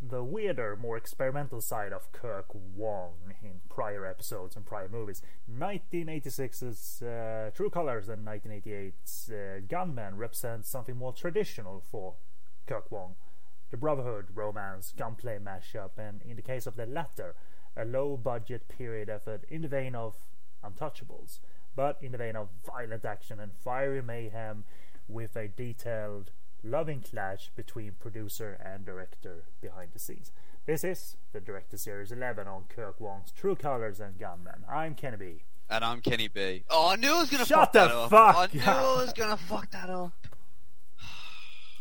the 0.00 0.22
weirder, 0.22 0.76
more 0.76 0.96
experimental 0.96 1.60
side 1.60 1.92
of 1.92 2.12
Kirk 2.12 2.46
Wong 2.52 3.34
in 3.42 3.60
prior 3.68 4.06
episodes 4.06 4.56
and 4.56 4.64
prior 4.64 4.88
movies. 4.88 5.22
1986's 5.50 7.02
uh, 7.02 7.50
True 7.54 7.70
Colors 7.70 8.08
and 8.08 8.26
1988's 8.26 9.30
uh, 9.30 9.60
Gunmen 9.68 10.16
represent 10.16 10.66
something 10.66 10.96
more 10.96 11.12
traditional 11.12 11.82
for 11.90 12.14
Kirk 12.66 12.90
Wong. 12.90 13.16
The 13.70 13.76
Brotherhood, 13.76 14.26
romance, 14.34 14.92
gunplay 14.96 15.38
mashup, 15.38 15.98
and 15.98 16.22
in 16.22 16.36
the 16.36 16.42
case 16.42 16.66
of 16.66 16.76
the 16.76 16.86
latter, 16.86 17.34
a 17.76 17.84
low 17.84 18.16
budget 18.16 18.68
period 18.68 19.10
effort 19.10 19.44
in 19.48 19.62
the 19.62 19.68
vein 19.68 19.94
of 19.94 20.14
Untouchables, 20.64 21.40
but 21.74 21.98
in 22.00 22.12
the 22.12 22.18
vein 22.18 22.36
of 22.36 22.48
violent 22.64 23.04
action 23.04 23.40
and 23.40 23.52
fiery 23.52 24.02
mayhem 24.02 24.64
with 25.08 25.36
a 25.36 25.48
detailed 25.48 26.30
loving 26.66 27.00
clash 27.00 27.50
between 27.54 27.92
producer 28.00 28.58
and 28.64 28.84
director 28.84 29.44
behind 29.60 29.90
the 29.92 29.98
scenes. 29.98 30.32
This 30.66 30.82
is 30.82 31.16
the 31.32 31.40
Director 31.40 31.76
Series 31.76 32.10
11 32.10 32.48
on 32.48 32.64
Kirk 32.68 33.00
Wong's 33.00 33.30
True 33.30 33.54
Colors 33.54 34.00
and 34.00 34.18
Gunmen. 34.18 34.64
I'm 34.68 34.94
Kenny 34.94 35.16
B. 35.16 35.42
And 35.70 35.84
I'm 35.84 36.00
Kenny 36.00 36.28
B. 36.28 36.64
Oh, 36.68 36.90
I 36.90 36.96
knew 36.96 37.12
I 37.12 37.20
was 37.20 37.30
gonna 37.30 37.44
Shut 37.44 37.58
fuck 37.58 37.72
the 37.72 37.78
that 37.80 37.90
up. 37.92 38.10
fuck 38.10 38.36
I 38.36 38.48
knew 38.56 38.60
up. 38.62 38.68
I 38.68 39.02
was 39.04 39.12
gonna 39.12 39.36
fuck 39.36 39.70
that 39.70 39.90
up. 39.90 40.12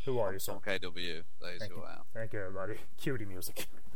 Who 0.05 0.19
are 0.19 0.33
you, 0.33 0.39
son? 0.39 0.59
KW. 0.63 1.23
That 1.41 1.53
is 1.53 1.59
Thank 1.59 1.71
who 1.71 1.79
you. 1.79 1.85
Thank 2.13 2.33
you, 2.33 2.39
everybody. 2.41 2.75
Cutie 2.97 3.25
music. 3.25 3.67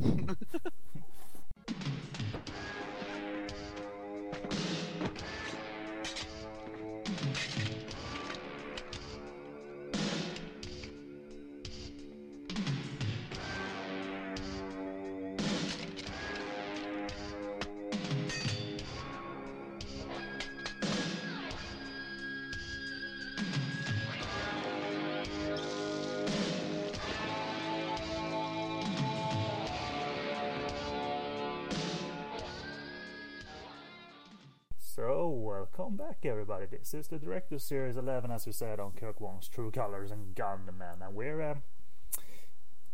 This 36.80 36.94
is 36.94 37.08
the 37.08 37.18
Director 37.18 37.58
Series 37.58 37.98
11, 37.98 38.30
as 38.30 38.46
we 38.46 38.52
said, 38.52 38.80
on 38.80 38.92
Kirk 38.92 39.20
Wong's 39.20 39.48
True 39.48 39.70
Colors 39.70 40.10
and 40.10 40.34
Gunmen. 40.34 41.02
And 41.02 41.14
we're 41.14 41.42
um, 41.42 41.62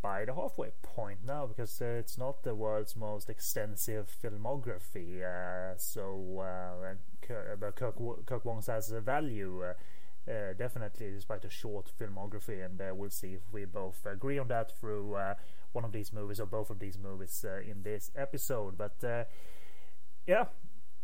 by 0.03 0.25
the 0.25 0.35
halfway 0.35 0.71
point 0.83 1.21
now 1.25 1.47
because 1.47 1.81
uh, 1.81 1.85
it's 1.85 2.19
not 2.19 2.43
the 2.43 2.57
world's 2.57 2.97
most 2.97 3.31
extensive 3.31 4.13
filmography. 4.21 5.23
Uh, 5.23 5.79
so, 5.79 6.41
uh, 6.41 6.95
Kirk, 7.23 7.61
but 7.61 7.77
Kirk, 7.77 8.27
Kirk 8.27 8.45
Wong's 8.45 8.67
has 8.67 8.91
a 8.91 9.01
value. 9.01 9.63
Uh, 9.63 10.31
uh, 10.31 10.53
definitely, 10.59 11.13
despite 11.13 11.45
a 11.45 11.49
short 11.49 11.89
filmography, 11.97 12.67
and 12.67 12.81
uh, 12.81 12.93
we'll 12.93 13.09
see 13.09 13.35
if 13.35 13.53
we 13.53 13.65
both 13.65 14.05
agree 14.05 14.41
on 14.41 14.49
that 14.49 14.77
through 14.77 15.15
uh, 15.15 15.35
one 15.71 15.85
of 15.85 15.93
these 15.93 16.13
movies 16.13 16.41
or 16.41 16.47
both 16.47 16.71
of 16.71 16.81
these 16.81 16.99
movies 16.99 17.45
uh, 17.49 17.61
in 17.61 17.85
this 17.85 18.11
episode. 18.17 18.77
But 18.77 19.05
uh, 19.05 19.25
yeah, 20.27 20.47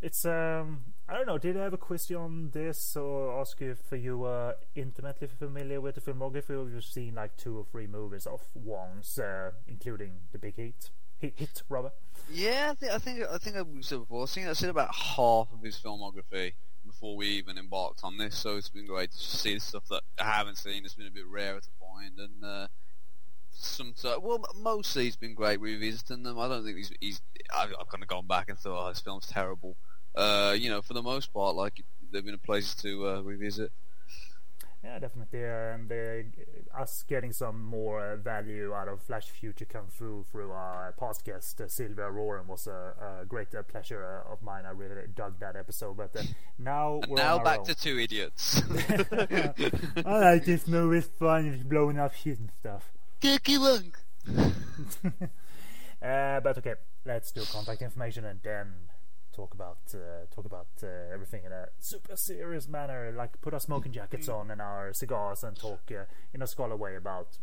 it's 0.02 0.24
um 0.24 0.80
I 1.12 1.16
don't 1.16 1.26
know. 1.26 1.36
Did 1.36 1.58
I 1.58 1.64
have 1.64 1.74
a 1.74 1.78
question 1.78 2.16
on 2.16 2.50
this 2.52 2.96
or 2.96 3.38
ask 3.38 3.60
you 3.60 3.72
if 3.72 4.02
you 4.02 4.16
were 4.16 4.56
intimately 4.74 5.28
familiar 5.28 5.78
with 5.78 5.96
the 5.96 6.00
filmography, 6.00 6.50
or 6.50 6.70
you've 6.70 6.86
seen 6.86 7.16
like 7.16 7.36
two 7.36 7.58
or 7.58 7.66
three 7.70 7.86
movies 7.86 8.26
of 8.26 8.40
Wong's, 8.54 9.18
uh, 9.18 9.50
including 9.68 10.20
The 10.32 10.38
Big 10.38 10.56
Hit, 10.56 10.88
Hit, 11.18 11.34
hit 11.36 11.62
rather? 11.68 11.90
Yeah, 12.30 12.70
I 12.70 12.74
think 12.74 12.92
I 12.92 12.98
think 12.98 13.24
I 13.30 13.36
think 13.36 13.56
I've 13.56 13.66
said 13.82 13.98
before. 13.98 14.22
I 14.22 14.26
think 14.26 14.48
I've 14.48 14.56
seen 14.56 14.70
about 14.70 14.94
half 14.94 15.48
of 15.52 15.62
his 15.62 15.76
filmography 15.76 16.54
before 16.86 17.14
we 17.14 17.26
even 17.26 17.58
embarked 17.58 18.00
on 18.04 18.16
this. 18.16 18.34
So 18.34 18.56
it's 18.56 18.70
been 18.70 18.86
great 18.86 19.10
to 19.10 19.18
see 19.18 19.52
the 19.52 19.60
stuff 19.60 19.84
that 19.90 20.00
I 20.18 20.24
haven't 20.24 20.56
seen. 20.56 20.82
It's 20.86 20.94
been 20.94 21.08
a 21.08 21.10
bit 21.10 21.26
rarer 21.26 21.60
to 21.60 21.68
find, 21.78 22.18
and 22.18 22.42
uh, 22.42 22.68
some 23.50 23.92
well, 24.22 24.46
mostly 24.58 25.08
it's 25.08 25.16
been 25.16 25.34
great 25.34 25.60
revisiting 25.60 26.22
them. 26.22 26.38
I 26.38 26.48
don't 26.48 26.64
think 26.64 26.78
he's 26.78 26.92
he's 27.02 27.20
I've, 27.54 27.74
I've 27.78 27.88
kind 27.88 28.02
of 28.02 28.08
gone 28.08 28.26
back 28.26 28.48
and 28.48 28.58
thought, 28.58 28.86
oh, 28.86 28.88
this 28.88 29.00
film's 29.00 29.26
terrible. 29.26 29.76
Uh, 30.14 30.54
you 30.58 30.70
know, 30.70 30.82
for 30.82 30.94
the 30.94 31.02
most 31.02 31.32
part, 31.32 31.56
like 31.56 31.82
they've 32.10 32.24
been 32.24 32.34
a 32.34 32.38
place 32.38 32.74
to 32.76 33.08
uh, 33.08 33.20
revisit. 33.22 33.72
Yeah, 34.84 34.98
definitely. 34.98 35.44
And 35.44 35.92
uh, 35.92 36.80
us 36.80 37.04
getting 37.08 37.32
some 37.32 37.64
more 37.64 38.14
uh, 38.14 38.16
value 38.16 38.74
out 38.74 38.88
of 38.88 39.00
Flash 39.00 39.30
Future 39.30 39.64
Kung 39.64 39.86
Fu 39.88 40.24
through 40.32 40.50
our 40.50 40.92
past 40.98 41.24
guest 41.24 41.60
uh, 41.60 41.68
Sylvia 41.68 42.06
Roran 42.06 42.46
was 42.46 42.66
a, 42.66 43.20
a 43.22 43.24
great 43.24 43.54
uh, 43.54 43.62
pleasure 43.62 44.04
uh, 44.04 44.32
of 44.32 44.42
mine. 44.42 44.64
I 44.66 44.70
really 44.70 45.02
dug 45.14 45.38
that 45.38 45.54
episode. 45.54 45.96
But 45.96 46.16
uh, 46.16 46.22
now 46.58 47.00
we're 47.06 47.16
now 47.16 47.38
back 47.38 47.60
own. 47.60 47.66
to 47.66 47.74
two 47.76 47.96
idiots. 47.96 48.60
I 50.04 50.18
like 50.18 50.44
this 50.46 50.66
movie. 50.66 50.98
It's 50.98 51.06
fun. 51.06 51.46
It's 51.46 51.62
blowing 51.62 52.00
up 52.00 52.14
shit 52.14 52.40
and 52.40 52.50
stuff. 52.58 52.90
Cookie 53.20 53.58
Wunk. 53.58 53.96
Uh, 56.02 56.40
but 56.40 56.58
okay, 56.58 56.74
let's 57.06 57.30
do 57.30 57.42
contact 57.52 57.80
information 57.80 58.24
and 58.24 58.40
then 58.42 58.72
talk 59.32 59.54
about 59.54 59.78
uh, 59.94 60.26
talk 60.34 60.44
about 60.44 60.68
uh, 60.82 60.86
everything 61.12 61.42
in 61.44 61.52
a 61.52 61.66
super 61.78 62.16
serious 62.16 62.68
manner. 62.68 63.12
Like 63.16 63.40
put 63.40 63.54
our 63.54 63.60
smoking 63.60 63.92
jackets 63.92 64.28
on 64.28 64.50
and 64.50 64.60
our 64.60 64.92
cigars 64.92 65.42
and 65.42 65.56
talk 65.56 65.90
uh, 65.90 66.04
in 66.32 66.42
a 66.42 66.46
scholar 66.46 66.76
way 66.76 66.96
about 66.96 67.38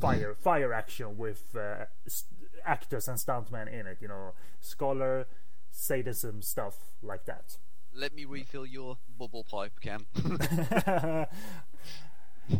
fire 0.00 0.34
fire 0.34 0.72
action 0.72 1.16
with 1.16 1.56
uh, 1.56 1.86
st- 2.06 2.50
actors 2.64 3.08
and 3.08 3.18
stuntmen 3.18 3.72
in 3.72 3.86
it. 3.86 3.98
You 4.00 4.08
know, 4.08 4.32
scholar 4.60 5.26
sadism 5.70 6.42
stuff 6.42 6.76
like 7.02 7.24
that. 7.26 7.56
Let 7.94 8.14
me 8.14 8.24
refill 8.26 8.66
your 8.66 8.98
bubble 9.18 9.44
pipe, 9.44 9.80
Ken. 9.80 10.06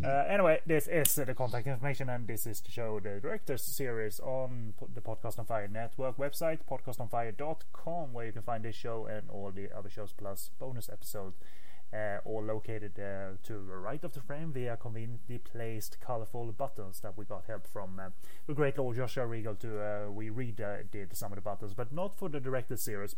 Uh, 0.03 0.25
anyway, 0.27 0.59
this 0.65 0.87
is 0.87 1.15
the 1.15 1.33
contact 1.33 1.65
information, 1.65 2.09
and 2.09 2.27
this 2.27 2.45
is 2.45 2.59
to 2.59 2.69
show 2.69 2.99
the 2.99 3.21
director's 3.21 3.63
series 3.63 4.19
on 4.19 4.73
the 4.93 4.99
Podcast 4.99 5.39
on 5.39 5.45
Fire 5.45 5.69
network 5.69 6.17
website, 6.17 6.59
podcastonfire.com, 6.69 8.11
where 8.11 8.25
you 8.25 8.33
can 8.33 8.41
find 8.41 8.65
this 8.65 8.75
show 8.75 9.05
and 9.05 9.29
all 9.29 9.49
the 9.49 9.69
other 9.75 9.89
shows 9.89 10.11
plus 10.11 10.51
bonus 10.59 10.89
episodes, 10.89 11.37
uh, 11.93 12.17
all 12.25 12.43
located 12.43 12.99
uh, 12.99 13.37
to 13.43 13.53
the 13.53 13.77
right 13.77 14.03
of 14.03 14.13
the 14.13 14.19
frame 14.19 14.51
via 14.51 14.75
conveniently 14.75 15.37
placed 15.37 16.01
colorful 16.01 16.51
buttons 16.51 16.99
that 16.99 17.17
we 17.17 17.23
got 17.23 17.45
help 17.47 17.65
from 17.65 17.97
uh, 17.97 18.09
the 18.45 18.53
great 18.53 18.77
Lord 18.77 18.97
Joshua 18.97 19.25
Regal 19.25 19.55
to 19.55 19.79
uh, 19.81 20.11
we 20.11 20.29
read 20.29 20.61
did 20.91 21.15
some 21.15 21.31
of 21.31 21.37
the 21.37 21.41
buttons, 21.41 21.73
but 21.73 21.93
not 21.93 22.17
for 22.17 22.27
the 22.27 22.41
director's 22.41 22.81
series. 22.81 23.15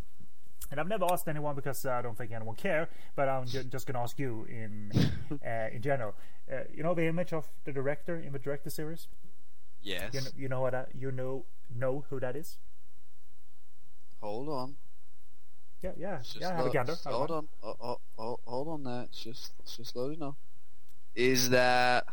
And 0.72 0.80
I've 0.80 0.88
never 0.88 1.06
asked 1.12 1.28
anyone 1.28 1.56
because 1.56 1.86
I 1.86 2.02
don't 2.02 2.18
think 2.18 2.31
anyone 2.31 2.56
care. 2.56 2.90
But 3.16 3.28
I'm 3.28 3.46
ju- 3.47 3.64
just 3.64 3.88
going 3.88 3.96
to 3.96 4.02
ask 4.02 4.20
you 4.20 4.46
in 4.50 4.92
uh, 5.46 5.68
in 5.74 5.81
general. 5.81 6.14
Uh, 6.52 6.62
you 6.74 6.84
know 6.84 6.94
the 6.94 7.06
image 7.08 7.34
of 7.34 7.47
the 7.66 7.72
director 7.72 8.16
in 8.18 8.34
the 8.34 8.40
director 8.40 8.69
series. 8.69 9.08
yes. 9.81 10.14
You 10.14 10.22
know, 10.22 10.28
you 10.38 10.50
know 10.50 10.62
what 10.62 10.72
that, 10.74 10.90
you 10.96 11.12
know 11.12 11.46
know 11.75 12.06
who 12.09 12.19
that 12.19 12.36
is. 12.36 12.58
Hold 14.22 14.50
on. 14.50 14.75
Yeah, 15.81 15.92
yeah, 15.98 16.18
It's 16.19 16.34
just 16.34 16.42
yeah. 16.42 16.50
Have 16.50 16.59
a 16.59 16.64
lo- 16.66 16.72
gander. 16.74 16.92
just 16.92 17.03
have 17.06 17.14
a 17.14 17.18
Hold 17.18 17.30
gander. 17.30 17.48
on. 17.64 17.74
Oh, 17.81 17.88
oh, 17.90 18.00
oh, 18.18 18.40
hold 18.46 18.68
on 18.68 18.84
there. 18.84 19.03
It's 19.03 19.24
just, 19.24 19.53
it's 19.62 19.78
just 19.78 19.96
loading 19.96 20.22
up. 20.22 20.36
Is 21.16 21.50
that 21.52 22.06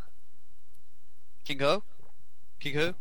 King 1.45 1.59
Hu? 1.59 1.83
King 2.61 2.75
Hu? 2.75 2.95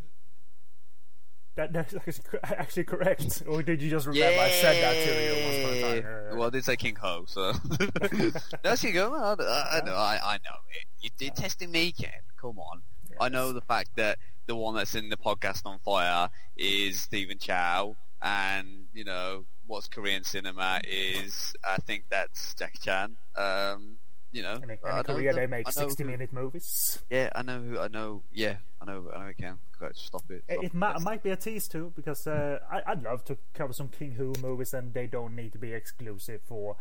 That, 1.56 1.72
that's 1.72 1.96
actually 2.44 2.84
correct. 2.84 3.44
or 3.48 3.64
did 3.64 3.82
you 3.82 3.90
just 3.90 4.08
remember 4.08 4.42
I 4.42 4.50
said 4.52 4.84
that 4.84 5.06
to 5.06 5.24
you 5.24 5.46
once 5.46 5.58
upon 5.58 5.98
a 5.98 6.02
time? 6.02 6.38
Well, 6.38 6.52
did 6.52 6.66
say 6.66 6.76
King 6.76 6.98
Hu, 7.02 7.26
so 7.28 7.54
that's 8.62 8.84
you 8.84 8.92
go. 8.92 9.14
I, 9.14 9.78
I, 9.78 9.82
know. 9.86 9.94
I, 9.94 10.20
I 10.24 10.34
know 10.44 10.58
it. 10.70 10.86
You 11.02 11.10
did 11.18 11.36
testing 11.36 11.72
me, 11.72 11.92
Ken. 11.94 12.12
Come 12.40 12.60
on. 12.60 12.82
I 13.20 13.30
know 13.30 13.54
the 13.54 13.62
fact 13.62 13.92
that 13.96 14.18
the 14.48 14.56
one 14.56 14.76
that's 14.76 14.96
in 14.96 15.10
the 15.10 15.18
podcast 15.18 15.62
on 15.66 15.80
fire 15.80 16.30
is 16.58 17.02
Stephen 17.02 17.38
Chow, 17.38 17.96
and 18.22 18.88
you 18.94 19.06
know 19.06 19.46
what's 19.66 19.88
Korean 19.88 20.26
cinema 20.26 20.82
is. 20.84 21.56
I 21.64 21.78
think 21.78 22.04
that's 22.10 22.54
Jackie 22.56 22.80
Chan. 22.80 23.16
Um, 23.38 23.98
you 24.36 24.42
know, 24.44 24.56
In, 24.62 24.70
in 24.70 24.78
I 24.84 25.02
Korea, 25.04 25.34
the- 25.34 25.40
they 25.42 25.48
make 25.48 25.66
who- 25.68 25.72
sixty-minute 25.72 26.32
movies. 26.34 27.00
Yeah, 27.10 27.30
I 27.36 27.42
know 27.42 27.60
who. 27.62 27.80
I 27.80 27.88
know. 27.88 28.22
Yeah, 28.34 28.58
I 28.82 28.86
know. 28.86 29.10
I 29.16 29.20
know. 29.20 29.28
It 29.28 29.38
can. 29.38 29.58
Stop 29.94 30.24
it. 30.30 30.44
It, 30.48 30.54
Stop 30.54 30.64
it 30.66 30.74
might, 30.74 30.88
That's- 30.88 31.04
might 31.06 31.24
be 31.24 31.30
a 31.32 31.36
tease 31.36 31.68
too, 31.68 31.92
because 31.96 32.28
uh, 32.28 32.60
I, 32.72 32.82
I'd 32.92 33.04
love 33.04 33.24
to 33.26 33.38
cover 33.54 33.74
some 33.74 33.88
King 33.90 34.12
Hu 34.12 34.34
movies, 34.42 34.74
and 34.74 34.94
they 34.94 35.08
don't 35.08 35.36
need 35.36 35.52
to 35.54 35.58
be 35.60 35.72
exclusive 35.74 36.42
for 36.46 36.76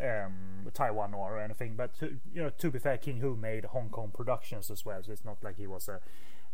um, 0.00 0.66
Taiwan 0.74 1.14
or 1.14 1.38
anything. 1.40 1.74
But 1.76 1.98
to, 2.00 2.06
you 2.34 2.42
know, 2.42 2.50
to 2.58 2.70
be 2.70 2.78
fair, 2.78 2.96
King 2.98 3.18
Hu 3.18 3.36
made 3.36 3.64
Hong 3.66 3.88
Kong 3.90 4.10
productions 4.14 4.70
as 4.70 4.84
well, 4.84 5.02
so 5.02 5.12
it's 5.12 5.24
not 5.24 5.42
like 5.42 5.56
he 5.56 5.66
was 5.66 5.88
a, 5.88 6.00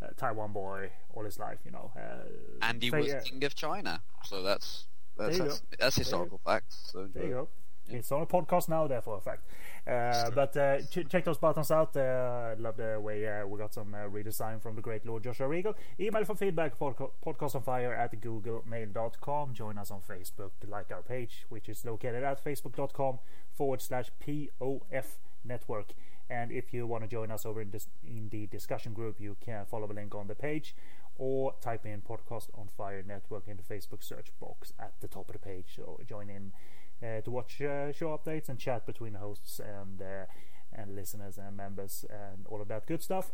a 0.04 0.14
Taiwan 0.14 0.52
boy 0.52 0.90
all 1.14 1.24
his 1.24 1.38
life. 1.38 1.58
You 1.64 1.72
know, 1.72 1.92
uh, 1.96 2.26
and 2.62 2.82
he 2.82 2.90
was 2.90 3.12
uh, 3.12 3.20
king 3.24 3.42
of 3.44 3.54
China, 3.54 4.02
so 4.24 4.42
that's 4.42 4.86
that's 5.16 5.38
that's, 5.38 5.62
that's 5.78 5.96
historical 5.96 6.40
facts. 6.44 6.90
So 6.92 7.08
There 7.12 7.24
you 7.24 7.30
go. 7.30 7.48
It's 7.88 8.10
on 8.10 8.22
a 8.22 8.26
podcast 8.26 8.68
now, 8.68 8.86
therefore, 8.86 9.18
a 9.18 9.20
fact. 9.20 9.44
Uh, 9.86 10.30
but 10.30 10.56
uh, 10.56 10.80
ch- 10.82 11.08
check 11.08 11.24
those 11.24 11.38
buttons 11.38 11.70
out. 11.70 11.96
Uh, 11.96 12.54
love 12.58 12.76
the 12.76 12.98
way 13.00 13.26
uh, 13.26 13.46
we 13.46 13.58
got 13.58 13.72
some 13.72 13.94
uh, 13.94 13.98
redesign 14.08 14.60
from 14.60 14.74
the 14.74 14.82
great 14.82 15.06
Lord 15.06 15.22
Joshua 15.22 15.46
Regal. 15.46 15.74
Email 16.00 16.24
for 16.24 16.34
feedback, 16.34 16.78
podca- 16.78 17.10
podcastonfire 17.24 17.96
at 17.96 18.20
googlemail.com. 18.20 19.54
Join 19.54 19.78
us 19.78 19.90
on 19.90 20.00
Facebook, 20.00 20.50
like 20.66 20.90
our 20.90 21.02
page, 21.02 21.46
which 21.48 21.68
is 21.68 21.84
located 21.84 22.24
at 22.24 22.44
facebook.com 22.44 23.20
forward 23.52 23.80
slash 23.80 24.10
POF 24.26 25.06
network. 25.44 25.92
And 26.28 26.50
if 26.50 26.74
you 26.74 26.88
want 26.88 27.04
to 27.04 27.08
join 27.08 27.30
us 27.30 27.46
over 27.46 27.60
in, 27.60 27.70
this, 27.70 27.86
in 28.04 28.28
the 28.30 28.46
discussion 28.48 28.92
group, 28.92 29.20
you 29.20 29.36
can 29.40 29.64
follow 29.66 29.86
the 29.86 29.94
link 29.94 30.12
on 30.14 30.26
the 30.26 30.34
page 30.34 30.74
or 31.18 31.54
type 31.60 31.86
in 31.86 32.02
Podcast 32.02 32.48
on 32.58 32.68
Fire 32.76 33.02
Network 33.06 33.48
in 33.48 33.56
the 33.56 33.62
Facebook 33.62 34.02
search 34.02 34.30
box 34.40 34.72
at 34.78 34.92
the 35.00 35.08
top 35.08 35.28
of 35.28 35.32
the 35.32 35.38
page. 35.38 35.66
So 35.76 36.00
join 36.06 36.28
in 36.28 36.52
to 37.00 37.30
watch 37.30 37.60
uh, 37.60 37.92
show 37.92 38.16
updates 38.16 38.48
and 38.48 38.58
chat 38.58 38.86
between 38.86 39.14
hosts 39.14 39.60
and 39.60 40.00
uh, 40.00 40.26
and 40.72 40.94
listeners 40.94 41.38
and 41.38 41.56
members 41.56 42.04
and 42.10 42.46
all 42.46 42.60
of 42.60 42.68
that 42.68 42.86
good 42.86 43.02
stuff. 43.02 43.32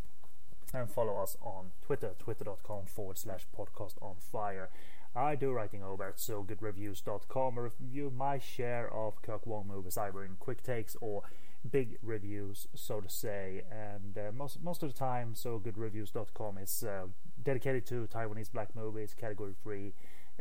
And 0.74 0.90
follow 0.90 1.16
us 1.16 1.36
on 1.42 1.72
Twitter, 1.84 2.12
twitter.com 2.18 2.86
forward 2.86 3.18
slash 3.18 3.46
podcast 3.56 3.94
on 4.00 4.14
fire. 4.20 4.70
I 5.14 5.34
do 5.34 5.52
writing 5.52 5.82
over 5.82 6.08
at 6.08 6.16
sogoodreviews.com 6.16 7.58
review 7.58 8.10
my 8.16 8.38
share 8.38 8.90
of 8.90 9.20
Kirk 9.20 9.46
Wong 9.46 9.66
movies, 9.68 9.98
either 9.98 10.24
in 10.24 10.36
quick 10.38 10.62
takes 10.62 10.96
or 11.02 11.22
big 11.70 11.98
reviews, 12.02 12.66
so 12.74 13.02
to 13.02 13.10
say. 13.10 13.62
And 13.70 14.16
uh, 14.16 14.32
most 14.32 14.62
most 14.62 14.82
of 14.82 14.90
the 14.90 14.98
time, 14.98 15.34
sogoodreviews.com 15.34 16.56
is 16.56 16.82
uh, 16.82 17.08
dedicated 17.42 17.84
to 17.86 18.08
Taiwanese 18.10 18.52
black 18.52 18.74
movies, 18.74 19.14
category 19.14 19.54
free 19.62 19.92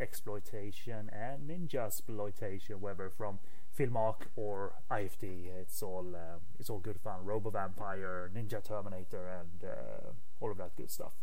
exploitation 0.01 1.09
and 1.13 1.49
ninja 1.49 1.87
exploitation, 1.87 2.81
whether 2.81 3.09
from 3.09 3.39
Filmark 3.77 4.27
or 4.35 4.73
IFD. 4.91 5.47
It's 5.61 5.81
all 5.81 6.13
uh, 6.15 6.39
it's 6.59 6.69
all 6.69 6.79
good 6.79 6.99
fun. 6.99 7.23
Robo 7.23 7.49
Vampire, 7.51 8.29
Ninja 8.35 8.63
Terminator, 8.63 9.27
and 9.27 9.69
uh, 9.69 10.11
all 10.39 10.51
of 10.51 10.57
that 10.57 10.75
good 10.75 10.91
stuff. 10.91 11.13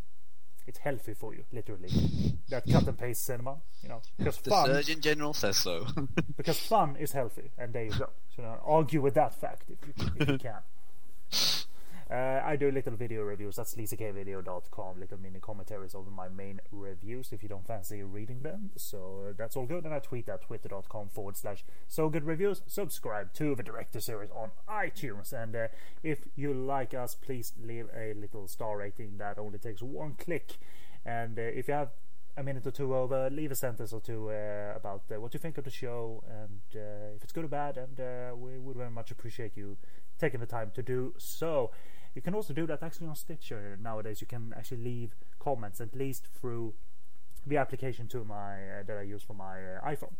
It's 0.66 0.78
healthy 0.78 1.14
for 1.14 1.34
you, 1.34 1.44
literally. 1.50 1.88
that 2.50 2.64
cut 2.70 2.86
and 2.86 2.98
paste 2.98 3.24
cinema, 3.24 3.56
you 3.82 3.88
know, 3.88 4.02
because 4.18 4.36
The 4.38 4.50
fun, 4.50 4.66
Surgeon 4.66 5.00
General 5.00 5.32
says 5.32 5.56
so. 5.56 5.86
because 6.36 6.58
fun 6.58 6.96
is 6.96 7.12
healthy, 7.12 7.50
and 7.56 7.72
there 7.72 7.84
you 7.84 7.92
go. 7.92 8.10
So 8.36 8.42
uh, 8.42 8.56
argue 8.64 9.00
with 9.00 9.14
that 9.14 9.34
fact 9.34 9.70
if 9.70 9.78
you, 9.86 10.12
if 10.20 10.28
you 10.28 10.38
can. 10.38 10.60
Uh, 12.10 12.40
I 12.42 12.56
do 12.56 12.70
little 12.70 12.96
video 12.96 13.22
reviews. 13.22 13.56
That's 13.56 13.74
lisakvideo.com. 13.74 14.98
Little 14.98 15.18
mini 15.18 15.40
commentaries 15.40 15.94
over 15.94 16.10
my 16.10 16.28
main 16.28 16.60
reviews 16.72 17.32
if 17.32 17.42
you 17.42 17.50
don't 17.50 17.66
fancy 17.66 18.02
reading 18.02 18.40
them. 18.40 18.70
So 18.76 19.26
uh, 19.28 19.32
that's 19.36 19.56
all 19.56 19.66
good. 19.66 19.84
And 19.84 19.92
I 19.92 19.98
tweet 19.98 20.28
at 20.28 20.42
twitter.com 20.42 21.10
forward 21.10 21.36
slash 21.36 21.64
so 21.86 22.08
good 22.08 22.24
reviews. 22.24 22.62
Subscribe 22.66 23.34
to 23.34 23.54
the 23.54 23.62
director 23.62 24.00
series 24.00 24.30
on 24.30 24.52
iTunes. 24.68 25.34
And 25.34 25.54
uh, 25.54 25.68
if 26.02 26.20
you 26.34 26.54
like 26.54 26.94
us, 26.94 27.14
please 27.14 27.52
leave 27.62 27.88
a 27.94 28.14
little 28.14 28.48
star 28.48 28.78
rating. 28.78 29.18
That 29.18 29.38
only 29.38 29.58
takes 29.58 29.82
one 29.82 30.14
click. 30.18 30.56
And 31.04 31.38
uh, 31.38 31.42
if 31.42 31.68
you 31.68 31.74
have 31.74 31.90
a 32.38 32.42
minute 32.42 32.66
or 32.66 32.70
two 32.70 32.94
over, 32.94 33.28
leave 33.30 33.50
a 33.50 33.54
sentence 33.54 33.92
or 33.92 34.00
two 34.00 34.30
uh, 34.30 34.72
about 34.76 35.02
uh, 35.14 35.20
what 35.20 35.34
you 35.34 35.40
think 35.40 35.58
of 35.58 35.64
the 35.64 35.70
show 35.70 36.22
and 36.28 36.60
uh, 36.74 37.16
if 37.16 37.24
it's 37.24 37.32
good 37.32 37.44
or 37.44 37.48
bad. 37.48 37.76
And 37.76 38.00
uh, 38.00 38.34
we 38.34 38.58
would 38.58 38.76
very 38.76 38.90
much 38.90 39.10
appreciate 39.10 39.56
you 39.56 39.76
taking 40.18 40.40
the 40.40 40.46
time 40.46 40.70
to 40.74 40.82
do 40.82 41.14
so. 41.18 41.70
You 42.18 42.22
can 42.22 42.34
also 42.34 42.52
do 42.52 42.66
that 42.66 42.82
actually 42.82 43.06
on 43.06 43.14
Stitcher 43.14 43.78
nowadays. 43.80 44.20
You 44.20 44.26
can 44.26 44.52
actually 44.56 44.82
leave 44.82 45.14
comments 45.38 45.80
at 45.80 45.94
least 45.94 46.26
through 46.26 46.74
the 47.46 47.58
application 47.58 48.08
to 48.08 48.24
my 48.24 48.54
uh, 48.54 48.82
that 48.88 48.98
I 48.98 49.02
use 49.02 49.22
for 49.22 49.34
my 49.34 49.76
uh, 49.76 49.88
iPhone. 49.88 50.14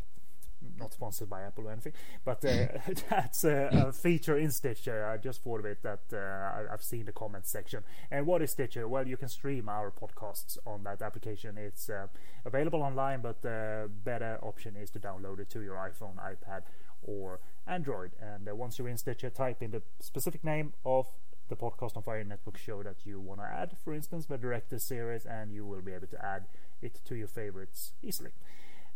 Not 0.78 0.92
sponsored 0.92 1.28
by 1.28 1.42
Apple 1.42 1.66
or 1.66 1.72
anything, 1.72 1.94
but 2.24 2.44
uh, 2.44 2.68
that's 3.10 3.42
a, 3.42 3.68
a 3.72 3.92
feature 3.92 4.38
in 4.38 4.52
Stitcher. 4.52 5.08
I 5.08 5.16
just 5.16 5.42
thought 5.42 5.58
of 5.58 5.66
it 5.66 5.82
that 5.82 6.02
uh, 6.12 6.18
I, 6.18 6.72
I've 6.72 6.84
seen 6.84 7.04
the 7.04 7.10
comments 7.10 7.50
section. 7.50 7.82
And 8.12 8.26
what 8.26 8.42
is 8.42 8.52
Stitcher? 8.52 8.86
Well, 8.86 9.08
you 9.08 9.16
can 9.16 9.28
stream 9.28 9.68
our 9.68 9.90
podcasts 9.90 10.56
on 10.64 10.84
that 10.84 11.02
application. 11.02 11.58
It's 11.58 11.90
uh, 11.90 12.06
available 12.44 12.80
online, 12.80 13.22
but 13.22 13.42
the 13.42 13.90
better 14.04 14.38
option 14.40 14.76
is 14.76 14.90
to 14.90 15.00
download 15.00 15.40
it 15.40 15.50
to 15.50 15.62
your 15.62 15.74
iPhone, 15.74 16.14
iPad, 16.18 16.62
or 17.02 17.40
Android. 17.66 18.12
And 18.22 18.48
uh, 18.48 18.54
once 18.54 18.78
you're 18.78 18.86
in 18.86 18.98
Stitcher, 18.98 19.30
type 19.30 19.64
in 19.64 19.72
the 19.72 19.82
specific 19.98 20.44
name 20.44 20.74
of 20.84 21.08
the 21.48 21.56
podcast 21.56 21.96
on 21.96 22.02
Fire 22.02 22.22
Network 22.24 22.56
show 22.58 22.82
that 22.82 23.04
you 23.06 23.20
want 23.20 23.40
to 23.40 23.46
add, 23.46 23.76
for 23.82 23.94
instance, 23.94 24.26
the 24.26 24.36
director 24.38 24.78
series, 24.78 25.24
and 25.26 25.52
you 25.52 25.64
will 25.66 25.80
be 25.80 25.92
able 25.92 26.06
to 26.08 26.24
add 26.24 26.44
it 26.82 27.00
to 27.06 27.14
your 27.14 27.26
favorites 27.28 27.92
easily. 28.02 28.30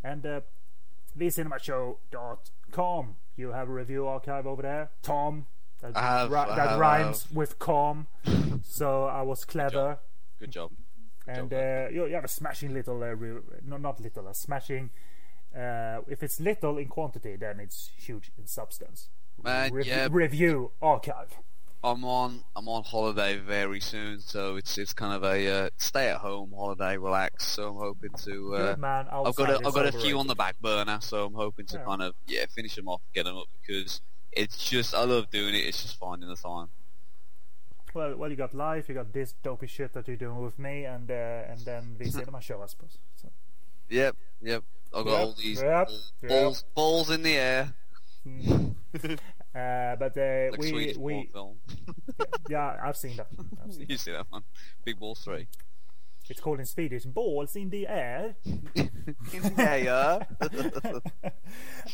And 0.05 0.25
uh, 0.27 0.41
thecinemashow.com, 1.19 3.17
you 3.37 3.53
have 3.53 3.69
a 3.69 3.73
review 3.73 4.07
archive 4.07 4.47
over 4.47 4.63
there. 4.63 4.91
Tom, 5.03 5.47
that, 5.81 5.97
have, 5.97 6.31
ri- 6.31 6.37
that 6.57 6.69
have, 6.71 6.79
rhymes 6.79 7.25
have. 7.25 7.33
with 7.37 7.59
calm, 7.59 8.07
so 8.65 9.05
I 9.07 9.23
was 9.23 9.45
clever. 9.45 9.99
Good 10.39 10.51
job. 10.53 10.71
Good 11.27 11.37
And 11.37 11.51
job, 11.51 11.59
uh, 11.61 11.89
you, 11.95 12.07
you 12.07 12.15
have 12.15 12.25
a 12.25 12.29
smashing 12.29 12.73
little, 12.75 13.03
uh, 13.03 13.15
re- 13.15 13.41
no, 13.65 13.77
not 13.77 14.01
little, 14.01 14.27
a 14.29 14.35
smashing. 14.35 14.91
Uh, 15.57 16.01
if 16.09 16.23
it's 16.23 16.41
little 16.41 16.79
in 16.79 16.89
quantity, 16.89 17.37
then 17.37 17.61
it's 17.61 17.91
huge 17.97 18.31
in 18.39 18.47
substance. 18.47 19.09
Man, 19.43 19.73
Rev- 19.73 19.87
yeah. 19.87 20.09
Review 20.11 20.73
archive. 20.81 21.39
I'm 21.85 22.05
on 22.05 22.45
I'm 22.55 22.69
on 22.69 22.85
holiday 22.85 23.39
very 23.39 23.81
soon, 23.81 24.21
so 24.21 24.57
it's 24.57 24.79
it's 24.79 24.93
kind 24.93 25.13
of 25.15 25.25
a 25.25 25.49
uh, 25.67 25.71
stay 25.79 26.09
at 26.09 26.19
home 26.19 26.53
holiday, 26.57 26.97
relax. 26.97 27.47
So 27.47 27.71
I'm 27.71 27.77
hoping 27.77 28.13
to. 28.25 28.55
Uh, 28.55 28.67
Good 28.75 28.79
man. 28.79 29.07
I've 29.11 29.35
got 29.35 29.51
a, 29.51 29.55
outside 29.55 29.67
I've 29.67 29.75
got 29.75 29.87
a 29.87 29.93
few 29.93 30.19
on 30.19 30.29
the 30.29 30.37
back 30.37 30.61
burner, 30.61 30.99
so 31.01 31.27
I'm 31.27 31.35
hoping 31.35 31.67
to 31.67 31.79
Yeah. 31.79 31.85
kind 31.85 32.03
of 32.03 32.15
yeah 32.29 32.45
finish 32.55 32.77
them 32.77 32.87
off, 32.89 33.01
get 33.15 33.25
them 33.25 33.37
up 33.37 33.47
because 33.61 34.01
it's 34.31 34.71
just 34.71 34.95
I 34.95 35.03
love 35.05 35.29
doing 35.31 35.55
it. 35.55 35.59
It's 35.67 35.83
just 35.83 35.99
finding 35.99 36.29
the 36.29 36.37
time. 36.37 36.69
Well, 37.95 38.17
well, 38.17 38.31
you 38.31 38.37
got 38.37 38.55
life, 38.55 38.89
you 38.89 38.95
got 38.95 39.13
this 39.13 39.35
dopey 39.43 39.67
shit 39.67 39.93
that 39.93 40.07
you're 40.09 40.17
doing 40.17 40.41
with 40.41 40.59
me, 40.59 40.85
and 40.85 41.11
uh, 41.11 41.15
and 41.51 41.59
then 41.61 41.97
the 41.99 42.11
cinema 42.11 42.41
show, 42.41 42.63
I 42.63 42.67
suppose. 42.67 42.97
So, 43.17 43.29
Yep, 43.91 44.17
yep. 44.41 44.63
I've 44.95 45.05
got 45.05 45.11
Yep, 45.11 45.21
all 45.21 45.33
these 45.35 45.61
yep, 45.61 45.89
ball- 45.89 46.01
yep. 46.23 46.29
balls 46.31 46.65
balls 46.75 47.11
in 47.11 47.23
the 47.23 47.37
air. 47.37 47.75
uh, 49.55 49.97
but 49.97 50.17
uh, 50.17 50.51
Like 50.51 50.61
we 50.61 50.69
Swedish 50.69 50.97
we 50.97 51.29
film. 51.33 51.57
yeah, 52.49 52.79
I've 52.83 52.97
seen 52.97 53.17
that. 53.17 53.29
I've 53.63 53.75
seen 53.75 53.87
you 53.89 53.99
see 53.99 54.13
that 54.13 54.27
one? 54.31 54.43
Big 54.85 54.99
Balls 54.99 55.21
Three. 55.21 55.47
It's 56.31 56.41
called 56.41 56.61
in 56.61 56.67
Swedish 56.67 57.05
"balls 57.05 57.57
in 57.57 57.69
the 57.71 57.87
air." 57.87 58.37
yeah, 59.59 59.77
yeah. 59.77 60.23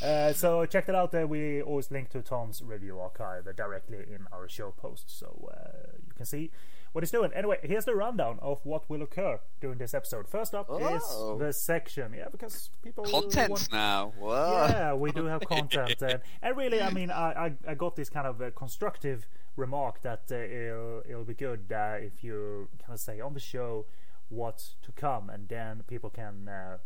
uh, 0.02 0.32
so 0.32 0.66
check 0.66 0.87
that 0.87 0.94
out. 0.94 1.10
There, 1.12 1.26
we 1.26 1.62
always 1.62 1.90
link 1.90 2.10
to 2.10 2.22
Tom's 2.22 2.62
review 2.62 3.00
archive 3.00 3.46
uh, 3.46 3.52
directly 3.52 3.99
in 3.99 4.26
our 4.31 4.49
show 4.49 4.70
post, 4.70 5.19
so 5.19 5.50
uh, 5.52 5.96
you 6.06 6.12
can 6.14 6.26
see 6.26 6.50
what 6.99 7.05
he's 7.05 7.12
doing. 7.12 7.31
Anyway, 7.33 7.56
here's 7.62 7.85
the 7.85 7.95
rundown 7.95 8.41
of 8.43 8.59
what 8.65 8.91
will 8.91 9.03
occur 9.03 9.39
during 9.61 9.79
this 9.79 9.95
episode. 9.95 10.27
First 10.27 10.53
up 10.53 10.67
Oh. 10.69 10.97
is 10.97 11.39
the 11.39 11.53
section, 11.53 12.12
yeah, 12.12 12.27
because 12.29 12.70
people 12.82 13.05
will 13.05 13.22
Contents 13.22 13.49
want- 13.51 13.72
now. 13.72 14.13
Wow. 14.19 14.67
yeah, 14.67 14.94
we 14.94 15.13
do 15.13 15.27
have 15.27 15.43
content, 15.43 16.03
and, 16.03 16.20
and 16.43 16.56
really, 16.56 16.82
I 16.82 16.91
mean, 16.91 17.13
I, 17.13 17.31
I, 17.46 17.53
I 17.69 17.75
got 17.77 17.94
this 17.94 18.11
kind 18.11 18.27
of 18.27 18.43
uh, 18.43 18.51
constructive 18.51 19.29
remark 19.55 20.03
that 20.03 20.22
uh, 20.32 20.34
it'll 20.34 21.03
it'll 21.08 21.25
be 21.25 21.34
good 21.34 21.70
uh, 21.72 21.99
if 22.01 22.25
you 22.25 22.69
kind 22.84 22.94
of 22.94 22.99
say 23.01 23.20
on 23.20 23.32
the 23.34 23.39
show 23.41 23.87
what's 24.29 24.75
to 24.82 24.91
come, 24.91 25.31
and 25.31 25.49
then 25.49 25.84
people 25.87 26.11
can 26.11 26.49
uh, 26.49 26.79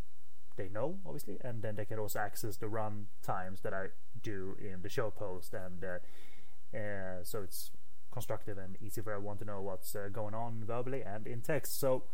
they 0.59 0.69
know 0.69 0.99
obviously, 1.07 1.39
and 1.43 1.63
then 1.63 1.77
they 1.77 1.87
can 1.87 1.99
also 1.99 2.19
access 2.19 2.59
the 2.59 2.69
run 2.69 3.07
times 3.23 3.63
that 3.63 3.73
I 3.73 3.87
do 4.23 4.57
in 4.61 4.83
the 4.83 4.91
show 4.91 5.09
post, 5.11 5.55
and 5.55 5.83
uh, 5.83 6.77
uh, 6.77 7.23
so 7.25 7.41
it's 7.43 7.71
constructive 8.13 8.59
and 8.59 8.77
easy 8.81 9.01
for 9.01 9.13
everyone 9.13 9.39
to 9.39 9.45
know 9.45 9.61
what's 9.61 9.95
uh, 9.97 10.09
going 10.13 10.35
on 10.35 10.63
verbally 10.65 11.03
and 11.03 11.27
in 11.27 11.41
text. 11.41 11.81
So 11.81 12.05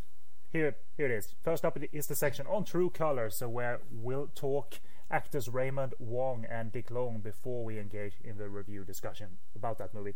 here, 0.50 0.76
here 0.96 1.06
it 1.06 1.12
is. 1.12 1.34
First 1.42 1.64
up 1.64 1.76
is 1.92 2.06
the 2.06 2.14
section 2.14 2.46
on 2.46 2.64
True 2.64 2.88
Colors, 2.88 3.36
so 3.36 3.48
where 3.48 3.80
we'll 3.90 4.30
talk 4.34 4.80
actors 5.10 5.48
Raymond 5.48 5.94
Wong 5.98 6.46
and 6.50 6.72
Dick 6.72 6.90
Long 6.90 7.20
before 7.20 7.64
we 7.64 7.78
engage 7.78 8.14
in 8.22 8.38
the 8.38 8.48
review 8.48 8.84
discussion 8.84 9.38
about 9.54 9.78
that 9.78 9.94
movie. 9.94 10.14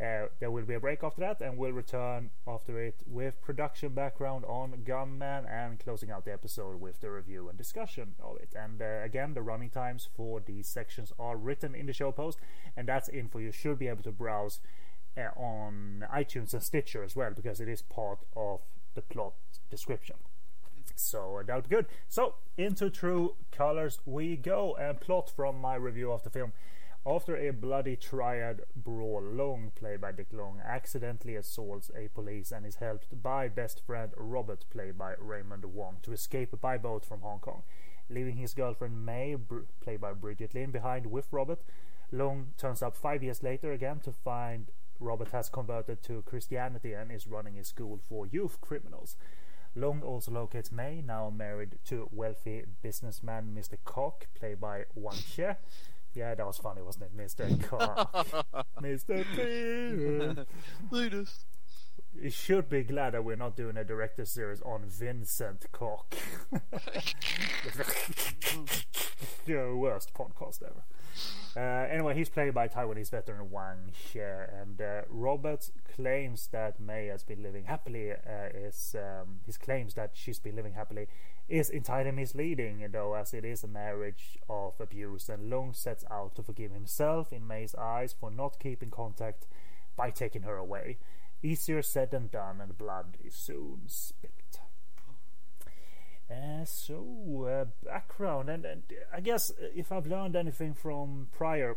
Uh, 0.00 0.26
there 0.38 0.50
will 0.50 0.64
be 0.64 0.74
a 0.74 0.80
break 0.80 1.02
after 1.02 1.20
that, 1.20 1.40
and 1.42 1.58
we'll 1.58 1.72
return 1.72 2.30
after 2.46 2.82
it 2.82 3.02
with 3.06 3.40
production 3.42 3.92
background 3.92 4.46
on 4.46 4.82
Gunmen 4.82 5.44
and 5.46 5.78
closing 5.78 6.10
out 6.10 6.24
the 6.24 6.32
episode 6.32 6.80
with 6.80 7.00
the 7.00 7.10
review 7.10 7.50
and 7.50 7.58
discussion 7.58 8.14
of 8.22 8.38
it. 8.38 8.54
And 8.58 8.80
uh, 8.80 9.02
again, 9.04 9.34
the 9.34 9.42
running 9.42 9.68
times 9.68 10.08
for 10.16 10.40
these 10.40 10.68
sections 10.68 11.12
are 11.18 11.36
written 11.36 11.74
in 11.74 11.84
the 11.84 11.92
show 11.92 12.12
post, 12.12 12.38
and 12.76 12.88
that's 12.88 13.10
info 13.10 13.40
you 13.40 13.52
should 13.52 13.78
be 13.78 13.88
able 13.88 14.02
to 14.04 14.12
browse 14.12 14.60
uh, 15.16 15.38
on 15.38 16.06
iTunes 16.12 16.52
and 16.52 16.62
Stitcher 16.62 17.02
as 17.02 17.16
well, 17.16 17.32
because 17.34 17.60
it 17.60 17.68
is 17.68 17.82
part 17.82 18.20
of 18.36 18.60
the 18.94 19.02
plot 19.02 19.34
description. 19.70 20.16
So 20.96 21.42
that'll 21.46 21.62
be 21.62 21.68
good. 21.68 21.86
So 22.08 22.34
into 22.58 22.90
True 22.90 23.36
Colors 23.50 24.00
we 24.04 24.36
go. 24.36 24.76
And 24.78 25.00
plot 25.00 25.32
from 25.34 25.60
my 25.60 25.74
review 25.74 26.12
of 26.12 26.22
the 26.22 26.30
film. 26.30 26.52
After 27.06 27.34
a 27.34 27.50
bloody 27.50 27.96
triad 27.96 28.60
brawl, 28.76 29.22
Long, 29.22 29.72
played 29.74 30.02
by 30.02 30.12
Dick 30.12 30.26
Long, 30.32 30.60
accidentally 30.62 31.34
assaults 31.34 31.90
a 31.96 32.08
police 32.08 32.52
and 32.52 32.66
is 32.66 32.76
helped 32.76 33.22
by 33.22 33.48
best 33.48 33.80
friend 33.86 34.12
Robert, 34.18 34.66
played 34.68 34.98
by 34.98 35.14
Raymond 35.18 35.64
Wong, 35.64 35.96
to 36.02 36.12
escape 36.12 36.60
by 36.60 36.76
boat 36.76 37.06
from 37.06 37.22
Hong 37.22 37.38
Kong, 37.38 37.62
leaving 38.10 38.36
his 38.36 38.52
girlfriend 38.52 39.06
May, 39.06 39.34
br- 39.34 39.60
played 39.80 40.02
by 40.02 40.12
Bridget 40.12 40.54
Lin, 40.54 40.72
behind 40.72 41.06
with 41.06 41.28
Robert. 41.30 41.62
Long 42.12 42.48
turns 42.58 42.82
up 42.82 42.94
five 42.94 43.22
years 43.22 43.42
later 43.42 43.72
again 43.72 44.00
to 44.00 44.12
find 44.12 44.66
Robert 45.00 45.32
has 45.32 45.48
converted 45.48 46.02
to 46.04 46.22
Christianity 46.22 46.92
and 46.92 47.10
is 47.10 47.26
running 47.26 47.58
a 47.58 47.64
school 47.64 47.98
for 48.08 48.26
youth 48.26 48.60
criminals. 48.60 49.16
Long 49.74 50.02
also 50.02 50.30
locates 50.32 50.70
May, 50.70 51.00
now 51.00 51.30
married 51.30 51.78
to 51.86 52.08
wealthy 52.12 52.64
businessman 52.82 53.56
Mr. 53.56 53.76
Cock, 53.84 54.26
played 54.38 54.60
by 54.60 54.84
Wang 54.94 55.16
Xie. 55.16 55.56
Yeah, 56.12 56.34
that 56.34 56.44
was 56.44 56.58
funny, 56.58 56.82
wasn't 56.82 57.04
it, 57.04 57.16
Mr. 57.16 57.62
Cock? 57.68 58.12
Mr. 58.80 59.24
Clear. 59.34 60.44
Latest. 60.90 61.46
You 62.20 62.30
should 62.30 62.68
be 62.68 62.82
glad 62.82 63.14
that 63.14 63.24
we're 63.24 63.36
not 63.36 63.54
doing 63.56 63.76
a 63.76 63.84
director 63.84 64.24
series 64.24 64.60
on 64.62 64.86
Vincent 64.86 65.66
Kok. 65.70 66.16
the 69.46 69.74
worst 69.76 70.12
podcast 70.12 70.62
ever. 70.62 70.82
Uh, 71.56 71.60
anyway, 71.90 72.14
he's 72.14 72.28
played 72.28 72.54
by 72.54 72.68
Taiwanese 72.68 73.10
veteran 73.10 73.50
Wang 73.50 73.92
Xie, 73.92 74.62
and 74.62 74.80
uh, 74.80 75.02
Robert 75.08 75.70
claims 75.96 76.48
that 76.52 76.78
May 76.78 77.06
has 77.06 77.24
been 77.24 77.42
living 77.42 77.64
happily. 77.64 78.12
Uh, 78.12 78.48
is 78.54 78.94
um, 78.96 79.40
his 79.44 79.58
claims 79.58 79.94
that 79.94 80.12
she's 80.14 80.38
been 80.38 80.54
living 80.54 80.74
happily 80.74 81.08
is 81.48 81.68
entirely 81.68 82.12
misleading, 82.12 82.86
though, 82.92 83.14
as 83.14 83.34
it 83.34 83.44
is 83.44 83.64
a 83.64 83.68
marriage 83.68 84.38
of 84.48 84.74
abuse. 84.78 85.28
And 85.28 85.50
Long 85.50 85.74
sets 85.74 86.04
out 86.08 86.36
to 86.36 86.42
forgive 86.42 86.70
himself 86.70 87.32
in 87.32 87.46
May's 87.46 87.74
eyes 87.74 88.14
for 88.18 88.30
not 88.30 88.60
keeping 88.60 88.90
contact 88.90 89.46
by 89.96 90.10
taking 90.10 90.42
her 90.42 90.56
away. 90.56 90.98
Easier 91.42 91.82
said 91.82 92.12
than 92.12 92.28
done, 92.28 92.60
and 92.60 92.78
blood 92.78 93.16
is 93.24 93.34
soon 93.34 93.80
spilt. 93.86 94.60
Uh, 96.30 96.64
so, 96.64 97.48
uh, 97.50 97.64
background, 97.84 98.48
and, 98.48 98.64
and, 98.64 98.82
I 99.12 99.20
guess 99.20 99.50
if 99.74 99.90
I've 99.90 100.06
learned 100.06 100.36
anything 100.36 100.74
from 100.74 101.26
prior 101.32 101.76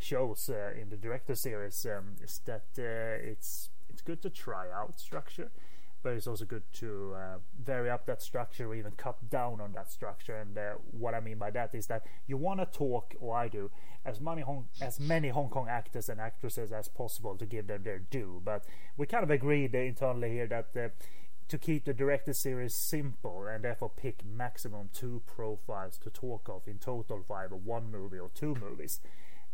shows 0.00 0.48
uh, 0.48 0.80
in 0.80 0.88
the 0.88 0.96
director 0.96 1.34
series, 1.34 1.84
um, 1.84 2.16
is 2.22 2.40
that 2.46 2.64
it's 2.76 3.68
it's 3.90 4.00
good 4.00 4.22
to 4.22 4.30
try 4.30 4.66
out 4.72 4.98
structure, 4.98 5.50
but 6.02 6.14
it's 6.14 6.26
also 6.26 6.46
good 6.46 6.62
to 6.74 7.14
vary 7.62 7.90
up 7.90 8.06
that 8.06 8.22
structure 8.22 8.68
or 8.68 8.74
even 8.74 8.92
cut 8.92 9.28
down 9.28 9.60
on 9.60 9.72
that 9.72 9.92
structure. 9.92 10.36
And 10.36 10.56
what 10.92 11.14
I 11.14 11.20
mean 11.20 11.36
by 11.36 11.50
that 11.50 11.74
is 11.74 11.88
that 11.88 12.06
you 12.26 12.36
want 12.36 12.60
to 12.60 12.66
talk, 12.66 13.16
or 13.20 13.36
I 13.36 13.48
do, 13.48 13.70
as 14.04 14.20
many 14.20 14.42
Hong, 14.42 14.68
as 14.80 15.00
many 15.00 15.28
Hong 15.28 15.50
Kong 15.50 15.68
actors 15.68 16.08
and 16.08 16.20
actresses 16.20 16.72
as 16.72 16.88
possible 16.88 17.36
to 17.36 17.44
give 17.44 17.66
them 17.66 17.82
their 17.82 17.98
due. 17.98 18.40
But 18.42 18.64
we 18.96 19.06
kind 19.06 19.24
of 19.24 19.30
agreed 19.30 19.74
internally 19.74 20.30
here 20.30 20.46
that 20.46 20.72
to 21.48 21.58
keep 21.58 21.84
the 21.84 21.94
director 21.94 22.32
series 22.32 22.74
simple 22.74 23.46
and 23.46 23.64
therefore 23.64 23.90
pick 23.96 24.24
maximum 24.24 24.90
two 24.92 25.22
profiles 25.26 25.98
to 25.98 26.10
talk 26.10 26.48
of 26.48 26.62
in 26.66 26.78
total 26.78 27.22
for 27.26 27.38
either 27.38 27.56
one 27.56 27.90
movie 27.90 28.18
or 28.18 28.30
two 28.34 28.54
movies 28.60 29.00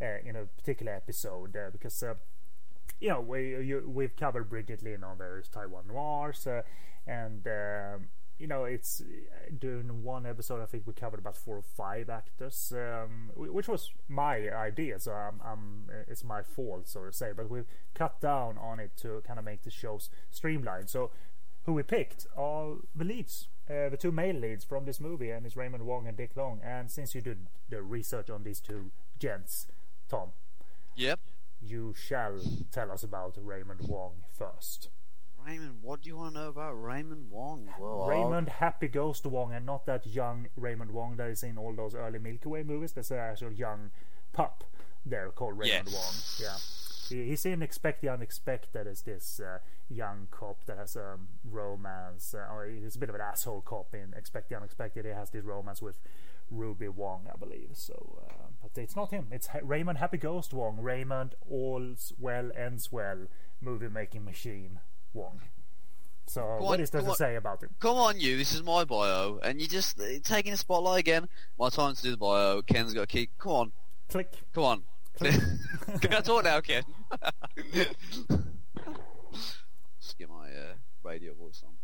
uh, 0.03 0.19
in 0.25 0.35
a 0.37 0.45
particular 0.45 0.93
episode 0.93 1.57
uh, 1.57 1.71
because 1.71 2.03
uh, 2.03 2.15
you 3.01 3.09
know 3.09 3.21
we 3.21 3.65
you, 3.65 3.83
we've 3.87 4.17
covered 4.17 4.51
Brigitte 4.51 4.83
Lin 4.83 5.05
on 5.05 5.19
various 5.19 5.49
Taiwan 5.49 5.85
noirs 5.87 6.47
uh, 6.47 6.63
and 7.07 7.47
um, 7.47 8.09
you 8.39 8.49
know 8.49 8.65
it's 8.65 9.01
during 9.57 10.03
one 10.03 10.27
episode 10.27 10.61
I 10.61 10.67
think 10.67 10.89
we 10.89 10.95
covered 10.95 11.21
about 11.21 11.37
four 11.37 11.59
or 11.59 11.63
five 11.63 12.11
actors 12.11 12.73
um, 12.75 13.31
which 13.37 13.69
was 13.69 13.93
my 14.09 14.51
idea 14.51 14.99
so 14.99 15.13
I'm, 15.13 15.41
I'm, 15.45 15.85
it's 16.09 16.25
my 16.25 16.43
fault 16.43 16.89
so 16.89 17.05
to 17.05 17.13
say 17.13 17.31
but 17.37 17.49
we've 17.49 17.67
cut 17.95 18.21
down 18.21 18.59
on 18.59 18.81
it 18.81 18.97
to 18.97 19.23
kind 19.25 19.39
of 19.39 19.45
make 19.45 19.63
the 19.63 19.71
shows 19.71 20.11
streamlined. 20.31 20.91
So 20.91 21.13
who 21.66 21.73
we 21.73 21.83
picked 21.83 22.26
are 22.37 22.75
the 22.94 23.04
leads, 23.04 23.49
uh, 23.71 23.88
the 23.88 23.97
two 23.97 24.12
male 24.12 24.37
leads 24.37 24.64
from 24.64 24.85
this 24.85 25.00
movie, 25.00 25.30
and 25.30 25.47
it's 25.47 25.56
Raymond 25.56 25.87
Wong 25.87 26.06
and 26.06 26.16
Dick 26.16 26.33
Long. 26.37 26.61
And 26.62 26.90
since 26.90 27.14
you 27.14 27.21
did 27.21 27.47
the 27.68 27.83
research 27.83 28.28
on 28.30 28.42
these 28.44 28.61
two 28.61 28.90
gents, 29.18 29.66
Tom, 30.09 30.33
Yep. 30.97 31.21
you 31.62 31.94
shall 31.94 32.38
tell 32.71 32.90
us 32.92 33.02
about 33.02 33.37
Raymond 33.40 33.80
Wong 33.88 34.25
first. 34.30 34.90
Raymond, 35.47 35.83
what 35.83 36.00
do 36.02 36.09
you 36.09 36.16
want 36.16 36.35
to 36.35 36.40
know 36.40 36.49
about 36.49 36.73
Raymond 36.73 37.30
Wong? 37.30 37.68
Well, 37.78 38.02
I'll- 38.02 38.09
Raymond 38.09 38.49
Happy 38.49 38.88
Ghost 38.88 39.26
Wong, 39.26 39.52
and 39.52 39.66
not 39.66 39.85
that 39.87 40.06
young 40.06 40.49
Raymond 40.56 40.90
Wong 40.92 41.16
that 41.16 41.28
is 41.30 41.42
in 41.42 41.59
all 41.59 41.75
those 41.75 41.94
early 41.94 42.18
Milky 42.18 42.49
Way 42.49 42.62
movies. 42.62 42.92
There's 42.92 43.11
an 43.11 43.18
actual 43.18 43.52
young 43.52 43.90
pup 44.33 44.64
there 45.04 45.30
called 45.30 45.59
Raymond 45.59 45.88
Yes. 45.90 46.38
Wong. 46.40 46.47
Yeah. 46.47 46.56
He- 47.09 47.25
He's 47.29 47.45
in 47.47 47.63
Expect 47.63 48.01
the 48.03 48.09
Unexpected 48.09 48.87
as 48.87 49.03
this 49.03 49.41
uh, 49.41 49.59
young 49.89 50.29
cop 50.31 50.65
that 50.67 50.79
has 50.79 50.97
a 50.97 51.19
romance. 51.45 52.35
Uh, 52.35 52.53
or 52.53 52.67
he's 52.67 52.97
a 52.97 52.99
bit 52.99 53.09
of 53.09 53.15
an 53.15 53.21
asshole 53.21 53.63
cop 53.63 53.95
in 53.95 54.15
Expect 54.17 54.49
the 54.49 54.57
Unexpected. 54.57 55.05
He 55.05 55.11
has 55.13 55.31
this 55.31 55.45
romance 55.45 55.81
with 55.83 55.99
Ruby 56.51 56.89
Wong, 56.89 57.27
I 57.33 57.37
believe. 57.37 57.71
So, 57.75 58.19
uh, 58.29 58.45
but 58.63 58.81
it's 58.81 58.97
not 58.97 59.11
him. 59.11 59.29
It's 59.31 59.49
Ha- 59.49 59.61
Raymond 59.63 59.99
Happy 59.99 60.19
Ghost 60.19 60.53
Wong. 60.53 60.79
Raymond 60.81 61.35
All's 61.49 62.13
Well 62.19 62.51
Ends 62.57 62.93
Well 62.93 63.27
movie 63.61 63.89
making 63.89 64.25
machine 64.25 64.81
Wong. 65.13 65.41
So, 66.27 66.41
Go 66.59 66.65
what 66.65 66.75
on, 66.75 66.81
is 66.81 66.91
there 66.91 67.03
to 67.03 67.09
on. 67.11 67.17
say 67.17 67.37
about 67.37 67.63
him? 67.63 67.71
Come 67.81 67.97
on, 67.99 68.19
you. 68.19 68.39
This 68.39 68.55
is 68.55 68.63
my 68.63 68.85
bio, 68.85 69.39
and 69.43 69.61
you're 69.61 69.69
just 69.69 70.01
uh, 70.01 70.05
taking 70.23 70.53
the 70.53 70.57
spotlight 70.57 71.01
again. 71.01 71.29
My 71.59 71.69
time 71.69 71.95
to 71.95 72.03
do 72.03 72.11
the 72.13 72.17
bio. 72.17 72.63
Ken's 72.63 72.95
got 72.95 73.03
a 73.03 73.07
key. 73.07 73.29
Come 73.39 73.53
on, 73.53 73.73
Click. 74.09 74.33
come 74.55 74.65
on. 74.65 74.83
Can 76.00 76.12
I 76.14 76.21
talk 76.21 76.44
now, 76.44 76.61
Ken? 76.61 76.83
Just 80.00 80.18
get 80.18 80.28
my 80.28 80.49
uh, 80.49 80.75
radio 81.02 81.35
voice 81.35 81.62
on. 81.64 81.75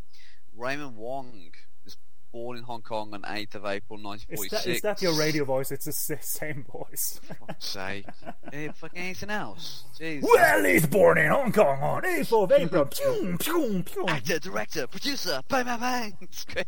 Raymond 0.56 0.96
Wong 0.96 1.50
was 1.84 1.96
born 2.32 2.58
in 2.58 2.64
Hong 2.64 2.82
Kong 2.82 3.14
on 3.14 3.22
8th 3.22 3.54
of 3.54 3.64
April 3.66 3.98
Is 3.98 4.04
1946. 4.04 4.50
that, 4.50 4.70
is 4.70 4.82
that 4.82 5.02
your 5.02 5.14
radio 5.18 5.44
voice? 5.44 5.70
It's 5.70 5.84
the 5.84 5.92
same 6.20 6.64
voice. 6.70 7.20
fuck's 7.46 7.66
sake. 7.66 8.06
Hey, 8.52 8.68
fucking 8.74 8.98
anything 8.98 9.30
else? 9.30 9.84
Jeez. 9.98 10.22
well, 10.22 10.64
he's 10.64 10.86
born 10.86 11.18
in 11.18 11.30
Hong 11.30 11.52
Kong 11.52 11.80
on 11.80 12.02
8th 12.02 12.42
of 12.44 12.52
April. 12.52 12.84
Pew, 12.86 13.36
pew, 13.38 13.82
pew. 13.84 14.06
Actor, 14.08 14.40
director, 14.40 14.86
producer, 14.86 15.40
bang, 15.48 15.64
bang, 15.64 15.80
bang. 15.80 16.18
It's 16.22 16.44
great. 16.44 16.66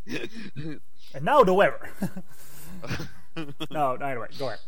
And 1.14 1.24
now 1.24 1.42
the 1.42 1.54
weather. 1.54 1.90
no, 3.70 3.96
no, 3.96 4.06
anyway, 4.06 4.28
go 4.38 4.46
ahead. 4.46 4.60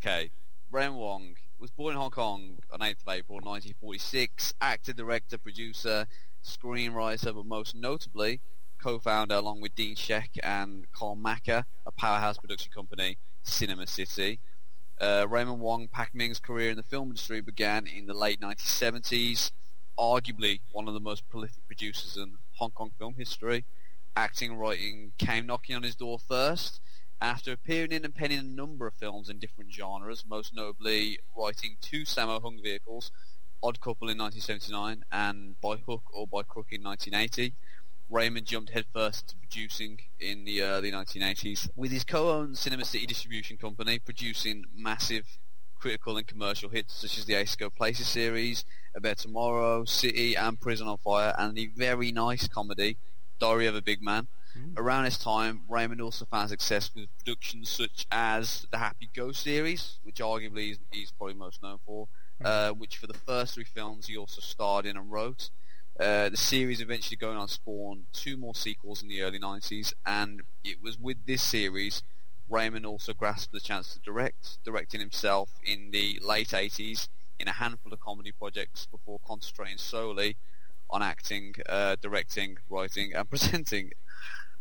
Okay. 0.00 0.30
Ren 0.72 0.94
Wong 0.94 1.34
was 1.58 1.70
born 1.70 1.92
in 1.92 2.00
Hong 2.00 2.10
Kong 2.10 2.58
on 2.72 2.80
8th 2.80 3.02
of 3.06 3.12
April 3.12 3.36
1946. 3.42 4.54
Actor, 4.58 4.94
director, 4.94 5.36
producer, 5.36 6.06
screenwriter, 6.42 7.34
but 7.34 7.44
most 7.44 7.74
notably 7.74 8.40
co-founder 8.82 9.34
along 9.34 9.60
with 9.60 9.74
Dean 9.74 9.94
Shek 9.94 10.30
and 10.42 10.90
Karl 10.90 11.14
Maka, 11.14 11.66
a 11.84 11.92
powerhouse 11.92 12.38
production 12.38 12.72
company, 12.72 13.18
Cinema 13.42 13.86
City. 13.86 14.40
Uh, 14.98 15.26
Raymond 15.28 15.60
Wong 15.60 15.88
Pak 15.88 16.14
Ming's 16.14 16.40
career 16.40 16.70
in 16.70 16.78
the 16.78 16.82
film 16.82 17.08
industry 17.08 17.42
began 17.42 17.86
in 17.86 18.06
the 18.06 18.14
late 18.14 18.40
1970s, 18.40 19.50
arguably 19.98 20.60
one 20.72 20.88
of 20.88 20.94
the 20.94 21.00
most 21.00 21.28
prolific 21.28 21.66
producers 21.66 22.16
in 22.16 22.38
Hong 22.54 22.70
Kong 22.70 22.92
film 22.98 23.16
history. 23.18 23.66
Acting 24.16 24.52
and 24.52 24.60
writing 24.60 25.12
came 25.18 25.44
knocking 25.44 25.76
on 25.76 25.82
his 25.82 25.96
door 25.96 26.18
first, 26.18 26.80
after 27.22 27.52
appearing 27.52 27.92
in 27.92 28.04
and 28.04 28.14
penning 28.14 28.40
a 28.40 28.42
number 28.42 28.84
of 28.88 28.94
films 28.94 29.30
in 29.30 29.38
different 29.38 29.72
genres, 29.72 30.24
most 30.28 30.52
notably 30.52 31.20
writing 31.36 31.76
two 31.80 32.02
Sammo 32.02 32.42
Hung 32.42 32.58
vehicles, 32.60 33.12
Odd 33.62 33.80
Couple 33.80 34.08
in 34.08 34.18
1979 34.18 35.04
and 35.12 35.60
By 35.60 35.76
Hook 35.76 36.02
or 36.12 36.26
By 36.26 36.42
Crook 36.42 36.66
in 36.72 36.82
1980. 36.82 37.54
Raymond 38.10 38.46
jumped 38.46 38.72
headfirst 38.72 39.28
to 39.28 39.36
producing 39.36 40.00
in 40.18 40.44
the 40.44 40.62
early 40.62 40.90
1980s, 40.90 41.70
with 41.76 41.92
his 41.92 42.02
co-owned 42.02 42.58
Cinema 42.58 42.84
City 42.84 43.06
Distribution 43.06 43.56
Company 43.56 44.00
producing 44.00 44.64
massive 44.74 45.38
critical 45.78 46.16
and 46.16 46.26
commercial 46.26 46.70
hits 46.70 46.92
such 46.94 47.16
as 47.18 47.24
the 47.24 47.34
Ace 47.34 47.54
Go 47.54 47.70
Places 47.70 48.08
series, 48.08 48.64
A 48.96 49.00
Better 49.00 49.22
Tomorrow, 49.22 49.84
City 49.84 50.34
and 50.34 50.60
Prison 50.60 50.88
on 50.88 50.98
Fire, 50.98 51.34
and 51.38 51.56
the 51.56 51.70
very 51.76 52.10
nice 52.10 52.48
comedy 52.48 52.98
Diary 53.38 53.66
of 53.66 53.76
a 53.76 53.82
Big 53.82 54.02
Man. 54.02 54.26
Around 54.76 55.04
this 55.04 55.18
time, 55.18 55.62
Raymond 55.68 56.00
also 56.00 56.24
found 56.24 56.50
success 56.50 56.90
with 56.94 57.08
productions 57.18 57.68
such 57.68 58.06
as 58.10 58.66
the 58.70 58.78
Happy 58.78 59.10
Go 59.14 59.32
series, 59.32 59.98
which 60.02 60.16
arguably 60.16 60.66
he's, 60.66 60.78
he's 60.90 61.12
probably 61.12 61.34
most 61.34 61.62
known 61.62 61.78
for, 61.84 62.08
uh, 62.44 62.70
which 62.70 62.96
for 62.96 63.06
the 63.06 63.14
first 63.14 63.54
three 63.54 63.64
films 63.64 64.06
he 64.06 64.16
also 64.16 64.40
starred 64.40 64.86
in 64.86 64.96
and 64.96 65.10
wrote. 65.10 65.50
Uh, 66.00 66.28
the 66.30 66.36
series 66.36 66.80
eventually 66.80 67.16
going 67.16 67.36
on 67.36 67.46
to 67.46 67.52
spawn 67.52 68.04
two 68.12 68.36
more 68.36 68.54
sequels 68.54 69.02
in 69.02 69.08
the 69.08 69.22
early 69.22 69.38
90s, 69.38 69.92
and 70.06 70.42
it 70.64 70.82
was 70.82 70.98
with 70.98 71.26
this 71.26 71.42
series 71.42 72.02
Raymond 72.48 72.84
also 72.84 73.14
grasped 73.14 73.52
the 73.52 73.60
chance 73.60 73.94
to 73.94 74.00
direct, 74.00 74.58
directing 74.64 75.00
himself 75.00 75.58
in 75.64 75.90
the 75.90 76.20
late 76.22 76.48
80s 76.48 77.08
in 77.38 77.48
a 77.48 77.52
handful 77.52 77.92
of 77.92 78.00
comedy 78.00 78.30
projects 78.30 78.86
before 78.86 79.18
concentrating 79.26 79.78
solely 79.78 80.36
on 80.92 81.02
acting, 81.02 81.54
uh, 81.68 81.96
directing, 82.00 82.58
writing, 82.70 83.12
and 83.14 83.28
presenting. 83.30 83.90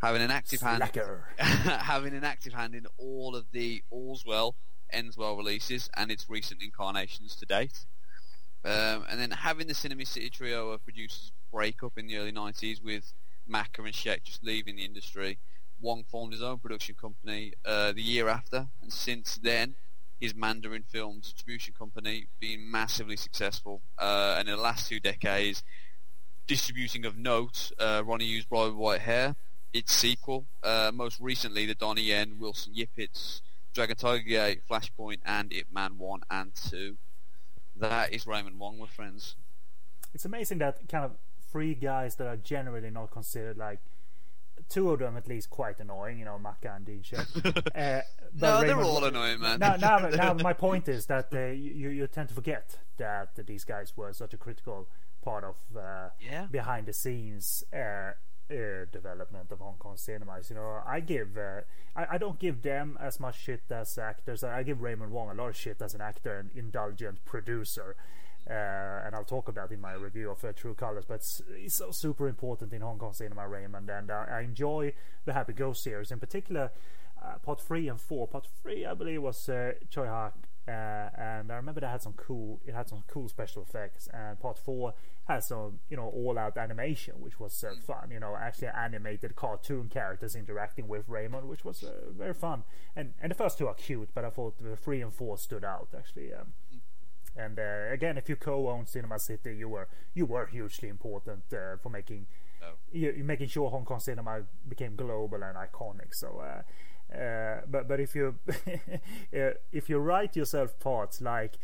Having 0.02 0.24
an 0.24 0.32
active 0.32 0.62
hand, 0.62 0.84
having 1.38 2.16
an 2.16 2.24
active 2.24 2.54
hand 2.54 2.74
in 2.74 2.88
all 2.98 3.36
of 3.36 3.46
the 3.52 3.84
All's 3.92 4.26
Well, 4.26 4.56
Ends 4.90 5.16
Well 5.16 5.38
releases 5.38 5.92
and 5.96 6.10
its 6.10 6.28
recent 6.28 6.64
incarnations 6.64 7.36
to 7.36 7.46
date. 7.46 7.86
Um, 8.66 9.06
and 9.10 9.20
then 9.20 9.30
having 9.30 9.68
the 9.68 9.76
Cinema 9.76 10.06
City 10.06 10.32
trio 10.32 10.70
of 10.70 10.84
producers 10.84 11.32
break 11.52 11.84
up 11.84 11.98
in 11.98 12.08
the 12.08 12.18
early 12.18 12.32
90s 12.32 12.84
with 12.84 13.14
Maka 13.48 13.84
and 13.84 13.94
Shek 13.94 14.24
just 14.24 14.44
leaving 14.44 14.78
the 14.78 14.86
industry, 14.86 15.38
Wong 15.80 16.04
formed 16.04 16.34
his 16.34 16.42
own 16.42 16.58
production 16.58 16.96
company 17.00 17.54
uh, 17.64 17.92
the 17.92 18.02
year 18.02 18.28
after, 18.28 18.68
and 18.82 18.92
since 18.92 19.40
then 19.42 19.76
his 20.22 20.36
Mandarin 20.36 20.84
film 20.84 21.20
distribution 21.20 21.74
company, 21.78 22.28
being 22.40 22.70
massively 22.70 23.18
successful. 23.18 23.82
Uh, 23.98 24.36
and 24.38 24.48
in 24.48 24.56
the 24.56 24.62
last 24.62 24.88
two 24.88 25.00
decades, 25.00 25.64
distributing 26.52 27.06
of 27.06 27.18
note, 27.18 27.72
uh, 27.80 28.04
Ronnie 28.06 28.44
with 28.50 28.74
White 28.74 29.00
Hair, 29.00 29.38
its 29.72 29.94
sequel, 29.94 30.48
uh, 30.62 30.92
most 30.94 31.18
recently 31.22 31.66
the 31.66 31.74
Donnie 31.74 32.02
Yen, 32.02 32.40
Wilson 32.40 32.74
Yippett's 32.74 33.42
Dragon 33.74 33.96
Tiger 33.96 34.22
Gate, 34.22 34.62
Flashpoint, 34.70 35.20
and 35.26 35.54
Ip 35.54 35.68
Man 35.74 35.98
1 35.98 36.22
and 36.30 36.52
2. 36.54 36.98
That 37.78 38.12
is 38.12 38.28
Raymond 38.28 38.60
Wong, 38.60 38.78
my 38.78 38.86
friends. 38.86 39.38
It's 40.14 40.26
amazing 40.26 40.58
that 40.58 40.90
kind 40.90 41.06
of 41.06 41.12
three 41.50 41.74
guys 41.74 42.16
that 42.16 42.28
are 42.28 42.36
generally 42.36 42.90
not 42.90 43.12
considered 43.12 43.58
like 43.58 43.80
two 44.68 44.92
of 44.92 45.00
them 45.00 45.16
at 45.16 45.30
least 45.30 45.50
quite 45.50 45.80
annoying, 45.80 46.20
you 46.20 46.26
know, 46.26 46.38
Maka 46.38 46.74
and 46.76 46.86
DJ. 46.86 47.14
uh, 47.76 48.02
no, 48.42 48.60
they're 48.60 48.82
all 48.82 49.06
annoying, 49.06 49.40
man. 49.40 49.58
Now, 49.60 49.78
now, 49.78 50.00
now, 50.10 50.34
my 50.44 50.52
point 50.52 50.90
is 50.90 51.06
that 51.06 51.30
uh, 51.34 51.46
you 51.46 51.90
you 51.92 52.08
tend 52.08 52.28
to 52.28 52.36
forget 52.36 52.78
that 52.98 53.40
these 53.48 53.64
guys 53.64 53.94
were 53.96 54.12
such 54.12 54.34
a 54.34 54.38
critical 54.38 54.90
part 55.22 55.44
of 55.44 55.56
uh, 55.78 56.10
yeah. 56.20 56.48
behind 56.52 56.88
the 56.88 56.94
scenes 56.94 57.64
uh, 57.74 57.78
uh, 58.52 58.86
development 58.92 59.52
of 59.52 59.60
Hong 59.60 59.76
Kong 59.80 59.96
cinemas. 59.98 60.50
You 60.50 60.58
know, 60.58 60.82
I 60.86 61.00
give 61.00 61.38
uh, 61.38 61.62
I, 61.96 62.16
I 62.16 62.18
don't 62.18 62.40
give 62.40 62.62
them 62.62 62.98
as 63.00 63.20
much 63.20 63.40
shit 63.42 63.64
as 63.70 63.98
actors. 63.98 64.44
I 64.44 64.64
give 64.64 64.82
Raymond 64.82 65.12
Wong 65.12 65.30
a 65.30 65.34
lot 65.34 65.50
of 65.50 65.56
shit 65.56 65.82
as 65.82 65.94
an 65.94 66.02
actor 66.02 66.38
and 66.38 66.50
indulgent 66.56 67.24
producer. 67.26 67.96
Uh, 68.50 69.06
and 69.06 69.16
I'll 69.16 69.24
talk 69.24 69.48
about 69.48 69.72
in 69.72 69.80
my 69.80 69.94
review 69.94 70.32
of 70.32 70.44
uh, 70.44 70.52
True 70.52 70.74
Colors. 70.74 71.06
But 71.08 71.16
it's, 71.16 71.42
it's, 71.56 71.76
so 71.76 71.92
super 71.92 72.28
important 72.28 72.74
in 72.74 72.82
Hong 72.82 72.98
Kong 72.98 73.14
cinema, 73.14 73.48
Raymond, 73.48 73.90
and 73.90 74.12
I 74.12 74.42
enjoy 74.42 74.94
the 75.26 75.34
Happy 75.34 75.54
Ghost 75.54 75.84
series 75.84 76.12
in 76.12 76.20
particular. 76.20 76.72
Uh, 77.24 77.38
part 77.44 77.62
three 77.62 77.88
and 77.88 78.02
four. 78.02 78.28
Part 78.28 78.48
three, 78.62 78.86
I 78.86 78.96
believe, 78.96 79.22
was 79.22 79.48
uh, 79.48 79.74
Tsui 79.94 80.08
Hark, 80.08 80.34
uh, 80.68 81.10
and 81.18 81.52
I 81.52 81.56
remember 81.56 81.82
that 81.82 81.90
had 81.90 82.02
some 82.02 82.14
cool. 82.14 82.62
It 82.66 82.74
had 82.74 82.88
some 82.88 83.04
cool 83.08 83.28
special 83.28 83.64
effects. 83.64 84.08
And 84.14 84.40
part 84.40 84.60
four 84.60 84.94
has 85.28 85.48
some, 85.48 85.80
you 85.90 85.98
know, 85.98 86.08
all-out 86.08 86.58
animation, 86.58 87.16
which 87.20 87.40
was 87.40 87.64
uh, 87.64 87.74
fun. 87.86 88.12
You 88.12 88.20
know, 88.20 88.36
actually 88.40 88.68
animated 88.68 89.36
cartoon 89.36 89.90
characters 89.90 90.36
interacting 90.36 90.88
with 90.88 91.08
Raymond, 91.08 91.50
which 91.50 91.66
was 91.66 91.84
very 92.16 92.34
fun. 92.34 92.64
And 92.96 93.14
and 93.22 93.32
the 93.32 93.36
first 93.36 93.58
two 93.58 93.68
are 93.68 93.74
cute, 93.74 94.10
but 94.14 94.24
I 94.24 94.30
thought 94.30 94.62
the 94.62 94.76
three 94.76 95.02
and 95.02 95.14
four 95.14 95.38
stood 95.38 95.64
out 95.66 95.90
actually. 95.98 96.34
Um, 96.34 96.54
and 97.36 97.58
uh, 97.58 97.92
again, 97.92 98.18
if 98.18 98.28
you 98.30 98.36
co-own 98.36 98.86
Cinema 98.86 99.18
City, 99.18 99.56
you 99.56 99.70
were 99.70 99.88
you 100.14 100.26
were 100.26 100.46
hugely 100.46 100.90
important 100.90 101.44
uh, 101.54 101.78
for 101.82 101.90
making 101.90 102.28
oh. 102.62 102.74
you, 102.92 103.24
making 103.24 103.48
sure 103.48 103.70
Hong 103.70 103.86
Kong 103.86 104.00
cinema 104.00 104.44
became 104.68 104.96
global 104.96 105.42
and 105.42 105.58
iconic. 105.58 106.14
So, 106.14 106.44
uh, 107.14 107.62
but 107.70 107.88
but 107.88 108.00
if 108.00 108.16
you 108.16 108.36
uh, 108.48 109.52
if 109.72 109.90
you 109.90 109.98
write 109.98 110.36
yourself 110.36 110.80
parts 110.80 111.22
like 111.22 111.58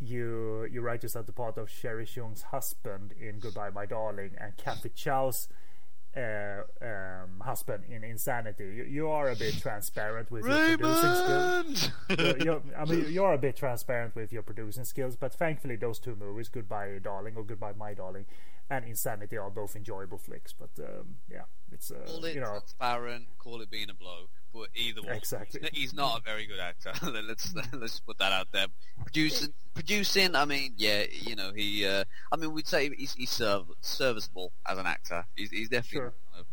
you 0.00 0.66
you 0.70 0.80
write 0.80 1.02
yourself 1.02 1.26
the 1.26 1.32
part 1.32 1.58
of 1.58 1.70
Sherry 1.70 2.06
Cheung's 2.06 2.42
husband 2.42 3.12
in 3.20 3.38
Goodbye 3.38 3.70
My 3.70 3.86
Darling 3.86 4.32
and 4.38 4.56
Kathy 4.56 4.90
Chow's 4.90 5.48
uh, 6.16 6.62
um, 6.80 7.40
husband 7.40 7.84
in 7.90 8.04
Insanity. 8.04 8.64
You, 8.64 8.84
you, 8.84 9.08
are 9.08 9.30
a 9.30 9.36
bit 9.36 9.58
transparent 9.60 10.30
with 10.30 10.44
Raymond! 10.44 10.80
your 10.80 10.88
producing 10.88 11.74
skills. 11.74 11.90
you're, 12.18 12.38
you're, 12.38 12.62
I 12.78 12.84
mean, 12.84 13.06
you're 13.08 13.32
a 13.32 13.38
bit 13.38 13.56
transparent 13.56 14.14
with 14.14 14.32
your 14.32 14.42
producing 14.42 14.84
skills, 14.84 15.16
but 15.16 15.34
thankfully, 15.34 15.74
those 15.74 15.98
two 15.98 16.14
movies, 16.14 16.48
Goodbye 16.48 17.00
Darling 17.02 17.34
or 17.36 17.42
Goodbye 17.42 17.72
My 17.76 17.94
Darling, 17.94 18.26
and 18.70 18.84
Insanity, 18.84 19.36
are 19.36 19.50
both 19.50 19.74
enjoyable 19.74 20.18
flicks. 20.18 20.52
But 20.52 20.70
um, 20.78 21.16
yeah, 21.28 21.42
it's 21.72 21.90
uh, 21.90 22.06
call 22.06 22.24
it 22.24 22.34
you 22.36 22.40
know, 22.40 22.46
transparent, 22.46 23.26
call 23.38 23.60
it 23.60 23.70
being 23.70 23.90
a 23.90 23.94
bloke 23.94 24.30
but 24.54 24.68
either 24.74 25.02
one. 25.02 25.16
Exactly. 25.16 25.60
He's 25.72 25.92
not 25.92 26.20
a 26.20 26.22
very 26.22 26.46
good 26.46 26.60
actor. 26.60 26.92
let's 27.26 27.54
let's 27.72 28.00
put 28.00 28.18
that 28.18 28.32
out 28.32 28.48
there. 28.52 28.66
Producing, 29.02 29.52
producing. 29.74 30.36
I 30.36 30.44
mean, 30.44 30.74
yeah, 30.76 31.04
you 31.10 31.34
know, 31.34 31.52
he. 31.54 31.84
Uh, 31.86 32.04
I 32.32 32.36
mean, 32.36 32.52
we'd 32.52 32.68
say 32.68 32.90
he's, 32.96 33.14
he's 33.14 33.30
serv- 33.30 33.72
serviceable 33.80 34.52
as 34.66 34.78
an 34.78 34.86
actor. 34.86 35.26
He's, 35.34 35.50
he's 35.50 35.68
definitely 35.68 35.96
sure. 35.96 36.14
kind 36.32 36.40
of 36.40 36.46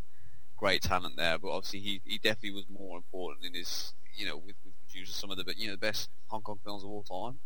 great 0.58 0.82
talent 0.82 1.16
there, 1.16 1.38
but 1.38 1.50
obviously 1.50 1.80
he, 1.80 2.02
he 2.04 2.18
definitely 2.18 2.52
was 2.52 2.66
more 2.70 2.98
important 2.98 3.46
in 3.46 3.54
his, 3.54 3.94
you 4.16 4.26
know, 4.26 4.36
with, 4.36 4.56
with 4.66 4.74
producing 4.88 5.14
some 5.14 5.32
of 5.32 5.38
the 5.38 5.54
you 5.56 5.68
know 5.68 5.74
the 5.74 5.80
best 5.80 6.10
Hong 6.28 6.42
Kong 6.42 6.60
films 6.64 6.84
of 6.84 6.90
all 6.90 7.04
time. 7.04 7.40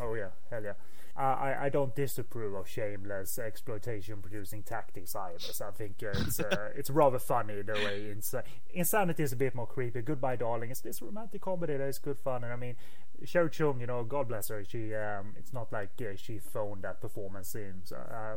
Oh 0.00 0.14
yeah, 0.14 0.28
hell 0.50 0.62
yeah. 0.62 0.74
I, 1.14 1.66
I 1.66 1.68
don't 1.68 1.94
disapprove 1.94 2.54
of 2.54 2.66
shameless 2.66 3.38
exploitation 3.38 4.22
producing 4.22 4.62
tactics 4.62 5.14
either. 5.14 5.38
So 5.38 5.66
I 5.66 5.70
think 5.70 6.02
uh, 6.02 6.18
it's 6.18 6.40
uh, 6.40 6.70
it's 6.74 6.88
rather 6.88 7.18
funny 7.18 7.60
the 7.60 7.74
way 7.74 8.10
Ins- 8.10 8.34
Insanity 8.72 9.22
is 9.22 9.32
a 9.32 9.36
bit 9.36 9.54
more 9.54 9.66
creepy. 9.66 10.00
Goodbye, 10.00 10.36
Darling. 10.36 10.70
It's 10.70 10.80
this 10.80 11.02
romantic 11.02 11.42
comedy 11.42 11.76
that 11.76 11.86
is 11.86 11.98
good 11.98 12.18
fun, 12.18 12.44
and 12.44 12.52
I 12.52 12.56
mean, 12.56 12.76
Sherry 13.24 13.50
Cheung, 13.50 13.80
you 13.80 13.86
know, 13.86 14.02
God 14.04 14.28
bless 14.28 14.48
her. 14.48 14.64
She 14.64 14.94
um, 14.94 15.34
it's 15.36 15.52
not 15.52 15.70
like 15.70 15.90
uh, 16.00 16.16
she 16.16 16.38
phoned 16.38 16.82
that 16.82 17.02
performance 17.02 17.54
in. 17.54 17.82
So 17.84 17.96
uh, 17.96 18.36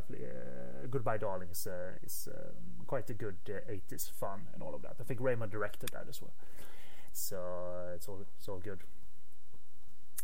Goodbye, 0.90 1.16
Darling 1.18 1.48
is 1.50 1.66
uh, 1.66 1.96
is 2.02 2.28
um, 2.30 2.84
quite 2.86 3.08
a 3.08 3.14
good 3.14 3.36
80s 3.46 4.10
uh, 4.10 4.12
fun 4.20 4.48
and 4.52 4.62
all 4.62 4.74
of 4.74 4.82
that. 4.82 4.96
I 5.00 5.04
think 5.04 5.20
Raymond 5.20 5.50
directed 5.50 5.90
that 5.94 6.06
as 6.10 6.20
well. 6.20 6.34
So 7.12 7.38
it's 7.94 8.06
all 8.06 8.20
it's 8.38 8.48
all 8.48 8.58
good. 8.58 8.80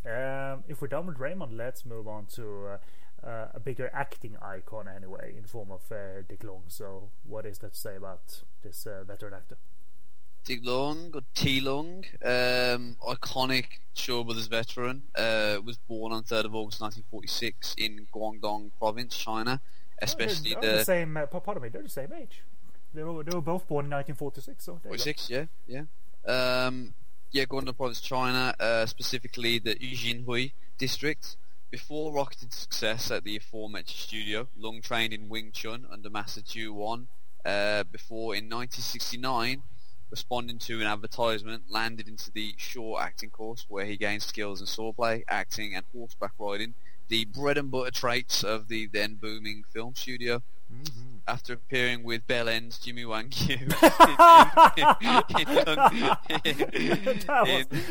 Um, 0.05 0.63
if 0.67 0.81
we're 0.81 0.89
done 0.89 1.07
with 1.07 1.19
Raymond, 1.19 1.55
let's 1.55 1.85
move 1.85 2.07
on 2.07 2.25
to 2.35 2.77
uh, 3.23 3.25
uh, 3.27 3.47
a 3.53 3.59
bigger 3.59 3.89
acting 3.93 4.35
icon 4.41 4.87
anyway, 4.93 5.33
in 5.35 5.43
the 5.43 5.47
form 5.47 5.71
of 5.71 5.81
uh, 5.91 6.21
Dick 6.27 6.43
Long. 6.43 6.63
So, 6.67 7.09
what 7.23 7.45
is 7.45 7.59
that 7.59 7.73
to 7.73 7.79
say 7.79 7.95
about 7.95 8.43
this 8.63 8.85
uh, 8.85 9.03
veteran 9.05 9.33
actor? 9.33 9.57
Dick 10.43 10.59
Long, 10.63 11.11
or 11.13 11.21
T 11.33 11.61
Long, 11.61 12.03
um, 12.23 12.97
iconic 13.07 13.65
Shaw 13.93 14.25
Brothers 14.25 14.47
veteran, 14.47 15.03
uh, 15.15 15.59
was 15.63 15.77
born 15.77 16.11
on 16.11 16.23
3rd 16.23 16.45
of 16.45 16.55
August 16.55 16.81
1946 16.81 17.75
in 17.77 18.07
Guangdong 18.13 18.71
Province, 18.77 19.17
China. 19.17 19.61
Especially 20.01 20.55
oh, 20.55 20.61
the, 20.61 20.67
the, 20.67 20.83
same. 20.83 21.15
Uh, 21.15 21.25
pardon 21.27 21.63
me, 21.63 21.69
they're 21.69 21.81
the 21.81 21.87
same 21.87 22.11
age. 22.11 22.43
They 22.93 23.03
were, 23.03 23.23
they 23.23 23.33
were 23.33 23.41
both 23.41 23.67
born 23.67 23.85
in 23.85 23.91
1946. 23.91 24.65
So 24.65 24.79
46, 24.83 25.29
yeah, 25.29 25.45
yeah. 25.65 25.83
Um, 26.25 26.93
yeah, 27.33 27.45
Guangdong 27.45 27.75
Province, 27.75 27.99
China, 27.99 28.53
uh, 28.59 28.85
specifically 28.85 29.57
the 29.57 29.73
Jinhui 29.73 30.53
district. 30.77 31.35
Before 31.71 32.13
rocketing 32.13 32.49
to 32.49 32.55
success 32.55 33.09
at 33.09 33.23
the 33.23 33.35
aforementioned 33.37 33.97
studio, 33.97 34.47
Long 34.55 34.81
trained 34.81 35.13
in 35.13 35.29
Wing 35.29 35.49
Chun 35.51 35.87
under 35.91 36.11
Master 36.11 36.41
Ju 36.41 36.71
Wan. 36.73 37.07
Uh, 37.43 37.85
before, 37.85 38.35
in 38.35 38.45
1969, 38.45 39.63
responding 40.11 40.59
to 40.59 40.79
an 40.79 40.85
advertisement, 40.85 41.63
landed 41.69 42.07
into 42.07 42.31
the 42.31 42.53
Shaw 42.57 42.99
acting 42.99 43.31
course, 43.31 43.65
where 43.67 43.85
he 43.85 43.97
gained 43.97 44.21
skills 44.21 44.61
in 44.61 44.67
swordplay, 44.67 45.23
acting, 45.27 45.73
and 45.73 45.85
horseback 45.91 46.33
riding, 46.37 46.75
the 47.07 47.25
bread 47.25 47.57
and 47.57 47.71
butter 47.71 47.89
traits 47.89 48.43
of 48.43 48.67
the 48.67 48.85
then 48.85 49.15
booming 49.15 49.63
film 49.73 49.95
studio. 49.95 50.43
Mm-hmm 50.73 51.13
after 51.27 51.53
appearing 51.53 52.03
with 52.03 52.25
Bell 52.27 52.49
End's 52.49 52.79
Jimmy 52.79 53.05
Wang 53.05 53.31
Yu. 53.31 53.57
that 53.67 53.75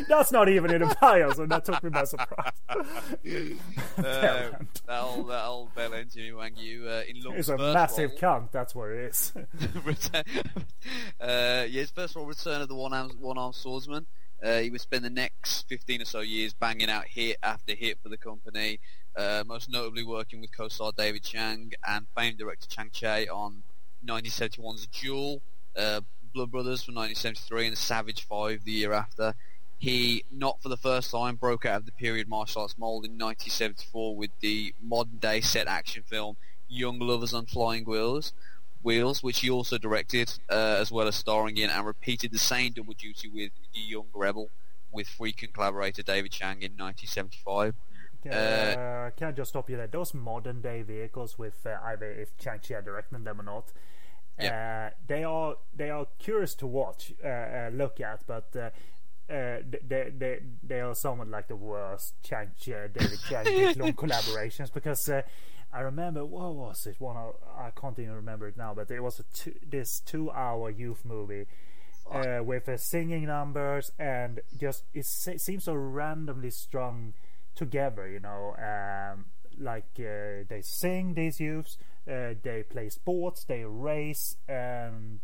that's 0.07 0.31
not 0.31 0.49
even 0.49 0.71
in 0.71 0.83
a 0.83 0.95
bio, 1.01 1.33
so 1.33 1.45
that 1.45 1.65
took 1.65 1.83
me 1.83 1.89
by 1.89 2.03
surprise. 2.03 2.51
uh, 2.69 2.75
that 3.97 5.01
old, 5.01 5.29
that 5.29 5.45
old 5.45 5.73
Bell 5.75 5.93
End 5.93 6.11
Jimmy 6.11 6.33
Wang 6.33 6.53
Yu 6.55 6.87
uh, 6.87 7.01
in 7.07 7.15
He's 7.35 7.49
a 7.49 7.57
massive 7.57 8.11
role. 8.21 8.41
cunt, 8.41 8.51
that's 8.51 8.75
what 8.75 8.91
it 8.91 8.99
is. 8.99 9.33
uh, 9.35 10.23
yeah, 11.19 11.65
his 11.67 11.91
first 11.91 12.15
role, 12.15 12.25
Return 12.25 12.61
of 12.61 12.67
the 12.67 12.75
One-Armed 12.75 13.19
One 13.19 13.53
Swordsman. 13.53 14.05
Uh, 14.43 14.59
he 14.59 14.69
would 14.69 14.81
spend 14.81 15.05
the 15.05 15.09
next 15.09 15.69
15 15.69 16.01
or 16.01 16.05
so 16.05 16.19
years 16.19 16.53
banging 16.53 16.89
out 16.89 17.05
hit 17.05 17.37
after 17.41 17.73
hit 17.73 17.97
for 18.03 18.09
the 18.09 18.17
company, 18.17 18.81
uh, 19.15 19.43
most 19.45 19.69
notably 19.69 20.03
working 20.03 20.41
with 20.41 20.55
co-star 20.55 20.91
David 20.95 21.23
Chiang 21.23 21.73
and 21.87 22.05
famed 22.15 22.37
director 22.37 22.67
Chang 22.67 22.89
Cheh 22.91 23.27
on 23.31 23.63
1971's 24.05 24.87
Duel, 24.87 25.41
uh, 25.77 26.01
Blood 26.33 26.51
Brothers 26.51 26.83
from 26.83 26.95
1973, 26.95 27.67
and 27.67 27.77
Savage 27.77 28.25
Five 28.25 28.63
the 28.63 28.71
year 28.71 28.93
after. 28.93 29.35
He, 29.77 30.23
not 30.31 30.61
for 30.61 30.69
the 30.69 30.77
first 30.77 31.11
time, 31.11 31.35
broke 31.35 31.65
out 31.65 31.81
of 31.81 31.85
the 31.85 31.91
period 31.91 32.29
martial 32.29 32.61
arts 32.61 32.77
mold 32.77 33.05
in 33.05 33.11
1974 33.11 34.15
with 34.15 34.31
the 34.39 34.73
modern-day 34.81 35.41
set 35.41 35.67
action 35.67 36.03
film 36.03 36.37
Young 36.69 36.99
Lovers 36.99 37.33
on 37.33 37.45
Flying 37.45 37.83
Wheels, 37.83 38.33
Wheels, 38.81 39.21
which 39.21 39.39
he 39.39 39.49
also 39.49 39.77
directed, 39.77 40.39
uh, 40.49 40.77
as 40.79 40.91
well 40.91 41.07
as 41.07 41.15
starring 41.15 41.57
in, 41.57 41.69
and 41.69 41.85
repeated 41.85 42.31
the 42.31 42.39
same 42.39 42.73
double 42.73 42.93
duty 42.93 43.27
with 43.27 43.51
The 43.73 43.79
Young 43.81 44.07
Rebel, 44.13 44.49
with 44.91 45.07
frequent 45.07 45.53
collaborator 45.53 46.01
David 46.01 46.31
Chiang 46.31 46.61
in 46.61 46.71
1975. 46.77 47.75
Uh, 48.31 48.33
uh, 48.33 49.09
can 49.11 49.29
I 49.29 49.31
just 49.31 49.49
stop 49.49 49.69
you 49.69 49.77
there? 49.77 49.87
Those 49.87 50.13
modern 50.13 50.61
day 50.61 50.81
vehicles, 50.81 51.37
with 51.37 51.65
uh, 51.65 51.77
either 51.83 52.11
if 52.11 52.37
Chang 52.37 52.59
Cheh 52.61 52.81
directing 52.81 53.23
them 53.23 53.39
or 53.39 53.43
not, 53.43 53.71
yeah. 54.39 54.89
uh, 54.91 54.95
they 55.07 55.23
are 55.23 55.55
they 55.75 55.89
are 55.89 56.07
curious 56.19 56.55
to 56.55 56.67
watch, 56.67 57.13
uh, 57.23 57.27
uh, 57.27 57.69
look 57.73 57.99
at, 57.99 58.25
but 58.27 58.51
they, 58.51 58.71
they 59.87 60.39
they 60.63 60.81
are 60.81 60.95
somewhat 60.95 61.27
like 61.27 61.47
the 61.47 61.55
worst 61.55 62.15
Chang 62.23 62.51
Cheh 62.59 62.87
David 62.93 63.19
Chiang 63.27 63.45
long 63.77 63.93
collaborations 63.93 64.71
because 64.73 65.09
I 65.09 65.81
remember 65.81 66.23
what 66.23 66.53
was 66.53 66.85
it? 66.85 66.95
One 66.99 67.17
I 67.57 67.71
can't 67.71 67.97
even 67.97 68.13
remember 68.13 68.47
it 68.47 68.57
now, 68.57 68.73
but 68.73 68.91
it 68.91 68.99
was 68.99 69.21
two, 69.33 69.55
this 69.67 69.99
two-hour 69.99 70.69
youth 70.69 71.03
movie 71.03 71.47
uh, 72.11 72.43
with 72.43 72.69
uh, 72.69 72.77
singing 72.77 73.25
numbers 73.25 73.91
and 73.97 74.41
just 74.59 74.83
it 74.93 75.05
se- 75.05 75.37
seems 75.37 75.63
so 75.63 75.73
randomly 75.73 76.49
strung 76.49 77.13
together. 77.55 78.07
You 78.07 78.19
know, 78.19 78.55
um, 78.57 79.25
like 79.59 79.99
uh, 79.99 80.45
they 80.47 80.61
sing 80.61 81.13
these 81.13 81.39
youths, 81.39 81.77
uh, 82.07 82.33
they 82.41 82.63
play 82.69 82.89
sports, 82.89 83.43
they 83.43 83.63
race, 83.63 84.37
and 84.47 85.19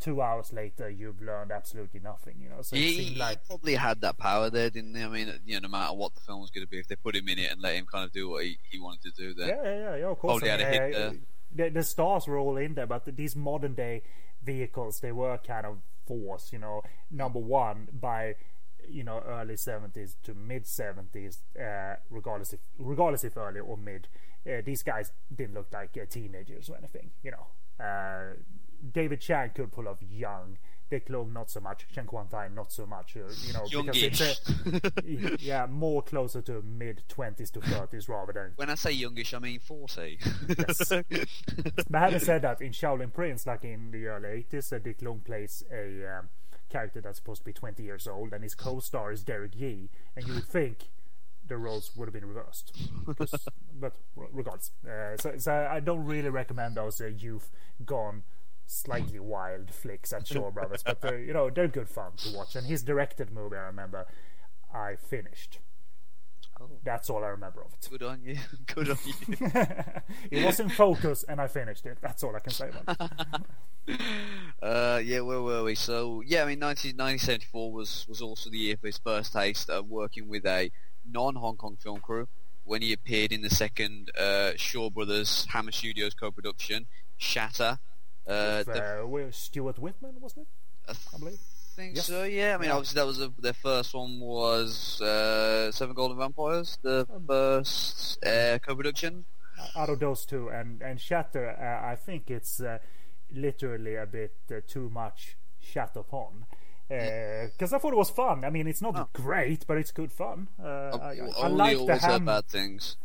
two 0.00 0.22
hours 0.22 0.52
later 0.52 0.88
you've 0.88 1.20
learned 1.20 1.52
absolutely 1.52 2.00
nothing. 2.00 2.36
You 2.40 2.48
know, 2.48 2.62
so 2.62 2.74
it 2.74 2.80
he, 2.80 3.14
like 3.16 3.44
probably 3.46 3.74
had 3.74 4.00
that 4.00 4.18
power 4.18 4.50
there, 4.50 4.70
didn't 4.70 4.94
he? 4.94 5.02
I 5.02 5.08
mean, 5.08 5.32
you 5.44 5.54
know, 5.54 5.60
no 5.60 5.68
matter 5.68 5.94
what 5.94 6.14
the 6.14 6.20
film 6.20 6.40
was 6.40 6.50
going 6.50 6.66
to 6.66 6.70
be, 6.70 6.78
if 6.78 6.88
they 6.88 6.96
put 6.96 7.14
him 7.14 7.28
in 7.28 7.38
it 7.38 7.52
and 7.52 7.60
let 7.60 7.74
him 7.74 7.86
kind 7.90 8.04
of 8.04 8.12
do 8.12 8.28
what 8.30 8.44
he, 8.44 8.58
he 8.68 8.78
wanted 8.78 9.14
to 9.14 9.22
do, 9.22 9.34
then 9.34 9.48
yeah, 9.48 9.62
yeah, 9.62 9.96
yeah, 9.96 10.06
of 10.06 10.18
course. 10.18 10.40
Probably 10.40 10.50
I 10.50 10.52
had 10.52 10.60
a 10.60 10.64
hit 10.64 10.94
uh, 10.94 10.98
there. 10.98 11.12
the, 11.54 11.68
the 11.78 11.82
stars 11.82 12.26
were 12.26 12.38
all 12.38 12.56
in 12.56 12.74
there, 12.74 12.86
but 12.86 13.04
these 13.16 13.36
modern 13.36 13.74
day 13.74 14.02
vehicles 14.42 15.00
they 15.00 15.12
were 15.12 15.38
kind 15.38 15.66
of 15.66 15.78
forced. 16.06 16.52
You 16.52 16.58
know, 16.58 16.82
number 17.10 17.38
one 17.38 17.88
by 17.92 18.36
you 18.88 19.04
know 19.04 19.22
early 19.26 19.54
70s 19.54 20.14
to 20.22 20.34
mid 20.34 20.64
70s 20.64 21.38
uh, 21.58 21.96
regardless 22.10 22.52
if 22.52 22.60
regardless 22.78 23.24
if 23.24 23.36
early 23.36 23.60
or 23.60 23.76
mid 23.76 24.08
uh, 24.46 24.60
these 24.64 24.82
guys 24.82 25.12
didn't 25.34 25.54
look 25.54 25.68
like 25.72 25.96
uh, 26.00 26.04
teenagers 26.08 26.68
or 26.68 26.76
anything 26.76 27.10
you 27.22 27.30
know 27.30 27.84
uh, 27.84 28.34
David 28.92 29.20
Chiang 29.20 29.50
could 29.54 29.72
pull 29.72 29.88
off 29.88 29.98
young 30.02 30.58
Dick 30.90 31.08
Long 31.08 31.32
not 31.32 31.50
so 31.50 31.60
much 31.60 31.86
Chen 31.94 32.04
Kuan-tai 32.04 32.48
not 32.48 32.72
so 32.72 32.84
much 32.84 33.16
uh, 33.16 33.20
you 33.46 33.52
know 33.52 33.64
because 33.70 34.02
it's 34.02 34.20
youngish. 34.20 34.84
a, 34.96 35.36
yeah 35.44 35.66
more 35.66 36.02
closer 36.02 36.42
to 36.42 36.62
mid 36.62 37.02
20s 37.08 37.50
to 37.52 37.60
30s 37.60 38.08
rather 38.08 38.32
than 38.32 38.52
when 38.56 38.70
I 38.70 38.74
say 38.74 38.90
youngish, 38.90 39.32
I 39.32 39.38
mean 39.38 39.60
forty. 39.60 40.18
but 40.48 42.00
having 42.00 42.18
said 42.18 42.42
that, 42.42 42.60
in 42.60 42.72
Shaolin 42.72 43.12
Prince, 43.12 43.46
like 43.46 43.64
in 43.64 43.90
the 43.90 44.06
early 44.06 44.44
80s, 44.52 44.72
uh, 44.72 44.78
Dick 44.78 45.00
Long 45.02 45.20
plays 45.20 45.62
a 45.72 46.18
um, 46.18 46.28
character 46.70 47.00
that's 47.00 47.18
supposed 47.18 47.42
to 47.42 47.44
be 47.44 47.52
20 47.52 47.82
years 47.82 48.06
old, 48.06 48.32
and 48.32 48.42
his 48.42 48.54
co-star 48.54 49.12
is 49.12 49.22
Derek 49.22 49.54
Yee, 49.54 49.90
and 50.16 50.26
you 50.26 50.34
would 50.34 50.44
think 50.48 50.88
the 51.46 51.56
roles 51.56 51.90
would 51.96 52.06
have 52.06 52.14
been 52.14 52.26
reversed. 52.26 52.76
but 53.80 53.92
re- 54.16 54.28
regardless, 54.32 54.70
uh, 54.88 55.16
so, 55.18 55.34
so 55.36 55.68
I 55.70 55.80
don't 55.80 56.04
really 56.04 56.30
recommend 56.30 56.76
those 56.76 57.00
uh, 57.00 57.06
youth 57.06 57.50
gone 57.84 58.22
slightly 58.66 59.18
wild 59.18 59.72
flicks 59.72 60.12
at 60.12 60.28
Shaw 60.28 60.50
Brothers, 60.50 60.84
but 60.84 61.00
they're, 61.00 61.18
you 61.18 61.32
know 61.32 61.50
they're 61.50 61.68
good 61.68 61.88
fun 61.88 62.12
to 62.18 62.36
watch. 62.36 62.54
And 62.54 62.66
his 62.66 62.82
directed 62.82 63.32
movie, 63.32 63.56
I 63.56 63.62
remember, 63.62 64.06
I 64.72 64.94
finished. 64.94 65.58
Oh. 66.60 66.68
That's 66.84 67.08
all 67.08 67.24
I 67.24 67.28
remember 67.28 67.62
of 67.62 67.72
it. 67.72 67.88
Good 67.90 68.02
on 68.02 68.22
you. 68.22 68.36
Good 68.74 68.90
on 68.90 68.98
you. 69.06 69.36
it 70.30 70.44
was 70.44 70.60
in 70.60 70.68
focus, 70.68 71.24
and 71.28 71.40
I 71.40 71.46
finished 71.46 71.86
it. 71.86 71.98
That's 72.02 72.22
all 72.22 72.36
I 72.36 72.40
can 72.40 72.52
say 72.52 72.68
about 72.68 73.00
it. 73.00 73.40
Uh, 74.62 75.00
yeah, 75.02 75.20
where 75.20 75.40
were 75.40 75.64
we? 75.64 75.74
So, 75.74 76.22
yeah, 76.24 76.42
I 76.42 76.46
mean, 76.46 76.58
19, 76.58 76.90
1974 76.96 77.72
was, 77.72 78.06
was 78.08 78.20
also 78.20 78.50
the 78.50 78.58
year 78.58 78.76
for 78.76 78.86
his 78.86 78.98
first 78.98 79.32
taste 79.32 79.70
of 79.70 79.88
working 79.88 80.28
with 80.28 80.44
a 80.46 80.70
non-Hong 81.10 81.56
Kong 81.56 81.76
film 81.80 81.98
crew 82.00 82.28
when 82.64 82.82
he 82.82 82.92
appeared 82.92 83.32
in 83.32 83.40
the 83.40 83.50
second 83.50 84.10
uh, 84.20 84.52
Shaw 84.56 84.90
Brothers 84.90 85.46
Hammer 85.50 85.72
Studios 85.72 86.14
co-production, 86.14 86.86
Shatter. 87.16 87.78
Uh, 88.26 88.62
With, 88.64 88.76
the- 88.76 89.00
uh, 89.02 89.06
with 89.06 89.34
Stuart 89.34 89.78
Whitman, 89.78 90.16
wasn't 90.20 90.46
it? 90.46 90.96
I 91.12 91.16
I 91.16 91.18
believe. 91.18 91.38
Think 91.76 91.96
Yes. 91.96 92.06
so, 92.06 92.24
yeah. 92.24 92.54
I 92.54 92.58
mean, 92.58 92.68
Yeah. 92.68 92.76
obviously 92.76 92.96
that 93.00 93.06
was 93.06 93.20
a, 93.20 93.28
their 93.38 93.52
first 93.54 93.94
one 93.94 94.20
was 94.20 95.00
uh, 95.00 95.70
Seven 95.72 95.94
Golden 95.94 96.18
Vampires, 96.18 96.78
the 96.82 97.06
Um, 97.08 97.26
first 97.26 98.18
uh, 98.24 98.58
co-production. 98.66 99.24
Out 99.76 99.88
of 99.90 99.98
those 100.00 100.24
two, 100.26 100.48
and 100.48 100.80
and 100.82 100.98
Shatter, 101.00 101.46
uh, 101.50 101.92
I 101.92 101.94
think 101.96 102.30
it's 102.30 102.60
uh, 102.60 102.78
literally 103.30 103.94
a 103.96 104.06
bit 104.06 104.34
uh, 104.50 104.60
too 104.66 104.88
much 104.90 105.36
shat 105.60 105.96
upon. 105.96 106.46
Because 106.88 107.72
I 107.72 107.78
thought 107.78 107.92
it 107.92 107.96
was 107.96 108.10
fun. 108.10 108.44
I 108.44 108.50
mean, 108.50 108.66
it's 108.66 108.82
not 108.82 108.96
Oh. 108.98 109.08
great, 109.12 109.64
but 109.68 109.76
it's 109.78 109.92
good 109.92 110.10
fun. 110.12 110.48
Uh, 110.58 110.66
I, 110.98 111.12
I, 111.20 111.28
I 111.44 111.48
like 111.48 111.78
the 111.86 111.96
ham. 111.98 112.24
bad 112.24 112.46
things. 112.46 112.96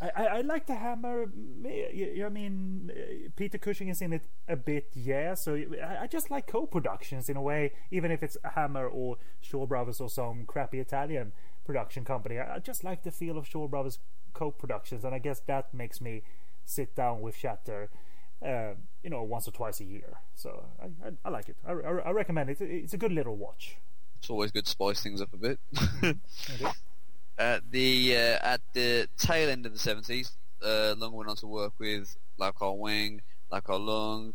I, 0.00 0.08
I, 0.26 0.40
like 0.42 0.66
the 0.66 0.74
hammer. 0.74 1.30
I, 1.64 2.22
I 2.24 2.28
mean, 2.28 2.92
uh, 2.94 3.30
Peter 3.34 3.56
Cushing 3.56 3.88
is 3.88 4.02
in 4.02 4.12
it 4.12 4.22
a 4.46 4.56
bit, 4.56 4.90
yeah. 4.94 5.32
So 5.34 5.54
I, 5.54 6.02
I 6.02 6.06
just 6.06 6.30
like 6.30 6.46
co-productions 6.46 7.30
in 7.30 7.36
a 7.36 7.42
way, 7.42 7.72
even 7.90 8.10
if 8.10 8.22
it's 8.22 8.36
Hammer 8.54 8.86
or 8.86 9.16
Shaw 9.40 9.66
Brothers 9.66 10.00
or 10.00 10.10
some 10.10 10.44
crappy 10.44 10.80
Italian 10.80 11.32
production 11.64 12.04
company. 12.04 12.38
I, 12.38 12.56
I 12.56 12.58
just 12.58 12.84
like 12.84 13.04
the 13.04 13.10
feel 13.10 13.38
of 13.38 13.46
Shaw 13.46 13.68
Brothers 13.68 13.98
co-productions, 14.34 15.02
and 15.04 15.14
I 15.14 15.18
guess 15.18 15.40
that 15.46 15.72
makes 15.72 16.00
me 16.02 16.22
sit 16.66 16.94
down 16.94 17.22
with 17.22 17.34
Shatter, 17.34 17.88
uh, 18.44 18.72
you 19.02 19.08
know, 19.08 19.22
once 19.22 19.48
or 19.48 19.52
twice 19.52 19.80
a 19.80 19.84
year. 19.84 20.18
So 20.34 20.66
I, 20.78 21.08
I, 21.08 21.12
I 21.24 21.28
like 21.30 21.48
it. 21.48 21.56
I, 21.66 21.72
I, 21.72 21.98
I 21.98 22.10
recommend 22.10 22.50
it. 22.50 22.60
It's 22.60 22.92
a 22.92 22.98
good 22.98 23.12
little 23.12 23.36
watch. 23.36 23.78
It's 24.18 24.28
always 24.28 24.50
good 24.50 24.66
to 24.66 24.70
spice 24.70 25.02
things 25.02 25.22
up 25.22 25.32
a 25.32 25.36
bit. 25.38 25.58
At 27.38 27.70
the 27.70 28.16
uh, 28.16 28.38
at 28.42 28.60
the 28.72 29.08
tail 29.18 29.50
end 29.50 29.66
of 29.66 29.72
the 29.72 29.78
seventies, 29.78 30.32
uh, 30.64 30.94
Lung 30.96 31.12
went 31.12 31.28
on 31.28 31.36
to 31.36 31.46
work 31.46 31.74
with 31.78 32.16
Lau 32.38 32.50
Kar 32.52 32.74
Wing, 32.74 33.20
Lau 33.50 33.60
Kar 33.60 33.78
Lung, 33.78 34.34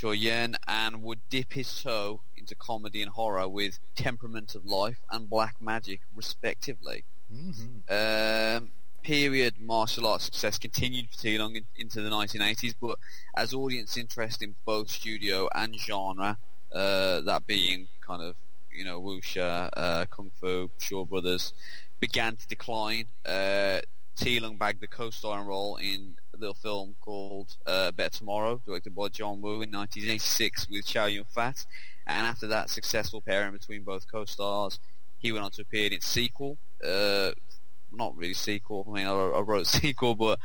Chor 0.00 0.14
Yuen, 0.14 0.56
and 0.68 1.02
would 1.02 1.20
dip 1.30 1.52
his 1.52 1.82
toe 1.82 2.20
into 2.36 2.54
comedy 2.54 3.02
and 3.02 3.10
horror 3.10 3.48
with 3.48 3.80
Temperament 3.96 4.54
of 4.54 4.64
Life 4.64 4.98
and 5.10 5.28
Black 5.28 5.56
Magic, 5.60 6.00
respectively. 6.14 7.04
hmm 7.32 7.78
Um, 7.90 8.70
period 9.02 9.54
martial 9.60 10.06
arts 10.06 10.24
success 10.24 10.58
continued 10.58 11.08
for 11.10 11.16
too 11.22 11.38
long 11.38 11.56
in, 11.56 11.64
into 11.76 12.00
the 12.02 12.10
1980s, 12.10 12.74
but 12.80 12.98
as 13.36 13.52
audience 13.52 13.96
interest 13.96 14.42
in 14.42 14.54
both 14.64 14.90
studio 14.90 15.48
and 15.54 15.74
genre, 15.78 16.38
uh, 16.72 17.20
that 17.22 17.46
being 17.46 17.88
kind 18.00 18.22
of 18.22 18.36
you 18.70 18.84
know 18.84 19.00
wuxia, 19.00 19.68
uh, 19.76 20.04
kung 20.06 20.30
fu, 20.40 20.70
Shaw 20.78 21.04
Brothers, 21.04 21.52
began 22.00 22.36
to 22.36 22.46
decline. 22.48 23.06
Uh, 23.26 23.80
T. 24.16 24.40
Lung 24.40 24.56
bagged 24.56 24.80
the 24.80 24.88
co-starring 24.88 25.46
role 25.46 25.76
in 25.76 26.16
a 26.34 26.38
little 26.38 26.54
film 26.54 26.96
called 27.00 27.56
uh, 27.66 27.92
Better 27.92 28.18
Tomorrow, 28.18 28.60
directed 28.66 28.94
by 28.94 29.08
John 29.08 29.40
Woo 29.40 29.62
in 29.62 29.70
1986 29.70 30.68
with 30.70 30.86
Chow 30.86 31.06
Yun 31.06 31.24
Fat, 31.32 31.64
and 32.06 32.26
after 32.26 32.48
that 32.48 32.68
successful 32.70 33.20
pairing 33.20 33.52
between 33.52 33.82
both 33.84 34.10
co-stars, 34.10 34.80
he 35.18 35.30
went 35.30 35.44
on 35.44 35.50
to 35.52 35.62
appear 35.62 35.86
in 35.86 35.92
its 35.92 36.06
sequel. 36.06 36.58
Uh, 36.84 37.30
not 37.92 38.16
really 38.16 38.34
sequel. 38.34 38.86
I 38.90 38.92
mean, 38.92 39.06
I, 39.06 39.10
I 39.12 39.40
wrote 39.40 39.66
sequel, 39.68 40.14
but 40.16 40.38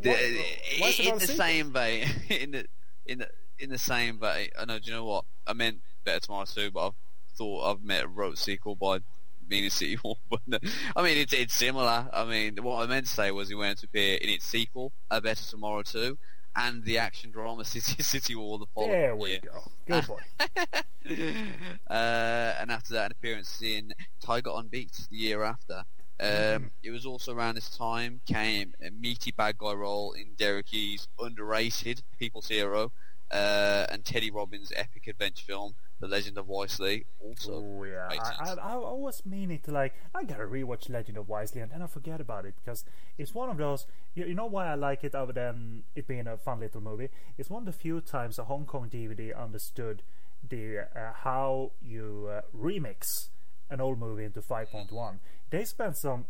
the, 0.00 0.10
What- 0.10 0.80
why 0.80 0.88
is 0.88 1.00
it 1.00 1.06
in 1.06 1.14
the 1.14 1.20
sequel? 1.20 1.36
same 1.36 1.72
vein, 1.72 2.06
in 2.30 2.50
the 2.52 2.66
in 3.06 3.18
the 3.18 3.28
in 3.58 3.70
the 3.70 3.78
same 3.78 4.18
vein. 4.18 4.48
I 4.58 4.64
know. 4.64 4.78
Do 4.78 4.90
you 4.90 4.96
know 4.96 5.04
what 5.04 5.24
I 5.46 5.52
meant? 5.52 5.78
Better 6.04 6.20
Tomorrow 6.20 6.46
too, 6.46 6.70
but 6.70 6.86
I've 6.88 6.94
thought 7.36 7.70
I've 7.70 7.82
met 7.82 8.08
wrote 8.10 8.38
sequel 8.38 8.74
by 8.74 9.00
meaning 9.48 9.70
sequel. 9.70 10.18
But 10.30 10.40
no, 10.46 10.58
I 10.96 11.02
mean, 11.02 11.18
it's 11.18 11.32
it's 11.32 11.54
similar. 11.54 12.08
I 12.12 12.24
mean, 12.24 12.56
what 12.62 12.82
I 12.82 12.86
meant 12.86 13.06
to 13.06 13.12
say 13.12 13.30
was 13.30 13.48
he 13.48 13.54
went 13.54 13.78
to 13.80 13.86
appear 13.86 14.16
in 14.16 14.28
its 14.28 14.44
sequel, 14.46 14.92
A 15.10 15.20
Better 15.20 15.44
Tomorrow 15.44 15.82
too, 15.82 16.18
and 16.56 16.84
the 16.84 16.98
action 16.98 17.30
drama 17.30 17.64
City 17.74 18.02
City 18.02 18.34
War 18.34 18.58
the 18.58 18.66
following 18.74 18.92
There 18.92 19.16
we 19.16 19.30
year. 19.30 19.40
go. 19.44 19.62
Good 19.86 20.06
boy. 20.06 20.20
uh, 21.90 22.54
and 22.60 22.70
after 22.70 22.94
that, 22.94 23.06
an 23.06 23.12
appearance 23.12 23.60
in 23.62 23.94
Tiger 24.20 24.50
on 24.50 24.68
Beat 24.68 24.92
the 25.10 25.16
year 25.16 25.42
after. 25.42 25.84
Um, 26.20 26.26
Mhm. 26.28 26.70
It 26.82 26.90
was 26.90 27.06
also 27.06 27.32
around 27.32 27.54
this 27.54 27.70
time 27.70 28.20
came 28.26 28.74
a 28.84 28.90
meaty 28.90 29.30
bad 29.30 29.56
guy 29.56 29.72
role 29.72 30.12
in 30.12 30.34
Derek 30.36 30.72
Yee's 30.72 31.06
underrated 31.18 32.02
People's 32.18 32.48
Hero 32.48 32.90
uh, 33.30 33.86
and 33.88 34.04
Teddy 34.04 34.30
Robin's 34.30 34.72
epic 34.74 35.06
adventure 35.06 35.44
film, 35.44 35.74
The 36.00 36.08
Legend 36.08 36.38
of 36.38 36.48
Wisely. 36.48 37.06
Also, 37.20 37.54
Oh 37.54 37.84
yeah, 37.84 38.08
I, 38.08 38.50
I. 38.50 38.54
I 38.54 38.72
always 38.74 39.26
mean 39.26 39.50
it. 39.50 39.66
like 39.66 39.94
I 40.14 40.22
gotta 40.24 40.44
rewatch 40.44 40.88
Legend 40.88 41.18
of 41.18 41.28
Wisely 41.28 41.60
and 41.60 41.72
then 41.72 41.82
I 41.82 41.86
forget 41.86 42.20
about 42.20 42.46
it 42.46 42.54
because 42.62 42.84
it's 43.16 43.34
one 43.34 43.50
of 43.50 43.56
those. 43.56 43.86
You, 44.14 44.26
you 44.26 44.34
know 44.34 44.46
why 44.46 44.68
I 44.68 44.74
like 44.74 45.02
it 45.02 45.14
other 45.14 45.32
than 45.32 45.84
it 45.96 46.06
being 46.06 46.26
a 46.26 46.36
fun 46.36 46.60
little 46.60 46.80
movie? 46.80 47.08
It's 47.36 47.50
one 47.50 47.62
of 47.62 47.66
the 47.66 47.72
few 47.72 48.00
times 48.00 48.38
a 48.38 48.44
Hong 48.44 48.64
Kong 48.64 48.88
DVD 48.88 49.36
understood 49.36 50.02
the 50.48 50.80
uh, 50.94 51.12
how 51.22 51.72
you 51.82 52.28
uh, 52.30 52.40
remix 52.56 53.28
an 53.70 53.80
old 53.80 53.98
movie 53.98 54.24
into 54.24 54.40
5.1. 54.40 55.18
They 55.50 55.64
spent 55.64 55.96
some 55.96 56.26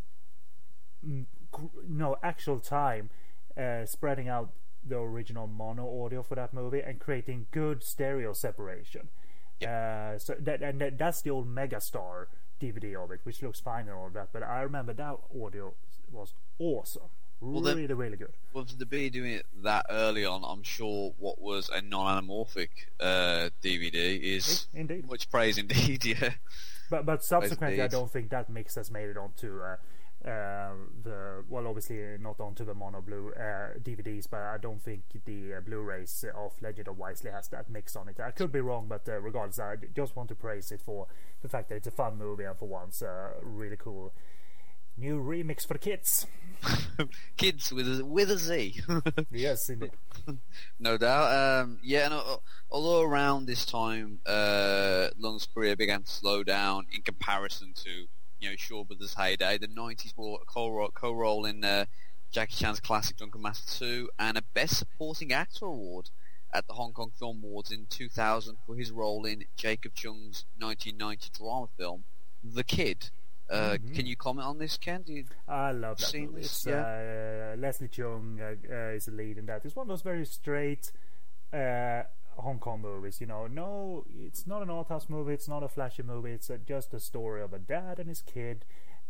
mm, 1.07 1.26
no 1.87 2.16
actual 2.22 2.59
time 2.59 3.11
uh, 3.57 3.85
spreading 3.87 4.28
out 4.28 4.50
the 4.87 4.96
original 4.96 5.46
mono 5.46 6.04
audio 6.04 6.22
for 6.22 6.35
that 6.37 6.54
movie 6.54 6.81
and 6.81 6.98
creating 6.98 7.46
good 7.50 7.83
stereo 7.83 8.33
separation. 8.33 9.09
Uh, 9.66 10.18
so 10.18 10.35
that 10.38 10.62
and 10.62 10.81
that, 10.81 10.99
that's 10.99 11.23
the 11.23 11.31
old 11.31 11.47
Megastar 11.49 12.27
DVD 12.61 12.94
of 13.03 13.11
it, 13.11 13.21
which 13.25 13.42
looks 13.42 13.61
fine 13.61 13.83
and 13.88 13.92
all 13.97 14.11
that. 14.11 14.29
But 14.33 14.42
I 14.42 14.62
remember 14.62 14.92
that 14.94 15.16
audio 15.42 15.75
was 16.12 16.33
awesome, 16.59 17.03
then- 17.42 17.53
really, 17.77 17.87
really 17.87 18.16
good. 18.16 18.33
well, 18.53 18.64
to 18.64 18.87
be 18.87 19.11
doing 19.11 19.33
it 19.35 19.47
that 19.62 19.87
early 19.90 20.25
on, 20.25 20.42
I'm 20.44 20.62
sure 20.62 21.12
what 21.18 21.40
was 21.40 21.68
a 21.68 21.81
non-anamorphic 21.83 22.68
uh, 23.01 23.51
DVD 23.62 24.21
is 24.21 24.66
Indeed. 24.75 25.09
much 25.09 25.31
praise 25.31 25.59
indeed. 25.59 26.05
Yeah. 26.21 26.31
But 26.90 27.05
but 27.05 27.23
subsequently, 27.23 27.83
I 27.83 27.88
don't 27.88 28.11
think 28.11 28.31
that 28.31 28.49
mix 28.49 28.77
has 28.77 28.90
made 28.90 29.11
it 29.11 29.16
onto 29.18 29.61
uh, 29.61 29.77
uh, 30.24 30.72
the 31.04 31.44
well, 31.48 31.66
obviously 31.66 32.16
not 32.20 32.40
onto 32.40 32.64
the 32.64 32.74
mono 32.74 33.00
blue 33.00 33.33
uh, 33.37 33.78
DVDs, 33.81 34.26
but 34.28 34.40
I 34.40 34.59
don't 34.59 34.83
think 34.83 35.02
the 35.24 35.54
uh, 35.54 35.61
Blu-rays 35.61 36.24
of 36.37 36.61
Legend 36.61 36.88
of 36.88 36.98
Wisely 36.98 37.31
has 37.31 37.48
that 37.48 37.70
mix 37.70 37.94
on 37.94 38.09
it. 38.09 38.18
I 38.20 38.33
could 38.33 38.50
be 38.50 38.61
wrong, 38.61 38.87
but 38.88 39.09
uh, 39.09 39.20
regardless, 39.20 39.61
I 39.61 39.76
just 39.94 40.16
want 40.16 40.28
to 40.31 40.35
praise 40.35 40.72
it 40.72 40.83
for 40.83 41.07
the 41.40 41.48
fact 41.48 41.68
that 41.68 41.76
it's 41.76 41.87
a 41.87 41.92
fun 41.92 42.18
movie 42.18 42.44
and 42.44 42.59
for 42.59 42.66
once, 42.66 43.00
uh, 43.00 43.31
really 43.42 43.76
cool 43.76 44.12
new 44.98 45.20
remix 45.22 45.66
for 45.66 45.78
kids. 45.78 46.26
Kids 47.37 47.72
with 47.72 48.00
a, 48.00 48.04
with 48.04 48.31
a 48.31 48.37
Z. 48.37 48.81
yes, 49.31 49.68
indeed. 49.68 49.92
no 50.81 50.98
doubt. 50.98 51.62
Um, 51.62 51.78
yeah, 51.83 52.07
and 52.07 52.14
uh, 52.14 52.38
although 52.70 53.02
around 53.02 53.46
this 53.46 53.64
time, 53.64 54.18
uh, 54.26 55.09
Lung's 55.16 55.46
career 55.46 55.76
began 55.76 56.02
to 56.02 56.11
slow 56.11 56.42
down 56.42 56.87
in 56.92 57.02
comparison 57.02 57.72
to 57.85 58.07
you 58.40 58.51
know 58.51 58.57
Shaw 58.57 58.85
Brothers' 58.85 59.14
heyday, 59.14 59.59
the 59.59 59.68
'90s 59.68 60.14
brought 60.14 60.42
a 60.42 60.44
co-role, 60.46 60.90
co-role 60.94 61.44
in 61.44 61.64
uh, 61.64 61.87
Jackie 62.31 62.57
Chan's 62.57 62.81
classic 62.81 63.16
Drunken 63.16 63.40
Master 63.42 63.79
2 63.79 64.11
and 64.18 64.37
a 64.37 64.42
Best 64.55 64.77
Supporting 64.77 65.33
Actor 65.33 65.64
award 65.66 66.11
at 66.53 66.66
the 66.66 66.74
Hong 66.74 66.92
Kong 66.92 67.11
Film 67.18 67.40
Awards 67.42 67.70
in 67.70 67.87
2000 67.90 68.57
for 68.66 68.74
his 68.77 68.90
role 68.90 69.24
in 69.24 69.44
Jacob 69.57 69.94
Cheung's 69.94 70.44
1990 70.59 71.31
drama 71.37 71.68
film 71.77 72.05
The 72.42 72.64
Kid. 72.64 73.11
Uh, 73.51 73.79
Mhm. 73.79 73.94
Can 73.94 74.07
you 74.07 74.14
comment 74.16 74.46
on 74.46 74.59
this, 74.59 74.77
Ken? 74.77 75.03
Do 75.03 75.12
you, 75.14 75.24
I 75.46 75.72
love 75.72 75.96
that 75.98 76.14
movie. 76.14 76.42
this, 76.42 76.66
It's, 76.66 76.66
uh, 76.66 77.55
Leslie 77.59 77.88
Cheung 77.88 78.40
uh, 78.40 78.72
uh, 78.72 78.90
is 78.94 79.07
the 79.07 79.12
lead 79.12 79.38
in 79.38 79.46
that. 79.46 79.64
It's 79.64 79.74
one 79.74 79.85
of 79.85 79.88
those 79.88 80.03
very 80.03 80.27
straight 80.27 80.92
uh, 81.53 82.03
Hong 82.38 82.59
Kong 82.59 82.81
movies. 82.81 83.20
You 83.20 83.27
know, 83.27 83.46
no, 83.46 84.05
it's 84.24 84.46
not 84.46 84.62
an 84.62 84.70
art 84.70 84.88
house 84.88 85.09
movie. 85.09 85.35
It's 85.35 85.48
not 85.48 85.62
a 85.62 85.68
flashy 85.68 86.03
movie. 86.03 86.33
It's 86.33 86.51
uh, 86.51 86.59
just 86.66 86.94
a 86.94 87.01
story 87.01 87.42
of 87.42 87.53
a 87.53 87.59
dad 87.59 87.98
and 87.98 88.09
his 88.09 88.22
kid. 88.22 88.64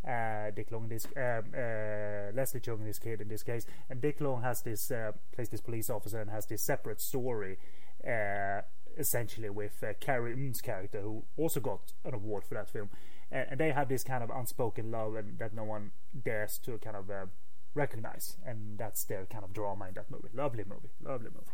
Uh, 0.06 0.50
Dick 0.54 0.70
Long, 0.70 0.88
this 0.88 1.06
um, 1.16 1.52
uh, 1.52 2.32
Leslie 2.32 2.60
Cheung, 2.60 2.78
and 2.78 2.86
his 2.86 3.00
kid 3.00 3.20
in 3.20 3.28
this 3.28 3.42
case, 3.42 3.66
and 3.90 4.00
Dick 4.00 4.20
Long 4.20 4.42
has 4.42 4.62
this 4.62 4.90
uh, 4.90 5.12
plays 5.32 5.48
this 5.48 5.60
police 5.60 5.90
officer 5.90 6.20
and 6.20 6.30
has 6.30 6.46
this 6.46 6.62
separate 6.62 7.00
story, 7.00 7.58
uh, 8.06 8.60
essentially 8.96 9.50
with 9.50 9.82
uh, 9.82 9.94
Carrie 9.98 10.36
Ng's 10.36 10.60
character, 10.60 11.00
who 11.00 11.24
also 11.36 11.58
got 11.58 11.92
an 12.04 12.14
award 12.14 12.44
for 12.44 12.54
that 12.54 12.70
film 12.70 12.90
and, 13.30 13.46
and 13.50 13.60
they 13.60 13.70
have 13.70 13.88
this 13.88 14.04
kind 14.04 14.22
of 14.22 14.30
unspoken 14.30 14.90
love 14.90 15.14
and 15.14 15.38
that 15.38 15.54
no 15.54 15.64
one 15.64 15.92
dares 16.24 16.58
to 16.58 16.78
kind 16.78 16.96
of 16.96 17.10
uh, 17.10 17.26
recognize 17.74 18.36
and 18.46 18.78
that's 18.78 19.04
their 19.04 19.26
kind 19.26 19.44
of 19.44 19.52
drama 19.52 19.86
in 19.88 19.94
that 19.94 20.10
movie 20.10 20.28
lovely 20.34 20.64
movie 20.66 20.90
lovely 21.02 21.30
movie 21.30 21.46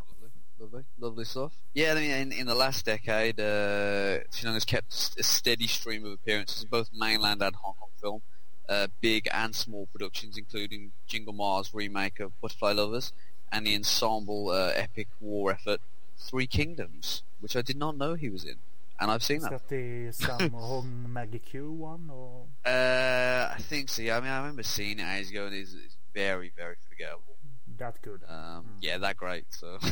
Lovely, 0.59 0.79
lovely, 0.79 0.85
lovely 0.99 1.25
stuff. 1.25 1.53
Yeah, 1.75 1.93
I 1.93 1.95
mean, 1.97 2.11
in, 2.11 2.33
in 2.33 2.47
the 2.47 2.55
last 2.55 2.85
decade, 2.85 3.41
uh, 3.41 4.21
Chinong 4.33 4.55
has 4.55 4.65
kept 4.65 5.17
a 5.19 5.23
steady 5.23 5.67
stream 5.67 6.05
of 6.05 6.13
appearances 6.13 6.63
in 6.63 6.69
both 6.69 6.91
mainland 6.93 7.43
and 7.43 7.55
Hong 7.57 7.75
Kong 7.75 7.89
film, 8.01 8.23
uh, 8.69 8.87
big 9.01 9.29
and 9.33 9.55
small 9.55 9.87
productions, 9.87 10.37
including 10.37 10.93
Jingle 11.07 11.33
Ma's 11.33 11.75
remake 11.75 12.21
of 12.21 12.41
Butterfly 12.41 12.73
Lovers 12.73 13.13
and 13.51 13.67
the 13.67 13.75
ensemble 13.75 14.51
uh, 14.51 14.73
epic 14.75 15.09
war 15.21 15.53
effort 15.53 15.81
Three 16.19 16.47
Kingdoms, 16.47 17.23
which 17.41 17.57
I 17.57 17.63
did 17.63 17.77
not 17.77 17.97
know 17.97 18.15
he 18.15 18.31
was 18.31 18.45
in, 18.45 18.57
and 19.01 19.11
I've 19.11 19.23
seen 19.23 19.39
is 19.39 19.43
that. 19.45 19.51
that 19.51 19.69
the 19.69 20.09
Sammo 20.11 20.83
Hung 20.83 21.07
Maggie 21.13 21.41
Q 21.41 21.73
one 21.73 22.09
or 22.11 22.47
Uh, 22.65 23.53
I 23.53 23.61
think 23.61 23.89
so. 23.89 24.03
Yeah, 24.03 24.17
I 24.17 24.21
mean, 24.21 24.31
I 24.31 24.39
remember 24.39 24.63
seeing 24.63 25.01
it 25.01 25.05
ages 25.05 25.31
ago, 25.31 25.47
and 25.47 25.55
it's, 25.55 25.75
it's 25.75 25.97
very, 26.15 26.53
very 26.57 26.77
forgettable. 26.89 27.34
That 27.79 28.01
good 28.03 28.23
Um, 28.29 28.65
Yeah, 28.81 28.99
that 28.99 29.17
great. 29.17 29.47
So. 29.51 29.79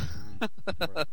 Right. 0.79 1.07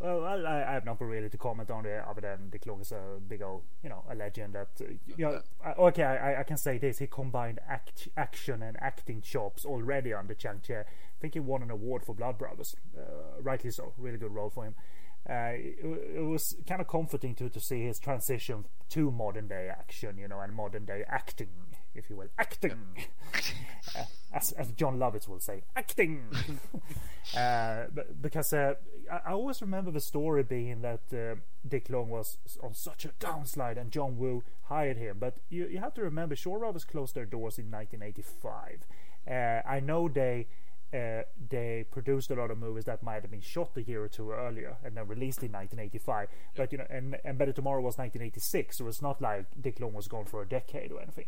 well 0.00 0.24
I, 0.46 0.64
I 0.68 0.72
have 0.74 0.84
nothing 0.84 1.08
really 1.08 1.28
to 1.28 1.38
comment 1.38 1.70
on 1.70 1.86
it 1.86 2.02
other 2.08 2.20
than 2.20 2.50
the 2.50 2.58
Long 2.70 2.80
is 2.80 2.92
a 2.92 3.18
big 3.26 3.42
old 3.42 3.62
you 3.82 3.88
know 3.88 4.04
a 4.10 4.14
legend 4.14 4.54
that 4.54 4.68
uh, 4.80 4.84
you 5.16 5.24
know 5.24 5.40
I, 5.64 5.72
okay 5.72 6.02
I, 6.04 6.40
I 6.40 6.42
can 6.44 6.56
say 6.56 6.78
this 6.78 6.98
he 6.98 7.06
combined 7.06 7.58
act, 7.68 8.08
action 8.16 8.62
and 8.62 8.76
acting 8.80 9.22
chops 9.22 9.64
already 9.64 10.12
on 10.12 10.26
the 10.26 10.34
Chang 10.34 10.60
Cheh 10.62 10.80
I 10.80 11.20
think 11.20 11.34
he 11.34 11.40
won 11.40 11.62
an 11.62 11.70
award 11.70 12.04
for 12.04 12.14
Blood 12.14 12.38
Brothers 12.38 12.76
uh, 12.96 13.40
rightly 13.40 13.70
so 13.70 13.92
really 13.98 14.18
good 14.18 14.32
role 14.32 14.50
for 14.50 14.64
him 14.66 14.74
uh, 15.28 15.52
it, 15.54 16.16
it 16.16 16.24
was 16.24 16.54
kind 16.66 16.80
of 16.80 16.86
comforting 16.86 17.34
to 17.36 17.48
to 17.48 17.60
see 17.60 17.82
his 17.84 17.98
transition 17.98 18.66
to 18.90 19.10
modern 19.10 19.48
day 19.48 19.68
action 19.68 20.16
you 20.18 20.28
know 20.28 20.40
and 20.40 20.54
modern 20.54 20.84
day 20.84 21.04
acting 21.08 21.48
if 21.94 22.08
you 22.10 22.16
will 22.16 22.28
acting 22.38 22.78
uh, 23.96 24.04
as, 24.32 24.52
as 24.52 24.70
Jon 24.72 24.98
Lovitz 24.98 25.26
will 25.28 25.40
say 25.40 25.62
acting 25.76 26.24
uh, 27.36 27.84
but, 27.94 28.20
because 28.20 28.52
uh, 28.52 28.74
I, 29.10 29.30
I 29.30 29.32
always 29.32 29.60
remember 29.60 29.90
the 29.90 30.00
story 30.00 30.42
being 30.42 30.82
that 30.82 31.00
uh, 31.12 31.40
Dick 31.66 31.90
Long 31.90 32.10
was 32.10 32.38
on 32.62 32.74
such 32.74 33.04
a 33.04 33.08
downslide 33.20 33.78
and 33.78 33.90
John 33.90 34.18
Woo 34.18 34.42
hired 34.64 34.96
him. 34.96 35.16
But 35.18 35.38
you, 35.48 35.66
you 35.66 35.78
have 35.78 35.94
to 35.94 36.02
remember, 36.02 36.36
Shaw 36.36 36.58
Brothers 36.58 36.84
closed 36.84 37.14
their 37.14 37.24
doors 37.24 37.58
in 37.58 37.70
1985. 37.70 38.86
Uh, 39.28 39.68
I 39.68 39.80
know 39.80 40.08
they 40.08 40.46
uh, 40.92 41.22
they 41.50 41.84
produced 41.90 42.30
a 42.30 42.34
lot 42.34 42.50
of 42.50 42.56
movies 42.56 42.84
that 42.84 43.02
might 43.02 43.20
have 43.20 43.30
been 43.30 43.42
shot 43.42 43.70
a 43.76 43.82
year 43.82 44.02
or 44.02 44.08
two 44.08 44.30
earlier 44.30 44.76
and 44.82 44.96
then 44.96 45.06
released 45.06 45.42
in 45.42 45.52
1985. 45.52 46.28
But 46.56 46.72
you 46.72 46.78
know, 46.78 46.86
and, 46.88 47.18
and 47.24 47.36
Better 47.36 47.52
Tomorrow 47.52 47.82
was 47.82 47.98
1986, 47.98 48.78
so 48.78 48.86
it's 48.88 49.02
not 49.02 49.20
like 49.20 49.46
Dick 49.60 49.80
Long 49.80 49.92
was 49.92 50.08
gone 50.08 50.24
for 50.24 50.40
a 50.40 50.48
decade 50.48 50.90
or 50.90 51.02
anything. 51.02 51.26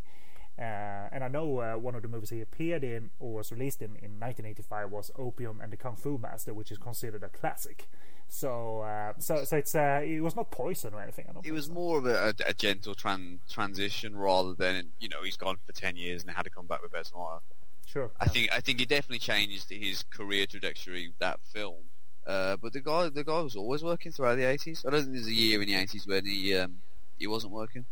Uh, 0.61 1.09
and 1.11 1.25
I 1.25 1.29
know 1.29 1.59
uh, 1.61 1.75
one 1.79 1.95
of 1.95 2.03
the 2.03 2.09
movies 2.09 2.29
he 2.31 2.43
appeared 2.43 2.85
in 2.85 3.11
or 3.19 3.33
was 3.35 3.51
released 3.51 3.81
in 3.81 3.93
in 3.97 4.21
1985 4.21 4.91
was 4.91 5.11
Opium 5.17 5.59
and 5.63 5.73
the 5.73 5.77
Kung 5.79 5.97
Fu 5.97 6.19
Master, 6.19 6.53
which 6.53 6.71
is 6.71 6.77
considered 6.77 7.23
a 7.23 7.31
classic. 7.31 7.89
So, 8.29 8.81
uh, 8.83 9.15
so, 9.19 9.45
so 9.45 9.57
it's 9.57 9.75
uh, 9.75 10.03
it 10.05 10.21
was 10.21 10.37
not 10.37 10.51
poison 10.51 10.93
or 10.95 11.01
anything. 11.03 11.27
I 11.29 11.33
don't 11.33 11.47
It 11.47 11.53
was 11.53 11.67
so. 11.67 11.73
more 11.73 11.99
of 11.99 12.07
a, 12.07 12.29
a, 12.29 12.51
a 12.51 12.55
gentle 12.55 12.95
tran- 12.95 13.39
transition 13.49 14.17
rather 14.17 14.55
than 14.55 14.91
you 15.01 15.09
know 15.09 15.23
he's 15.25 15.37
gone 15.39 15.57
for 15.67 15.73
ten 15.73 15.97
years 15.97 16.23
and 16.23 16.31
had 16.31 16.43
to 16.43 16.51
come 16.51 16.67
back 16.67 16.83
with 16.83 16.93
Tomorrow. 17.09 17.41
sure. 17.87 18.11
I 18.21 18.27
think 18.29 18.51
I 18.53 18.61
think 18.61 18.81
it 18.83 18.89
definitely 18.89 19.19
changed 19.19 19.71
his 19.71 20.05
career 20.05 20.47
trajectory 20.47 21.13
that 21.21 21.41
film. 21.43 21.85
Uh, 22.27 22.57
but 22.59 22.75
the 22.75 22.81
guy 22.81 23.09
the 23.09 23.25
guy 23.25 23.41
was 23.41 23.57
always 23.57 23.83
working 23.83 24.13
throughout 24.13 24.37
the 24.37 24.45
eighties. 24.45 24.85
I 24.87 24.91
don't 24.91 25.01
think 25.05 25.15
there's 25.15 25.27
a 25.27 25.33
year 25.33 25.61
in 25.63 25.67
the 25.69 25.75
eighties 25.75 26.07
when 26.07 26.27
he 26.27 26.55
um, 26.55 26.77
he 27.19 27.27
wasn't 27.27 27.53
working. 27.55 27.87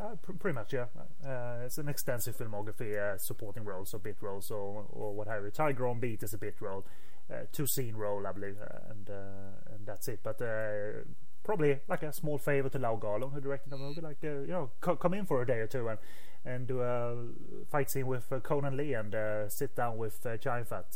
Uh, 0.00 0.14
pr- 0.22 0.32
pretty 0.32 0.54
much, 0.54 0.72
yeah. 0.72 0.86
Uh, 1.24 1.60
it's 1.64 1.78
an 1.78 1.88
extensive 1.88 2.36
filmography, 2.36 2.96
uh, 2.96 3.18
supporting 3.18 3.64
roles 3.64 3.92
or 3.92 3.98
bit 3.98 4.16
roles 4.20 4.50
or, 4.50 4.86
or 4.90 5.12
what 5.14 5.28
have 5.28 5.44
you. 5.44 5.50
Tiger 5.50 5.86
on 5.86 6.00
Beat 6.00 6.22
is 6.22 6.32
a 6.32 6.38
bit 6.38 6.54
role, 6.60 6.86
uh, 7.30 7.40
two 7.52 7.66
scene 7.66 7.94
role, 7.94 8.26
I 8.26 8.32
believe, 8.32 8.56
uh, 8.60 8.90
and 8.90 9.10
uh, 9.10 9.74
and 9.74 9.86
that's 9.86 10.08
it. 10.08 10.20
But 10.22 10.40
probably 11.44 11.80
like 11.88 12.02
a 12.02 12.12
small 12.12 12.38
favor 12.38 12.68
to 12.70 12.78
Lau 12.78 12.96
Kar 12.96 13.18
Lung, 13.20 13.32
who 13.32 13.40
directed 13.40 13.70
the 13.70 13.76
movie, 13.76 14.00
like 14.00 14.22
you 14.22 14.46
know, 14.48 14.70
co- 14.80 14.96
come 14.96 15.12
in 15.12 15.26
for 15.26 15.42
a 15.42 15.46
day 15.46 15.58
or 15.58 15.66
two 15.66 15.88
and 15.88 15.98
and 16.44 16.66
do 16.66 16.80
a 16.80 17.14
fight 17.70 17.90
scene 17.90 18.06
with 18.06 18.32
Conan 18.42 18.76
Lee 18.76 18.94
and 18.94 19.14
sit 19.52 19.76
down 19.76 19.98
with 19.98 20.24
uh, 20.26 20.36
Giant 20.38 20.68
Fat, 20.68 20.86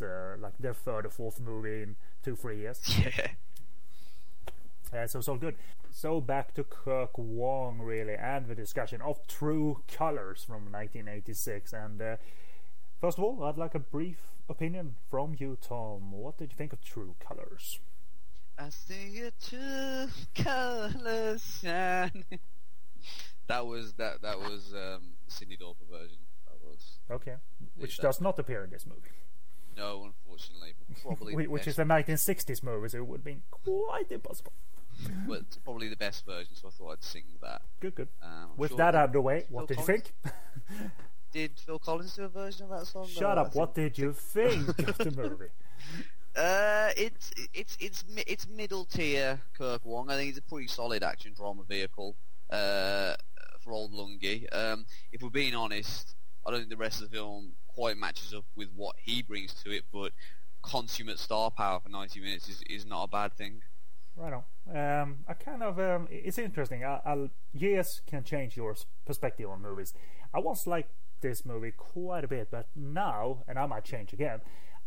like 0.41 0.57
their 0.59 0.75
third 0.75 1.07
or 1.07 1.11
fourth 1.11 1.39
movie 1.39 1.83
in 1.83 1.97
two 2.25 2.35
three 2.35 2.61
years. 2.61 2.81
Yeah. 2.99 3.29
Uh, 4.93 5.07
so 5.07 5.19
it's 5.19 5.29
all 5.29 5.37
good. 5.37 5.57
So 5.91 6.21
back 6.21 6.55
to 6.55 6.65
Kirk 6.65 7.17
Wong, 7.17 7.81
really, 7.81 8.15
and 8.15 8.47
the 8.47 8.55
discussion 8.55 9.01
of 9.01 9.27
True 9.27 9.83
Colors 9.89 10.45
from 10.45 10.71
1986. 10.73 11.73
And 11.73 12.01
uh, 12.01 12.17
first 13.01 13.19
of 13.19 13.25
all, 13.25 13.43
I'd 13.45 13.59
like 13.59 13.75
a 13.75 13.81
brief 13.81 14.19
opinion 14.49 14.97
from 15.11 15.37
you, 15.39 15.57
Tom. 15.61 16.13
What 16.13 16.39
did 16.39 16.53
you 16.53 16.57
think 16.57 16.73
of 16.73 16.83
True 16.83 17.15
Colors? 17.19 17.81
I 18.59 18.71
see 18.71 19.09
your 19.11 19.31
true 19.47 20.09
colors 20.35 21.61
shine. 21.63 22.25
that 23.49 23.67
was 23.67 23.93
that 23.95 24.23
that 24.23 24.39
was 24.39 24.73
um, 24.73 25.13
Cyndi 25.29 25.61
Lauper 25.61 25.87
version. 25.91 26.17
That 26.47 26.67
was 26.67 26.99
Okay, 27.11 27.35
which 27.77 27.99
does 27.99 28.19
not 28.19 28.39
appear 28.39 28.65
in 28.65 28.71
this 28.71 28.87
movie, 28.87 29.11
no, 29.77 30.05
unfortunately, 30.05 30.75
probably 31.03 31.47
which 31.49 31.67
is 31.67 31.77
best, 31.77 31.91
a 31.91 32.13
1960s 32.13 32.63
movie, 32.63 32.89
so 32.89 32.99
it 32.99 33.07
would 33.07 33.19
have 33.19 33.25
been 33.25 33.43
quite 33.51 34.11
impossible. 34.11 34.53
But 35.27 35.41
it's 35.41 35.57
probably 35.59 35.89
the 35.89 35.97
best 35.97 36.25
version. 36.25 36.55
So 36.55 36.69
I 36.69 36.71
thought 36.71 36.93
I'd 36.93 37.05
sing 37.05 37.23
that. 37.43 37.63
Good, 37.81 37.95
good. 37.95 38.09
Um, 38.23 38.51
With 38.57 38.71
sure 38.71 38.79
that 38.79 38.95
out 38.95 39.07
of 39.07 39.13
the 39.13 39.21
way, 39.21 39.45
what 39.49 39.69
Phil 39.69 39.77
did 39.77 39.79
you 39.79 39.85
think? 39.85 40.13
Did 41.33 41.59
Phil 41.59 41.79
Collins 41.79 42.15
do 42.17 42.23
a 42.23 42.29
version 42.29 42.65
of 42.65 42.71
that 42.79 42.87
song? 42.87 43.07
Shut 43.09 43.37
No, 43.37 43.43
up. 43.43 43.55
What 43.55 43.75
did 43.75 43.99
you 43.99 44.13
think 44.15 44.69
of 44.89 44.97
the 44.99 45.11
movie? 45.11 45.47
Uh, 46.37 46.91
it's 46.99 47.31
it's 47.55 47.79
it's 47.81 48.05
it's 48.27 48.47
middle 48.47 48.85
tier 48.85 49.41
Kirk 49.57 49.83
Wong. 49.87 50.11
I 50.11 50.17
think 50.17 50.29
it's 50.29 50.39
a 50.39 50.43
pretty 50.43 50.67
solid 50.67 51.03
action 51.03 51.33
drama 51.35 51.63
vehicle 51.63 52.15
uh, 52.51 53.15
for 53.61 53.73
old 53.73 53.95
Lungi. 53.95 54.47
Um, 54.55 54.85
if 55.13 55.23
we're 55.23 55.31
being 55.31 55.55
honest, 55.55 56.15
I 56.47 56.51
don't 56.51 56.61
think 56.61 56.69
the 56.69 56.77
rest 56.77 57.01
of 57.03 57.09
the 57.11 57.17
film 57.17 57.53
quite 57.69 57.97
matches 57.97 58.35
up 58.35 58.45
with 58.55 58.69
what 58.77 58.97
he 58.99 59.23
brings 59.23 59.55
to 59.65 59.71
it. 59.71 59.85
But 59.91 60.13
consummate 60.61 61.19
star 61.19 61.51
power 61.51 61.81
for 61.81 61.89
90 61.89 62.21
minutes 62.21 62.49
is, 62.51 62.63
is 62.69 62.85
not 62.85 63.05
a 63.05 63.09
bad 63.09 63.33
thing. 63.35 63.63
Right 64.17 64.33
on. 64.33 64.43
Um, 64.75 65.19
I 65.29 65.35
kind 65.35 65.63
of 65.63 65.79
um, 65.79 66.09
it's 66.11 66.39
interesting. 66.39 66.85
I, 66.85 67.01
I'll, 67.05 67.29
years 67.53 68.01
can 68.07 68.25
change 68.25 68.57
your 68.57 68.75
perspective 69.05 69.49
on 69.51 69.61
movies. 69.61 69.93
I 70.33 70.39
once 70.41 70.67
liked 70.67 70.91
this 71.21 71.45
movie 71.45 71.73
quite 71.73 72.25
a 72.25 72.29
bit, 72.29 72.49
but 72.51 72.69
now, 72.75 73.43
and 73.47 73.59
I 73.59 73.67
might 73.67 73.85
change 73.85 74.13
again. 74.13 74.41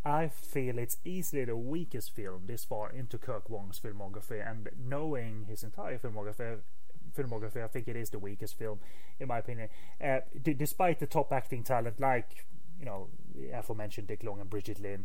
I 0.04 0.30
feel 0.30 0.80
it's 0.80 0.98
easily 1.06 1.46
the 1.46 1.58
weakest 1.58 2.16
film 2.16 2.44
this 2.48 2.64
far 2.64 2.90
into 2.90 3.18
Kirk 3.18 3.50
Wong's 3.50 3.80
filmography, 3.80 4.48
and 4.48 4.68
knowing 4.84 5.46
his 5.48 5.64
entire 5.64 6.00
filmography, 6.00 6.60
filmography, 7.16 7.64
I 7.64 7.68
think 7.68 7.88
it 7.88 7.96
is 7.96 8.10
the 8.10 8.20
weakest 8.20 8.58
film, 8.58 8.80
in 9.20 9.28
my 9.28 9.40
opinion. 9.40 9.70
Uh, 10.04 10.20
d- 10.42 10.54
despite 10.54 11.00
the 11.00 11.08
top 11.08 11.32
acting 11.32 11.64
talent 11.64 12.00
like 12.00 12.46
you 12.80 12.86
know 12.86 13.10
the 13.36 13.50
aforementioned 13.52 14.08
Dick 14.08 14.24
Long 14.24 14.40
and 14.40 14.50
Bridget 14.50 14.80
uh, 14.84 14.98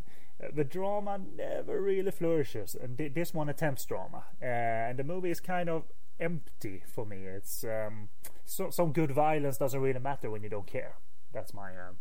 the 0.53 0.63
drama 0.63 1.19
never 1.35 1.81
really 1.81 2.11
flourishes, 2.11 2.75
and 2.75 2.97
th- 2.97 3.13
this 3.13 3.33
one 3.33 3.49
attempts 3.49 3.85
drama, 3.85 4.23
uh, 4.41 4.45
and 4.45 4.99
the 4.99 5.03
movie 5.03 5.31
is 5.31 5.39
kind 5.39 5.69
of 5.69 5.83
empty 6.19 6.83
for 6.87 7.05
me. 7.05 7.25
It's 7.25 7.63
um, 7.63 8.09
so, 8.45 8.69
some 8.69 8.91
good 8.91 9.11
violence 9.11 9.57
doesn't 9.57 9.79
really 9.79 9.99
matter 9.99 10.29
when 10.29 10.43
you 10.43 10.49
don't 10.49 10.67
care. 10.67 10.95
That's 11.33 11.53
my 11.53 11.71
uh, 11.71 11.93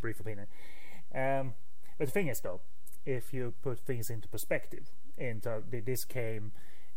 brief 0.00 0.20
opinion. 0.20 0.46
Um, 1.14 1.54
but 1.98 2.06
the 2.06 2.12
thing 2.12 2.28
is, 2.28 2.40
though, 2.40 2.60
if 3.04 3.32
you 3.32 3.54
put 3.62 3.80
things 3.80 4.10
into 4.10 4.28
perspective, 4.28 4.90
into 5.16 5.62
this 5.70 6.04
came 6.04 6.52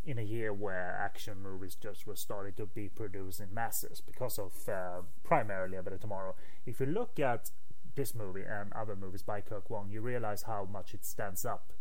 in 0.05 0.19
a 0.19 0.23
year 0.23 0.53
where 0.53 0.97
action 1.01 1.41
movies 1.41 1.75
just 1.75 2.05
were 2.05 2.15
starting 2.15 2.53
to 2.53 2.65
be 2.65 2.88
produced 2.88 3.39
in 3.39 3.53
masses 3.53 4.01
because 4.05 4.38
of 4.38 4.69
uh, 4.69 5.01
primarily 5.23 5.77
A 5.77 5.83
Better 5.83 5.97
Tomorrow. 5.97 6.35
If 6.65 6.79
you 6.79 6.85
look 6.85 7.19
at 7.19 7.49
this 7.95 8.13
movie 8.13 8.43
and 8.43 8.71
other 8.73 8.95
movies 8.95 9.23
by 9.23 9.41
Kirk 9.41 9.69
Wong, 9.69 9.89
you 9.89 10.01
realize 10.01 10.43
how 10.43 10.67
much 10.71 10.93
it 10.93 11.05
stands 11.05 11.45
up 11.45 11.71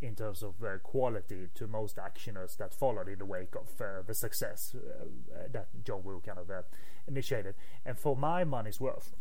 in 0.00 0.14
terms 0.14 0.42
of 0.42 0.62
uh, 0.62 0.78
quality 0.82 1.48
to 1.54 1.66
most 1.66 1.96
actioners 1.96 2.56
that 2.58 2.74
followed 2.74 3.08
in 3.08 3.18
the 3.18 3.24
wake 3.24 3.54
of 3.54 3.80
uh, 3.80 4.02
the 4.06 4.14
success 4.14 4.74
uh, 4.74 5.48
that 5.50 5.68
John 5.84 6.02
Woo 6.04 6.22
kind 6.24 6.38
of 6.38 6.50
uh, 6.50 6.62
initiated. 7.08 7.54
And 7.84 7.98
for 7.98 8.14
my 8.14 8.44
money's 8.44 8.80
worth, 8.80 9.14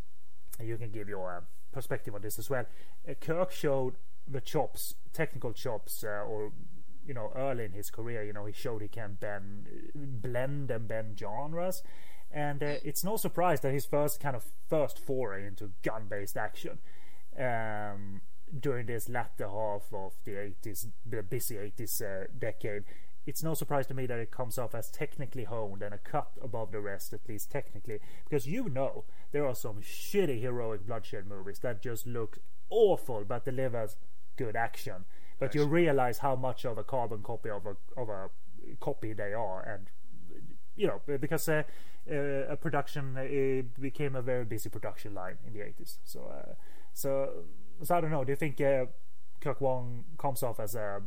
you 0.62 0.78
can 0.78 0.91
give 0.91 1.08
your 1.08 1.32
uh, 1.32 1.41
perspective 1.71 2.13
on 2.13 2.21
this 2.21 2.38
as 2.38 2.50
well. 2.50 2.65
Uh, 3.10 3.13
Kirk 3.13 3.52
showed 3.52 3.95
the 4.28 4.41
chops, 4.41 4.95
technical 5.13 5.54
chops, 5.54 6.04
or 6.04 6.52
you 7.08 7.13
know, 7.13 7.32
early 7.36 7.65
in 7.65 7.71
his 7.71 7.91
career, 7.91 8.24
you 8.24 8.34
know, 8.34 8.45
he 8.45 8.54
showed 8.54 8.82
he 8.82 8.88
can 8.88 9.17
bend, 9.19 9.69
blend 9.93 10.71
and 10.71 10.88
bend 10.88 11.19
genres. 11.19 11.84
And 12.36 12.62
uh, 12.62 12.76
it's 12.84 13.02
no 13.02 13.15
surprise 13.15 13.62
that 13.62 13.71
his 13.74 13.86
first 13.86 14.19
kind 14.19 14.36
of 14.36 14.43
first 14.69 15.00
foray 15.00 15.48
into 15.48 15.71
gun-based 15.84 16.36
action 16.36 16.80
um, 17.39 18.21
during 18.60 18.88
this 18.88 19.08
latter 19.08 19.48
half 19.48 19.93
of 19.93 20.15
the 20.26 20.32
80s, 20.32 20.88
the 21.06 21.24
busy 21.24 21.56
80s 21.56 22.02
uh, 22.02 22.28
decade, 22.38 22.84
it's 23.26 23.41
no 23.41 23.54
surprise 23.54 23.88
to 23.88 23.93
me 23.93 24.06
that 24.06 24.19
it 24.19 24.32
comes 24.32 24.58
off 24.58 24.76
as 24.76 24.91
technically 24.91 25.45
honed 25.45 25.82
and 25.82 25.93
a 25.93 25.98
cut 25.98 26.32
above 26.43 26.74
the 26.74 26.82
rest, 26.82 27.13
at 27.13 27.28
least 27.28 27.50
technically. 27.50 28.00
Because 28.26 28.45
you 28.45 28.67
know 28.67 29.06
there 29.32 29.48
are 29.48 29.56
some 29.56 29.82
shitty 29.82 30.41
heroic 30.41 30.86
bloodshed 30.86 31.28
movies 31.28 31.60
that 31.60 31.82
just 31.82 32.06
look 32.06 32.39
awful 32.69 33.24
but 33.26 33.45
delivers 33.45 33.95
good 34.36 34.58
action. 34.58 35.06
But 35.39 35.56
you 35.56 35.65
realize 35.65 36.19
how 36.19 36.36
much 36.36 36.65
of 36.65 36.78
a 36.78 36.84
carbon 36.84 37.24
copy 37.24 37.50
of 37.50 37.65
a 37.65 37.76
of 37.98 38.10
a 38.10 38.30
copy 38.80 39.13
they 39.13 39.34
are, 39.34 39.62
and 39.62 39.89
you 40.75 40.88
know 40.88 41.01
because 41.05 41.47
uh, 41.49 41.63
uh, 42.09 42.15
a 42.49 42.55
production 42.57 43.15
it 43.17 43.79
became 43.79 44.15
a 44.15 44.21
very 44.21 44.45
busy 44.45 44.69
production 44.69 45.13
line 45.13 45.38
in 45.45 45.53
the 45.53 45.59
80s. 45.59 45.97
So 46.03 46.31
uh, 46.31 46.53
so 46.93 47.45
so 47.83 47.95
I 47.95 48.01
don't 48.01 48.11
know. 48.11 48.23
Do 48.23 48.31
you 48.31 48.35
think 48.38 48.59
uh, 48.61 48.85
Kirk 49.41 49.61
Wong 49.61 50.05
comes 50.17 50.43
off 50.43 50.59
as 50.59 50.75
a 50.75 51.01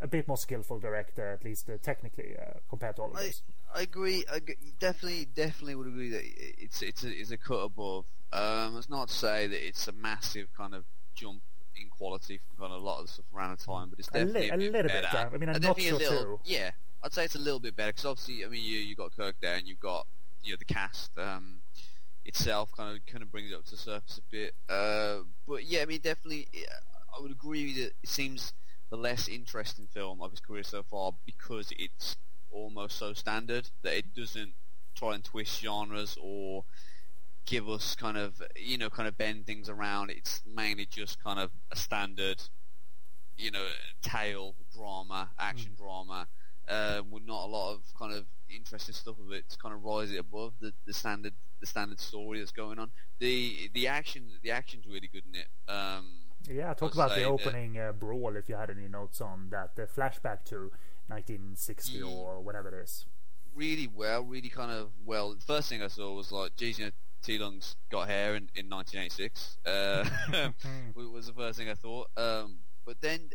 a 0.00 0.06
bit 0.06 0.28
more 0.28 0.36
skillful 0.36 0.78
director, 0.78 1.32
at 1.32 1.44
least 1.44 1.68
uh, 1.68 1.72
technically, 1.82 2.36
uh, 2.40 2.58
compared 2.68 2.94
to 2.96 3.02
all 3.02 3.10
of 3.10 3.16
I. 3.16 3.32
I 3.74 3.82
agree. 3.82 4.24
I 4.32 4.40
definitely, 4.78 5.26
definitely 5.34 5.74
would 5.74 5.88
agree 5.88 6.10
that 6.10 6.22
it's 6.24 6.82
it's 6.82 7.02
a, 7.04 7.10
it's 7.10 7.30
a 7.32 7.36
cut 7.36 7.56
above. 7.64 8.06
Um, 8.32 8.76
it's 8.76 8.88
not 8.88 9.08
to 9.08 9.14
say 9.14 9.46
that 9.48 9.66
it's 9.66 9.88
a 9.88 9.92
massive 9.92 10.48
kind 10.56 10.74
of 10.74 10.84
jump 11.14 11.42
in 11.80 11.88
quality 11.88 12.38
from 12.38 12.56
kind 12.64 12.72
of 12.76 12.80
a 12.80 12.84
lot 12.84 13.00
of 13.00 13.06
the 13.06 13.12
stuff 13.12 13.24
around 13.34 13.58
the 13.58 13.64
time, 13.64 13.88
but 13.90 13.98
it's 13.98 14.08
A, 14.08 14.12
definitely 14.24 14.40
li- 14.42 14.48
a 14.48 14.50
bit 14.52 14.60
little 14.60 14.72
better. 14.72 14.88
bit, 14.88 15.04
yeah. 15.12 15.28
I 15.32 15.36
mean, 15.36 15.48
a 15.48 15.58
definitely 15.58 15.90
or 15.90 15.94
a 15.94 15.98
little, 15.98 16.36
two. 16.36 16.40
yeah. 16.44 16.70
I'd 17.02 17.12
say 17.12 17.24
it's 17.24 17.36
a 17.36 17.40
little 17.40 17.60
bit 17.60 17.76
better 17.76 17.90
because 17.90 18.04
obviously, 18.04 18.44
I 18.44 18.48
mean, 18.48 18.64
you 18.64 18.78
you 18.78 18.94
got 18.94 19.16
Kirk 19.16 19.36
there, 19.40 19.56
and 19.56 19.66
you've 19.66 19.80
got 19.80 20.06
you 20.42 20.52
know 20.52 20.56
the 20.58 20.64
cast 20.64 21.10
um, 21.18 21.60
itself 22.24 22.70
kind 22.76 22.96
of 22.96 23.06
kind 23.06 23.22
of 23.22 23.30
brings 23.30 23.50
it 23.50 23.54
up 23.54 23.64
to 23.66 23.72
the 23.72 23.76
surface 23.76 24.18
a 24.18 24.30
bit. 24.30 24.54
Uh, 24.68 25.18
but 25.46 25.64
yeah, 25.64 25.82
I 25.82 25.84
mean, 25.86 26.00
definitely, 26.00 26.48
I 27.16 27.20
would 27.20 27.30
agree 27.30 27.72
that 27.74 27.92
it 28.02 28.08
seems 28.08 28.52
the 28.90 28.96
less 28.96 29.28
interesting 29.28 29.86
film 29.92 30.22
of 30.22 30.30
his 30.30 30.40
career 30.40 30.62
so 30.62 30.82
far 30.82 31.12
because 31.26 31.72
it's 31.78 32.16
almost 32.50 32.98
so 32.98 33.12
standard 33.12 33.68
that 33.82 33.94
it 33.96 34.14
doesn't 34.14 34.54
try 34.94 35.14
and 35.14 35.22
twist 35.22 35.60
genres 35.60 36.16
or 36.20 36.64
give 37.46 37.68
us 37.68 37.94
kind 37.94 38.16
of 38.16 38.42
you 38.56 38.76
know 38.76 38.90
kind 38.90 39.08
of 39.08 39.16
bend 39.16 39.46
things 39.46 39.68
around. 39.68 40.10
It's 40.10 40.42
mainly 40.46 40.86
just 40.86 41.22
kind 41.22 41.38
of 41.38 41.50
a 41.70 41.76
standard, 41.76 42.42
you 43.36 43.50
know, 43.50 43.66
tale 44.02 44.54
drama, 44.74 45.30
action 45.38 45.72
drama, 45.76 46.26
uh, 46.68 47.02
with 47.10 47.26
not 47.26 47.44
a 47.44 47.48
lot 47.48 47.74
of 47.74 47.80
kind 47.98 48.12
of 48.12 48.24
interesting 48.54 48.94
stuff 48.94 49.16
of 49.18 49.32
it 49.32 49.48
to 49.50 49.58
kind 49.58 49.74
of 49.74 49.84
rise 49.84 50.10
it 50.10 50.18
above 50.18 50.54
the, 50.60 50.72
the 50.86 50.92
standard 50.92 51.34
the 51.60 51.66
standard 51.66 52.00
story 52.00 52.38
that's 52.38 52.52
going 52.52 52.78
on. 52.78 52.90
The 53.18 53.70
the 53.74 53.88
action 53.88 54.28
the 54.42 54.50
action's 54.50 54.86
really 54.86 55.08
good 55.12 55.24
in 55.28 55.40
it. 55.40 55.48
Um, 55.70 56.06
Yeah, 56.48 56.72
talk 56.74 56.94
about 56.94 57.14
the 57.14 57.24
opening 57.24 57.78
uh, 57.78 57.92
brawl 57.92 58.36
if 58.36 58.48
you 58.48 58.56
had 58.56 58.70
any 58.70 58.88
notes 58.88 59.20
on 59.20 59.48
that. 59.50 59.74
The 59.76 59.86
flashback 59.86 60.44
to 60.46 60.70
1960 61.08 61.98
Ye- 61.98 62.02
or 62.02 62.40
whatever 62.40 62.68
it 62.68 62.82
is. 62.84 63.06
really 63.54 63.88
well, 63.88 64.22
really 64.24 64.48
kind 64.48 64.70
of 64.70 64.90
well. 65.04 65.34
The 65.34 65.44
first 65.44 65.68
thing 65.68 65.82
I 65.82 65.88
saw 65.88 66.14
was 66.14 66.30
like, 66.30 66.54
geez, 66.56 66.78
you 66.78 66.86
know, 66.86 66.90
Ti 67.22 67.38
Lung's 67.38 67.74
got 67.90 68.08
hair 68.08 68.36
in, 68.36 68.48
in 68.54 68.68
1986. 68.70 69.58
Uh, 69.66 70.04
was 70.94 71.26
the 71.26 71.32
first 71.32 71.58
thing 71.58 71.68
I 71.68 71.74
thought. 71.74 72.08
Um, 72.16 72.58
but 72.86 73.00
then, 73.00 73.30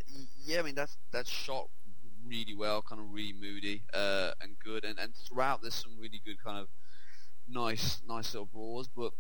yeah, 0.46 0.60
I 0.60 0.63
mean 0.63 0.76
that's 0.76 0.98
that's 1.12 1.30
shot 1.30 1.67
really 2.27 2.55
well, 2.55 2.81
kind 2.81 3.01
of 3.01 3.12
really 3.12 3.33
moody 3.33 3.83
uh, 3.93 4.31
and 4.41 4.57
good, 4.63 4.83
and, 4.83 4.99
and 4.99 5.13
throughout 5.15 5.62
there's 5.62 5.75
some 5.75 5.93
really 5.99 6.21
good 6.25 6.43
kind 6.43 6.57
of 6.57 6.67
nice 7.49 8.01
nice 8.07 8.33
little 8.33 8.45
brawls. 8.45 8.88
But 8.88 9.12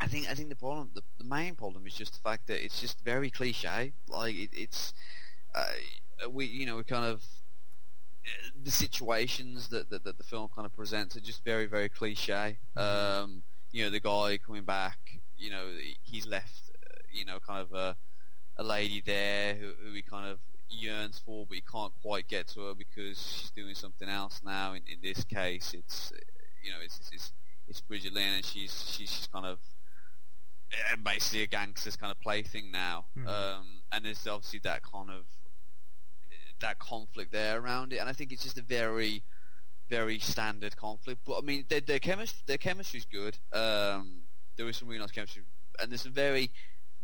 I 0.00 0.06
think 0.06 0.30
I 0.30 0.34
think 0.34 0.48
the 0.48 0.56
problem, 0.56 0.90
the, 0.94 1.02
the 1.18 1.24
main 1.24 1.54
problem 1.54 1.86
is 1.86 1.94
just 1.94 2.14
the 2.14 2.20
fact 2.20 2.46
that 2.48 2.64
it's 2.64 2.80
just 2.80 3.00
very 3.00 3.30
cliche. 3.30 3.92
Like 4.08 4.34
it, 4.34 4.50
it's 4.52 4.92
uh, 5.54 6.28
we 6.30 6.46
you 6.46 6.66
know 6.66 6.76
we 6.76 6.84
kind 6.84 7.04
of 7.04 7.22
the 8.64 8.70
situations 8.70 9.68
that, 9.68 9.90
that, 9.90 10.04
that 10.04 10.18
the 10.18 10.24
film 10.24 10.48
kind 10.54 10.66
of 10.66 10.74
presents 10.74 11.16
are 11.16 11.20
just 11.20 11.44
very, 11.44 11.66
very 11.66 11.88
cliche. 11.88 12.58
Um, 12.76 13.42
you 13.70 13.84
know, 13.84 13.90
the 13.90 14.00
guy 14.00 14.38
coming 14.44 14.64
back, 14.64 14.98
you 15.38 15.50
know, 15.50 15.66
he's 16.02 16.26
left, 16.26 16.70
uh, 16.74 16.98
you 17.12 17.24
know, 17.24 17.38
kind 17.38 17.60
of 17.60 17.72
a, 17.72 17.96
a 18.56 18.64
lady 18.64 19.02
there 19.04 19.54
who, 19.54 19.72
who 19.82 19.92
he 19.92 20.02
kind 20.02 20.28
of 20.28 20.38
yearns 20.68 21.20
for, 21.24 21.46
but 21.46 21.54
he 21.54 21.60
can't 21.60 21.92
quite 22.02 22.28
get 22.28 22.48
to 22.48 22.66
her 22.66 22.74
because 22.74 23.20
she's 23.20 23.50
doing 23.50 23.74
something 23.74 24.08
else 24.08 24.40
now. 24.44 24.72
In, 24.72 24.82
in 24.90 24.98
this 25.02 25.24
case, 25.24 25.74
it's, 25.74 26.12
you 26.62 26.70
know, 26.70 26.78
it's, 26.82 27.10
it's, 27.12 27.32
it's 27.68 27.80
Brigitte 27.80 28.14
Lin 28.14 28.34
and 28.34 28.44
she's, 28.44 28.92
she's 28.96 29.10
just 29.10 29.32
kind 29.32 29.46
of 29.46 29.58
basically 31.04 31.42
a 31.42 31.46
gangster's 31.46 31.96
kind 31.96 32.10
of 32.10 32.20
plaything 32.20 32.70
now. 32.70 33.06
Mhm. 33.16 33.28
Um, 33.28 33.66
and 33.92 34.04
there's 34.04 34.26
obviously 34.26 34.60
that 34.60 34.82
kind 34.82 35.10
of 35.10 35.24
that 36.60 36.78
conflict 36.78 37.32
there 37.32 37.60
around 37.60 37.92
it, 37.92 37.98
and 37.98 38.08
I 38.08 38.12
think 38.12 38.32
it's 38.32 38.42
just 38.42 38.58
a 38.58 38.62
very, 38.62 39.22
very 39.88 40.18
standard 40.18 40.76
conflict. 40.76 41.20
But 41.24 41.38
I 41.38 41.40
mean, 41.42 41.64
their 41.68 41.80
their, 41.80 41.98
chemistry, 41.98 42.42
their 42.46 42.58
chemistry's 42.58 43.04
good. 43.04 43.38
Um, 43.52 44.22
there 44.56 44.68
is 44.68 44.76
some 44.76 44.88
really 44.88 45.00
nice 45.00 45.10
chemistry, 45.10 45.42
and 45.80 45.90
there's 45.90 46.06
a 46.06 46.10
very 46.10 46.50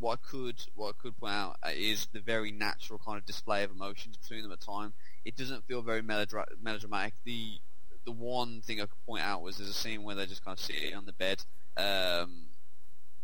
what 0.03 0.19
I 0.19 0.29
could 0.29 0.57
what 0.75 0.89
I 0.89 0.93
could 1.01 1.17
point 1.17 1.33
out 1.33 1.57
uh, 1.63 1.71
is 1.73 2.09
the 2.13 2.19
very 2.21 2.51
natural 2.51 2.99
kind 2.99 3.17
of 3.17 3.25
display 3.25 3.63
of 3.63 3.71
emotions 3.71 4.17
between 4.17 4.43
them 4.43 4.51
at 4.51 4.61
time. 4.61 4.93
It 5.25 5.37
doesn't 5.37 5.65
feel 5.67 5.81
very 5.81 6.03
melodra- 6.03 6.61
melodramatic. 6.61 7.15
The 7.25 7.61
the 8.05 8.11
one 8.11 8.63
thing 8.63 8.81
I 8.81 8.87
could 8.87 9.07
point 9.07 9.23
out 9.23 9.43
was 9.43 9.57
there's 9.57 9.71
a 9.71 9.73
scene 9.73 10.03
where 10.03 10.17
they're 10.17 10.27
just 10.27 10.45
kind 10.45 10.59
of 10.59 10.65
sitting 10.65 10.95
on 10.97 11.07
the 11.07 11.13
bed, 11.13 11.45
um, 11.77 12.47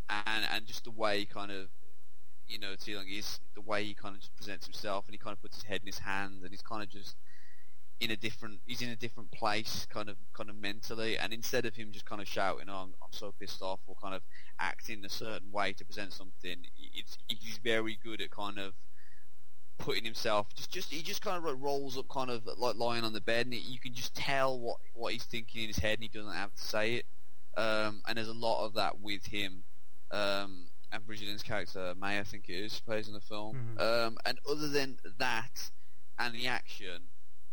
and 0.08 0.46
and 0.52 0.66
just 0.66 0.84
the 0.84 0.92
way 0.92 1.24
kind 1.24 1.50
of 1.50 1.66
you 2.46 2.60
know 2.60 2.76
Ti 2.78 2.94
Lung 2.94 3.06
is 3.08 3.40
the 3.56 3.60
way 3.60 3.82
he 3.82 3.92
kind 3.92 4.14
of 4.14 4.20
just 4.20 4.36
presents 4.36 4.64
himself, 4.64 5.06
and 5.06 5.14
he 5.14 5.18
kind 5.18 5.32
of 5.32 5.42
puts 5.42 5.56
his 5.56 5.64
head 5.64 5.80
in 5.80 5.86
his 5.86 5.98
hand, 5.98 6.42
and 6.42 6.50
he's 6.52 6.62
kind 6.62 6.84
of 6.84 6.88
just 6.88 7.16
in 8.00 8.10
a 8.10 8.16
different 8.16 8.60
he's 8.66 8.80
in 8.82 8.90
a 8.90 8.96
different 8.96 9.30
place, 9.32 9.86
kind 9.90 10.08
of 10.08 10.16
kind 10.32 10.48
of 10.50 10.56
mentally, 10.56 11.18
and 11.18 11.32
instead 11.32 11.64
of 11.66 11.74
him 11.76 11.90
just 11.92 12.04
kind 12.04 12.20
of 12.22 12.28
shouting, 12.28 12.68
oh, 12.68 12.74
"I'm, 12.84 12.94
I'm 13.02 13.12
so 13.12 13.32
pissed 13.38 13.60
off," 13.62 13.80
or 13.86 13.96
kind 14.00 14.14
of 14.14 14.22
acting 14.60 15.04
a 15.04 15.08
certain 15.08 15.50
way 15.52 15.72
to 15.72 15.84
present 15.84 16.12
something, 16.12 16.56
it's, 16.94 17.18
he's 17.28 17.58
very 17.58 17.98
good 18.02 18.20
at 18.20 18.30
kind 18.30 18.58
of 18.58 18.74
putting 19.78 20.04
himself 20.04 20.52
just 20.56 20.72
just 20.72 20.92
he 20.92 21.02
just 21.02 21.22
kind 21.22 21.36
of 21.44 21.62
rolls 21.62 21.96
up 21.96 22.08
kind 22.08 22.30
of 22.30 22.42
like 22.56 22.74
lying 22.74 23.04
on 23.04 23.12
the 23.12 23.20
bed 23.20 23.46
and 23.46 23.54
you 23.54 23.78
can 23.78 23.94
just 23.94 24.12
tell 24.14 24.58
what 24.58 24.78
what 24.92 25.12
he's 25.12 25.22
thinking 25.22 25.62
in 25.62 25.68
his 25.68 25.78
head 25.78 25.94
and 25.94 26.02
he 26.02 26.08
doesn't 26.08 26.34
have 26.34 26.52
to 26.52 26.62
say 26.62 26.94
it 26.96 27.06
um, 27.56 28.02
and 28.08 28.18
there's 28.18 28.26
a 28.28 28.32
lot 28.32 28.64
of 28.66 28.74
that 28.74 29.00
with 29.00 29.24
him 29.26 29.62
um, 30.10 30.66
and 30.90 31.06
Brigitte 31.06 31.28
Lin's 31.28 31.44
character 31.44 31.94
May 32.00 32.18
I 32.18 32.24
think 32.24 32.48
it 32.48 32.54
is 32.54 32.80
plays 32.80 33.06
in 33.06 33.14
the 33.14 33.20
film 33.20 33.76
Mhm. 33.78 33.80
um, 34.06 34.18
and 34.26 34.40
other 34.50 34.66
than 34.68 34.98
that 35.18 35.70
and 36.18 36.34
the 36.34 36.48
action 36.48 37.02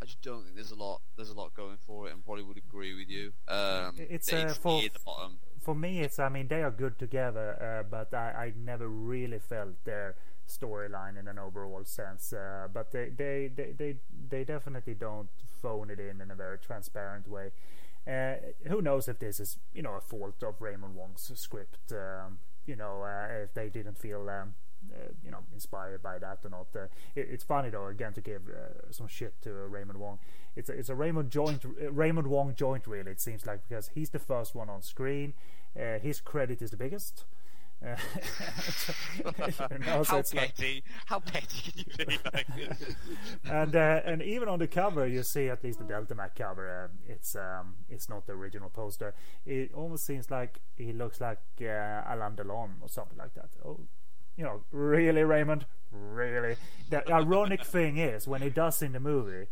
I 0.02 0.06
just 0.06 0.22
don't 0.22 0.44
think 0.44 0.56
there's 0.56 0.72
a 0.72 0.76
lot 0.76 1.02
there's 1.16 1.30
a 1.30 1.34
lot 1.34 1.54
going 1.54 1.78
for 1.86 2.08
it 2.08 2.14
and 2.14 2.24
probably 2.24 2.44
would 2.44 2.58
agree 2.58 2.94
with 2.94 3.10
you 3.10 3.34
um, 3.48 3.96
It's, 3.98 4.32
uh, 4.32 4.54
for- 4.62 4.82
the 4.82 4.90
bottom 5.06 5.40
For 5.62 5.74
me, 5.76 6.02
it's 6.02 6.20
I 6.20 6.30
mean 6.30 6.48
they 6.48 6.62
are 6.62 6.72
good 6.72 7.00
together, 7.00 7.58
uh, 7.60 7.84
but 7.90 8.14
I, 8.14 8.28
I 8.46 8.54
never 8.56 8.88
really 8.88 9.40
felt 9.40 9.84
their 9.84 10.16
storyline 10.48 11.18
in 11.20 11.28
an 11.28 11.40
overall 11.40 11.84
sense. 11.86 12.32
Uh, 12.34 12.68
but 12.72 12.92
they, 12.92 13.10
they, 13.10 13.50
they, 13.56 13.72
they, 13.72 13.96
they 14.30 14.44
definitely 14.44 14.94
don't 14.94 15.30
phone 15.62 15.90
it 15.90 16.00
in 16.00 16.22
in 16.22 16.30
a 16.30 16.36
very 16.36 16.60
transparent 16.60 17.28
way. 17.28 17.52
Uh, 18.08 18.36
who 18.68 18.80
knows 18.82 19.08
if 19.08 19.18
this 19.18 19.40
is, 19.40 19.58
you 19.74 19.82
know, 19.82 19.94
a 19.96 20.02
fault 20.02 20.44
of 20.44 20.62
Raymond 20.62 20.94
Wong's 20.94 21.32
script? 21.34 21.92
Um, 21.92 22.38
you 22.68 22.76
know, 22.76 23.02
uh, 23.02 23.44
if 23.46 23.54
they 23.56 23.70
didn't 23.70 23.98
feel, 23.98 24.30
um, 24.30 24.54
you 25.24 25.32
know, 25.32 25.40
inspired 25.54 26.02
by 26.02 26.20
that 26.20 26.40
or 26.44 26.50
not. 26.50 26.68
Uh, 26.76 26.88
it, 27.16 27.28
it's 27.32 27.44
funny 27.44 27.70
though, 27.70 27.88
again, 27.88 28.14
to 28.14 28.22
give 28.22 28.44
uh, 28.48 28.92
some 28.92 29.08
shit 29.08 29.42
to 29.44 29.52
Raymond 29.52 30.00
Wong. 30.00 30.20
It's 30.56 30.70
a, 30.70 30.74
it's 30.74 30.90
a 30.90 30.96
Raymond 30.96 31.32
joint, 31.32 31.66
Raymond 31.90 32.28
Wong 32.28 32.54
joint, 32.56 32.88
really. 32.88 33.12
It 33.12 33.22
seems 33.22 33.46
like 33.46 33.68
because 33.68 33.92
he's 33.94 34.10
the 34.10 34.20
first 34.20 34.56
one 34.56 34.70
on 34.70 34.82
screen. 34.82 35.34
his 35.76 36.22
credit 36.22 36.62
is 36.62 36.72
the 36.72 36.78
biggest. 36.78 37.26
Uh, 37.84 37.96
how 39.84 40.22
petty! 40.24 40.38
Like... 40.38 40.84
How 41.06 41.20
petty 41.20 41.72
can 41.72 41.86
you 41.86 42.06
be? 42.06 42.18
Like 42.34 42.48
and 43.52 43.76
uh, 43.76 44.02
and 44.06 44.22
even 44.22 44.48
on 44.48 44.60
the 44.60 44.68
cover, 44.68 45.06
you 45.06 45.24
see 45.24 45.50
at 45.50 45.64
least 45.64 45.80
the 45.80 45.86
Deltamac 45.86 46.36
cover. 46.36 46.90
Uh, 46.90 47.14
it's 47.14 47.36
um, 47.36 47.76
it's 47.90 48.10
not 48.10 48.26
the 48.26 48.34
original 48.34 48.70
poster. 48.70 49.14
It 49.46 49.72
almost 49.74 50.06
seems 50.06 50.32
like 50.32 50.60
he 50.78 50.94
looks 50.94 51.22
like 51.22 51.40
uh, 51.62 52.02
Alain 52.08 52.36
Delon 52.36 52.70
or 52.82 52.88
something 52.88 53.18
like 53.18 53.34
that. 53.36 53.50
Oh, 53.64 53.82
you 54.38 54.44
know, 54.44 54.62
really, 54.72 55.24
Raymond, 55.24 55.66
really. 55.92 56.58
The 56.90 57.10
ironic 57.12 57.64
thing 57.66 57.98
is 57.98 58.28
when 58.28 58.42
he 58.42 58.50
does 58.50 58.82
in 58.82 58.94
the 58.94 59.00
movie, 59.00 59.48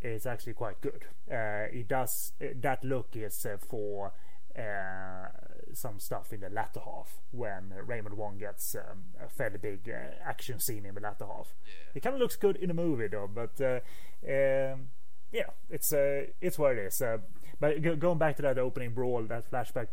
it's 0.00 0.26
actually 0.26 0.54
quite 0.54 0.80
good. 0.80 1.06
Uh, 1.30 1.64
he 1.72 1.82
does 1.82 2.32
that 2.40 2.84
look 2.84 3.10
is 3.14 3.46
uh, 3.46 3.56
for 3.58 4.12
uh, 4.58 5.28
some 5.72 5.98
stuff 5.98 6.32
in 6.32 6.40
the 6.40 6.50
latter 6.50 6.80
half 6.84 7.20
when 7.30 7.72
Raymond 7.86 8.16
Wong 8.16 8.38
gets 8.38 8.74
um, 8.74 9.04
a 9.22 9.28
fairly 9.28 9.58
big 9.58 9.88
uh, 9.88 10.14
action 10.24 10.58
scene 10.58 10.84
in 10.84 10.94
the 10.94 11.00
latter 11.00 11.24
half. 11.24 11.54
Yeah. 11.64 11.72
It 11.94 12.00
kind 12.02 12.14
of 12.14 12.20
looks 12.20 12.36
good 12.36 12.56
in 12.56 12.68
the 12.68 12.74
movie 12.74 13.06
though, 13.06 13.30
but 13.32 13.60
uh, 13.60 13.80
um, 14.28 14.88
yeah, 15.32 15.50
it's 15.70 15.92
uh, 15.92 16.26
it's 16.40 16.58
what 16.58 16.72
it 16.72 16.78
is. 16.78 17.00
Uh, 17.00 17.18
but 17.58 17.80
going 17.98 18.18
back 18.18 18.36
to 18.36 18.42
that 18.42 18.58
opening 18.58 18.90
brawl, 18.90 19.22
that 19.22 19.50
flashback, 19.50 19.88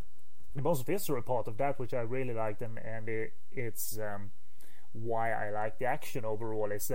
the 0.54 0.62
most 0.62 0.86
visceral 0.86 1.22
part 1.22 1.46
of 1.46 1.56
that, 1.58 1.78
which 1.78 1.94
I 1.94 2.00
really 2.00 2.34
liked, 2.34 2.62
and 2.62 2.78
and 2.78 3.08
it, 3.08 3.34
it's 3.52 3.98
um, 3.98 4.30
why 4.92 5.32
I 5.32 5.50
like 5.50 5.78
the 5.78 5.86
action 5.86 6.24
overall, 6.24 6.70
is 6.72 6.90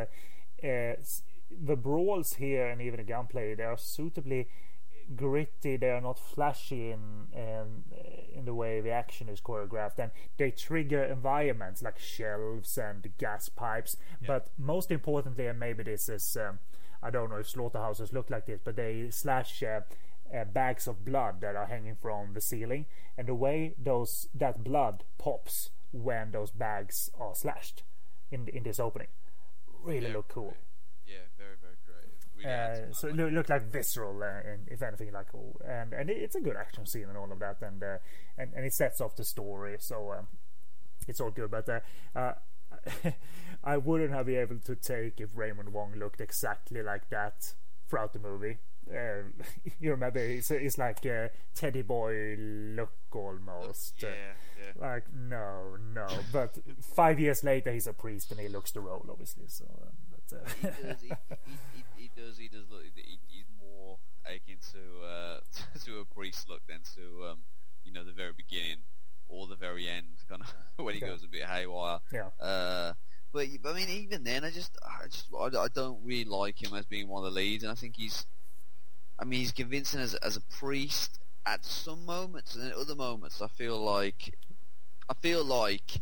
the 1.51 1.75
brawls 1.75 2.33
here 2.35 2.67
and 2.67 2.81
even 2.81 2.97
the 2.97 3.03
gunplay. 3.03 3.55
They 3.55 3.63
are 3.63 3.77
suitably 3.77 4.49
gritty. 5.15 5.77
They 5.77 5.89
are 5.89 6.01
not 6.01 6.19
flashy 6.19 6.91
in 6.91 7.27
in, 7.33 7.83
in 8.33 8.45
the 8.45 8.53
way 8.53 8.81
the 8.81 8.91
action 8.91 9.29
is 9.29 9.39
choreographed, 9.41 9.99
and 9.99 10.11
they 10.37 10.51
trigger 10.51 11.03
environments 11.03 11.81
like 11.81 11.99
shelves 11.99 12.77
and 12.77 13.09
gas 13.17 13.49
pipes. 13.49 13.97
Yeah. 14.21 14.27
But 14.27 14.49
most 14.57 14.91
importantly, 14.91 15.47
and 15.47 15.59
maybe 15.59 15.83
this 15.83 16.09
is 16.09 16.37
um, 16.37 16.59
I 17.01 17.09
don't 17.09 17.29
know 17.29 17.37
if 17.37 17.49
slaughterhouses 17.49 18.11
look 18.11 18.29
like 18.29 18.47
this, 18.47 18.59
but 18.63 18.75
they 18.75 19.07
slash. 19.11 19.63
Uh, 19.63 19.81
uh, 20.33 20.43
bags 20.45 20.87
of 20.87 21.03
blood 21.05 21.41
that 21.41 21.55
are 21.55 21.67
hanging 21.67 21.95
from 21.95 22.33
the 22.33 22.41
ceiling, 22.41 22.85
and 23.17 23.27
the 23.27 23.35
way 23.35 23.73
those 23.77 24.27
that 24.33 24.63
blood 24.63 25.03
pops 25.17 25.69
when 25.91 26.31
those 26.31 26.51
bags 26.51 27.09
are 27.19 27.33
slashed 27.35 27.83
in 28.31 28.47
in 28.49 28.63
this 28.63 28.79
opening 28.79 29.07
really 29.85 30.07
yeah, 30.07 30.13
look 30.13 30.27
cool. 30.27 30.53
Yeah, 31.07 31.15
very 31.37 31.55
very 31.61 31.75
uh, 32.45 32.91
so 32.91 33.07
it 33.07 33.15
looked 33.15 33.49
like 33.49 33.71
visceral, 33.71 34.21
uh, 34.21 34.47
and 34.47 34.67
if 34.67 34.83
anything, 34.83 35.11
like 35.11 35.33
oh, 35.33 35.55
and 35.67 35.93
and 35.93 36.09
it's 36.11 36.35
a 36.35 36.41
good 36.41 36.55
action 36.55 36.85
scene 36.85 37.05
and 37.07 37.17
all 37.17 37.31
of 37.31 37.39
that, 37.39 37.57
and 37.61 37.81
uh, 37.81 37.97
and 38.37 38.53
and 38.53 38.65
it 38.65 38.73
sets 38.73 39.01
off 39.01 39.15
the 39.15 39.23
story, 39.23 39.77
so 39.79 40.11
um, 40.11 40.27
it's 41.07 41.19
all 41.19 41.31
good. 41.31 41.49
But 41.49 41.67
uh, 41.69 41.79
uh, 42.15 42.33
I 43.63 43.77
wouldn't 43.77 44.11
have 44.11 44.27
been 44.27 44.35
able 44.35 44.59
to 44.59 44.75
take 44.75 45.19
if 45.19 45.29
Raymond 45.33 45.73
Wong 45.73 45.95
looked 45.97 46.21
exactly 46.21 46.83
like 46.83 47.09
that 47.09 47.53
throughout 47.89 48.13
the 48.13 48.19
movie. 48.19 48.57
Uh, 48.89 49.23
you 49.79 49.91
remember 49.91 50.19
it's, 50.19 50.51
it's 50.51 50.77
like 50.77 51.03
a 51.05 51.31
teddy 51.53 51.81
boy 51.81 52.35
look 52.37 52.93
almost. 53.11 53.95
Yeah, 54.01 54.09
yeah. 54.57 54.89
Like 54.89 55.05
no, 55.13 55.77
no. 55.93 56.07
But 56.31 56.57
five 56.81 57.19
years 57.19 57.43
later, 57.43 57.71
he's 57.71 57.87
a 57.87 57.93
priest 57.93 58.31
and 58.31 58.39
he 58.39 58.47
looks 58.47 58.71
the 58.71 58.81
role, 58.81 59.05
obviously. 59.09 59.45
So, 59.47 59.65
um, 59.65 59.93
but 60.11 60.47
he, 60.61 60.67
does, 60.67 61.01
he, 61.01 61.11
he, 61.97 62.11
does 62.15 62.37
he 62.37 62.47
does 62.47 62.65
look 62.69 62.83
he, 62.95 63.19
he's 63.27 63.45
more 63.59 63.97
akin 64.25 64.57
to 64.71 65.07
uh, 65.07 65.39
to 65.85 65.99
a 65.99 66.05
priest 66.05 66.49
look 66.49 66.65
than 66.67 66.79
to 66.95 67.31
um, 67.31 67.39
you 67.83 67.91
know 67.91 68.03
the 68.03 68.11
very 68.11 68.33
beginning 68.35 68.77
or 69.27 69.47
the 69.47 69.55
very 69.55 69.87
end, 69.89 70.05
kind 70.29 70.41
of 70.41 70.53
when 70.85 70.93
he 70.93 70.99
goes 70.99 71.23
a 71.23 71.27
bit 71.27 71.43
haywire. 71.43 71.99
Yeah. 72.11 72.29
Uh, 72.39 72.93
but 73.33 73.47
I 73.65 73.73
mean, 73.73 73.89
even 73.89 74.23
then, 74.23 74.45
I 74.45 74.51
just 74.51 74.77
I 74.83 75.07
just 75.07 75.27
I, 75.37 75.47
I 75.47 75.67
don't 75.73 75.99
really 76.03 76.29
like 76.29 76.61
him 76.61 76.73
as 76.73 76.85
being 76.85 77.07
one 77.07 77.25
of 77.25 77.33
the 77.33 77.39
leads, 77.39 77.63
and 77.63 77.71
I 77.71 77.75
think 77.75 77.95
he's 77.97 78.25
I 79.19 79.23
mean 79.23 79.39
he's 79.39 79.51
convincing 79.51 79.99
as 79.99 80.13
as 80.15 80.37
a 80.37 80.41
priest 80.41 81.19
at 81.45 81.63
some 81.63 82.05
moments, 82.05 82.55
and 82.55 82.71
at 82.71 82.75
other 82.75 82.95
moments, 82.95 83.41
I 83.41 83.47
feel 83.47 83.77
like 83.77 84.35
I 85.09 85.13
feel 85.13 85.43
like 85.43 86.01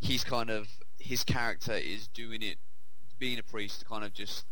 he's 0.00 0.24
kind 0.24 0.50
of 0.50 0.68
his 0.98 1.24
character 1.24 1.72
is 1.72 2.08
doing 2.08 2.42
it, 2.42 2.56
being 3.18 3.38
a 3.38 3.42
priest, 3.42 3.80
to 3.80 3.86
kind 3.86 4.04
of 4.04 4.12
just 4.12 4.46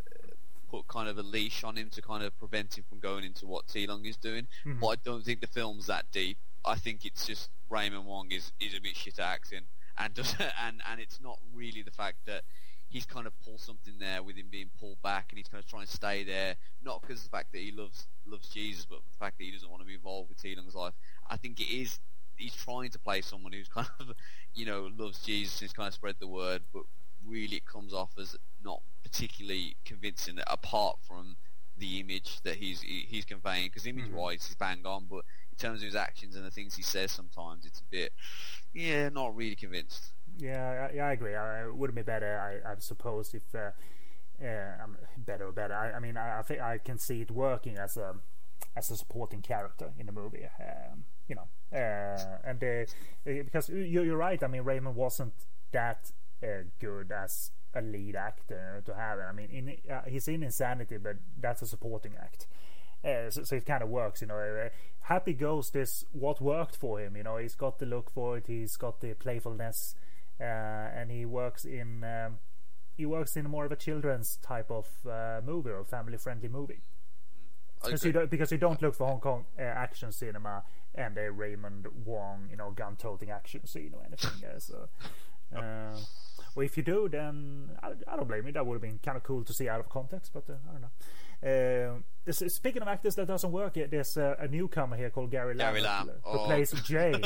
put 0.71 0.87
kind 0.87 1.09
of 1.09 1.19
a 1.19 1.23
leash 1.23 1.65
on 1.65 1.77
him 1.77 1.89
to 1.91 2.03
kind 2.03 2.23
of 2.23 2.39
prevent 2.39 2.79
him 2.79 2.85
from 2.89 3.01
going 3.01 3.25
into 3.25 3.47
what 3.47 3.67
Ti 3.67 3.87
Lung 3.87 4.05
is 4.05 4.17
doing. 4.17 4.47
Mm-hmm. 4.65 4.81
But 4.81 4.87
I 4.89 4.95
don't 5.05 5.25
think 5.25 5.41
the 5.41 5.47
film's 5.47 5.87
that 5.87 6.07
deep. 6.13 6.39
I 6.65 6.77
think 6.77 7.05
it's 7.05 7.27
just 7.27 7.49
Raymond 7.71 8.07
Wong 8.07 8.31
is, 8.31 8.53
is 8.61 8.75
a 8.77 8.81
bit 8.81 8.95
shit 8.95 9.19
at 9.19 9.25
acting, 9.25 9.63
and 9.99 10.15
just, 10.15 10.37
and 10.65 10.81
and 10.89 11.01
it's 11.01 11.21
not 11.21 11.39
really 11.55 11.83
the 11.83 11.91
fact 11.91 12.19
that 12.27 12.43
he's 12.91 13.07
kind 13.07 13.27
of 13.27 13.33
pulled 13.41 13.61
something 13.61 13.95
there 13.99 14.23
with 14.23 14.37
him 14.37 14.47
being 14.51 14.69
pulled 14.79 15.01
back, 15.03 15.27
and 15.31 15.39
he's 15.39 15.49
kind 15.49 15.63
of 15.63 15.71
trying 15.71 15.87
to 15.87 15.93
stay 15.93 16.25
there, 16.25 16.57
not 16.85 17.01
because 17.01 17.19
of 17.19 17.25
the 17.25 17.31
fact 17.31 17.53
that 17.53 17.59
he 17.59 17.73
loves 17.73 18.07
loves 18.27 18.49
Jesus, 18.49 18.85
but 18.85 18.99
the 19.11 19.19
fact 19.19 19.39
that 19.39 19.45
he 19.45 19.51
doesn't 19.51 19.71
want 19.71 19.81
to 19.81 19.87
be 19.87 19.95
involved 19.95 20.29
with 20.29 20.43
Ti 20.43 20.55
Lung's 20.57 20.75
life. 20.75 20.95
I 21.29 21.37
think 21.37 21.61
it 21.61 21.73
is 21.73 21.99
he's 22.37 22.55
trying 22.55 22.91
to 22.91 22.99
play 22.99 23.21
someone 23.21 23.53
who's 23.53 23.69
kind 23.75 23.89
of 24.01 24.13
you 24.55 24.67
know 24.67 24.91
loves 24.99 25.21
Jesus 25.21 25.55
and 25.61 25.69
he's 25.69 25.73
kind 25.73 25.89
of 25.89 25.95
spread 25.95 26.17
the 26.19 26.29
word, 26.29 26.63
but 26.75 26.83
really 27.27 27.57
it 27.57 27.67
comes 27.67 27.95
off 27.95 28.11
as 28.19 28.37
not 28.65 28.83
particularly 29.03 29.77
convincing 29.85 30.39
apart 30.47 30.99
from 31.07 31.37
the 31.79 32.01
image 32.01 32.41
that 32.43 32.57
he's 32.57 32.83
he's 32.83 33.25
conveying 33.25 33.67
because 33.69 33.87
image 33.87 34.11
wise 34.13 34.41
mm-hmm. 34.41 34.49
he's 34.49 34.57
bang 34.57 34.85
on 34.85 35.07
but 35.09 35.25
in 35.51 35.57
terms 35.59 35.81
of 35.81 35.87
his 35.87 35.97
actions 35.97 36.37
and 36.37 36.45
the 36.45 36.51
things 36.51 36.75
he 36.75 36.83
says 36.83 37.11
sometimes 37.11 37.65
it's 37.65 37.81
a 37.81 37.85
bit 37.91 38.13
yeah 38.75 39.09
not 39.09 39.35
really 39.35 39.55
convinced 39.55 40.13
yeah 40.41 40.89
I, 40.91 40.97
yeah, 40.97 41.07
I 41.07 41.13
agree 41.13 41.35
I, 41.35 41.67
it 41.67 41.75
would 41.75 41.95
be 41.95 42.03
better 42.03 42.63
I, 42.67 42.73
I 42.73 42.75
suppose 42.79 43.35
if 43.35 43.55
uh, 43.55 43.71
uh, 44.45 44.87
better 45.19 45.49
or 45.49 45.53
better 45.53 45.75
I, 45.75 45.93
I 45.93 46.01
mean 46.01 46.17
I, 46.17 46.41
I, 46.41 46.43
think 46.43 46.61
I 46.61 46.79
can 46.79 46.99
see 46.99 47.23
it 47.23 47.31
working 47.31 47.79
as 47.79 47.97
a 47.97 48.17
as 48.77 48.91
a 48.91 48.97
supporting 48.97 49.43
character 49.43 49.93
in 49.99 50.07
the 50.07 50.13
movie 50.13 50.45
um, 50.61 51.05
you 51.29 51.37
know 51.37 51.49
uh, 51.73 52.39
and 52.45 52.63
uh, 52.63 52.85
because 53.25 53.69
you're, 53.69 54.05
you're 54.05 54.17
right 54.17 54.43
I 54.43 54.47
mean 54.47 54.63
Raymond 54.63 54.97
wasn't 54.97 55.35
that 55.73 56.11
uh, 56.43 56.65
good 56.79 57.13
as 57.13 57.51
a 57.75 57.81
lead 57.81 58.17
actor 58.17 58.83
to 58.85 58.95
have. 58.95 59.19
I 59.19 59.33
mean, 59.33 59.51
in, 59.51 59.93
uh, 59.93 60.03
he's 60.09 60.29
in 60.29 60.43
Insanity, 60.43 60.97
but 60.97 61.17
that's 61.41 61.63
a 61.63 61.67
supporting 61.67 62.13
act. 62.21 62.47
Uh, 63.05 63.31
so, 63.31 63.45
so, 63.45 63.57
it 63.57 63.65
kind 63.65 63.83
of 63.83 63.89
works, 63.89 64.21
you 64.21 64.27
know. 64.27 64.37
Uh, 64.37 64.69
Happy 65.03 65.33
Ghost 65.33 65.75
is 65.75 66.05
what 66.13 66.41
worked 66.41 66.77
for 66.77 67.01
him, 67.01 67.17
you 67.17 67.23
know. 67.23 67.39
He's 67.39 67.55
got 67.55 67.79
the 67.79 67.87
look 67.87 68.11
for 68.11 68.37
it, 68.37 68.47
he's 68.47 68.77
got 68.77 69.01
the 69.01 69.15
playfulness, 69.15 69.95
uh, 69.97 70.10
and 70.45 71.11
he 71.11 71.27
works 71.27 71.65
in 71.65 72.05
um, 72.05 72.39
he 72.97 73.07
works 73.07 73.37
in 73.37 73.49
more 73.49 73.65
of 73.65 73.73
a 73.73 73.77
children's 73.77 74.37
type 74.37 74.71
of 74.71 74.87
uh, 75.09 75.41
movie 75.45 75.71
or 75.71 75.85
family-friendly 75.85 76.49
movie. 76.49 76.81
Because 77.83 78.05
you, 78.05 78.13
because 78.29 78.53
you 78.53 78.59
don't 78.59 78.83
look 78.83 78.95
for 78.95 79.07
Hong 79.07 79.21
Kong 79.21 79.47
uh, 79.59 79.63
action 79.63 80.13
cinema 80.13 80.65
and 80.95 81.17
a 81.17 81.33
Raymond 81.33 81.87
Wong, 82.05 82.49
you 82.51 82.57
know, 82.59 82.73
gun-toting 82.73 83.31
action 83.31 83.67
scene 83.67 83.95
or 83.95 84.03
anything. 84.07 84.33
so, 84.59 84.89
well, 86.55 86.67
if 86.67 86.77
you 86.77 86.83
do, 86.83 87.09
then 87.09 87.71
I, 87.83 87.93
I 88.07 88.17
don't 88.17 88.29
blame 88.29 88.47
you. 88.47 88.53
That 88.53 88.67
would 88.67 88.75
have 88.75 88.83
been 88.83 88.99
kind 89.03 89.17
of 89.17 89.23
cool 89.23 89.45
to 89.45 89.53
see 89.53 89.69
out 89.69 89.81
of 89.81 89.89
context, 89.89 90.33
but 90.35 90.45
uh, 90.51 90.55
I 90.69 90.73
don't 90.73 90.83
know. 90.83 90.91
Uh, 91.43 92.01
speaking 92.31 92.83
of 92.83 92.89
actors 92.89 93.15
that 93.15 93.27
doesn't 93.27 93.51
work, 93.51 93.75
there's 93.91 94.17
uh, 94.17 94.37
a 94.39 94.47
newcomer 94.47 94.97
here 94.97 95.09
called 95.09 95.31
Gary 95.31 95.55
Lamb, 95.55 95.75
Gary 95.75 95.81
Lamb. 95.83 96.11
who 96.23 96.39
oh. 96.39 96.45
plays 96.45 96.73
James, 96.85 97.25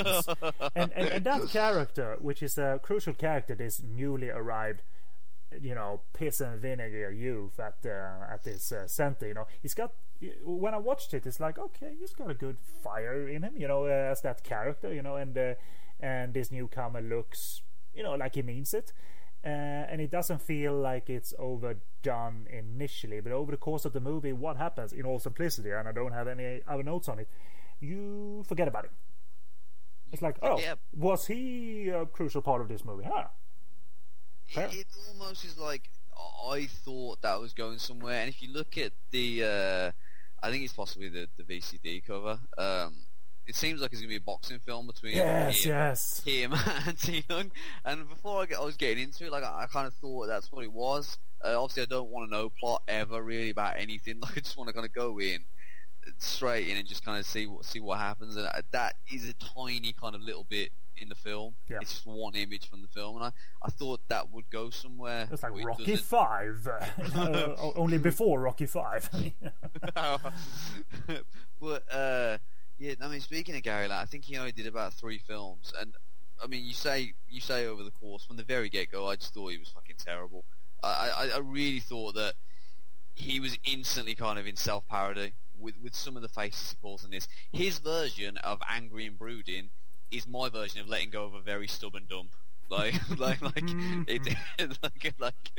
and, 0.76 0.92
and, 0.94 1.08
and 1.08 1.24
that 1.24 1.48
character, 1.48 2.16
which 2.20 2.42
is 2.42 2.56
a 2.58 2.78
crucial 2.82 3.12
character, 3.12 3.56
this 3.56 3.82
newly 3.82 4.30
arrived, 4.30 4.82
you 5.60 5.74
know, 5.74 6.00
piss 6.12 6.40
and 6.40 6.60
vinegar 6.60 7.10
youth 7.10 7.58
at 7.58 7.78
uh, 7.84 8.32
at 8.32 8.44
this 8.44 8.70
uh, 8.70 8.86
center. 8.86 9.26
You 9.26 9.34
know, 9.34 9.46
he's 9.60 9.74
got. 9.74 9.92
When 10.44 10.72
I 10.72 10.78
watched 10.78 11.12
it, 11.12 11.26
it's 11.26 11.40
like 11.40 11.58
okay, 11.58 11.94
he's 11.98 12.14
got 12.14 12.30
a 12.30 12.34
good 12.34 12.56
fire 12.82 13.28
in 13.28 13.42
him, 13.42 13.54
you 13.56 13.66
know, 13.66 13.86
uh, 13.86 14.12
as 14.12 14.22
that 14.22 14.44
character, 14.44 14.94
you 14.94 15.02
know, 15.02 15.16
and 15.16 15.36
uh, 15.36 15.54
and 15.98 16.34
this 16.34 16.52
newcomer 16.52 17.00
looks, 17.00 17.62
you 17.94 18.04
know, 18.04 18.14
like 18.14 18.36
he 18.36 18.42
means 18.42 18.72
it. 18.74 18.92
Uh, 19.44 19.48
and 19.90 20.00
it 20.00 20.10
doesn't 20.10 20.40
feel 20.40 20.72
like 20.72 21.10
it's 21.10 21.34
overdone 21.38 22.46
initially, 22.50 23.20
but 23.20 23.30
over 23.30 23.50
the 23.50 23.58
course 23.58 23.84
of 23.84 23.92
the 23.92 24.00
movie, 24.00 24.32
what 24.32 24.56
happens 24.56 24.92
in 24.92 25.04
all 25.04 25.18
simplicity, 25.18 25.70
and 25.70 25.86
I 25.86 25.92
don't 25.92 26.12
have 26.12 26.28
any 26.28 26.62
other 26.66 26.82
notes 26.82 27.08
on 27.10 27.18
it, 27.18 27.28
you 27.80 28.42
forget 28.48 28.68
about 28.68 28.86
it. 28.86 28.90
It's 30.12 30.22
like, 30.22 30.36
oh, 30.42 30.58
yeah. 30.58 30.74
was 30.96 31.26
he 31.26 31.90
a 31.90 32.06
crucial 32.06 32.40
part 32.40 32.62
of 32.62 32.68
this 32.68 32.84
movie? 32.84 33.04
Huh. 33.04 33.24
Fair. 34.46 34.68
it 34.72 34.86
almost 35.08 35.44
is 35.44 35.58
like 35.58 35.90
I 36.50 36.66
thought 36.66 37.22
that 37.22 37.40
was 37.40 37.52
going 37.52 37.78
somewhere. 37.78 38.20
And 38.20 38.28
if 38.28 38.42
you 38.42 38.52
look 38.52 38.78
at 38.78 38.92
the, 39.10 39.44
uh, 39.44 39.92
I 40.46 40.50
think 40.50 40.64
it's 40.64 40.72
possibly 40.72 41.08
the, 41.08 41.28
the 41.36 41.42
VCD 41.42 42.04
cover. 42.04 42.38
Um, 42.56 42.94
it 43.46 43.54
seems 43.54 43.80
like 43.80 43.92
it's 43.92 44.00
gonna 44.00 44.08
be 44.08 44.16
a 44.16 44.20
boxing 44.20 44.58
film 44.58 44.86
between 44.86 45.16
Yes, 45.16 45.62
him, 45.64 45.70
yes. 45.70 46.22
him 46.24 46.54
and 46.86 46.98
Ti 46.98 47.24
Lung. 47.28 47.50
And 47.84 48.08
before 48.08 48.42
I, 48.42 48.46
get, 48.46 48.58
I 48.58 48.64
was 48.64 48.76
getting 48.76 49.04
into 49.04 49.24
it, 49.26 49.32
like 49.32 49.44
I, 49.44 49.62
I 49.62 49.66
kind 49.66 49.86
of 49.86 49.94
thought 49.94 50.26
that's 50.26 50.50
what 50.50 50.64
it 50.64 50.72
was. 50.72 51.18
Uh, 51.44 51.60
obviously, 51.60 51.82
I 51.82 51.86
don't 51.86 52.08
want 52.10 52.30
to 52.30 52.34
know 52.36 52.48
plot 52.48 52.82
ever 52.88 53.22
really 53.22 53.50
about 53.50 53.74
anything. 53.78 54.18
Like 54.22 54.38
I 54.38 54.40
just 54.40 54.56
want 54.56 54.68
to 54.68 54.72
kind 54.74 54.86
of 54.86 54.92
go 54.94 55.18
in 55.20 55.40
straight 56.18 56.68
in 56.68 56.76
and 56.76 56.86
just 56.86 57.04
kind 57.04 57.18
of 57.18 57.26
see 57.26 57.46
what 57.46 57.64
see 57.64 57.80
what 57.80 57.98
happens. 57.98 58.36
And 58.36 58.46
uh, 58.46 58.62
that 58.72 58.94
is 59.12 59.28
a 59.28 59.34
tiny 59.34 59.92
kind 59.92 60.14
of 60.14 60.22
little 60.22 60.46
bit 60.48 60.70
in 60.96 61.08
the 61.08 61.14
film. 61.14 61.54
Yeah. 61.68 61.78
It's 61.80 61.90
just 61.92 62.06
one 62.06 62.34
image 62.34 62.68
from 62.68 62.80
the 62.82 62.88
film, 62.88 63.16
and 63.16 63.24
I, 63.26 63.32
I 63.62 63.70
thought 63.70 64.00
that 64.08 64.30
would 64.32 64.48
go 64.50 64.70
somewhere. 64.70 65.28
It's 65.30 65.42
like 65.42 65.52
it 65.58 65.64
Rocky. 65.64 65.96
Five, 65.96 66.68
uh, 67.16 67.56
only 67.76 67.98
before 67.98 68.40
Rocky 68.40 68.66
Five. 68.66 69.10
but 71.60 71.92
uh, 71.92 72.38
yeah, 72.84 72.94
I 73.00 73.08
mean, 73.08 73.20
speaking 73.20 73.56
of 73.56 73.62
Gary, 73.62 73.88
like, 73.88 74.02
I 74.02 74.04
think 74.04 74.24
he 74.24 74.36
only 74.36 74.52
did 74.52 74.66
about 74.66 74.92
three 74.92 75.18
films, 75.18 75.72
and 75.80 75.94
I 76.42 76.46
mean, 76.46 76.64
you 76.64 76.74
say 76.74 77.14
you 77.30 77.40
say 77.40 77.66
over 77.66 77.82
the 77.82 77.90
course 77.90 78.24
from 78.24 78.36
the 78.36 78.42
very 78.42 78.68
get 78.68 78.92
go, 78.92 79.08
I 79.08 79.16
just 79.16 79.32
thought 79.32 79.52
he 79.52 79.58
was 79.58 79.70
fucking 79.70 79.96
terrible. 80.04 80.44
I, 80.82 81.10
I, 81.16 81.36
I 81.36 81.38
really 81.38 81.80
thought 81.80 82.14
that 82.16 82.34
he 83.14 83.40
was 83.40 83.56
instantly 83.64 84.14
kind 84.14 84.38
of 84.38 84.46
in 84.46 84.56
self 84.56 84.86
parody 84.86 85.32
with 85.58 85.76
with 85.82 85.94
some 85.94 86.16
of 86.16 86.22
the 86.22 86.28
faces 86.28 86.70
he 86.70 86.76
pulls 86.82 87.04
in 87.04 87.10
this. 87.10 87.26
His 87.52 87.78
version 87.78 88.36
of 88.38 88.60
angry 88.68 89.06
and 89.06 89.18
brooding 89.18 89.70
is 90.10 90.26
my 90.28 90.50
version 90.50 90.82
of 90.82 90.88
letting 90.88 91.08
go 91.08 91.24
of 91.24 91.32
a 91.34 91.40
very 91.40 91.66
stubborn 91.66 92.04
dump. 92.08 92.32
Like, 92.68 92.94
like, 93.18 93.40
like, 93.40 93.56
it, 93.56 94.22
mm-hmm. 94.22 94.72
like, 94.82 95.14
like, 95.18 95.52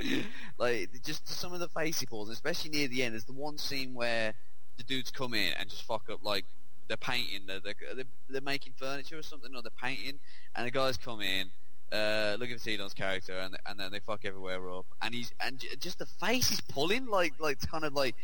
like, 0.60 1.04
just 1.04 1.28
some 1.28 1.54
of 1.54 1.60
the 1.60 1.70
face 1.70 2.00
he 2.00 2.06
pulls, 2.06 2.30
especially 2.30 2.70
near 2.70 2.88
the 2.88 3.02
end. 3.02 3.14
There's 3.14 3.26
the 3.26 3.34
one 3.34 3.58
scene 3.58 3.96
where 3.96 4.34
the 4.78 4.84
dudes 4.84 5.12
come 5.12 5.34
in 5.34 5.54
and 5.54 5.70
just 5.70 5.84
fuck 5.84 6.10
up, 6.10 6.24
like, 6.24 6.46
they're 6.88 6.98
painting, 6.98 7.42
they're, 7.48 7.60
they're, 7.60 8.04
they're 8.30 8.42
making 8.42 8.74
furniture 8.78 9.18
or 9.18 9.24
something, 9.24 9.56
or 9.56 9.62
they're 9.62 9.72
painting, 9.82 10.20
and 10.56 10.68
the 10.68 10.72
guys 10.72 10.98
come 10.98 11.22
in, 11.22 11.48
uh, 11.92 12.36
looking 12.40 12.58
for 12.58 12.64
Ti 12.66 12.78
Lung's 12.78 12.94
character, 12.94 13.38
and 13.40 13.58
and 13.66 13.80
then 13.80 13.92
they 13.92 14.00
fuck 14.00 14.26
everywhere 14.26 14.70
up, 14.72 14.86
and 15.02 15.14
he's 15.14 15.32
and 15.40 15.60
j- 15.60 15.76
just 15.80 16.00
the 16.00 16.06
face 16.06 16.50
he's 16.50 16.62
pulling, 16.62 17.08
like 17.08 17.34
like 17.40 17.58
it's 17.58 17.66
kind 17.66 17.84
of 17.84 17.94
like. 17.94 18.16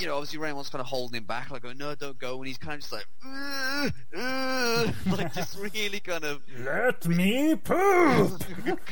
You 0.00 0.06
know, 0.08 0.16
obviously 0.16 0.40
Raymond's 0.40 0.70
kind 0.70 0.80
of 0.80 0.88
holding 0.88 1.18
him 1.18 1.24
back, 1.24 1.52
like 1.52 1.62
going, 1.62 1.78
"No, 1.78 1.94
don't 1.94 2.18
go," 2.18 2.38
and 2.38 2.48
he's 2.48 2.58
kind 2.58 2.74
of 2.74 2.80
just 2.80 2.92
like, 2.92 3.06
like 5.16 5.32
just 5.32 5.56
really 5.56 6.00
kind 6.00 6.24
of 6.24 6.40
Let 6.58 7.06
me 7.06 7.54
poop. 7.54 8.42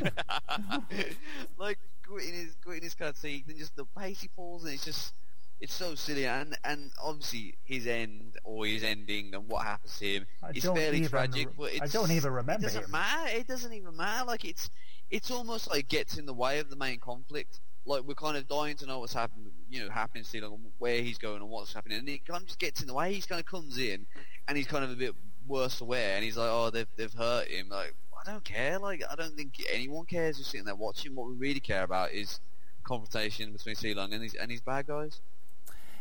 like 1.59 1.79
gritting 2.03 2.35
his 2.35 2.55
gritting 2.63 2.85
his 2.85 2.95
kind 2.95 3.09
of 3.11 3.21
teeth, 3.21 3.45
and 3.49 3.59
just 3.59 3.75
the 3.75 3.85
face 3.99 4.21
he 4.21 4.29
pulls, 4.29 4.65
and 4.65 4.75
it's 4.75 4.85
just 4.85 5.13
it's 5.61 5.75
so 5.75 5.95
silly. 5.95 6.27
And 6.27 6.57
and 6.65 6.91
obviously 7.03 7.57
his 7.65 7.87
end 7.87 8.37
or 8.45 8.67
his 8.67 8.83
ending 8.83 9.35
and 9.35 9.49
what 9.49 9.65
happens 9.65 9.99
to 9.99 10.05
him 10.07 10.27
I 10.43 10.51
is 10.51 10.65
fairly 10.65 10.99
even 10.99 11.09
tragic. 11.09 11.49
But 11.57 11.73
I 11.81 11.87
don't 11.87 12.11
even 12.11 12.31
It 12.33 12.35
remember 12.35 12.63
doesn't 12.67 12.85
him. 12.85 12.91
matter. 12.91 13.31
It 13.37 13.47
doesn't 13.47 13.73
even 13.73 13.97
matter. 13.97 14.25
Like 14.27 14.45
it's 14.45 14.71
it's 15.11 15.31
almost 15.31 15.71
like 15.71 15.89
gets 15.89 16.19
in 16.19 16.27
the 16.27 16.35
way 16.35 16.59
of 16.59 16.69
the 16.71 16.77
main 16.77 16.99
conflict. 16.99 17.61
Like 17.85 18.03
we're 18.03 18.15
kind 18.15 18.37
of 18.37 18.49
dying 18.49 18.77
to 18.79 18.87
know 18.87 18.99
what's 18.99 19.13
happening, 19.15 19.53
you 19.71 19.85
know, 19.85 19.91
happening 19.91 20.25
to 20.25 20.31
Ti 20.31 20.41
Lung, 20.41 20.59
where 20.79 21.01
he's 21.03 21.19
going 21.19 21.41
and 21.41 21.49
what's 21.49 21.73
happening, 21.73 21.99
and 21.99 22.09
it 22.09 22.27
kind 22.27 22.41
of 22.43 22.49
just 22.49 22.59
gets 22.59 22.81
in 22.81 22.89
the 22.89 22.95
way. 22.95 23.13
He's 23.15 23.27
kind 23.27 23.39
of 23.39 23.47
comes 23.47 23.79
in, 23.79 24.07
and 24.49 24.57
he's 24.57 24.67
kind 24.67 24.83
of 24.85 24.91
a 24.91 24.97
bit 24.97 25.15
worse 25.47 25.81
aware, 25.81 26.17
and 26.17 26.25
he's 26.25 26.37
like, 26.37 26.49
"Oh, 26.51 26.71
they've 26.71 26.89
they've 26.97 27.13
hurt 27.13 27.47
him." 27.47 27.69
Like 27.69 27.95
I 28.21 28.29
don't 28.29 28.43
care. 28.45 28.81
Like 28.81 29.05
I 29.09 29.15
don't 29.15 29.37
think 29.37 29.55
anyone 29.73 30.05
cares. 30.05 30.37
Just 30.39 30.51
sitting 30.51 30.65
there 30.67 30.75
watching. 30.75 31.15
What 31.15 31.29
we 31.29 31.35
really 31.35 31.61
care 31.61 31.85
about 31.85 32.11
is 32.11 32.41
confrontation 32.83 33.53
between 33.53 33.77
Ti 33.77 33.95
Lung 33.95 34.13
and 34.13 34.23
his 34.25 34.35
and 34.35 34.51
his 34.51 34.61
bad 34.61 34.89
guys. 34.89 35.21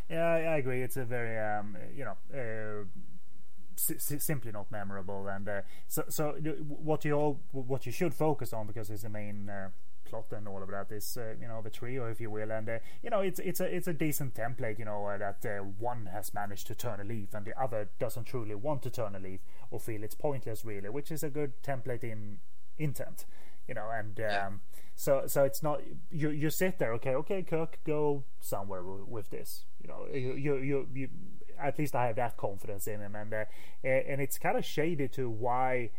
Yeah, 0.09 0.25
I 0.35 0.57
agree. 0.57 0.81
It's 0.83 0.97
a 0.97 1.05
very, 1.05 1.37
um, 1.39 1.77
you 1.95 2.05
know, 2.05 2.15
uh, 2.33 2.85
si- 3.75 4.19
simply 4.19 4.51
not 4.51 4.71
memorable. 4.71 5.27
And 5.27 5.47
uh, 5.49 5.61
so, 5.87 6.03
so 6.09 6.33
what 6.67 7.05
you 7.05 7.13
all, 7.13 7.39
what 7.51 7.85
you 7.85 7.91
should 7.91 8.13
focus 8.13 8.53
on 8.53 8.67
because 8.67 8.89
it's 8.89 9.03
the 9.03 9.09
main 9.09 9.49
uh, 9.49 9.69
plot 10.05 10.25
and 10.31 10.47
all 10.47 10.61
of 10.61 10.69
that 10.69 10.91
is, 10.91 11.17
uh, 11.17 11.33
you 11.41 11.47
know, 11.47 11.61
the 11.63 11.71
trio, 11.71 12.07
if 12.07 12.21
you 12.21 12.29
will. 12.29 12.51
And 12.51 12.69
uh, 12.69 12.79
you 13.03 13.09
know, 13.09 13.21
it's 13.21 13.39
it's 13.39 13.59
a 13.59 13.65
it's 13.65 13.87
a 13.87 13.93
decent 13.93 14.35
template. 14.35 14.77
You 14.79 14.85
know, 14.85 15.05
uh, 15.07 15.17
that 15.17 15.65
one 15.79 16.07
has 16.13 16.33
managed 16.33 16.67
to 16.67 16.75
turn 16.75 16.99
a 16.99 17.03
leaf 17.03 17.33
and 17.33 17.45
the 17.45 17.59
other 17.59 17.89
doesn't 17.99 18.25
truly 18.25 18.55
want 18.55 18.83
to 18.83 18.91
turn 18.91 19.15
a 19.15 19.19
leaf 19.19 19.39
or 19.71 19.79
feel 19.79 20.03
it's 20.03 20.15
pointless, 20.15 20.63
really, 20.63 20.89
which 20.89 21.11
is 21.11 21.23
a 21.23 21.29
good 21.29 21.53
template 21.63 22.03
in 22.03 22.37
intent. 22.77 23.25
You 23.67 23.73
know, 23.75 23.89
and 23.91 24.19
um, 24.19 24.23
Yeah. 24.25 24.49
so 24.95 25.23
so 25.27 25.43
it's 25.43 25.61
not 25.63 25.81
you 26.11 26.29
you 26.29 26.49
sit 26.49 26.77
there 26.79 26.93
okay 26.93 27.15
okay 27.15 27.43
Kirk 27.43 27.79
go 27.85 28.23
somewhere 28.39 28.81
w- 28.81 29.05
with 29.07 29.29
this 29.29 29.65
you 29.81 29.87
know 29.89 30.07
you 30.13 30.33
you 30.33 30.55
you, 30.57 30.87
you 30.93 31.09
at 31.59 31.77
least 31.79 31.95
I 31.95 32.07
have 32.07 32.15
that 32.17 32.37
confidence 32.37 32.87
in 32.87 32.99
him 33.01 33.15
and 33.15 33.33
uh, 33.33 33.45
and 33.83 34.21
it's 34.21 34.37
kind 34.37 34.57
of 34.57 34.63
shaded 34.65 35.11
to 35.13 35.29
why 35.29 35.89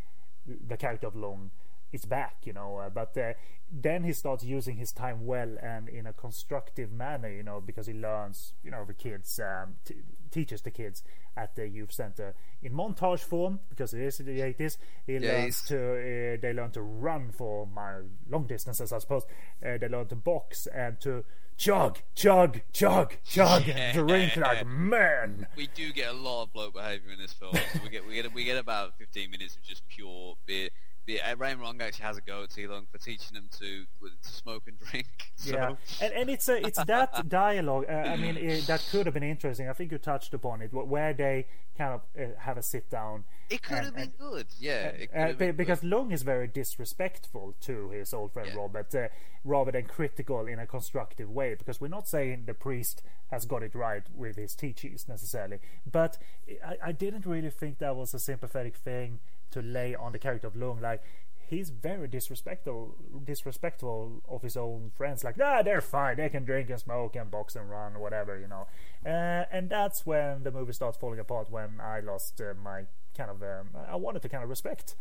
the 0.46 0.76
character 0.76 1.06
of 1.08 1.16
Long 1.16 1.50
is 1.92 2.04
back 2.04 2.36
you 2.44 2.52
know 2.52 2.76
uh, 2.78 2.90
but 2.90 3.16
uh, 3.16 3.32
then 3.70 4.04
he 4.04 4.12
starts 4.12 4.44
using 4.44 4.76
his 4.76 4.92
time 4.92 5.24
well 5.26 5.56
and 5.62 5.88
in 5.88 6.06
a 6.06 6.12
constructive 6.12 6.92
manner 6.92 7.28
you 7.30 7.42
know 7.42 7.60
because 7.60 7.86
he 7.86 7.94
learns 7.94 8.54
you 8.62 8.70
know 8.70 8.84
the 8.84 8.94
kids 8.94 9.40
um, 9.40 9.74
t- 9.84 9.94
teaches 10.36 10.60
the 10.62 10.70
kids 10.70 11.02
at 11.36 11.50
the 11.56 11.66
youth 11.78 11.92
center. 11.92 12.34
In 12.62 12.72
montage 12.72 13.24
form 13.32 13.60
because 13.70 13.94
it 13.94 14.02
is 14.02 14.18
the 14.18 14.40
80s 14.40 14.76
he 15.06 15.14
Yeah, 15.14 15.32
learns 15.32 15.62
to 15.70 15.76
uh, 15.76 16.36
they 16.42 16.52
learn 16.52 16.70
to 16.72 16.82
run 16.82 17.30
for 17.32 17.66
my 17.66 17.92
long 18.28 18.46
distances 18.46 18.92
I 18.92 18.98
suppose. 18.98 19.24
Uh, 19.64 19.78
they 19.80 19.88
learn 19.88 20.06
to 20.08 20.16
box 20.16 20.66
and 20.84 21.00
to 21.00 21.24
chug 21.56 21.98
chug 22.14 22.60
chug 22.72 23.08
chug. 23.24 23.62
And 23.68 23.96
drink 23.96 24.36
like 24.36 24.66
men. 24.66 25.46
We 25.56 25.68
do 25.74 25.92
get 25.92 26.10
a 26.10 26.18
lot 26.26 26.42
of 26.44 26.52
bloke 26.52 26.74
behaviour 26.74 27.12
in 27.12 27.18
this 27.18 27.32
film. 27.32 27.54
So 27.54 27.80
we 27.82 27.88
get 27.88 28.06
we 28.06 28.14
get 28.14 28.32
we 28.34 28.44
get 28.44 28.58
about 28.58 28.98
15 28.98 29.30
minutes 29.30 29.56
of 29.56 29.62
just 29.62 29.82
pure 29.88 30.36
beer. 30.46 30.68
Beer. 31.06 31.20
Uh, 31.24 31.36
Raymond 31.36 31.62
Wong 31.62 31.80
actually 31.80 32.04
has 32.04 32.16
a 32.16 32.20
go 32.20 32.42
at 32.42 32.50
Ti 32.50 32.66
Lung 32.66 32.86
for 32.90 32.98
teaching 32.98 33.34
them 33.34 33.48
to, 33.60 33.84
to 34.02 34.28
smoke 34.30 34.64
and 34.66 34.78
drink. 34.78 35.06
So, 35.38 35.52
yeah 35.52 35.72
and, 36.00 36.12
and 36.14 36.30
it's 36.30 36.48
a, 36.48 36.66
it's 36.66 36.82
that 36.86 37.28
dialogue 37.28 37.84
uh, 37.90 37.92
i 37.92 38.16
mean 38.16 38.38
it, 38.38 38.66
that 38.68 38.82
could 38.90 39.04
have 39.04 39.12
been 39.12 39.22
interesting 39.22 39.68
i 39.68 39.74
think 39.74 39.92
you 39.92 39.98
touched 39.98 40.32
upon 40.32 40.62
it 40.62 40.72
where 40.72 41.12
they 41.12 41.46
kind 41.76 41.92
of 41.92 42.00
uh, 42.18 42.28
have 42.38 42.56
a 42.56 42.62
sit 42.62 42.88
down 42.88 43.24
It 43.50 43.62
could 43.62 43.76
And- 43.76 43.84
have 43.84 43.94
been 43.94 44.02
and- 44.04 44.18
good, 44.18 44.46
yeah. 44.58 44.86
It 44.86 45.10
Uh, 45.14 45.32
been 45.34 45.54
because 45.54 45.80
good. 45.80 45.90
Lung 45.90 46.10
is 46.10 46.22
very 46.22 46.46
disrespectful 46.48 47.54
to 47.60 47.90
his 47.90 48.14
old 48.14 48.32
friend 48.32 48.48
Yeah. 48.52 48.56
Robert, 48.58 48.94
uh, 48.94 49.08
rather 49.44 49.70
than 49.72 49.84
critical 49.84 50.46
in 50.46 50.58
a 50.58 50.66
constructive 50.66 51.30
way. 51.30 51.54
Because 51.54 51.80
we're 51.80 51.88
not 51.88 52.08
saying 52.08 52.44
the 52.46 52.54
priest 52.54 53.02
has 53.30 53.44
got 53.44 53.62
it 53.62 53.74
right 53.74 54.02
with 54.14 54.36
his 54.36 54.54
teachings 54.54 55.06
necessarily, 55.06 55.58
but 55.90 56.16
I, 56.64 56.76
I 56.86 56.92
didn't 56.92 57.26
really 57.26 57.50
think 57.50 57.78
that 57.78 57.94
was 57.94 58.14
a 58.14 58.18
sympathetic 58.18 58.76
thing 58.76 59.20
to 59.50 59.62
lay 59.62 59.94
on 59.94 60.12
the 60.12 60.18
character 60.18 60.46
of 60.46 60.56
Lung. 60.56 60.80
Like 60.80 61.02
he's 61.48 61.70
very 61.70 62.08
disrespectful, 62.08 62.96
disrespectful 63.24 64.22
of 64.28 64.42
his 64.42 64.56
own 64.56 64.90
friends. 64.96 65.24
Like, 65.24 65.36
nah, 65.36 65.62
they're 65.62 65.80
fine. 65.80 66.16
They 66.16 66.28
can 66.28 66.44
drink 66.44 66.70
and 66.70 66.80
smoke 66.80 67.16
and 67.16 67.30
box 67.30 67.56
and 67.56 67.70
run, 67.70 67.98
whatever, 67.98 68.38
you 68.38 68.48
know. 68.48 68.66
Uh, 69.04 69.44
and 69.52 69.70
that's 69.70 70.04
when 70.04 70.42
the 70.42 70.50
movie 70.50 70.72
starts 70.72 70.98
falling 70.98 71.20
apart. 71.20 71.50
When 71.50 71.80
I 71.80 72.00
lost 72.00 72.40
uh, 72.40 72.54
my 72.62 72.84
kind 73.16 73.30
of, 73.30 73.42
um, 73.42 73.68
I 73.88 73.96
wanted 73.96 74.22
to 74.22 74.28
kind 74.28 74.42
of 74.42 74.50
respect 74.50 74.94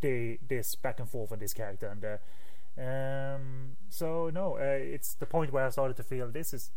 the 0.00 0.38
this 0.46 0.74
back 0.74 0.98
and 0.98 1.08
forth 1.08 1.30
of 1.30 1.38
this 1.38 1.54
character, 1.54 1.86
and 1.86 2.04
uh, 2.04 2.18
um, 2.82 3.76
so 3.88 4.30
no, 4.32 4.56
uh, 4.56 4.62
it's 4.62 5.14
the 5.14 5.26
point 5.26 5.52
where 5.52 5.66
I 5.66 5.70
started 5.70 5.96
to 5.98 6.02
feel 6.02 6.28
this 6.28 6.52
is 6.52 6.70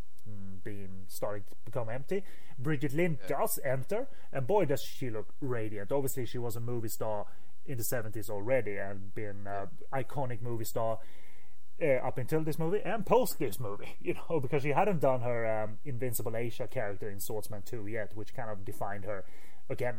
being 0.63 1.03
starting 1.07 1.43
to 1.43 1.55
become 1.65 1.89
empty. 1.89 2.23
Brigitte 2.57 2.93
Lin 2.93 3.17
does 3.28 3.59
enter, 3.63 4.07
and 4.32 4.47
boy, 4.47 4.65
does 4.65 4.82
she 4.82 5.09
look 5.09 5.34
radiant. 5.41 5.91
Obviously, 5.91 6.26
she 6.26 6.38
was 6.38 6.55
a 6.55 6.59
movie 6.59 6.89
star 6.89 7.26
in 7.65 7.78
the 7.78 7.84
70s 7.84 8.30
already 8.30 8.78
and 8.78 9.13
been 9.15 9.47
an 9.47 9.67
iconic 9.93 10.41
movie 10.41 10.65
star 10.65 10.99
uh, 11.82 11.86
up 11.86 12.17
until 12.17 12.41
this 12.43 12.59
movie 12.59 12.82
and 12.86 13.05
post 13.05 13.39
this 13.39 13.59
movie, 13.59 13.97
you 14.01 14.13
know, 14.13 14.39
because 14.39 14.63
she 14.63 14.69
hadn't 14.69 15.01
done 15.01 15.21
her 15.21 15.63
um, 15.63 15.78
Invincible 15.84 16.36
Asia 16.36 16.67
character 16.67 17.09
in 17.09 17.19
Swordsman 17.19 17.63
2 17.63 17.88
yet, 17.88 18.15
which 18.15 18.34
kind 18.34 18.49
of 18.49 18.63
defined 18.63 19.05
her 19.05 19.26
again. 19.69 19.97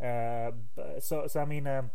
Uh, 0.00 0.50
so, 1.00 1.26
so 1.26 1.40
I 1.40 1.44
mean, 1.44 1.66
um, 1.66 1.90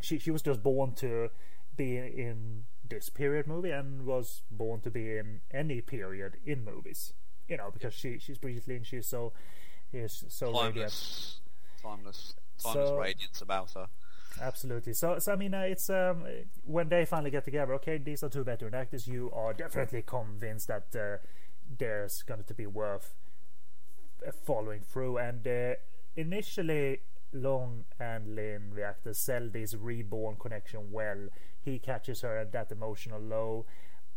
she 0.00 0.18
she 0.18 0.30
was 0.30 0.42
just 0.42 0.62
born 0.62 0.94
to 0.94 1.28
be 1.76 1.98
in 1.98 2.64
this 2.88 3.08
period 3.08 3.46
movie 3.46 3.70
and 3.70 4.04
was 4.06 4.42
born 4.50 4.80
to 4.82 4.90
be 4.90 5.16
in 5.16 5.40
any 5.52 5.80
period 5.80 6.36
in 6.44 6.64
movies, 6.64 7.12
you 7.48 7.56
know, 7.56 7.70
because 7.72 7.94
she 7.94 8.18
she's 8.18 8.38
Brigitte 8.38 8.68
Lin, 8.68 8.84
she's 8.84 9.06
so 9.06 9.32
is 9.92 10.24
so 10.28 10.46
radiant. 10.48 10.74
timeless, 10.74 11.40
timeless, 11.82 12.34
timeless 12.62 12.88
So- 12.88 12.96
radiance 12.98 13.40
about 13.42 13.70
her. 13.72 13.86
Absolutely. 14.38 14.92
So, 14.92 15.18
so 15.18 15.32
I 15.32 15.36
mean, 15.36 15.54
uh, 15.54 15.60
it's 15.62 15.88
um, 15.88 16.26
when 16.66 16.90
they 16.90 17.06
finally 17.06 17.30
get 17.30 17.44
together. 17.46 17.72
Okay, 17.76 17.96
these 17.96 18.22
are 18.22 18.28
two 18.28 18.44
veteran 18.44 18.74
actors. 18.74 19.06
You 19.06 19.30
are 19.32 19.54
definitely 19.54 20.02
convinced 20.02 20.68
that 20.68 20.94
uh, 20.94 21.16
there's 21.78 22.22
going 22.22 22.44
to 22.44 22.52
be 22.52 22.66
worth 22.66 23.14
uh, 24.26 24.32
following 24.44 24.80
through. 24.82 25.16
And 25.16 25.46
uh, 25.46 25.74
initially, 26.16 27.00
Long 27.32 27.86
and 27.98 28.34
Lin, 28.34 28.72
the 28.74 28.84
actors, 28.84 29.16
sell 29.18 29.48
this 29.50 29.72
reborn 29.72 30.36
connection 30.38 30.92
well. 30.92 31.28
He 31.66 31.78
catches 31.80 32.20
her 32.22 32.38
at 32.38 32.52
that 32.52 32.70
emotional 32.70 33.20
low. 33.20 33.66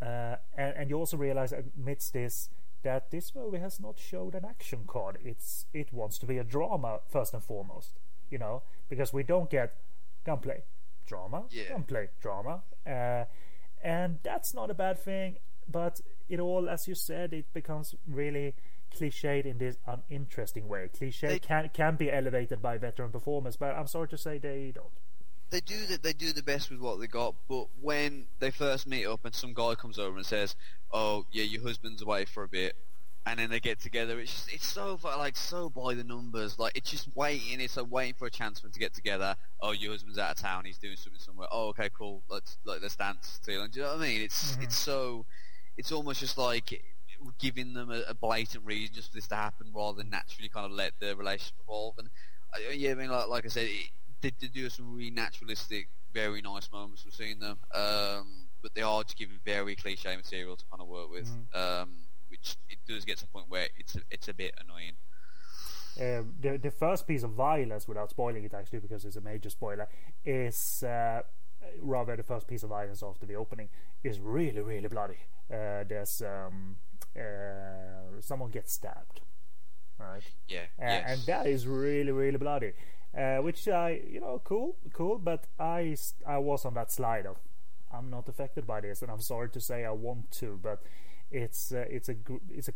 Uh, 0.01 0.35
and, 0.55 0.73
and 0.77 0.89
you 0.89 0.97
also 0.97 1.17
realize 1.17 1.51
amidst 1.51 2.13
this 2.13 2.49
that 2.83 3.11
this 3.11 3.35
movie 3.35 3.57
has 3.57 3.79
not 3.81 3.97
showed 3.99 4.35
an 4.35 4.45
action 4.45 4.83
card. 4.87 5.17
It's 5.25 5.65
it 5.73 5.91
wants 5.91 6.17
to 6.19 6.25
be 6.25 6.37
a 6.37 6.43
drama 6.45 6.99
first 7.09 7.33
and 7.33 7.43
foremost, 7.43 7.99
you 8.29 8.37
know, 8.37 8.61
because 8.87 9.11
we 9.11 9.23
don't 9.23 9.49
get 9.49 9.75
gunplay, 10.23 10.63
drama, 11.05 11.43
Yeah. 11.49 11.69
gunplay, 11.69 12.09
drama, 12.21 12.61
uh, 12.87 13.25
and 13.83 14.19
that's 14.23 14.53
not 14.53 14.69
a 14.69 14.73
bad 14.73 14.99
thing. 14.99 15.39
But 15.67 16.01
it 16.29 16.39
all, 16.39 16.69
as 16.69 16.87
you 16.87 16.95
said, 16.95 17.33
it 17.33 17.51
becomes 17.53 17.95
really 18.07 18.55
cliched 18.95 19.45
in 19.45 19.57
this 19.57 19.77
uninteresting 19.85 20.67
way. 20.67 20.87
Cliche 20.97 21.27
They- 21.27 21.39
can 21.39 21.69
can 21.73 21.95
be 21.97 22.11
elevated 22.11 22.61
by 22.61 22.77
veteran 22.77 23.11
performance, 23.11 23.57
but 23.57 23.75
I'm 23.75 23.87
sorry 23.87 24.07
to 24.09 24.17
say 24.17 24.37
they 24.37 24.71
don't. 24.71 24.93
They 25.49 25.61
do 25.61 25.85
that. 25.87 26.03
They 26.03 26.13
do 26.13 26.33
the 26.33 26.43
best 26.43 26.69
with 26.69 26.79
what 26.79 26.99
they 26.99 27.07
got. 27.07 27.35
But 27.47 27.67
when 27.81 28.27
they 28.39 28.51
first 28.51 28.87
meet 28.87 29.05
up, 29.05 29.25
and 29.25 29.33
some 29.33 29.53
guy 29.53 29.75
comes 29.75 29.97
over 29.99 30.17
and 30.17 30.25
says, 30.25 30.55
"Oh, 30.91 31.25
yeah, 31.31 31.43
your 31.43 31.61
husband's 31.63 32.01
away 32.01 32.25
for 32.25 32.43
a 32.43 32.47
bit," 32.47 32.75
and 33.25 33.39
then 33.39 33.49
they 33.49 33.59
get 33.59 33.79
together, 33.79 34.19
it's 34.19 34.31
just, 34.33 34.53
it's 34.53 34.67
so 34.67 34.99
like 35.03 35.35
so 35.35 35.69
by 35.69 35.93
the 35.93 36.03
numbers. 36.03 36.57
Like 36.59 36.75
it's 36.75 36.89
just 36.89 37.07
waiting. 37.15 37.59
It's 37.61 37.77
like 37.77 37.91
waiting 37.91 38.13
for 38.15 38.25
a 38.25 38.31
chance 38.31 38.59
for 38.59 38.67
them 38.67 38.73
to 38.73 38.79
get 38.79 38.93
together. 38.93 39.35
Oh, 39.61 39.71
your 39.71 39.91
husband's 39.91 40.17
out 40.17 40.31
of 40.31 40.37
town. 40.37 40.65
He's 40.65 40.77
doing 40.77 40.95
something 40.95 41.19
somewhere. 41.19 41.47
Oh, 41.51 41.67
okay, 41.69 41.89
cool. 41.97 42.23
Let's 42.29 42.57
like 42.65 42.81
let's 42.81 42.95
dance. 42.95 43.39
Till 43.43 43.67
do 43.67 43.79
you 43.79 43.85
know 43.85 43.93
what 43.93 44.01
I 44.01 44.07
mean? 44.07 44.21
It's 44.21 44.55
Mhm. 44.55 44.63
it's 44.63 44.77
so. 44.77 45.25
It's 45.77 45.91
almost 45.91 46.19
just 46.19 46.37
like 46.37 46.83
giving 47.37 47.73
them 47.73 47.91
a, 47.91 48.01
a 48.07 48.13
blatant 48.13 48.65
reason 48.65 48.95
just 48.95 49.09
for 49.09 49.15
this 49.15 49.27
to 49.27 49.35
happen, 49.35 49.71
rather 49.73 49.97
than 49.97 50.09
naturally 50.09 50.49
kind 50.49 50.65
of 50.65 50.71
let 50.71 50.93
the 50.99 51.15
relationship 51.15 51.55
evolve. 51.63 51.95
And 51.97 52.09
uh, 52.53 52.71
yeah, 52.71 52.91
I 52.91 52.95
mean, 52.95 53.09
like, 53.09 53.27
like 53.27 53.45
I 53.45 53.49
said, 53.49 53.65
it, 53.67 53.89
they, 54.21 54.31
they 54.39 54.47
do 54.47 54.69
some 54.69 54.93
really 54.95 55.11
naturalistic, 55.11 55.87
very 56.13 56.41
nice 56.41 56.71
moments 56.71 57.05
we've 57.05 57.13
seen 57.13 57.39
them, 57.39 57.57
um, 57.73 58.47
but 58.61 58.73
they 58.73 58.81
are 58.81 59.03
just 59.03 59.17
given 59.17 59.39
very 59.45 59.75
cliche 59.75 60.15
material 60.15 60.55
to 60.55 60.65
kind 60.69 60.81
of 60.81 60.87
work 60.87 61.09
with, 61.11 61.29
um, 61.53 61.89
which 62.29 62.55
it 62.69 62.77
does 62.87 63.05
get 63.05 63.17
to 63.17 63.25
a 63.25 63.27
point 63.27 63.45
where 63.49 63.67
it's 63.77 63.95
a, 63.95 64.01
it's 64.11 64.27
a 64.27 64.33
bit 64.33 64.53
annoying. 64.63 64.93
Um, 65.99 66.33
the 66.39 66.57
the 66.57 66.71
first 66.71 67.07
piece 67.07 67.23
of 67.23 67.31
violence, 67.31 67.87
without 67.87 68.09
spoiling 68.09 68.43
it 68.45 68.53
actually, 68.53 68.79
because 68.79 69.03
it's 69.05 69.17
a 69.17 69.21
major 69.21 69.49
spoiler, 69.49 69.87
is 70.25 70.83
uh, 70.83 71.21
rather 71.81 72.15
the 72.15 72.23
first 72.23 72.47
piece 72.47 72.63
of 72.63 72.69
violence 72.69 73.03
after 73.03 73.25
the 73.25 73.35
opening 73.35 73.69
is 74.03 74.19
really 74.19 74.61
really 74.61 74.87
bloody. 74.87 75.17
Uh, 75.51 75.83
there's 75.87 76.21
um, 76.21 76.77
uh, 77.17 78.21
someone 78.21 78.49
gets 78.49 78.73
stabbed, 78.73 79.21
right? 79.99 80.21
Yeah, 80.47 80.59
Uh, 80.79 80.85
yes. 80.85 81.03
and 81.07 81.21
that 81.25 81.47
is 81.47 81.67
really 81.67 82.11
really 82.11 82.37
bloody. 82.37 82.73
Uh, 83.17 83.37
which 83.37 83.67
I 83.67 84.01
you 84.07 84.19
know 84.21 84.39
cool 84.43 84.75
cool, 84.93 85.17
but 85.17 85.47
I 85.59 85.97
I 86.27 86.37
was 86.37 86.63
on 86.65 86.73
that 86.75 86.91
slide 86.91 87.25
of 87.25 87.37
I'm 87.91 88.09
not 88.09 88.29
affected 88.29 88.67
by 88.67 88.81
this, 88.81 89.01
and 89.01 89.09
I'm 89.11 89.21
sorry 89.21 89.49
to 89.49 89.59
say 89.59 89.83
I 89.83 89.91
want 89.91 90.29
to, 90.39 90.59
but 90.61 90.83
it's 91.31 91.71
uh, 91.71 91.85
it's 91.89 92.07
a 92.09 92.13
gr- 92.13 92.45
it's 92.49 92.67
a 92.69 92.73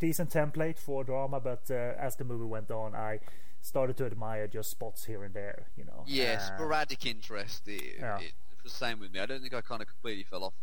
decent 0.00 0.30
template 0.30 0.78
for 0.78 1.04
drama, 1.04 1.38
but 1.40 1.70
uh, 1.70 1.94
as 1.98 2.16
the 2.16 2.24
movie 2.24 2.46
went 2.46 2.70
on, 2.70 2.94
I 2.96 3.20
started 3.62 3.96
to 3.98 4.06
admire 4.06 4.48
just 4.48 4.70
spots 4.70 5.04
here 5.04 5.22
and 5.22 5.34
there, 5.34 5.66
you 5.76 5.84
know. 5.84 6.02
Yeah, 6.06 6.38
Uh, 6.40 6.56
sporadic 6.56 7.06
interest. 7.06 7.68
It, 7.68 7.98
Yeah. 8.00 8.18
it, 8.18 8.32
it 8.52 8.64
was 8.64 8.72
the 8.72 8.78
same 8.78 8.98
with 8.98 9.12
me. 9.12 9.20
I 9.20 9.26
don't 9.26 9.40
think 9.42 9.54
I 9.54 9.60
kind 9.60 9.82
of 9.82 9.88
completely 9.88 10.24
fell 10.24 10.42
off 10.44 10.54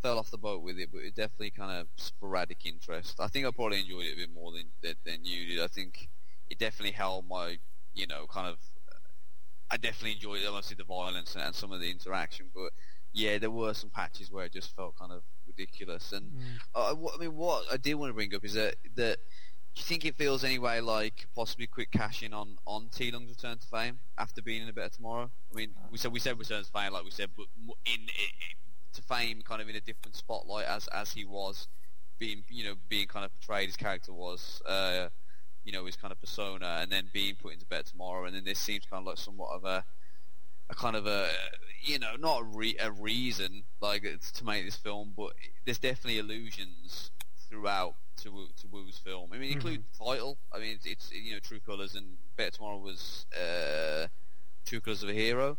fell 0.00 0.18
off 0.18 0.30
the 0.30 0.38
boat 0.38 0.62
with 0.62 0.78
it, 0.78 0.90
but 0.92 1.02
it 1.02 1.14
definitely 1.14 1.50
kind 1.50 1.72
of 1.72 1.86
sporadic 1.96 2.64
interest. 2.66 3.20
I 3.20 3.26
think 3.28 3.46
I 3.46 3.50
probably 3.50 3.80
enjoyed 3.80 4.06
it 4.06 4.14
a 4.14 4.16
bit 4.16 4.32
more 4.34 4.50
than 4.52 4.64
than, 4.82 4.94
than 5.04 5.24
you 5.24 5.46
did. 5.46 5.62
I 5.62 5.68
think 5.68 6.08
it 6.50 6.58
definitely 6.58 6.92
held 6.92 7.28
my, 7.28 7.58
you 7.98 8.06
know, 8.06 8.26
kind 8.26 8.46
of. 8.48 8.56
I 9.70 9.76
definitely 9.76 10.12
enjoyed 10.12 10.40
obviously 10.46 10.76
the 10.76 10.84
violence 10.84 11.34
and, 11.34 11.44
and 11.44 11.54
some 11.54 11.72
of 11.72 11.80
the 11.80 11.90
interaction, 11.90 12.46
but 12.54 12.70
yeah, 13.12 13.36
there 13.36 13.50
were 13.50 13.74
some 13.74 13.90
patches 13.90 14.30
where 14.32 14.46
it 14.46 14.52
just 14.52 14.74
felt 14.74 14.96
kind 14.98 15.12
of 15.12 15.22
ridiculous. 15.46 16.12
And 16.12 16.32
Mm. 16.32 16.58
uh, 16.74 16.94
what, 16.94 17.14
I 17.16 17.18
mean, 17.18 17.34
what 17.36 17.66
I 17.70 17.76
did 17.76 17.94
want 17.94 18.08
to 18.10 18.14
bring 18.14 18.34
up 18.34 18.44
is 18.44 18.54
that 18.54 18.76
that 18.96 19.18
do 19.74 19.80
you 19.80 19.84
think 19.84 20.06
it 20.06 20.16
feels 20.16 20.42
anyway 20.42 20.80
like 20.80 21.26
possibly 21.36 21.66
quick 21.66 21.90
cashing 21.90 22.32
on 22.32 22.56
on 22.66 22.88
Ti 22.88 23.10
Lung's 23.10 23.28
return 23.30 23.58
to 23.58 23.66
fame 23.66 23.98
after 24.16 24.40
being 24.40 24.62
in 24.62 24.68
a 24.70 24.72
better 24.72 24.88
tomorrow? 24.96 25.30
I 25.52 25.54
mean, 25.54 25.74
we 25.90 25.98
said 25.98 26.12
we 26.12 26.20
said 26.20 26.38
return 26.38 26.64
to 26.64 26.70
fame, 26.70 26.92
like 26.94 27.04
we 27.04 27.10
said, 27.10 27.28
but 27.36 27.46
in, 27.84 28.00
in 28.00 28.08
to 28.94 29.02
fame, 29.02 29.42
kind 29.42 29.60
of 29.60 29.68
in 29.68 29.76
a 29.76 29.80
different 29.82 30.16
spotlight 30.16 30.64
as 30.66 30.88
as 30.88 31.12
he 31.12 31.26
was 31.26 31.68
being, 32.18 32.42
you 32.48 32.64
know, 32.64 32.74
being 32.88 33.06
kind 33.06 33.24
of 33.26 33.32
portrayed. 33.34 33.68
His 33.68 33.76
character 33.76 34.12
was, 34.14 34.62
uh, 34.66 35.08
you 35.68 35.72
know, 35.74 35.84
his 35.84 35.96
kind 35.96 36.12
of 36.12 36.18
persona, 36.18 36.78
and 36.80 36.90
then 36.90 37.10
being 37.12 37.34
put 37.34 37.52
into 37.52 37.66
Better 37.66 37.82
Tomorrow, 37.82 38.24
and 38.24 38.34
then 38.34 38.44
this 38.44 38.58
seems 38.58 38.86
kind 38.86 39.02
of 39.02 39.06
like 39.06 39.18
somewhat 39.18 39.50
of 39.54 39.66
a 39.66 39.84
a 40.70 40.74
kind 40.74 40.96
of 40.96 41.06
a 41.06 41.28
you 41.82 41.98
know 41.98 42.16
not 42.18 42.40
a, 42.40 42.44
re- 42.44 42.76
a 42.80 42.90
reason 42.90 43.64
like 43.82 44.02
it's 44.02 44.32
to 44.32 44.46
make 44.46 44.64
this 44.64 44.76
film, 44.76 45.12
but 45.14 45.34
there's 45.66 45.78
definitely 45.78 46.20
allusions 46.20 47.10
throughout 47.50 47.96
to 48.22 48.30
Woo- 48.30 48.48
to 48.62 48.66
Woo's 48.66 48.96
film. 48.96 49.28
I 49.34 49.36
mean, 49.36 49.52
include 49.52 49.84
the 49.92 50.04
title. 50.06 50.38
I 50.50 50.58
mean, 50.58 50.76
it's, 50.76 50.86
it's 50.86 51.12
you 51.12 51.32
know 51.32 51.38
True 51.38 51.60
Colors 51.60 51.94
and 51.94 52.16
Better 52.38 52.52
Tomorrow 52.52 52.78
was 52.78 53.26
uh, 53.36 54.06
True 54.64 54.80
Colors 54.80 55.02
of 55.02 55.10
a 55.10 55.12
Hero. 55.12 55.58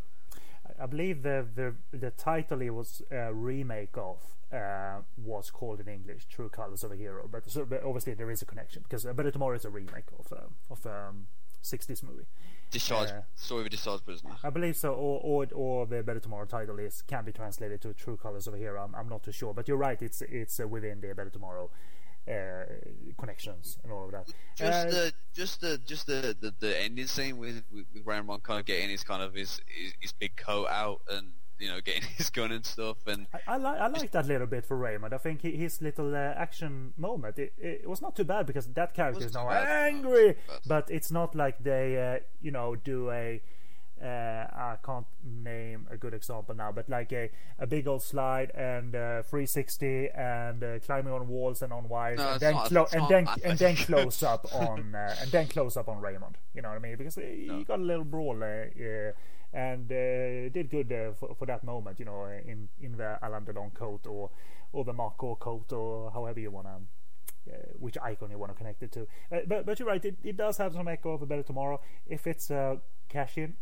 I 0.76 0.86
believe 0.86 1.22
the 1.22 1.46
the 1.54 1.76
the 1.96 2.10
title 2.10 2.62
it 2.62 2.70
was 2.70 3.00
a 3.12 3.32
remake 3.32 3.96
of 3.96 4.18
uh, 4.52 5.00
was 5.16 5.50
called 5.50 5.80
in 5.80 5.88
English 5.88 6.26
"True 6.26 6.48
Colors 6.48 6.82
of 6.84 6.92
a 6.92 6.96
Hero," 6.96 7.28
but, 7.30 7.48
so, 7.50 7.64
but 7.64 7.82
obviously 7.84 8.14
there 8.14 8.30
is 8.30 8.42
a 8.42 8.46
connection 8.46 8.82
because 8.82 9.06
uh, 9.06 9.12
Better 9.12 9.30
Tomorrow 9.30 9.56
is 9.56 9.64
a 9.64 9.70
remake 9.70 10.10
of 10.18 10.32
um, 10.32 10.54
of 10.70 10.84
um, 10.86 11.26
60s 11.62 12.02
movie. 12.02 12.26
Discharged 12.70 13.12
Uh, 13.12 13.22
story 13.34 13.60
of 13.62 13.66
a 13.66 13.70
discharged 13.70 14.04
prisoner. 14.04 14.36
I 14.44 14.50
believe 14.50 14.76
so, 14.76 14.92
or, 14.94 15.20
or 15.22 15.46
or 15.54 15.86
the 15.86 16.02
Better 16.02 16.20
Tomorrow 16.20 16.46
title 16.46 16.78
is 16.78 17.02
can 17.02 17.24
be 17.24 17.32
translated 17.32 17.80
to 17.82 17.92
True 17.94 18.16
Colors 18.16 18.46
of 18.46 18.54
a 18.54 18.58
Hero. 18.58 18.82
I'm, 18.82 18.94
I'm 18.94 19.08
not 19.08 19.22
too 19.24 19.32
sure, 19.32 19.52
but 19.52 19.66
you're 19.68 19.76
right. 19.76 20.00
It's 20.00 20.22
it's 20.22 20.60
uh, 20.60 20.68
within 20.68 21.00
the 21.00 21.12
Better 21.14 21.30
Tomorrow 21.30 21.70
uh, 22.28 22.64
connections 23.18 23.78
and 23.82 23.92
all 23.92 24.04
of 24.04 24.12
that. 24.12 24.32
Just 24.56 24.86
Uh, 24.86 24.90
the 24.90 25.12
just 25.34 25.60
the 25.60 25.78
just 25.84 26.06
the, 26.06 26.36
the, 26.40 26.54
the 26.60 26.80
ending 26.80 27.06
scene 27.06 27.38
with 27.38 27.62
with, 27.72 27.86
with 27.92 28.42
kind 28.42 28.60
of 28.60 28.66
getting 28.66 28.90
his 28.90 29.02
kind 29.02 29.22
of 29.22 29.34
his, 29.34 29.60
his 29.66 29.94
his 30.00 30.12
big 30.12 30.36
coat 30.36 30.68
out 30.68 31.00
and 31.10 31.32
you 31.60 31.68
know 31.68 31.80
getting 31.80 32.02
his 32.16 32.30
gun 32.30 32.50
and 32.52 32.64
stuff 32.64 32.96
and 33.06 33.26
I, 33.34 33.54
I 33.54 33.56
like 33.56 33.80
I 33.80 33.86
like 33.88 34.10
that 34.12 34.26
little 34.26 34.46
bit 34.46 34.64
for 34.64 34.76
Raymond. 34.76 35.12
I 35.14 35.18
think 35.18 35.42
he, 35.42 35.52
his 35.52 35.80
little 35.82 36.14
uh, 36.14 36.18
action 36.36 36.92
moment 36.96 37.38
it, 37.38 37.52
it 37.58 37.88
was 37.88 38.00
not 38.02 38.16
too 38.16 38.24
bad 38.24 38.46
because 38.46 38.66
that 38.68 38.94
character 38.94 39.24
is 39.26 39.34
now 39.34 39.48
angry, 39.50 40.36
But- 40.46 40.60
but 40.66 40.90
it's 40.90 41.10
not 41.10 41.34
like 41.34 41.62
they 41.62 41.96
uh, 42.00 42.20
you 42.40 42.50
know 42.50 42.74
do 42.76 43.10
a 43.10 43.40
uh, 44.02 44.46
I 44.56 44.76
can't 44.82 45.04
name 45.22 45.86
a 45.90 45.96
good 45.98 46.14
example 46.14 46.54
now, 46.54 46.72
but 46.72 46.88
like 46.88 47.12
a, 47.12 47.28
a 47.58 47.66
big 47.66 47.86
old 47.86 48.02
slide 48.02 48.50
and 48.54 48.94
uh, 48.94 49.22
360 49.24 50.08
and 50.16 50.64
uh, 50.64 50.78
climbing 50.78 51.12
on 51.12 51.28
walls 51.28 51.60
and 51.60 51.70
on 51.70 51.86
wires 51.86 52.16
No, 52.18 52.30
and 52.30 52.40
then 52.40 52.54
not- 52.54 52.66
clo- 52.68 52.86
and 52.94 53.08
then 53.10 53.28
and 53.44 53.58
then 53.58 53.76
close 53.88 54.22
up 54.22 54.46
on 54.54 54.94
uh, 54.94 55.16
and 55.20 55.30
then 55.30 55.48
close 55.48 55.76
up 55.76 55.86
on 55.90 56.00
Raymond. 56.00 56.38
You 56.54 56.62
know 56.62 56.70
what 56.70 56.76
I 56.76 56.80
mean? 56.80 56.96
Because 56.96 57.16
he 57.16 57.44
No. 57.46 57.62
got 57.64 57.78
a 57.78 57.82
little 57.82 58.04
brawl. 58.06 58.42
And 59.52 59.90
uh, 59.90 60.48
did 60.50 60.70
good 60.70 60.92
uh, 60.92 61.12
for, 61.18 61.34
for 61.34 61.46
that 61.46 61.64
moment, 61.64 61.98
you 61.98 62.04
know, 62.04 62.24
in 62.26 62.68
in 62.80 62.96
the 62.96 63.18
Alain 63.22 63.42
Delon 63.42 63.74
coat 63.74 64.06
or 64.06 64.30
or 64.72 64.84
the 64.84 64.92
Marco 64.92 65.34
coat 65.34 65.72
or 65.72 66.10
however 66.12 66.38
you 66.38 66.50
wanna, 66.52 66.78
uh, 67.48 67.56
which 67.78 67.98
icon 68.00 68.30
you 68.30 68.38
wanna 68.38 68.54
connect 68.54 68.82
it 68.82 68.92
to. 68.92 69.08
Uh, 69.32 69.40
but 69.46 69.66
but 69.66 69.78
you're 69.78 69.88
right, 69.88 70.04
it, 70.04 70.16
it 70.22 70.36
does 70.36 70.58
have 70.58 70.72
some 70.72 70.86
echo 70.86 71.12
of 71.12 71.22
a 71.22 71.26
better 71.26 71.42
tomorrow. 71.42 71.80
If 72.06 72.28
it's 72.28 72.50
uh, 72.50 72.76
cash 73.08 73.36
in, 73.38 73.56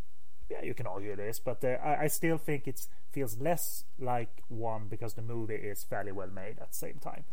yeah, 0.50 0.62
you 0.62 0.74
can 0.74 0.86
argue 0.86 1.16
this, 1.16 1.38
but 1.38 1.64
uh, 1.64 1.78
I, 1.82 2.04
I 2.04 2.06
still 2.08 2.38
think 2.38 2.68
it 2.68 2.86
feels 3.10 3.38
less 3.38 3.84
like 3.98 4.42
one 4.48 4.88
because 4.88 5.14
the 5.14 5.22
movie 5.22 5.54
is 5.54 5.84
fairly 5.84 6.12
well 6.12 6.28
made 6.28 6.58
at 6.60 6.72
the 6.72 6.76
same 6.76 6.98
time. 7.00 7.24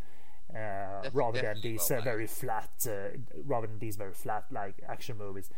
Uh, 0.54 1.10
rather 1.12 1.42
than 1.42 1.60
these 1.62 1.90
well 1.90 2.00
uh, 2.00 2.04
very 2.04 2.28
flat, 2.28 2.70
uh, 2.88 3.18
rather 3.44 3.68
than 3.68 3.80
these 3.80 3.96
very 3.98 4.14
flat 4.14 4.46
like 4.52 4.76
action 4.88 5.18
movies 5.18 5.50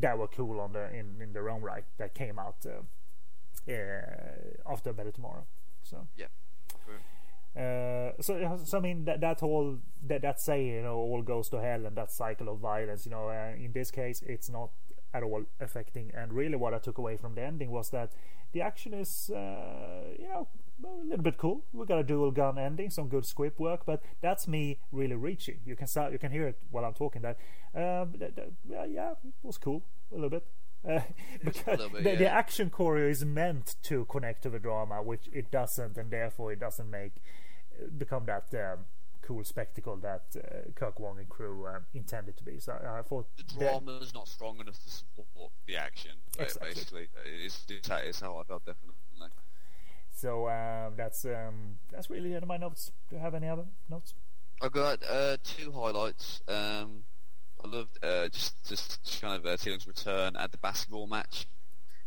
that 0.00 0.18
were 0.18 0.28
cool 0.28 0.60
on 0.60 0.72
the 0.72 0.92
in, 0.92 1.20
in 1.20 1.32
their 1.32 1.48
own 1.48 1.62
right 1.62 1.84
that 1.98 2.14
came 2.14 2.38
out 2.38 2.56
uh, 2.66 3.72
uh, 3.72 4.72
after 4.72 4.92
Better 4.92 5.12
Tomorrow. 5.12 5.46
So 5.82 6.06
yeah. 6.16 6.26
uh, 7.60 8.12
so, 8.20 8.60
so 8.64 8.78
I 8.78 8.80
mean 8.80 9.04
that 9.04 9.20
that 9.20 9.40
whole 9.40 9.78
that 10.06 10.22
that 10.22 10.40
saying 10.40 10.66
you 10.68 10.82
know 10.82 10.96
all 10.96 11.22
goes 11.22 11.48
to 11.50 11.60
hell 11.60 11.86
and 11.86 11.96
that 11.96 12.10
cycle 12.10 12.48
of 12.48 12.58
violence 12.58 13.04
you 13.04 13.10
know 13.10 13.28
uh, 13.28 13.54
in 13.56 13.72
this 13.72 13.90
case 13.90 14.22
it's 14.26 14.48
not 14.48 14.70
at 15.14 15.22
all 15.22 15.44
affecting 15.60 16.10
and 16.14 16.32
really 16.32 16.56
what 16.56 16.72
I 16.72 16.78
took 16.78 16.98
away 16.98 17.16
from 17.16 17.34
the 17.34 17.42
ending 17.42 17.70
was 17.70 17.90
that 17.90 18.12
the 18.52 18.62
action 18.62 18.94
is 18.94 19.30
uh, 19.30 20.14
you 20.18 20.28
know 20.28 20.48
a 20.84 21.04
little 21.04 21.22
bit 21.22 21.36
cool 21.38 21.64
we 21.72 21.86
got 21.86 21.98
a 21.98 22.02
dual 22.04 22.30
gun 22.30 22.58
ending 22.58 22.90
some 22.90 23.08
good 23.08 23.24
script 23.24 23.58
work 23.60 23.80
but 23.86 24.02
that's 24.20 24.46
me 24.48 24.78
really 24.90 25.14
reaching 25.14 25.58
you 25.64 25.76
can 25.76 25.86
start 25.86 26.12
you 26.12 26.18
can 26.18 26.32
hear 26.32 26.46
it 26.46 26.58
while 26.70 26.84
I'm 26.84 26.94
talking 26.94 27.22
that 27.22 27.36
um, 27.74 28.12
that, 28.18 28.36
that- 28.36 28.52
yeah, 28.68 28.84
yeah 28.84 29.10
it 29.12 29.32
was 29.42 29.58
cool 29.58 29.82
a 30.10 30.14
little 30.14 30.30
bit 30.30 30.44
uh, 30.90 31.00
because 31.44 31.78
bit, 31.92 32.02
the, 32.02 32.16
the 32.16 32.28
action 32.28 32.68
choreo 32.68 33.08
is 33.08 33.24
meant 33.24 33.76
to 33.84 34.04
connect 34.06 34.42
to 34.42 34.50
the 34.50 34.58
drama, 34.58 35.00
which 35.00 35.28
it 35.32 35.48
doesn't, 35.52 35.96
and 35.96 36.10
therefore 36.10 36.50
it 36.52 36.58
doesn't 36.58 36.90
make 36.90 37.12
become 37.98 38.24
that 38.26 38.46
um, 38.54 38.80
cool 39.22 39.44
spectacle 39.44 39.96
that 39.98 40.24
uh, 40.36 40.70
Kirk 40.74 40.98
Wong 40.98 41.20
and 41.20 41.28
crew 41.28 41.66
uh, 41.66 41.78
intended 41.94 42.36
to 42.36 42.42
be. 42.42 42.58
So 42.58 42.72
I, 42.72 42.98
I 42.98 43.02
thought 43.02 43.26
the 43.36 43.44
drama 43.44 43.98
is 44.02 44.12
not 44.12 44.26
strong 44.26 44.58
enough 44.58 44.82
to 44.82 44.90
support 44.90 45.52
the 45.66 45.76
action. 45.76 46.12
Exactly. 46.36 46.70
Basically, 46.70 47.08
it's, 47.44 47.64
it's 47.68 48.20
how 48.20 48.38
I 48.38 48.42
felt 48.42 48.66
definitely. 48.66 48.96
So 50.22 50.48
um, 50.48 50.92
that's 50.96 51.24
um, 51.24 51.78
that's 51.90 52.08
really 52.08 52.32
end 52.32 52.44
of 52.44 52.48
my 52.48 52.56
notes. 52.56 52.92
Do 53.10 53.16
you 53.16 53.22
have 53.22 53.34
any 53.34 53.48
other 53.48 53.64
notes? 53.90 54.14
I 54.62 54.68
got 54.68 55.00
uh, 55.02 55.36
two 55.42 55.72
highlights. 55.72 56.40
Um, 56.46 57.02
I 57.64 57.66
loved 57.66 57.98
uh, 58.04 58.28
just 58.28 58.54
just 58.64 59.20
kind 59.20 59.34
of 59.34 59.44
uh, 59.44 59.56
return 59.84 60.36
at 60.36 60.52
the 60.52 60.58
basketball 60.58 61.08
match. 61.08 61.48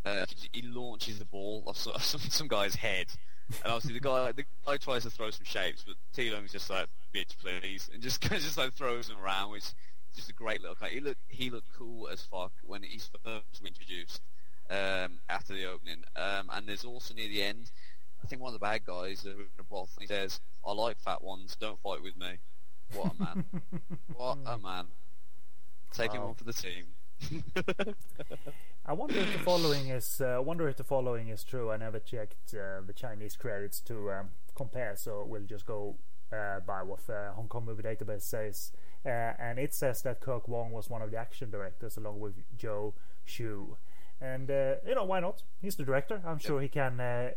Uh, 0.06 0.26
he 0.54 0.62
launches 0.62 1.20
the 1.20 1.26
ball 1.26 1.64
off 1.68 1.76
some, 1.76 2.22
some, 2.22 2.48
guy's 2.48 2.76
head, 2.76 3.08
and 3.50 3.74
obviously 3.74 3.96
the 3.96 4.00
guy 4.00 4.32
the 4.32 4.46
guy 4.66 4.78
tries 4.78 5.04
to 5.04 5.10
throw 5.10 5.30
some 5.30 5.44
shapes, 5.44 5.84
but 5.86 5.98
Ti 6.14 6.32
Lung's 6.32 6.54
just 6.54 6.70
like 6.70 6.88
bitch 7.14 7.36
please, 7.38 7.90
and 7.94 8.02
just 8.02 8.22
just 8.30 8.58
like 8.58 8.72
throws 8.72 9.10
them 9.10 9.18
around, 9.22 9.52
which 9.52 9.64
is 9.64 9.76
just 10.16 10.30
a 10.30 10.34
great 10.34 10.62
little. 10.62 10.78
He 10.88 11.02
looked 11.02 11.20
he 11.28 11.50
looked 11.50 11.74
cool 11.78 12.08
as 12.08 12.22
fuck 12.22 12.54
when 12.64 12.82
he's 12.82 13.10
first 13.26 13.62
introduced 13.66 14.22
um, 14.70 15.20
after 15.28 15.54
the 15.54 15.66
opening, 15.66 16.06
um, 16.16 16.50
and 16.54 16.66
there's 16.66 16.86
also 16.86 17.14
near 17.14 17.28
the 17.28 17.44
end 17.44 17.72
I 18.26 18.28
think 18.28 18.42
one 18.42 18.50
of 18.50 18.60
the 18.60 18.66
bad 18.66 18.84
guys, 18.84 19.24
broth, 19.70 19.96
he 20.00 20.08
says, 20.08 20.40
"I 20.66 20.72
like 20.72 20.98
fat 21.00 21.24
ones. 21.24 21.56
Don't 21.60 21.80
fight 21.80 22.02
with 22.02 22.18
me." 22.18 22.40
What 22.96 23.14
a 23.14 23.24
man! 23.24 23.46
what 24.16 24.38
a 24.48 24.58
man! 24.58 24.88
Take 25.94 26.14
wow. 26.14 26.18
him 26.18 26.24
on 26.30 26.34
for 26.34 26.44
the 26.44 26.54
team. 26.54 26.86
I 28.88 28.94
wonder 28.94 29.20
if 29.20 29.32
the 29.32 29.40
following 29.44 29.90
is. 29.90 30.20
Uh, 30.20 30.38
I 30.38 30.40
wonder 30.40 30.68
if 30.68 30.78
the 30.78 30.84
following 30.84 31.30
is 31.30 31.44
true. 31.44 31.70
I 31.70 31.78
never 31.78 32.00
checked 32.00 32.56
uh, 32.56 32.82
the 32.84 32.94
Chinese 32.96 33.36
credits 33.36 33.80
to 33.82 34.12
um, 34.12 34.30
compare, 34.56 34.96
so 34.96 35.24
we'll 35.24 35.44
just 35.44 35.68
go 35.68 35.98
uh, 36.34 36.62
by 36.62 36.82
what 36.82 37.06
the 37.06 37.32
Hong 37.36 37.48
Kong 37.48 37.66
Movie 37.66 37.84
Database 37.84 38.24
says. 38.24 38.72
Uh, 39.06 39.34
and 39.38 39.60
it 39.60 39.76
says 39.76 40.02
that 40.02 40.20
Kirk 40.20 40.48
Wong 40.48 40.72
was 40.72 40.90
one 40.90 41.04
of 41.04 41.12
the 41.12 41.18
action 41.18 41.52
directors, 41.52 41.96
along 41.96 42.20
with 42.20 42.34
Joe 42.58 42.96
Shu. 43.24 43.78
And 44.22 44.50
uh, 44.50 44.76
you 44.88 44.96
know 44.96 45.04
why 45.04 45.20
not? 45.20 45.44
He's 45.62 45.76
the 45.76 45.84
director. 45.84 46.22
I'm 46.26 46.40
sure 46.40 46.62
he 46.62 46.70
can, 46.70 47.00
uh, 47.00 47.32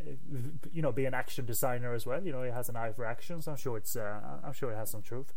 you 0.72 0.80
know, 0.80 0.92
be 0.92 1.06
an 1.06 1.14
action 1.14 1.44
designer 1.44 1.92
as 1.92 2.06
well. 2.06 2.22
You 2.24 2.32
know, 2.32 2.42
he 2.42 2.50
has 2.50 2.68
an 2.68 2.76
eye 2.76 2.92
for 2.92 3.04
action, 3.04 3.42
so 3.42 3.52
I'm 3.52 3.56
sure 3.56 3.76
it's. 3.76 3.96
Uh, 3.96 4.20
I'm 4.44 4.52
sure 4.52 4.70
it 4.70 4.76
has 4.76 4.90
some 4.90 5.02
truth. 5.02 5.32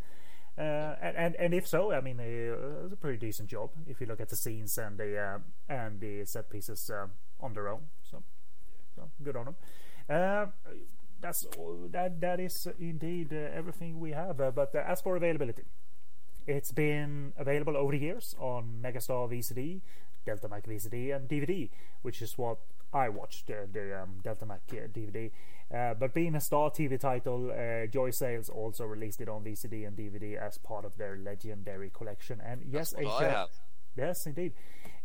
Uh, 0.58 0.96
and, 1.02 1.18
and 1.18 1.36
and 1.36 1.54
if 1.54 1.68
so, 1.68 1.92
I 1.92 2.02
mean, 2.02 2.20
uh, 2.20 2.84
it's 2.86 2.94
a 2.94 2.98
pretty 2.98 3.18
decent 3.18 3.50
job 3.50 3.72
if 3.88 4.00
you 4.00 4.08
look 4.08 4.20
at 4.22 4.30
the 4.30 4.36
scenes 4.36 4.78
and 4.78 4.98
the 5.00 5.18
uh, 5.18 5.40
and 5.68 6.00
the 6.00 6.26
set 6.26 6.50
pieces 6.50 6.92
on 7.40 7.54
their 7.54 7.70
own. 7.70 7.82
So, 8.10 8.22
so 8.96 9.10
good 9.24 9.36
on 9.36 9.46
them. 9.46 10.52
that's 11.20 11.48
that. 11.92 12.22
That 12.22 12.40
is 12.40 12.68
indeed 12.80 13.34
everything 13.34 14.00
we 14.00 14.12
have. 14.12 14.38
but 14.38 14.76
as 14.76 15.02
for 15.02 15.16
availability, 15.16 15.64
it's 16.46 16.72
been 16.72 17.34
available 17.38 17.78
over 17.78 17.92
the 17.94 18.00
years 18.00 18.36
on 18.40 18.80
Megastar 18.84 19.30
VCD, 19.30 19.82
Deltamac 20.26 20.66
VCD 20.66 21.16
and 21.16 21.28
DVD, 21.28 21.70
which 22.02 22.22
is 22.22 22.38
what 22.38 22.58
I 22.94 23.10
watched 23.10 23.50
uh, 23.50 23.66
the 23.72 24.02
um, 24.02 24.20
Deltamac 24.24 24.60
uh, 24.72 24.88
DVD. 24.88 25.32
Uh, 25.74 25.94
but 25.94 26.14
being 26.14 26.36
a 26.36 26.42
Star 26.42 26.70
TV 26.70 27.00
title, 27.00 27.52
uh, 27.52 27.88
Joy 27.88 28.12
Sales 28.12 28.50
also 28.50 28.86
released 28.86 29.22
it 29.22 29.30
on 29.30 29.44
VCD 29.44 29.88
and 29.88 29.96
DVD 29.96 30.38
as 30.38 30.58
part 30.58 30.84
of 30.84 30.98
their 30.98 31.18
legendary 31.18 31.90
collection. 31.90 32.42
And 32.46 32.64
yes, 32.70 32.94
Asia, 32.98 33.48
yes, 33.96 34.26
indeed. 34.26 34.54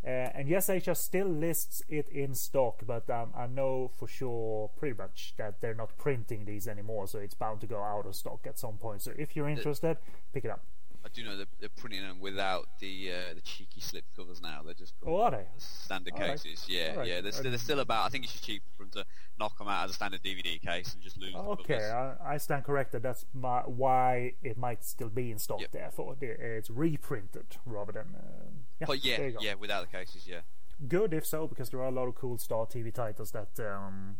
Uh, 0.05 0.31
and 0.35 0.49
YesAsia 0.49 0.97
still 0.97 1.27
lists 1.27 1.83
it 1.89 2.09
in 2.11 2.33
stock, 2.35 2.83
but 2.87 3.09
um, 3.11 3.33
I 3.37 3.49
know 3.49 3.91
for 3.99 4.07
sure, 4.07 4.71
pretty 4.77 4.97
much, 4.97 5.35
that 5.37 5.61
they're 5.61 5.75
not 5.75 5.97
printing 5.99 6.45
these 6.45 6.69
anymore, 6.69 7.09
so 7.09 7.19
it's 7.19 7.35
bound 7.35 7.61
to 7.63 7.67
go 7.67 7.83
out 7.83 8.07
of 8.07 8.15
stock 8.15 8.47
at 8.47 8.57
some 8.57 8.77
point. 8.77 9.03
So 9.03 9.13
if 9.19 9.35
you're 9.35 9.49
interested, 9.49 9.97
pick 10.33 10.45
it 10.45 10.51
up. 10.51 10.63
I 11.07 11.09
do 11.09 11.23
know 11.23 11.37
they're, 11.37 11.47
they're 11.61 11.69
printing 11.69 12.03
them 12.03 12.19
without 12.19 12.67
the 12.81 13.13
uh, 13.13 13.35
the 13.35 13.41
cheeky 13.41 13.81
slip 13.81 14.05
covers 14.17 14.43
now. 14.43 14.63
They're 14.65 14.75
just 14.75 14.93
oh, 15.07 15.21
are 15.21 15.31
they? 15.31 15.47
standard 15.57 16.15
All 16.15 16.19
cases. 16.19 16.67
Right. 16.69 16.69
Yeah, 16.69 16.95
right. 16.97 17.07
yeah. 17.07 17.21
They're, 17.21 17.31
still, 17.31 17.51
they're 17.53 17.59
still 17.61 17.79
about. 17.79 18.07
I 18.07 18.09
think 18.09 18.25
it's 18.25 18.33
just 18.33 18.45
cheaper 18.45 18.65
for 18.77 18.83
them 18.83 18.91
to 18.91 19.05
knock 19.39 19.57
them 19.57 19.69
out 19.69 19.85
as 19.85 19.93
a 19.93 19.95
standard 19.95 20.25
DVD 20.25 20.61
case 20.61 20.95
and 20.95 21.01
just 21.01 21.17
lose. 21.17 21.37
Okay, 21.37 21.91
I, 21.91 22.35
I, 22.35 22.37
stand 22.39 22.65
corrected. 22.65 23.05
That's 23.05 23.25
my, 23.33 23.61
why 23.61 24.33
it 24.43 24.59
might 24.59 24.85
still 24.85 25.09
be 25.09 25.31
in 25.31 25.39
stock. 25.39 25.61
Yep. 25.61 25.71
Therefore, 25.71 26.17
it's 26.21 26.71
reprinted 26.71 27.57
rather 27.65 27.93
than. 27.93 28.17
Uh, 28.17 28.51
yeah, 28.81 28.87
but 28.89 29.05
yeah, 29.05 29.31
yeah, 29.41 29.55
without 29.55 29.89
the 29.89 29.97
cases, 29.97 30.27
yeah. 30.27 30.41
Good 30.89 31.15
if 31.15 31.25
so, 31.25 31.47
because 31.47 31.71
there 31.71 31.81
are 31.83 31.89
a 31.89 31.93
lot 31.93 32.09
of 32.09 32.17
cool 32.17 32.37
Star 32.37 32.67
TV 32.67 32.93
titles 32.93 33.31
that 33.31 33.61
um, 33.61 34.17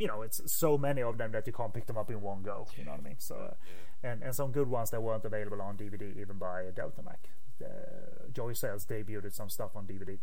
you 0.00 0.06
know, 0.06 0.22
it's 0.22 0.40
so 0.50 0.78
many 0.78 1.02
of 1.02 1.18
them 1.18 1.32
that 1.32 1.46
you 1.46 1.52
can't 1.52 1.74
pick 1.74 1.86
them 1.86 1.98
up 1.98 2.10
in 2.10 2.22
one 2.22 2.42
go. 2.42 2.66
You 2.76 2.84
know 2.84 2.92
what 2.92 3.00
I 3.00 3.02
mean? 3.02 3.16
So, 3.18 3.34
uh, 3.34 3.54
and 4.02 4.22
and 4.22 4.34
some 4.34 4.52
good 4.52 4.68
ones 4.68 4.90
that 4.90 5.02
weren't 5.02 5.24
available 5.24 5.60
on 5.60 5.76
DVD 5.76 6.18
even 6.18 6.38
by 6.38 6.70
Deltamac. 6.74 7.18
Uh, 7.62 8.28
Joy 8.32 8.54
Sales 8.54 8.86
debuted 8.86 9.34
some 9.34 9.50
stuff 9.50 9.76
on 9.76 9.86
DVD. 9.86 10.18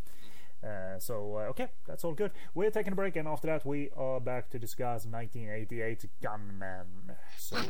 Uh, 0.63 0.97
so 0.97 1.37
uh, 1.37 1.49
okay, 1.49 1.67
that's 1.85 2.03
all 2.03 2.13
good. 2.13 2.31
We're 2.55 2.71
taking 2.71 2.93
a 2.93 2.95
break, 2.95 3.15
and 3.15 3.27
after 3.27 3.45
that 3.47 3.63
we 3.65 3.89
are 3.95 4.19
back 4.19 4.49
to 4.51 4.59
discuss 4.59 5.05
1988 5.05 6.05
Gunmen. 6.21 7.15
So. 7.37 7.57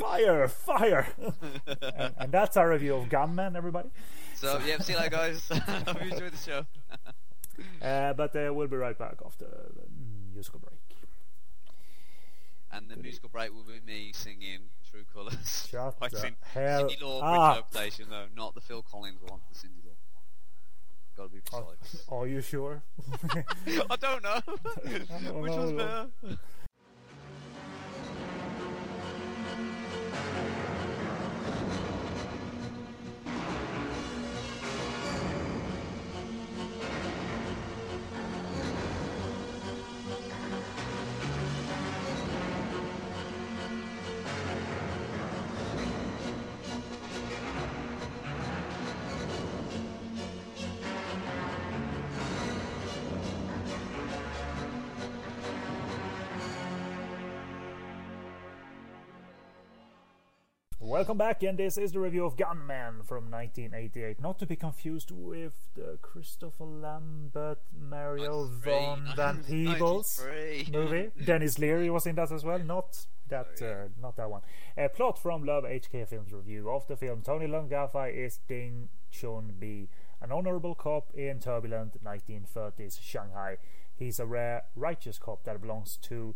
fire, 0.00 0.48
fire, 0.48 1.06
and, 1.66 2.14
and, 2.18 2.32
that's 2.32 2.56
our 2.56 2.70
review 2.70 2.96
of 2.96 3.08
Gunmen, 3.08 3.54
everybody. 3.56 3.90
So, 4.34 4.58
yeah, 4.66 4.78
see 4.78 4.94
you 4.94 4.98
later, 4.98 5.10
guys. 5.10 5.48
Hope 5.48 6.04
you 6.04 6.10
enjoyed 6.12 6.32
the 6.32 6.36
show. 6.36 6.66
uh, 7.82 8.12
but 8.14 8.34
uh, 8.36 8.52
we'll 8.52 8.66
be 8.68 8.76
right 8.76 8.98
back 8.98 9.16
after 9.24 9.44
the 9.46 9.82
musical 10.34 10.58
break. 10.60 10.80
And 12.72 12.90
the 12.90 12.96
musical 12.96 13.28
break 13.28 13.52
will 13.54 13.62
be 13.64 13.80
me 13.86 14.12
singing 14.12 14.60
True 14.90 15.04
Colours. 15.12 15.68
Shut 15.70 15.96
I 16.02 16.08
the 16.08 16.32
hell 16.52 16.88
Cyndi 16.90 17.00
Lauper 17.00 17.22
up. 17.22 17.56
interpretation, 17.56 18.06
though, 18.10 18.26
not 18.36 18.54
the 18.54 18.60
Phil 18.60 18.82
Collins 18.82 19.20
one, 19.22 19.40
the 19.52 19.58
Lauper 19.58 19.72
one. 19.84 19.94
Gotta 21.16 21.28
be 21.30 21.40
precise. 21.40 22.04
Are, 22.08 22.18
are 22.18 22.26
you 22.26 22.42
sure? 22.42 22.82
I 23.90 23.96
don't 23.96 24.22
know. 24.22 24.40
I 24.46 25.24
don't 25.24 25.40
Which 25.40 25.52
know. 25.52 25.56
one's 25.56 25.72
better? 25.72 26.38
Welcome 60.96 61.18
back, 61.18 61.42
and 61.42 61.58
this 61.58 61.76
is 61.76 61.92
the 61.92 62.00
review 62.00 62.24
of 62.24 62.38
Gunmen 62.38 63.02
from 63.04 63.30
1988. 63.30 64.18
Not 64.18 64.38
to 64.38 64.46
be 64.46 64.56
confused 64.56 65.10
with 65.10 65.52
the 65.74 65.98
Christopher 66.00 66.64
Lambert, 66.64 67.58
Mario 67.78 68.46
von 68.46 69.06
Van 69.14 69.44
Peebles 69.44 70.24
movie. 70.72 71.10
Denis 71.26 71.58
Leary 71.58 71.90
was 71.90 72.06
in 72.06 72.14
that 72.14 72.32
as 72.32 72.44
well. 72.44 72.58
Not 72.60 73.04
that, 73.28 73.58
oh, 73.60 73.66
uh, 73.66 73.88
not 74.00 74.16
that 74.16 74.30
one. 74.30 74.40
A 74.78 74.88
plot 74.88 75.18
from 75.18 75.44
Love 75.44 75.64
HK 75.64 76.08
Films 76.08 76.32
review 76.32 76.70
of 76.70 76.86
the 76.86 76.96
film. 76.96 77.20
Tony 77.20 77.46
Leung 77.46 77.70
is 78.14 78.38
Ding 78.48 78.88
Chun 79.10 79.52
Bi, 79.60 79.88
an 80.22 80.32
honorable 80.32 80.74
cop 80.74 81.12
in 81.12 81.40
turbulent 81.40 82.02
1930s 82.02 83.02
Shanghai. 83.02 83.58
He's 83.94 84.18
a 84.18 84.24
rare, 84.24 84.62
righteous 84.74 85.18
cop 85.18 85.44
that 85.44 85.60
belongs 85.60 85.98
to 86.04 86.34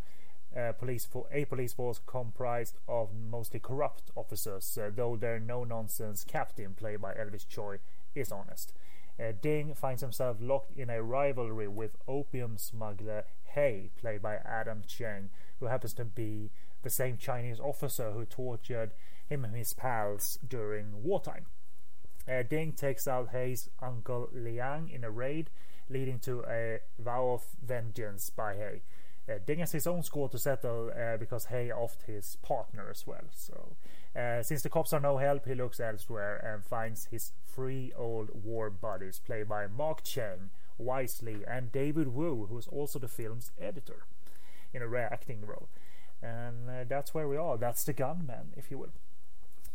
uh, 0.56 0.72
police 0.72 1.04
for 1.04 1.26
a 1.32 1.44
police 1.44 1.72
force 1.72 2.00
comprised 2.06 2.76
of 2.88 3.10
mostly 3.14 3.60
corrupt 3.60 4.10
officers, 4.16 4.78
uh, 4.78 4.90
though 4.94 5.16
their 5.16 5.38
no-nonsense 5.38 6.24
captain, 6.24 6.74
played 6.74 7.00
by 7.00 7.12
Elvis 7.14 7.46
Tsui, 7.46 7.78
is 8.14 8.32
honest. 8.32 8.72
Uh, 9.18 9.32
Ding 9.40 9.74
finds 9.74 10.02
himself 10.02 10.38
locked 10.40 10.76
in 10.76 10.88
a 10.88 11.02
rivalry 11.02 11.68
with 11.68 11.96
opium 12.08 12.56
smuggler 12.56 13.24
Hay, 13.54 13.90
played 14.00 14.22
by 14.22 14.36
Adam 14.36 14.82
Cheng, 14.86 15.30
who 15.58 15.66
happens 15.66 15.92
to 15.94 16.04
be 16.04 16.50
the 16.82 16.90
same 16.90 17.16
Chinese 17.16 17.60
officer 17.60 18.12
who 18.12 18.24
tortured 18.24 18.92
him 19.28 19.44
and 19.44 19.54
his 19.54 19.74
pals 19.74 20.38
during 20.46 21.02
wartime. 21.02 21.46
Uh, 22.28 22.42
Ding 22.42 22.72
takes 22.72 23.06
out 23.06 23.30
Hay's 23.30 23.68
uncle 23.82 24.28
Liang 24.32 24.88
in 24.88 25.04
a 25.04 25.10
raid, 25.10 25.50
leading 25.88 26.18
to 26.20 26.44
a 26.48 26.78
vow 26.98 27.30
of 27.30 27.42
vengeance 27.64 28.30
by 28.30 28.54
Hay. 28.54 28.82
Ding 29.38 29.60
has 29.60 29.72
his 29.72 29.86
own 29.86 30.02
score 30.02 30.28
to 30.28 30.38
settle 30.38 30.90
because 31.18 31.46
Hay 31.46 31.70
offed 31.74 32.02
his 32.06 32.36
partner 32.42 32.88
as 32.90 33.06
well. 33.06 33.24
So, 33.32 33.76
uh, 34.16 34.42
since 34.42 34.62
the 34.62 34.68
cops 34.68 34.92
are 34.92 35.00
no 35.00 35.18
help, 35.18 35.46
he 35.46 35.54
looks 35.54 35.78
elsewhere 35.78 36.36
and 36.36 36.64
finds 36.64 37.06
his 37.06 37.32
three 37.46 37.92
old 37.96 38.44
war 38.44 38.68
buddies, 38.70 39.20
played 39.24 39.48
by 39.48 39.66
Mark 39.66 40.02
Cheng, 40.02 40.50
Wisely, 40.78 41.44
and 41.46 41.70
David 41.70 42.08
Wu, 42.08 42.46
who 42.46 42.58
is 42.58 42.66
also 42.66 42.98
the 42.98 43.08
film's 43.08 43.52
editor, 43.60 44.06
in 44.72 44.82
a 44.82 44.88
rare 44.88 45.12
acting 45.12 45.46
role. 45.46 45.68
And 46.22 46.68
uh, 46.68 46.84
that's 46.88 47.14
where 47.14 47.28
we 47.28 47.36
are. 47.36 47.56
That's 47.56 47.84
the 47.84 47.92
gunman, 47.92 48.52
if 48.56 48.70
you 48.70 48.78
will. 48.78 48.92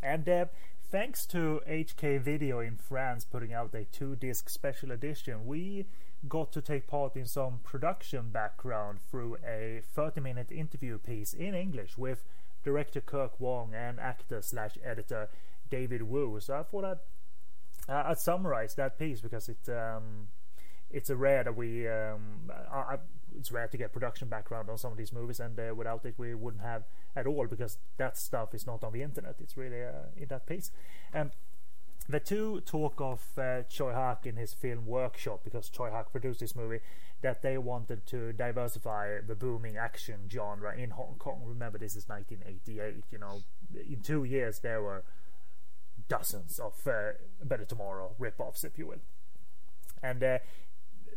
And 0.04 0.28
uh, 0.28 0.46
thanks 0.92 1.26
to 1.28 1.62
HK 1.68 2.22
Video 2.22 2.60
in 2.60 2.76
France 2.78 3.26
putting 3.26 3.54
out 3.54 3.74
a 3.74 3.86
two 3.86 4.16
disc 4.16 4.50
special 4.50 4.92
edition, 4.92 5.46
we 5.46 5.86
got 6.28 6.52
to 6.54 6.62
take 6.62 6.88
part 6.88 7.16
in 7.16 7.26
some 7.26 7.60
production 7.64 8.30
background 8.30 9.00
through 9.10 9.38
a 9.46 9.82
30 9.94 10.22
minute 10.22 10.52
interview 10.52 10.98
piece 10.98 11.34
in 11.34 11.54
English 11.54 11.98
with 11.98 12.24
director 12.64 13.02
Kirk 13.02 13.40
Wong 13.40 13.74
and 13.74 14.00
actor 14.00 14.42
slash 14.42 14.78
editor 14.84 15.30
David 15.70 16.04
Wu. 16.04 16.40
So 16.40 16.56
I 16.56 16.64
thought 16.64 16.86
I'd, 16.86 17.92
uh, 17.92 18.04
I'd 18.08 18.20
summarize 18.20 18.76
that 18.76 18.98
piece 18.98 19.22
because 19.22 19.50
it 19.50 19.70
um, 19.70 20.28
it's 20.92 21.10
a 21.10 21.16
rare 21.16 21.44
that 21.44 21.56
we 21.56 21.88
um, 21.88 22.52
I, 22.72 22.98
it's 23.38 23.52
rare 23.52 23.68
to 23.68 23.78
get 23.78 23.92
production 23.92 24.28
background 24.28 24.70
on 24.70 24.78
some 24.78 24.92
of 24.92 24.98
these 24.98 25.12
movies, 25.12 25.40
and 25.40 25.60
uh, 25.60 25.74
without 25.76 26.06
it 26.06 26.16
we 26.18 26.34
wouldn't 26.34 26.64
have 26.64 26.84
at 27.16 27.28
all 27.28 27.48
because 27.48 27.78
that 27.98 28.18
stuff 28.18 28.54
is 28.54 28.66
not 28.66 28.84
on 28.84 28.94
the 28.94 29.02
internet. 29.02 29.36
It's 29.40 29.58
really 29.58 29.84
uh, 29.84 30.10
in 30.16 30.28
that 30.30 30.46
piece. 30.46 30.72
And 31.14 31.32
the 32.08 32.20
two 32.20 32.62
talk 32.62 33.00
of 33.00 33.22
uh, 33.38 33.64
Tsui 33.70 33.94
Hark 33.94 34.26
in 34.26 34.36
his 34.36 34.54
film 34.54 34.86
Workshop 34.86 35.42
because 35.44 35.70
Tsui 35.70 35.92
Hark 35.92 36.12
produced 36.12 36.40
this 36.40 36.56
movie 36.56 36.80
that 37.22 37.42
they 37.42 37.58
wanted 37.58 38.06
to 38.08 38.34
diversify 38.34 39.20
the 39.26 39.36
booming 39.36 39.78
action 39.78 40.30
genre 40.32 40.76
in 40.76 40.92
Hong 40.92 41.16
Kong. 41.18 41.42
Remember, 41.46 41.78
this 41.78 41.96
is 41.96 42.08
1988. 42.08 43.04
You 43.12 43.18
know, 43.18 43.42
in 43.74 44.02
two 44.02 44.24
years 44.24 44.60
there 44.60 44.82
were 44.82 45.04
dozens 46.08 46.60
of 46.60 46.74
uh, 46.88 47.14
Better 47.44 47.66
Tomorrow 47.66 48.12
rip-offs, 48.20 48.64
if 48.64 48.78
you 48.78 48.88
will. 48.88 49.02
And 50.04 50.24
uh, 50.24 50.38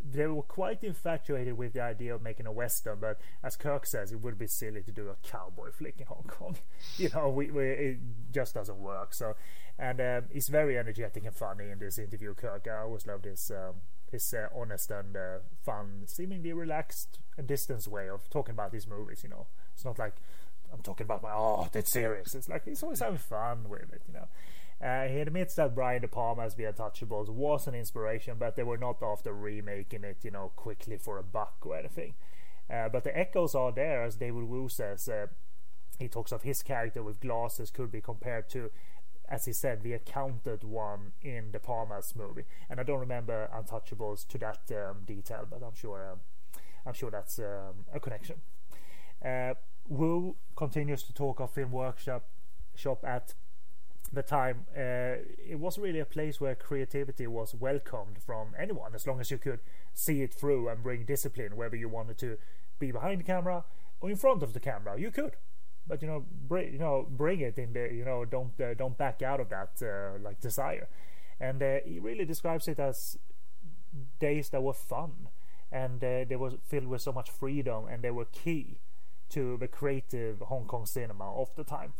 they 0.04 0.26
were 0.26 0.42
quite 0.42 0.82
infatuated 0.82 1.56
with 1.56 1.72
the 1.72 1.80
idea 1.80 2.14
of 2.14 2.22
making 2.22 2.46
a 2.46 2.52
western, 2.52 2.98
but 3.00 3.20
as 3.42 3.56
Kirk 3.56 3.86
says, 3.86 4.12
it 4.12 4.20
would 4.20 4.38
be 4.38 4.46
silly 4.46 4.82
to 4.82 4.92
do 4.92 5.08
a 5.08 5.16
cowboy 5.26 5.70
flick 5.70 5.96
in 5.98 6.06
Hong 6.06 6.24
Kong. 6.26 6.56
you 6.96 7.10
know, 7.14 7.28
we, 7.28 7.50
we, 7.50 7.64
it 7.64 7.98
just 8.32 8.54
doesn't 8.54 8.78
work. 8.78 9.14
So, 9.14 9.34
and 9.78 10.00
um, 10.00 10.24
he's 10.32 10.48
very 10.48 10.78
energetic 10.78 11.24
and 11.24 11.34
funny 11.34 11.70
in 11.70 11.78
this 11.78 11.98
interview. 11.98 12.34
Kirk, 12.34 12.66
I 12.70 12.82
always 12.82 13.06
loved 13.06 13.24
his 13.24 13.50
um, 13.50 13.76
his 14.10 14.32
uh, 14.34 14.48
honest 14.54 14.90
and 14.90 15.16
uh, 15.16 15.38
fun, 15.62 16.02
seemingly 16.06 16.52
relaxed 16.52 17.18
and 17.36 17.46
distant 17.46 17.86
way 17.86 18.08
of 18.08 18.28
talking 18.30 18.54
about 18.54 18.72
these 18.72 18.86
movies. 18.86 19.20
You 19.22 19.30
know, 19.30 19.46
it's 19.74 19.84
not 19.84 19.98
like 19.98 20.16
I'm 20.72 20.82
talking 20.82 21.04
about 21.04 21.22
my 21.22 21.32
oh, 21.32 21.68
It's 21.74 21.90
serious. 21.90 22.34
It's 22.34 22.48
like 22.48 22.64
he's 22.64 22.82
always 22.82 23.00
having 23.00 23.18
fun 23.18 23.68
with 23.68 23.92
it. 23.92 24.02
You 24.08 24.14
know. 24.14 24.28
Uh, 24.82 25.06
he 25.06 25.18
admits 25.18 25.56
that 25.56 25.74
Brian 25.74 26.02
De 26.02 26.08
Palma's 26.08 26.54
The 26.54 26.64
Untouchables 26.64 27.28
was 27.28 27.66
an 27.66 27.74
inspiration, 27.74 28.36
but 28.38 28.54
they 28.54 28.62
were 28.62 28.78
not 28.78 29.02
after 29.02 29.32
remaking 29.32 30.04
it, 30.04 30.18
you 30.22 30.30
know, 30.30 30.52
quickly 30.54 30.96
for 30.96 31.18
a 31.18 31.22
buck 31.22 31.56
or 31.62 31.76
anything. 31.76 32.14
Uh, 32.72 32.88
but 32.88 33.02
the 33.02 33.16
echoes 33.18 33.54
are 33.54 33.72
there, 33.72 34.04
as 34.04 34.16
David 34.16 34.44
Wu 34.44 34.68
says. 34.68 35.08
Uh, 35.08 35.26
he 35.98 36.06
talks 36.06 36.30
of 36.30 36.42
his 36.42 36.62
character 36.62 37.02
with 37.02 37.20
glasses 37.20 37.70
could 37.70 37.90
be 37.90 38.00
compared 38.00 38.48
to, 38.50 38.70
as 39.28 39.46
he 39.46 39.52
said, 39.52 39.82
the 39.82 39.94
accounted 39.94 40.62
one 40.62 41.12
in 41.22 41.50
De 41.50 41.58
Palma's 41.58 42.14
movie. 42.14 42.44
And 42.70 42.78
I 42.78 42.84
don't 42.84 43.00
remember 43.00 43.48
Untouchables 43.52 44.28
to 44.28 44.38
that 44.38 44.60
um, 44.70 44.98
detail, 45.04 45.46
but 45.50 45.62
I'm 45.64 45.74
sure 45.74 46.08
um, 46.12 46.20
I'm 46.86 46.94
sure 46.94 47.10
that's 47.10 47.38
um, 47.38 47.84
a 47.92 47.98
connection. 47.98 48.36
Uh, 49.24 49.54
Wu 49.88 50.36
continues 50.56 51.02
to 51.02 51.12
talk 51.12 51.40
of 51.40 51.50
film 51.50 51.72
workshop 51.72 52.24
shop 52.74 53.04
at 53.04 53.34
the 54.12 54.22
time, 54.22 54.66
uh, 54.76 55.20
it 55.46 55.58
was 55.58 55.78
really 55.78 56.00
a 56.00 56.04
place 56.04 56.40
where 56.40 56.54
creativity 56.54 57.26
was 57.26 57.54
welcomed 57.54 58.18
from 58.24 58.54
anyone, 58.58 58.94
as 58.94 59.06
long 59.06 59.20
as 59.20 59.30
you 59.30 59.38
could 59.38 59.60
see 59.92 60.22
it 60.22 60.32
through 60.32 60.68
and 60.68 60.82
bring 60.82 61.04
discipline, 61.04 61.56
whether 61.56 61.76
you 61.76 61.88
wanted 61.88 62.18
to 62.18 62.38
be 62.78 62.90
behind 62.90 63.20
the 63.20 63.24
camera 63.24 63.64
or 64.00 64.10
in 64.10 64.16
front 64.16 64.42
of 64.42 64.52
the 64.52 64.60
camera, 64.60 64.98
you 64.98 65.10
could. 65.10 65.36
But 65.86 66.02
you 66.02 66.08
know, 66.08 66.24
bring 66.46 66.72
you 66.72 66.78
know, 66.78 67.06
bring 67.10 67.40
it 67.40 67.58
in 67.58 67.72
there. 67.72 67.90
You 67.90 68.04
know, 68.04 68.24
don't 68.24 68.58
uh, 68.60 68.74
don't 68.74 68.96
back 68.96 69.22
out 69.22 69.40
of 69.40 69.48
that 69.48 69.82
uh, 69.82 70.18
like 70.22 70.40
desire. 70.40 70.88
And 71.40 71.62
uh, 71.62 71.78
he 71.84 71.98
really 71.98 72.24
describes 72.24 72.68
it 72.68 72.78
as 72.78 73.16
days 74.18 74.50
that 74.50 74.62
were 74.62 74.74
fun, 74.74 75.28
and 75.72 76.02
uh, 76.02 76.24
they 76.28 76.36
were 76.36 76.52
filled 76.66 76.88
with 76.88 77.00
so 77.00 77.12
much 77.12 77.30
freedom, 77.30 77.86
and 77.86 78.02
they 78.02 78.10
were 78.10 78.26
key 78.26 78.80
to 79.30 79.56
the 79.56 79.68
creative 79.68 80.40
Hong 80.40 80.66
Kong 80.66 80.84
cinema 80.84 81.32
of 81.34 81.54
the 81.56 81.64
time. 81.64 81.94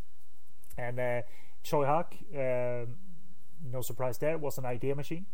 And 0.77 1.25
uh, 1.73 1.85
Hark, 1.85 2.15
um, 2.35 2.97
no 3.73 3.81
surprise 3.81 4.19
there, 4.19 4.39
was 4.39 4.59
an 4.59 4.67
idea 4.67 4.95
machine. 4.95 5.27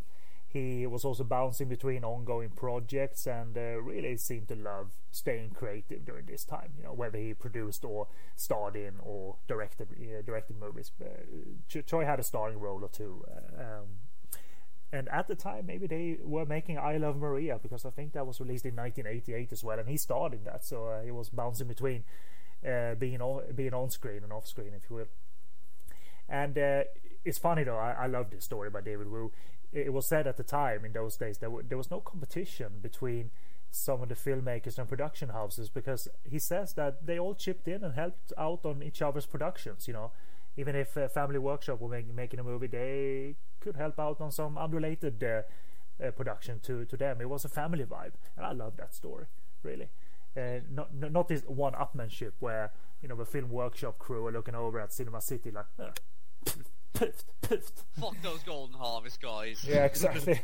He 0.49 0.87
was 0.87 1.05
also 1.05 1.25
bouncing 1.25 1.69
between 1.69 2.05
ongoing 2.05 2.51
projects 2.51 3.27
and 3.27 3.57
uh, 3.59 3.81
really 3.83 4.17
seemed 4.17 4.47
to 4.49 4.55
love 4.55 4.93
staying 5.11 5.51
creative 5.51 6.05
during 6.05 6.27
this 6.27 6.45
time. 6.45 6.75
You 6.79 6.85
know, 6.85 6.93
whether 6.93 7.19
he 7.19 7.35
produced 7.35 7.85
or 7.85 8.07
starred 8.37 8.77
in 8.77 8.95
or 9.03 9.37
directed 9.49 9.89
uh, 9.93 10.23
directed 10.23 10.57
movies. 10.61 10.93
Uh, 11.01 11.09
Tsui 11.69 12.07
had 12.07 12.21
a 12.21 12.23
starring 12.23 12.61
role 12.61 12.85
or 12.85 12.89
two. 12.89 13.25
Uh, 13.29 13.63
um, 13.63 13.87
and 14.93 15.09
at 15.09 15.27
the 15.27 15.35
time, 15.35 15.67
maybe 15.67 15.89
they 15.89 16.19
were 16.23 16.47
making 16.47 16.79
I 16.79 16.99
Love 16.99 17.17
Maria 17.17 17.59
because 17.61 17.85
I 17.85 17.91
think 17.91 18.13
that 18.13 18.25
was 18.25 18.39
released 18.39 18.65
in 18.65 18.77
1988 18.77 19.53
as 19.53 19.65
well, 19.65 19.81
and 19.81 19.89
he 19.89 19.97
starred 19.97 20.35
in 20.35 20.45
that. 20.45 20.65
So 20.65 20.87
uh, 20.87 21.03
he 21.03 21.11
was 21.11 21.31
bouncing 21.31 21.67
between 21.67 22.05
uh, 22.65 22.95
being 22.95 23.21
on, 23.21 23.43
being 23.57 23.75
on 23.75 23.91
screen 23.91 24.23
and 24.23 24.33
off 24.33 24.47
screen, 24.47 24.73
if 24.73 24.89
you 24.89 24.97
will. 24.97 25.09
And 26.29 26.57
uh, 26.59 26.85
it's 27.25 27.39
funny 27.39 27.65
though. 27.65 27.79
I, 27.79 27.93
I 27.93 28.07
love 28.07 28.31
this 28.31 28.45
story 28.45 28.71
by 28.71 28.81
David 28.81 29.11
Wu. 29.11 29.33
It, 29.73 29.93
was 29.93 30.07
said 30.07 30.27
at 30.27 30.37
the 30.37 30.45
time 30.45 30.85
in 30.85 30.93
those 30.93 31.17
days 31.17 31.39
w- 31.39 31.65
there 31.69 31.77
was 31.77 31.91
no 31.91 31.99
competition 32.01 32.75
between 32.81 33.31
some 33.73 34.03
of 34.03 34.09
the 34.09 34.15
filmmakers 34.15 34.79
and 34.79 34.89
production 34.89 35.31
houses 35.31 35.69
because 35.69 36.07
he 36.23 36.39
says 36.39 36.75
that 36.75 37.05
they 37.05 37.19
all 37.19 37.35
chipped 37.35 37.67
in 37.67 37.83
and 37.83 37.95
helped 37.95 38.33
out 38.39 38.61
on 38.65 38.83
each 38.85 39.03
other's 39.03 39.27
productions. 39.27 39.89
You 39.89 39.95
know, 39.95 40.13
even 40.57 40.77
if 40.77 40.97
uh, 40.97 41.09
Film 41.09 41.43
Workshop 41.43 41.81
were 41.81 41.89
make, 41.89 42.13
making 42.15 42.39
a 42.39 42.45
movie, 42.45 42.69
they 42.69 43.35
could 43.61 43.77
help 43.77 43.99
out 43.99 44.21
on 44.21 44.31
some 44.31 44.57
unrelated 44.57 45.23
uh, 45.25 45.43
uh, 46.03 46.11
production 46.13 46.61
to 46.61 46.85
to 46.85 46.97
them. 46.97 47.21
It 47.21 47.29
was 47.29 47.45
a 47.45 47.49
family 47.49 47.85
vibe, 47.85 48.13
and 48.37 48.47
I 48.47 48.53
love 48.53 48.77
that 48.77 48.95
story 48.95 49.27
really. 49.65 49.89
Uh, 50.37 50.61
not 50.71 50.93
not 50.95 51.29
this 51.29 51.43
one-upmanship 51.47 52.33
where 52.41 52.73
you 53.03 53.09
know 53.09 53.17
the 53.17 53.25
film 53.25 53.51
workshop 53.51 53.99
crew 53.99 54.27
are 54.27 54.33
looking 54.33 54.55
over 54.55 54.81
at 54.81 54.93
Cinema 54.93 55.21
City 55.21 55.51
like, 55.51 55.67
uh, 55.79 55.91
Fuck 56.95 58.23
those 58.23 58.43
Golden 58.45 58.77
Harvest 58.77 59.21
guys. 59.21 59.65
Yeah, 59.67 59.85
exactly. 59.85 60.41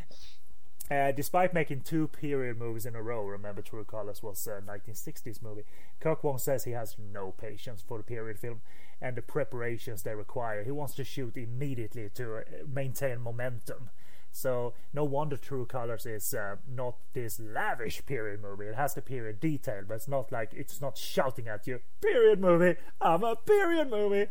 uh, 0.90 1.12
despite 1.12 1.52
making 1.52 1.82
two 1.82 2.08
period 2.08 2.58
movies 2.58 2.86
in 2.86 2.94
a 2.94 3.02
row, 3.02 3.24
remember 3.24 3.62
True 3.62 3.84
Colors 3.84 4.22
was 4.22 4.46
a 4.46 4.60
1960s 4.62 5.42
movie. 5.42 5.64
Kirk 6.00 6.22
Wong 6.24 6.38
says 6.38 6.64
he 6.64 6.72
has 6.72 6.96
no 6.98 7.32
patience 7.32 7.82
for 7.86 7.98
the 7.98 8.04
period 8.04 8.38
film 8.38 8.60
and 9.00 9.16
the 9.16 9.22
preparations 9.22 10.02
they 10.02 10.14
require. 10.14 10.62
He 10.62 10.70
wants 10.70 10.94
to 10.96 11.04
shoot 11.04 11.36
immediately 11.36 12.10
to 12.14 12.36
uh, 12.36 12.40
maintain 12.72 13.20
momentum. 13.20 13.90
So 14.32 14.74
no 14.92 15.04
wonder 15.04 15.36
True 15.36 15.66
Colors 15.66 16.06
is 16.06 16.34
uh, 16.34 16.56
not 16.68 16.96
this 17.12 17.40
lavish 17.40 18.04
period 18.06 18.40
movie. 18.40 18.66
It 18.66 18.74
has 18.74 18.94
the 18.94 19.02
period 19.02 19.40
detail, 19.40 19.82
but 19.86 19.94
it's 19.94 20.08
not 20.08 20.30
like 20.32 20.52
it's 20.54 20.80
not 20.80 20.96
shouting 20.96 21.48
at 21.48 21.66
you. 21.66 21.80
Period 22.00 22.40
movie. 22.40 22.76
I'm 23.00 23.24
a 23.24 23.36
period 23.36 23.90
movie. 23.90 24.28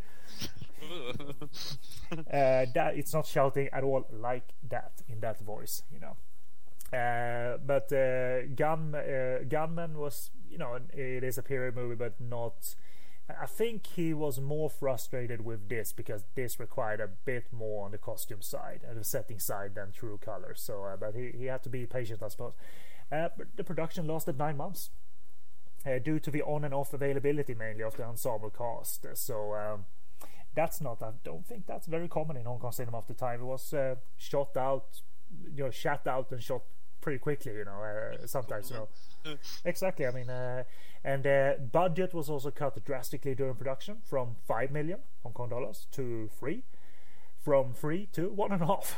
uh, 2.11 2.15
that 2.27 2.93
it's 2.95 3.13
not 3.13 3.25
shouting 3.25 3.69
at 3.73 3.83
all 3.83 4.07
like 4.11 4.53
that 4.69 5.01
in 5.09 5.19
that 5.19 5.39
voice, 5.41 5.83
you 5.91 5.99
know. 5.99 6.15
Uh, 6.97 7.57
but 7.57 7.91
uh, 7.93 8.47
Gun 8.55 8.95
uh, 8.95 9.39
Gunmen 9.47 9.97
was, 9.97 10.31
you 10.49 10.57
know, 10.57 10.79
it 10.93 11.23
is 11.23 11.37
a 11.37 11.43
period 11.43 11.75
movie, 11.75 11.95
but 11.95 12.19
not. 12.19 12.75
I 13.29 13.45
think 13.45 13.85
he 13.85 14.13
was 14.13 14.39
more 14.39 14.69
frustrated 14.69 15.45
with 15.45 15.69
this 15.69 15.93
because 15.93 16.23
this 16.35 16.59
required 16.59 16.99
a 16.99 17.07
bit 17.07 17.45
more 17.51 17.85
on 17.85 17.91
the 17.91 17.97
costume 17.97 18.41
side 18.41 18.81
and 18.87 18.99
the 18.99 19.03
setting 19.03 19.39
side 19.39 19.75
than 19.75 19.91
True 19.91 20.17
Colors. 20.17 20.61
So, 20.61 20.83
uh, 20.83 20.97
but 20.97 21.15
he, 21.15 21.31
he 21.37 21.45
had 21.45 21.61
to 21.63 21.69
be 21.69 21.85
patient, 21.85 22.23
I 22.23 22.29
suppose. 22.29 22.53
Uh, 23.11 23.29
but 23.37 23.47
the 23.55 23.63
production 23.63 24.07
lasted 24.07 24.37
nine 24.37 24.57
months 24.57 24.89
uh, 25.85 25.99
due 25.99 26.19
to 26.19 26.31
the 26.31 26.41
on 26.41 26.63
and 26.63 26.73
off 26.73 26.93
availability 26.93 27.53
mainly 27.53 27.83
of 27.83 27.97
the 27.97 28.03
ensemble 28.03 28.49
cast. 28.49 29.05
So. 29.15 29.53
Um, 29.53 29.85
that's 30.55 30.81
not. 30.81 31.01
I 31.01 31.11
don't 31.23 31.45
think 31.45 31.67
that's 31.67 31.87
very 31.87 32.07
common 32.07 32.35
in 32.35 32.45
Hong 32.45 32.59
Kong 32.59 32.71
cinema 32.71 32.97
of 32.97 33.07
the 33.07 33.13
time. 33.13 33.41
It 33.41 33.45
was 33.45 33.73
uh, 33.73 33.95
shot 34.17 34.57
out, 34.57 35.01
you 35.55 35.63
know, 35.63 35.69
shot 35.69 36.07
out 36.07 36.31
and 36.31 36.41
shot 36.41 36.63
pretty 37.01 37.19
quickly. 37.19 37.53
You 37.53 37.65
know, 37.65 37.81
uh, 37.81 38.27
sometimes. 38.27 38.71
You 38.71 38.87
know, 39.25 39.37
exactly. 39.65 40.05
I 40.05 40.11
mean, 40.11 40.29
uh, 40.29 40.63
and 41.03 41.25
uh, 41.25 41.53
budget 41.71 42.13
was 42.13 42.29
also 42.29 42.51
cut 42.51 42.83
drastically 42.83 43.35
during 43.35 43.55
production 43.55 43.97
from 44.03 44.35
five 44.47 44.71
million 44.71 44.99
Hong 45.23 45.33
Kong 45.33 45.49
dollars 45.49 45.87
to 45.93 46.29
three. 46.39 46.63
From 47.41 47.73
three 47.73 48.07
to 48.13 48.29
one 48.29 48.51
and 48.51 48.61
a 48.61 48.65
half. 48.67 48.97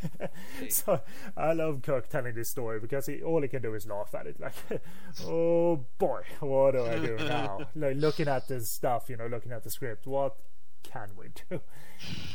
so 0.70 1.02
I 1.36 1.52
love 1.52 1.82
Kirk 1.82 2.08
telling 2.08 2.34
this 2.34 2.48
story 2.48 2.80
because 2.80 3.06
he, 3.06 3.22
all 3.22 3.42
he 3.42 3.48
can 3.48 3.60
do 3.60 3.74
is 3.74 3.86
laugh 3.86 4.14
at 4.14 4.26
it. 4.26 4.40
Like, 4.40 4.54
oh 5.26 5.84
boy, 5.98 6.22
what 6.40 6.72
do 6.72 6.86
I 6.86 6.98
do 6.98 7.16
now? 7.18 7.68
like 7.76 7.96
looking 7.96 8.26
at 8.26 8.48
this 8.48 8.70
stuff, 8.70 9.10
you 9.10 9.18
know, 9.18 9.26
looking 9.26 9.52
at 9.52 9.64
the 9.64 9.70
script, 9.70 10.06
what 10.06 10.36
can 10.82 11.10
we 11.16 11.26
do? 11.50 11.60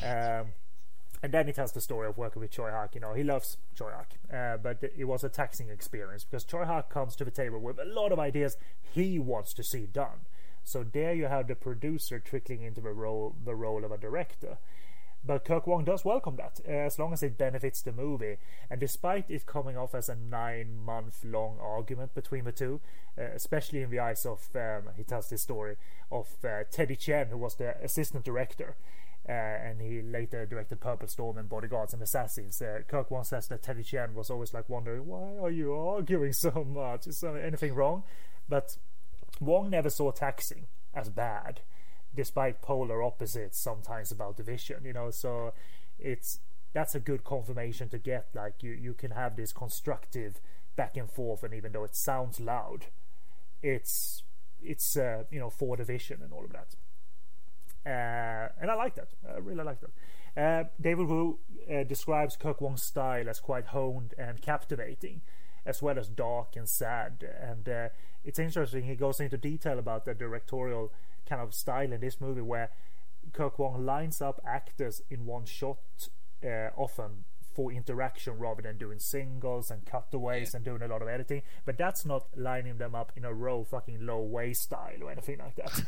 Um, 0.06 0.54
and 1.24 1.32
then 1.32 1.48
he 1.48 1.54
tells 1.54 1.72
the 1.72 1.80
story 1.80 2.10
of 2.10 2.18
working 2.18 2.42
with 2.42 2.52
Tsui 2.52 2.70
Hark. 2.70 2.96
You 2.96 3.02
know, 3.02 3.14
he 3.14 3.24
loves 3.24 3.58
Tsui 3.76 3.94
Hark, 3.94 4.10
uh, 4.32 4.58
but 4.58 4.84
it 4.96 5.06
was 5.06 5.24
a 5.24 5.30
taxing 5.30 5.70
experience 5.70 6.26
because 6.26 6.44
Tsui 6.44 6.68
Hark 6.68 6.90
comes 6.90 7.16
to 7.16 7.24
the 7.24 7.32
table 7.32 7.60
with 7.60 7.80
a 7.80 7.86
lot 7.86 8.12
of 8.12 8.20
ideas 8.20 8.58
he 8.82 9.18
wants 9.18 9.54
to 9.54 9.64
see 9.64 9.86
done. 9.86 10.28
So 10.66 10.84
there 10.84 11.14
you 11.14 11.26
have 11.26 11.48
the 11.48 11.56
producer 11.56 12.20
trickling 12.20 12.62
into 12.62 12.82
the 12.82 12.92
role 12.92 13.36
the 13.44 13.56
role 13.56 13.86
of 13.86 13.92
a 13.92 13.98
director. 13.98 14.58
But 15.26 15.46
Kirk 15.46 15.68
Wong 15.68 15.86
does 15.86 16.04
welcome 16.04 16.36
that, 16.36 16.60
uh, 16.68 16.72
as 16.72 17.00
long 17.00 17.14
as 17.14 17.24
it 17.24 17.38
benefits 17.38 17.82
the 17.82 17.94
movie. 17.94 18.38
And 18.70 18.82
despite 18.82 19.32
it 19.32 19.46
coming 19.46 19.78
off 19.78 19.96
as 19.96 20.10
a 20.10 20.16
nine 20.16 20.76
month 20.76 21.24
long 21.24 21.58
argument 21.62 22.14
between 22.14 22.44
the 22.44 22.52
two, 22.52 22.82
uh, 23.18 23.24
especially 23.34 23.82
in 23.82 23.90
the 23.90 24.00
eyes 24.00 24.26
of, 24.26 24.50
um, 24.56 24.90
he 24.98 25.04
tells 25.04 25.30
this 25.30 25.42
story, 25.42 25.78
of 26.12 26.28
uh, 26.44 26.64
Teddy 26.70 26.98
Chen, 26.98 27.28
who 27.28 27.38
was 27.38 27.56
the 27.56 27.82
assistant 27.82 28.26
director. 28.26 28.76
Uh, 29.28 29.32
and 29.32 29.82
he 29.82 30.02
later 30.02 30.46
directed 30.46 30.82
Purple 30.82 31.08
Storm 31.08 31.38
and 31.38 31.48
Bodyguards 31.48 31.94
and 31.94 32.02
Assassins. 32.02 32.62
Uh, 32.62 32.80
Kirk 32.88 33.10
Wong 33.10 33.24
says 33.24 33.48
that 33.48 33.64
Teddy 33.64 33.84
Chen 33.84 34.14
was 34.14 34.30
always 34.30 34.54
like 34.54 34.68
wondering, 34.68 35.06
why 35.06 35.38
are 35.42 35.52
you 35.52 35.74
arguing 35.74 36.34
so 36.34 36.66
much? 36.68 37.08
Is 37.08 37.22
there 37.22 37.42
anything 37.42 37.74
wrong? 37.74 38.04
But 38.50 38.76
Wong 39.40 39.70
never 39.70 39.90
saw 39.90 40.12
taxing 40.12 40.68
as 40.94 41.10
bad 41.10 41.62
despite 42.16 42.62
polar 42.62 43.02
opposites 43.02 43.60
sometimes 43.60 44.12
about 44.12 44.38
division 44.38 44.84
you 44.86 44.94
know 44.94 45.10
so 45.10 45.54
it's 46.00 46.40
that's 46.74 46.96
a 46.96 47.00
good 47.00 47.24
confirmation 47.24 47.90
to 47.90 47.98
get 47.98 48.28
like 48.34 48.62
you 48.62 48.72
you 48.72 48.94
can 48.94 49.12
have 49.12 49.36
this 49.36 49.52
constructive 49.52 50.40
back 50.76 50.96
and 50.98 51.10
forth 51.10 51.44
and 51.44 51.54
even 51.54 51.72
though 51.72 51.84
it 51.84 51.96
sounds 51.96 52.40
loud 52.40 52.86
it's 53.62 54.24
it's 54.62 54.96
uh, 54.96 55.24
you 55.32 55.40
know 55.40 55.50
for 55.50 55.76
division 55.76 56.20
and 56.22 56.32
all 56.32 56.46
of 56.46 56.52
that 56.52 56.76
and 57.86 58.72
I 58.72 58.76
like 58.76 58.96
that. 58.96 59.10
I 59.28 59.38
really 59.38 59.64
like 59.64 59.80
that. 59.82 59.92
Uh, 60.36 60.70
David 60.82 61.08
Wu 61.08 61.40
uh, 61.72 61.84
describes 61.84 62.36
Kirk 62.36 62.62
Wong's 62.62 62.82
style 62.82 63.30
as 63.30 63.40
quite 63.40 63.68
honed 63.68 64.14
and 64.18 64.42
captivating 64.42 65.22
as 65.66 65.82
well 65.82 65.98
as 65.98 66.10
dark 66.10 66.56
and 66.56 66.68
sad. 66.68 67.24
And 67.40 67.70
uh, 67.70 67.90
it's 68.24 68.40
interesting 68.40 68.84
he 68.84 68.96
goes 68.96 69.20
into 69.20 69.38
detail 69.38 69.80
about 69.80 70.06
the 70.06 70.14
directorial 70.14 70.92
kind 71.28 71.42
of 71.42 71.54
style 71.54 71.92
in 71.92 72.02
this 72.02 72.20
movie 72.20 72.42
where 72.42 72.70
Kirk 73.32 73.60
Wong 73.60 73.86
lines 73.86 74.22
up 74.22 74.42
actors 74.46 75.02
in 75.10 75.26
one 75.26 75.46
shot 75.46 75.78
uh, 76.44 76.70
often 76.76 77.26
for 77.54 77.72
interaction 77.72 78.38
rather 78.38 78.62
than 78.62 78.78
doing 78.78 79.00
singles 79.00 79.70
and 79.72 79.86
cutaways 79.86 80.52
yeah. 80.54 80.58
and 80.58 80.66
doing 80.66 80.82
a 80.82 80.88
lot 80.88 81.02
of 81.02 81.08
editing. 81.08 81.42
But 81.66 81.78
that's 81.78 82.06
not 82.06 82.26
lining 82.36 82.78
them 82.78 82.96
up 82.96 83.12
in 83.16 83.26
a 83.26 83.34
row, 83.34 83.64
fucking 83.64 84.06
Lo 84.06 84.22
Wei 84.22 84.54
style 84.54 85.02
or 85.02 85.12
anything 85.12 85.40
like 85.40 85.56
that. 85.56 85.84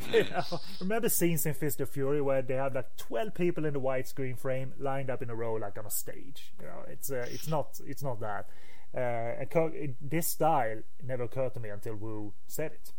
you 0.12 0.24
know, 0.24 0.60
remember 0.80 1.08
scenes 1.08 1.46
in 1.46 1.54
Fist 1.54 1.80
of 1.80 1.90
Fury 1.90 2.20
where 2.20 2.42
they 2.42 2.54
have 2.54 2.74
like 2.74 2.96
twelve 2.96 3.34
people 3.34 3.64
in 3.64 3.72
the 3.72 3.80
widescreen 3.80 4.38
frame 4.38 4.72
lined 4.78 5.10
up 5.10 5.22
in 5.22 5.30
a 5.30 5.34
row 5.34 5.54
like 5.54 5.78
on 5.78 5.86
a 5.86 5.90
stage. 5.90 6.52
You 6.60 6.66
know, 6.66 6.84
it's 6.88 7.10
uh, 7.10 7.26
it's 7.30 7.48
not 7.48 7.80
it's 7.86 8.02
not 8.02 8.20
that. 8.20 8.48
Uh, 8.94 9.70
this 10.02 10.26
style 10.26 10.82
never 11.02 11.22
occurred 11.22 11.54
to 11.54 11.60
me 11.60 11.70
until 11.70 11.94
Wu 11.94 12.34
said 12.46 12.72
it. 12.72 12.92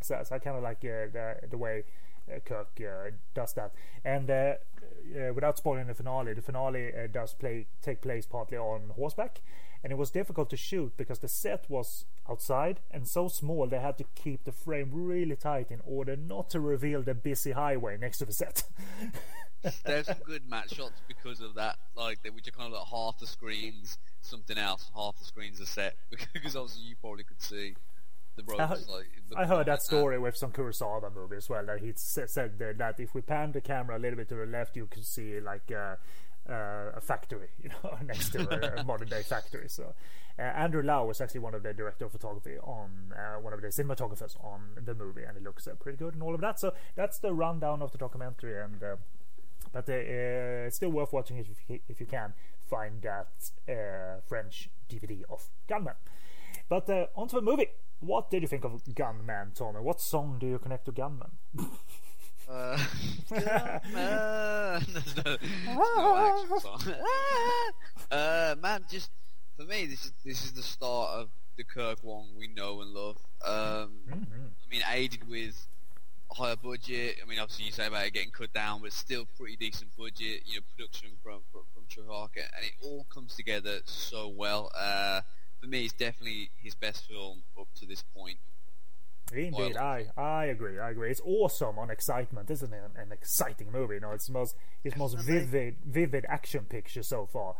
So, 0.00 0.18
so 0.24 0.34
I 0.34 0.38
kind 0.38 0.56
of 0.56 0.62
like 0.62 0.78
uh, 0.78 1.12
the 1.12 1.36
the 1.50 1.58
way 1.58 1.84
Kirk 2.44 2.80
uh, 2.80 3.10
does 3.34 3.52
that. 3.54 3.72
And 4.04 4.30
uh, 4.30 4.54
without 5.34 5.58
spoiling 5.58 5.86
the 5.86 5.94
finale, 5.94 6.34
the 6.34 6.42
finale 6.42 6.92
does 7.12 7.34
play 7.34 7.66
take 7.82 8.00
place 8.00 8.26
partly 8.26 8.58
on 8.58 8.90
horseback, 8.96 9.40
and 9.82 9.92
it 9.92 9.96
was 9.96 10.10
difficult 10.10 10.50
to 10.50 10.56
shoot 10.56 10.96
because 10.96 11.18
the 11.18 11.28
set 11.28 11.66
was 11.68 12.06
outside 12.28 12.80
and 12.90 13.06
so 13.06 13.28
small 13.28 13.66
they 13.66 13.78
had 13.78 13.98
to 13.98 14.04
keep 14.14 14.44
the 14.44 14.52
frame 14.52 14.88
really 14.92 15.36
tight 15.36 15.70
in 15.70 15.80
order 15.84 16.16
not 16.16 16.48
to 16.50 16.58
reveal 16.58 17.02
the 17.02 17.14
busy 17.14 17.52
highway 17.52 17.96
next 17.98 18.18
to 18.18 18.24
the 18.24 18.32
set. 18.32 18.64
There's 19.84 20.06
some 20.06 20.16
good 20.24 20.48
match 20.48 20.74
shots 20.74 21.00
because 21.08 21.40
of 21.40 21.54
that, 21.54 21.76
like 21.96 22.22
they 22.22 22.30
were 22.30 22.40
just 22.40 22.56
kind 22.56 22.72
of 22.72 22.78
like 22.78 22.88
half 22.88 23.18
the 23.18 23.26
screens 23.26 23.98
something 24.24 24.58
else, 24.58 24.90
half 24.94 25.18
the 25.18 25.24
screens 25.24 25.60
are 25.60 25.66
set 25.66 25.96
because 26.32 26.56
obviously 26.56 26.82
you 26.82 26.96
probably 27.00 27.24
could 27.24 27.40
see. 27.40 27.74
I, 28.58 28.66
heard, 28.66 28.88
like, 28.88 29.06
I 29.36 29.44
heard 29.46 29.66
that 29.66 29.82
story 29.82 30.18
with 30.18 30.36
some 30.36 30.50
Kurosawa 30.50 31.14
movie 31.14 31.36
as 31.36 31.48
well. 31.48 31.64
That 31.64 31.80
he 31.80 31.92
said 31.96 32.58
that 32.58 32.94
if 32.98 33.14
we 33.14 33.20
pan 33.20 33.52
the 33.52 33.60
camera 33.60 33.96
a 33.96 34.00
little 34.00 34.16
bit 34.16 34.28
to 34.30 34.34
the 34.34 34.46
left, 34.46 34.76
you 34.76 34.86
could 34.86 35.04
see 35.04 35.40
like 35.40 35.70
uh, 35.70 35.96
uh, 36.48 36.92
a 36.94 37.00
factory, 37.00 37.48
you 37.62 37.70
know, 37.70 37.96
next 38.04 38.30
to 38.30 38.40
a, 38.50 38.80
a 38.80 38.84
modern 38.84 39.08
day 39.08 39.22
factory. 39.22 39.68
So 39.68 39.94
uh, 40.38 40.42
Andrew 40.42 40.82
Lau 40.82 41.06
was 41.06 41.20
actually 41.20 41.40
one 41.40 41.54
of 41.54 41.62
the 41.62 41.72
director 41.72 42.06
of 42.06 42.12
photography 42.12 42.58
on 42.58 43.12
uh, 43.16 43.40
one 43.40 43.52
of 43.52 43.62
the 43.62 43.68
cinematographers 43.68 44.36
on 44.44 44.60
the 44.84 44.94
movie, 44.94 45.22
and 45.22 45.36
it 45.36 45.42
looks 45.42 45.66
uh, 45.66 45.74
pretty 45.74 45.96
good 45.96 46.14
and 46.14 46.22
all 46.22 46.34
of 46.34 46.40
that. 46.40 46.60
So 46.60 46.74
that's 46.96 47.18
the 47.18 47.32
rundown 47.32 47.82
of 47.82 47.92
the 47.92 47.98
documentary, 47.98 48.60
and 48.60 48.82
uh, 48.82 48.96
but 49.72 49.88
it's 49.88 50.76
still 50.76 50.90
worth 50.90 51.12
watching 51.12 51.38
if 51.38 51.48
you, 51.68 51.80
if 51.88 51.98
you 51.98 52.06
can 52.06 52.32
find 52.68 53.02
that 53.02 54.22
French 54.28 54.70
DVD 54.88 55.22
of 55.30 55.48
Gunmen. 55.68 55.94
But 56.68 56.88
uh, 56.88 57.06
onto 57.14 57.36
the 57.36 57.42
movie. 57.42 57.68
What 58.00 58.30
did 58.30 58.42
you 58.42 58.48
think 58.48 58.64
of 58.64 58.82
Gunmen, 58.94 59.52
Tommy? 59.54 59.80
What 59.80 60.00
song 60.00 60.36
do 60.38 60.46
you 60.46 60.58
connect 60.58 60.84
to 60.86 60.92
Gunmen? 60.92 61.30
uh, 62.50 62.78
Gunmen. 63.30 63.80
No, 65.66 65.74
no 65.96 66.16
actual 66.16 66.60
song. 66.60 66.94
uh, 68.10 68.54
man, 68.60 68.84
just 68.90 69.10
for 69.56 69.64
me, 69.64 69.86
this 69.86 70.04
is 70.04 70.12
this 70.24 70.44
is 70.44 70.52
the 70.52 70.62
start 70.62 71.10
of 71.10 71.30
the 71.56 71.64
Kirk 71.64 72.02
Wong 72.02 72.28
we 72.36 72.48
know 72.48 72.80
and 72.82 72.90
love. 72.90 73.16
Um, 73.44 74.00
mm-hmm. 74.08 74.46
I 74.46 74.70
mean, 74.70 74.82
aided 74.90 75.28
with 75.28 75.66
higher 76.30 76.56
budget. 76.56 77.16
I 77.22 77.28
mean, 77.28 77.38
obviously 77.38 77.66
you 77.66 77.72
say 77.72 77.86
about 77.86 78.06
it 78.06 78.12
getting 78.12 78.30
cut 78.30 78.52
down, 78.52 78.82
but 78.82 78.92
still 78.92 79.26
pretty 79.38 79.56
decent 79.56 79.90
budget. 79.96 80.42
You 80.44 80.56
know, 80.56 80.60
production 80.76 81.10
from 81.22 81.40
from, 81.52 81.62
from 81.72 81.84
and 82.36 82.64
it 82.64 82.72
all 82.82 83.06
comes 83.12 83.34
together 83.34 83.78
so 83.84 84.28
well. 84.28 84.70
Uh, 84.76 85.20
for 85.64 85.70
me, 85.70 85.84
it's 85.84 85.94
definitely 85.94 86.50
his 86.62 86.74
best 86.74 87.08
film 87.08 87.42
up 87.58 87.68
to 87.76 87.86
this 87.86 88.04
point. 88.14 88.38
Indeed, 89.32 89.76
I 89.76 90.06
I 90.16 90.44
agree. 90.46 90.78
I 90.78 90.90
agree. 90.90 91.10
It's 91.10 91.22
awesome 91.24 91.78
on 91.78 91.90
excitement, 91.90 92.50
isn't 92.50 92.72
it? 92.72 92.82
An, 92.94 93.02
an 93.02 93.12
exciting 93.12 93.72
movie. 93.72 93.94
You 93.94 94.00
know, 94.00 94.10
it's 94.10 94.28
most 94.28 94.54
his 94.82 94.94
most 94.96 95.18
vivid 95.18 95.76
vivid 95.86 96.26
action 96.28 96.66
picture 96.66 97.02
so 97.02 97.26
far. 97.26 97.56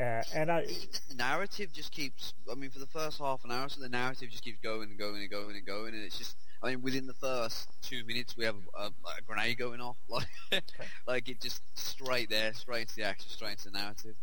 Uh, 0.00 0.22
and 0.34 0.50
I, 0.50 0.64
the 1.08 1.14
narrative 1.14 1.72
just 1.72 1.92
keeps. 1.92 2.32
I 2.50 2.54
mean, 2.54 2.70
for 2.70 2.78
the 2.78 2.86
first 2.86 3.18
half 3.18 3.44
an 3.44 3.52
hour, 3.52 3.68
so 3.68 3.80
the 3.80 3.88
narrative 3.88 4.30
just 4.30 4.42
keeps 4.42 4.58
going 4.60 4.88
and 4.88 4.98
going 4.98 5.20
and 5.20 5.30
going 5.30 5.54
and 5.56 5.66
going, 5.66 5.94
and 5.94 6.02
it's 6.02 6.18
just. 6.18 6.36
I 6.62 6.70
mean, 6.70 6.80
within 6.80 7.06
the 7.06 7.14
first 7.14 7.68
two 7.82 8.02
minutes, 8.04 8.38
we 8.38 8.46
have 8.46 8.56
a, 8.74 8.86
a 8.86 9.22
grenade 9.26 9.58
going 9.58 9.82
off, 9.82 9.96
like, 10.08 10.64
like 11.06 11.28
it 11.28 11.38
just 11.42 11.60
straight 11.74 12.30
there, 12.30 12.54
straight 12.54 12.82
into 12.82 12.94
the 12.94 13.02
action, 13.02 13.28
straight 13.28 13.52
into 13.52 13.70
the 13.70 13.78
narrative. 13.78 14.16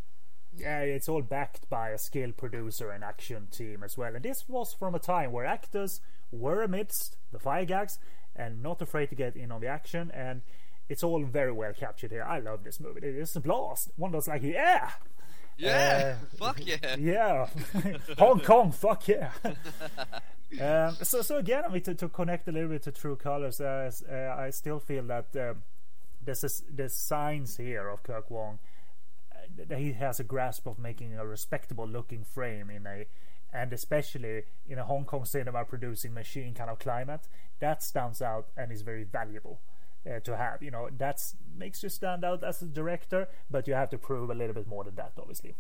Yeah, 0.56 0.80
it's 0.82 1.08
all 1.08 1.22
backed 1.22 1.70
by 1.70 1.90
a 1.90 1.98
skilled 1.98 2.38
producer 2.38 2.92
and 2.92 3.04
action 3.04 3.48
team 3.52 3.84
as 3.84 3.98
well. 3.98 4.16
And 4.16 4.24
this 4.24 4.50
was 4.50 4.74
from 4.74 4.96
a 4.96 5.00
time 5.00 5.32
where 5.32 5.46
actors 5.46 6.02
were 6.32 6.62
amidst 6.62 7.18
the 7.32 7.40
fire 7.40 7.66
gags 7.66 8.00
and 8.36 8.62
not 8.62 8.82
afraid 8.82 9.08
to 9.08 9.16
get 9.16 9.36
in 9.36 9.52
on 9.52 9.62
the 9.62 9.68
action. 9.68 10.12
And 10.14 10.42
it's 10.90 11.04
all 11.04 11.24
very 11.24 11.54
well 11.54 11.74
captured 11.74 12.12
here. 12.12 12.24
I 12.24 12.40
love 12.40 12.64
this 12.64 12.80
movie. 12.80 13.00
It's 13.02 13.36
a 13.36 13.40
blast. 13.40 13.92
One 13.96 14.12
that's 14.12 14.28
like, 14.28 14.44
yeah. 14.44 14.92
Yeah, 15.58 16.18
uh, 16.22 16.36
fuck 16.38 16.60
yeah. 16.66 16.96
Yeah. 17.00 17.48
Hong 18.18 18.42
Kong, 18.42 18.72
fuck 18.72 19.08
yeah. 19.08 19.32
um, 20.60 20.96
so, 21.02 21.22
so 21.22 21.38
again, 21.38 21.64
I 21.66 21.70
mean, 21.72 21.84
to, 21.84 21.96
to 21.96 22.10
connect 22.10 22.48
a 22.50 22.52
little 22.52 22.70
bit 22.70 22.84
to 22.84 22.92
True 22.92 23.16
Colors, 23.16 23.62
uh, 23.62 23.92
uh, 24.12 24.36
I 24.38 24.50
still 24.50 24.80
feel 24.80 25.04
that 25.04 25.28
um, 25.38 25.64
is 26.28 26.64
the 26.74 26.90
signs 26.90 27.58
here 27.58 27.88
of 27.88 28.04
Kirk 28.04 28.30
Wong 28.30 28.60
he 29.76 29.94
has 29.94 30.20
a 30.20 30.24
grasp 30.24 30.68
of 30.68 30.80
making 30.80 31.16
a 31.16 31.26
respectable 31.26 31.88
looking 31.88 32.24
frame 32.24 32.70
in 32.70 32.86
a 32.88 33.06
and 33.54 33.74
especially 33.74 34.44
in 34.68 34.80
a 34.80 34.84
Hong 34.84 35.06
Kong 35.06 35.26
cinema 35.26 35.66
producing 35.66 36.14
machine 36.14 36.54
kind 36.54 36.70
of 36.70 36.80
climate, 36.80 37.28
that 37.60 37.84
stands 37.84 38.22
out 38.22 38.48
and 38.56 38.72
is 38.72 38.82
very 38.82 39.04
valuable 39.04 39.60
uh, 40.06 40.20
to 40.22 40.38
have. 40.38 40.64
You 40.64 40.72
know, 40.72 40.90
that 40.98 41.22
makes 41.58 41.84
you 41.84 41.90
stand 41.90 42.24
out 42.24 42.44
as 42.44 42.62
a 42.62 42.66
director, 42.66 43.28
but 43.50 43.68
you 43.68 43.74
have 43.74 43.90
to 43.90 43.98
prove 43.98 44.30
a 44.30 44.34
little 44.34 44.54
bit 44.54 44.68
more 44.68 44.84
than 44.84 44.96
that, 44.96 45.14
obviously. 45.20 45.56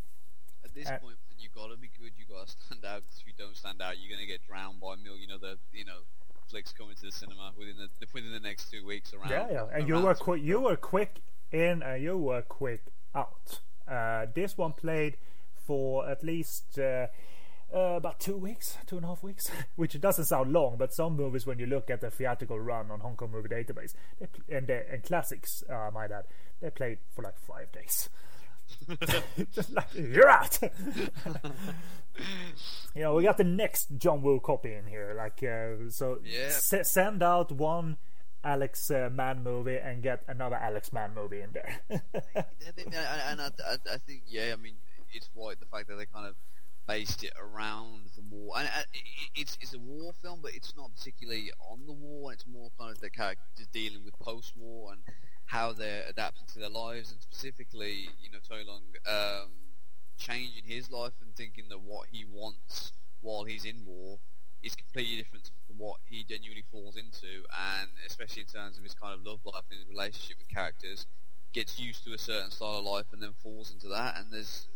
At 0.64 0.74
this 0.74 0.88
uh, 0.88 0.98
point, 1.00 1.18
you 1.38 1.50
gotta 1.54 1.76
be 1.76 1.89
good. 2.00 2.12
You 2.18 2.26
gotta 2.30 2.50
stand 2.50 2.86
out. 2.86 3.04
Because 3.04 3.20
if 3.20 3.28
you 3.28 3.34
don't 3.38 3.58
stand 3.58 3.82
out, 3.82 3.96
you're 4.00 4.16
gonna 4.16 4.28
get 4.28 4.46
drowned 4.48 4.80
by 4.80 4.94
a 4.94 4.98
million 4.98 5.30
other, 5.32 5.56
you 5.74 5.86
know, 5.86 6.00
flicks 6.50 6.72
coming 6.72 6.96
to 6.96 7.06
the 7.06 7.12
cinema 7.12 7.52
within 7.58 7.76
the 7.78 8.08
within 8.14 8.32
the 8.32 8.39
next 8.39 8.72
two 8.72 8.86
weeks. 8.86 9.14
Around. 9.14 9.30
Yeah, 9.30 9.48
yeah. 9.52 9.66
And 9.74 9.88
you 9.88 10.00
were 10.00 10.16
quick. 10.16 10.42
You 10.42 10.62
were 10.62 10.78
quick 10.78 11.22
in, 11.52 11.84
and 11.84 12.02
you 12.02 12.18
were 12.18 12.42
quick 12.42 12.84
out. 13.14 13.60
Uh, 13.88 14.26
this 14.34 14.58
one 14.58 14.74
played 14.74 15.18
for 15.66 16.10
at 16.10 16.24
least 16.24 16.80
uh, 16.80 17.08
uh, 17.74 17.96
about 17.96 18.20
two 18.20 18.36
weeks, 18.36 18.78
two 18.86 18.98
and 18.98 19.06
a 19.06 19.08
half 19.08 19.24
weeks, 19.24 19.50
which 19.76 20.00
doesn't 20.00 20.26
sound 20.26 20.52
long, 20.52 20.76
but 20.78 20.94
some 20.94 21.16
movies, 21.16 21.46
when 21.46 21.60
you 21.60 21.66
look 21.66 21.90
at 21.90 22.02
the 22.02 22.10
theatrical 22.10 22.60
run 22.60 22.92
on 22.92 23.00
Hong 23.00 23.16
Kong 23.16 23.32
Movie 23.32 23.50
Database, 23.50 23.94
and 24.50 24.70
and 24.70 25.04
classics, 25.04 25.64
uh, 25.70 25.90
my 25.94 26.08
dad, 26.08 26.26
they 26.62 26.70
played 26.70 27.00
for 27.14 27.24
like 27.24 27.38
five 27.38 27.72
days. 27.72 28.10
Just 29.54 29.72
like 29.72 29.88
you're 29.94 30.30
out. 30.30 30.58
you 32.96 33.02
know, 33.02 33.16
we 33.16 33.24
got 33.24 33.38
the 33.38 33.44
next 33.44 33.90
John 33.98 34.22
Woo 34.22 34.40
copy 34.40 34.74
in 34.74 34.88
here, 34.88 35.14
like 35.18 35.44
uh, 35.44 35.90
so. 35.90 36.20
Yeah. 36.24 36.48
S- 36.48 36.90
send 36.90 37.22
out 37.22 37.52
one 37.52 37.98
Alex 38.44 38.89
uh, 38.89 39.10
movie 39.44 39.78
and 39.78 40.02
get 40.02 40.24
another 40.28 40.56
Alex 40.56 40.92
Man 40.92 41.14
movie 41.14 41.42
in 41.42 41.52
there. 41.52 41.80
and 41.89 43.42
I, 43.42 43.50
I, 43.66 43.76
I 43.94 43.98
think, 43.98 44.24
yeah, 44.28 44.54
I 44.54 44.62
mean, 44.62 44.76
it's 45.14 45.30
right 45.36 45.60
the 45.60 45.66
fact 45.66 45.88
that 45.89 45.96
they 45.96 46.06
kind 46.06 46.26
of 46.26 46.36
based 46.88 47.24
it 47.24 47.34
around 47.39 48.10
the 48.16 48.22
war, 48.30 48.56
and 48.58 48.68
it's 49.36 49.58
it's 49.62 49.74
a 49.74 49.80
war 49.80 50.14
film, 50.22 50.39
but 50.42 50.54
it's 50.54 50.74
not 50.76 50.94
particularly 50.96 51.52
on 51.70 51.86
the 51.86 51.94
war. 51.94 52.34
It's 52.34 52.46
more 52.48 52.70
kind 52.80 52.92
of 52.92 53.00
the 53.00 53.10
characters 53.10 53.68
dealing 53.72 54.04
with 54.04 54.18
post-war 54.20 54.94
and 54.94 55.02
how 55.46 55.74
they're 55.74 56.06
adapting 56.10 56.46
to 56.54 56.60
their 56.60 56.70
lives, 56.70 57.12
and 57.12 57.22
specifically, 57.22 58.10
you 58.22 58.32
know, 58.32 58.39
Tony 58.48 58.64
Leung 58.64 59.44
um, 59.44 59.50
changing 60.18 60.64
his 60.66 60.89
life 60.89 61.14
and 61.22 61.36
thinking 61.36 61.66
that 61.70 61.82
what 61.82 62.08
he 62.12 62.26
wants 62.26 62.94
while 63.22 63.44
he's 63.44 63.66
in 63.66 63.84
war 63.86 64.20
is 64.64 64.76
completely 64.76 65.18
different 65.18 65.50
what 65.78 65.97
he 66.05 66.24
genuinely 66.24 66.63
falls 66.72 66.95
into, 66.95 67.45
and 67.80 67.89
especially 68.05 68.43
in 68.43 68.47
terms 68.47 68.78
of 68.78 68.84
his 68.84 68.93
kind 68.93 69.13
of 69.13 69.26
love 69.26 69.39
life 69.45 69.63
and 69.69 69.80
his 69.80 69.88
relationship 69.88 70.38
with 70.38 70.49
characters, 70.49 71.05
gets 71.53 71.80
used 71.80 72.03
to 72.05 72.13
a 72.13 72.17
certain 72.17 72.51
style 72.51 72.80
of 72.80 72.86
life 72.86 73.05
and 73.11 73.22
then 73.22 73.34
falls 73.43 73.72
into 73.72 73.88
that. 73.88 74.17
And 74.17 74.28
there's, 74.32 74.67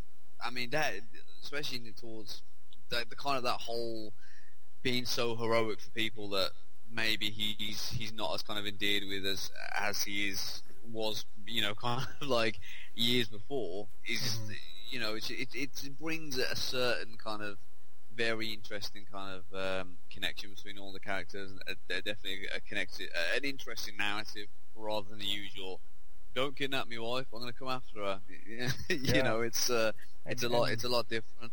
I 0.43 0.49
mean, 0.49 0.69
that 0.71 0.93
especially 1.41 1.79
towards 1.99 2.41
the, 2.89 3.05
the 3.09 3.15
kind 3.15 3.37
of 3.37 3.43
that 3.43 3.61
whole 3.61 4.13
being 4.83 5.05
so 5.05 5.35
heroic 5.35 5.79
for 5.79 5.89
people 5.91 6.29
that 6.29 6.51
maybe 6.91 7.29
he's 7.29 7.89
he's 7.89 8.13
not 8.13 8.33
as 8.33 8.43
kind 8.43 8.59
of 8.59 8.65
endeared 8.65 9.03
with 9.07 9.25
as 9.25 9.51
as 9.79 10.03
he 10.03 10.29
is 10.29 10.61
was 10.91 11.25
you 11.47 11.61
know 11.61 11.73
kind 11.81 12.05
of 12.21 12.27
like 12.27 12.59
years 12.93 13.27
before 13.27 13.87
is 14.07 14.21
mm-hmm. 14.21 14.51
you 14.89 14.99
know 14.99 15.15
it, 15.15 15.29
it 15.31 15.49
it 15.55 15.99
brings 15.99 16.37
a 16.37 16.55
certain 16.55 17.17
kind 17.17 17.41
of 17.41 17.57
very 18.15 18.53
interesting 18.53 19.03
kind 19.11 19.41
of 19.41 19.81
um, 19.81 19.93
connection 20.11 20.49
between 20.49 20.77
all 20.77 20.91
the 20.91 20.99
characters. 20.99 21.51
They're 21.87 22.01
definitely 22.01 22.47
a 22.55 22.59
connected, 22.61 23.09
an 23.35 23.43
interesting 23.43 23.97
narrative 23.97 24.47
rather 24.75 25.09
than 25.09 25.19
the 25.19 25.25
usual. 25.25 25.79
Don't 26.33 26.55
kidnap 26.55 26.89
my 26.89 26.97
wife. 26.97 27.27
I'm 27.33 27.39
going 27.39 27.51
to 27.51 27.57
come 27.57 27.69
after 27.69 27.99
her. 27.99 28.19
you 28.47 28.67
yeah. 28.89 29.21
know, 29.21 29.41
it's 29.41 29.69
uh, 29.69 29.91
it's 30.25 30.43
and, 30.43 30.53
a 30.53 30.57
lot. 30.57 30.71
It's 30.71 30.83
a 30.83 30.89
lot 30.89 31.07
different. 31.07 31.51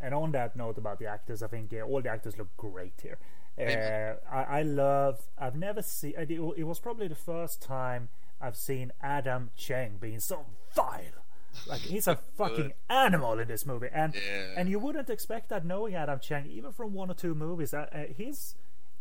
And 0.00 0.14
on 0.14 0.32
that 0.32 0.56
note 0.56 0.78
about 0.78 0.98
the 0.98 1.06
actors, 1.06 1.42
I 1.42 1.48
think 1.48 1.72
uh, 1.72 1.82
all 1.82 2.00
the 2.00 2.08
actors 2.08 2.38
look 2.38 2.56
great 2.56 2.94
here. 3.02 3.18
Uh, 3.58 4.14
I, 4.32 4.60
I, 4.60 4.62
love. 4.62 5.28
I've 5.36 5.56
never 5.56 5.82
seen. 5.82 6.14
It, 6.16 6.30
it 6.30 6.62
was 6.64 6.78
probably 6.78 7.08
the 7.08 7.14
first 7.14 7.60
time 7.60 8.08
I've 8.40 8.56
seen 8.56 8.92
Adam 9.02 9.50
Cheng 9.56 9.98
being 10.00 10.20
so 10.20 10.46
vile 10.74 11.20
like 11.66 11.80
he's 11.80 12.06
a 12.06 12.18
fucking 12.36 12.72
animal 12.88 13.38
in 13.38 13.48
this 13.48 13.66
movie, 13.66 13.88
and 13.92 14.14
yeah. 14.14 14.54
and 14.56 14.68
you 14.68 14.78
wouldn't 14.78 15.10
expect 15.10 15.48
that 15.50 15.64
knowing 15.64 15.94
Adam 15.94 16.20
Cheng, 16.20 16.46
even 16.46 16.72
from 16.72 16.94
one 16.94 17.10
or 17.10 17.14
two 17.14 17.34
movies. 17.34 17.74
Uh, 17.74 17.86
uh, 17.92 18.04
his 18.16 18.54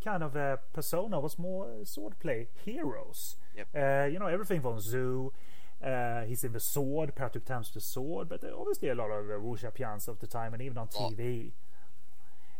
kind 0.03 0.23
of 0.23 0.35
uh, 0.35 0.57
persona 0.73 1.19
was 1.19 1.37
more 1.37 1.67
swordplay 1.83 2.47
heroes. 2.65 3.35
Yep. 3.55 3.67
Uh, 3.75 4.05
you 4.05 4.19
know 4.19 4.27
everything 4.27 4.61
from 4.61 4.79
Zu. 4.79 5.33
Uh, 5.83 6.23
he's 6.23 6.43
in 6.43 6.51
the 6.51 6.59
Sword, 6.59 7.15
Patrick 7.15 7.45
Tam's 7.45 7.71
the 7.71 7.79
Sword, 7.79 8.27
but 8.27 8.43
obviously 8.43 8.89
a 8.89 8.95
lot 8.95 9.11
of 9.11 9.29
uh, 9.29 9.39
Wu 9.39 9.53
of 9.53 10.19
the 10.19 10.27
time, 10.27 10.53
and 10.53 10.61
even 10.61 10.77
on 10.77 10.87
TV. 10.87 11.51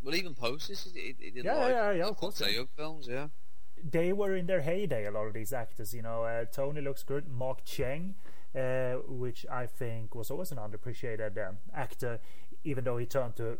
Well, 0.02 0.16
even 0.16 0.34
post 0.34 0.70
this, 0.70 0.86
it, 0.96 1.18
it 1.20 1.36
did 1.36 1.46
yeah, 1.46 1.56
like 1.56 1.72
yeah, 1.72 1.92
yeah, 1.92 2.06
of 2.06 2.16
course. 2.16 2.42
films, 2.78 3.08
yeah. 3.10 3.28
They 3.84 4.14
were 4.14 4.36
in 4.36 4.46
their 4.46 4.62
heyday. 4.62 5.06
A 5.06 5.12
lot 5.12 5.26
of 5.26 5.34
these 5.34 5.52
actors, 5.52 5.94
you 5.94 6.02
know, 6.02 6.24
uh, 6.24 6.46
Tony 6.46 6.80
looks 6.82 7.04
good. 7.04 7.28
Mark 7.28 7.66
Cheng, 7.66 8.16
uh, 8.56 8.93
which 9.08 9.45
I 9.52 9.66
think 9.66 10.16
was 10.16 10.32
always 10.32 10.52
an 10.52 10.58
underappreciated 10.58 11.47
um, 11.47 11.58
actor, 11.74 12.20
even 12.64 12.84
though 12.84 12.97
he 12.97 13.06
turned 13.06 13.36
to 13.38 13.58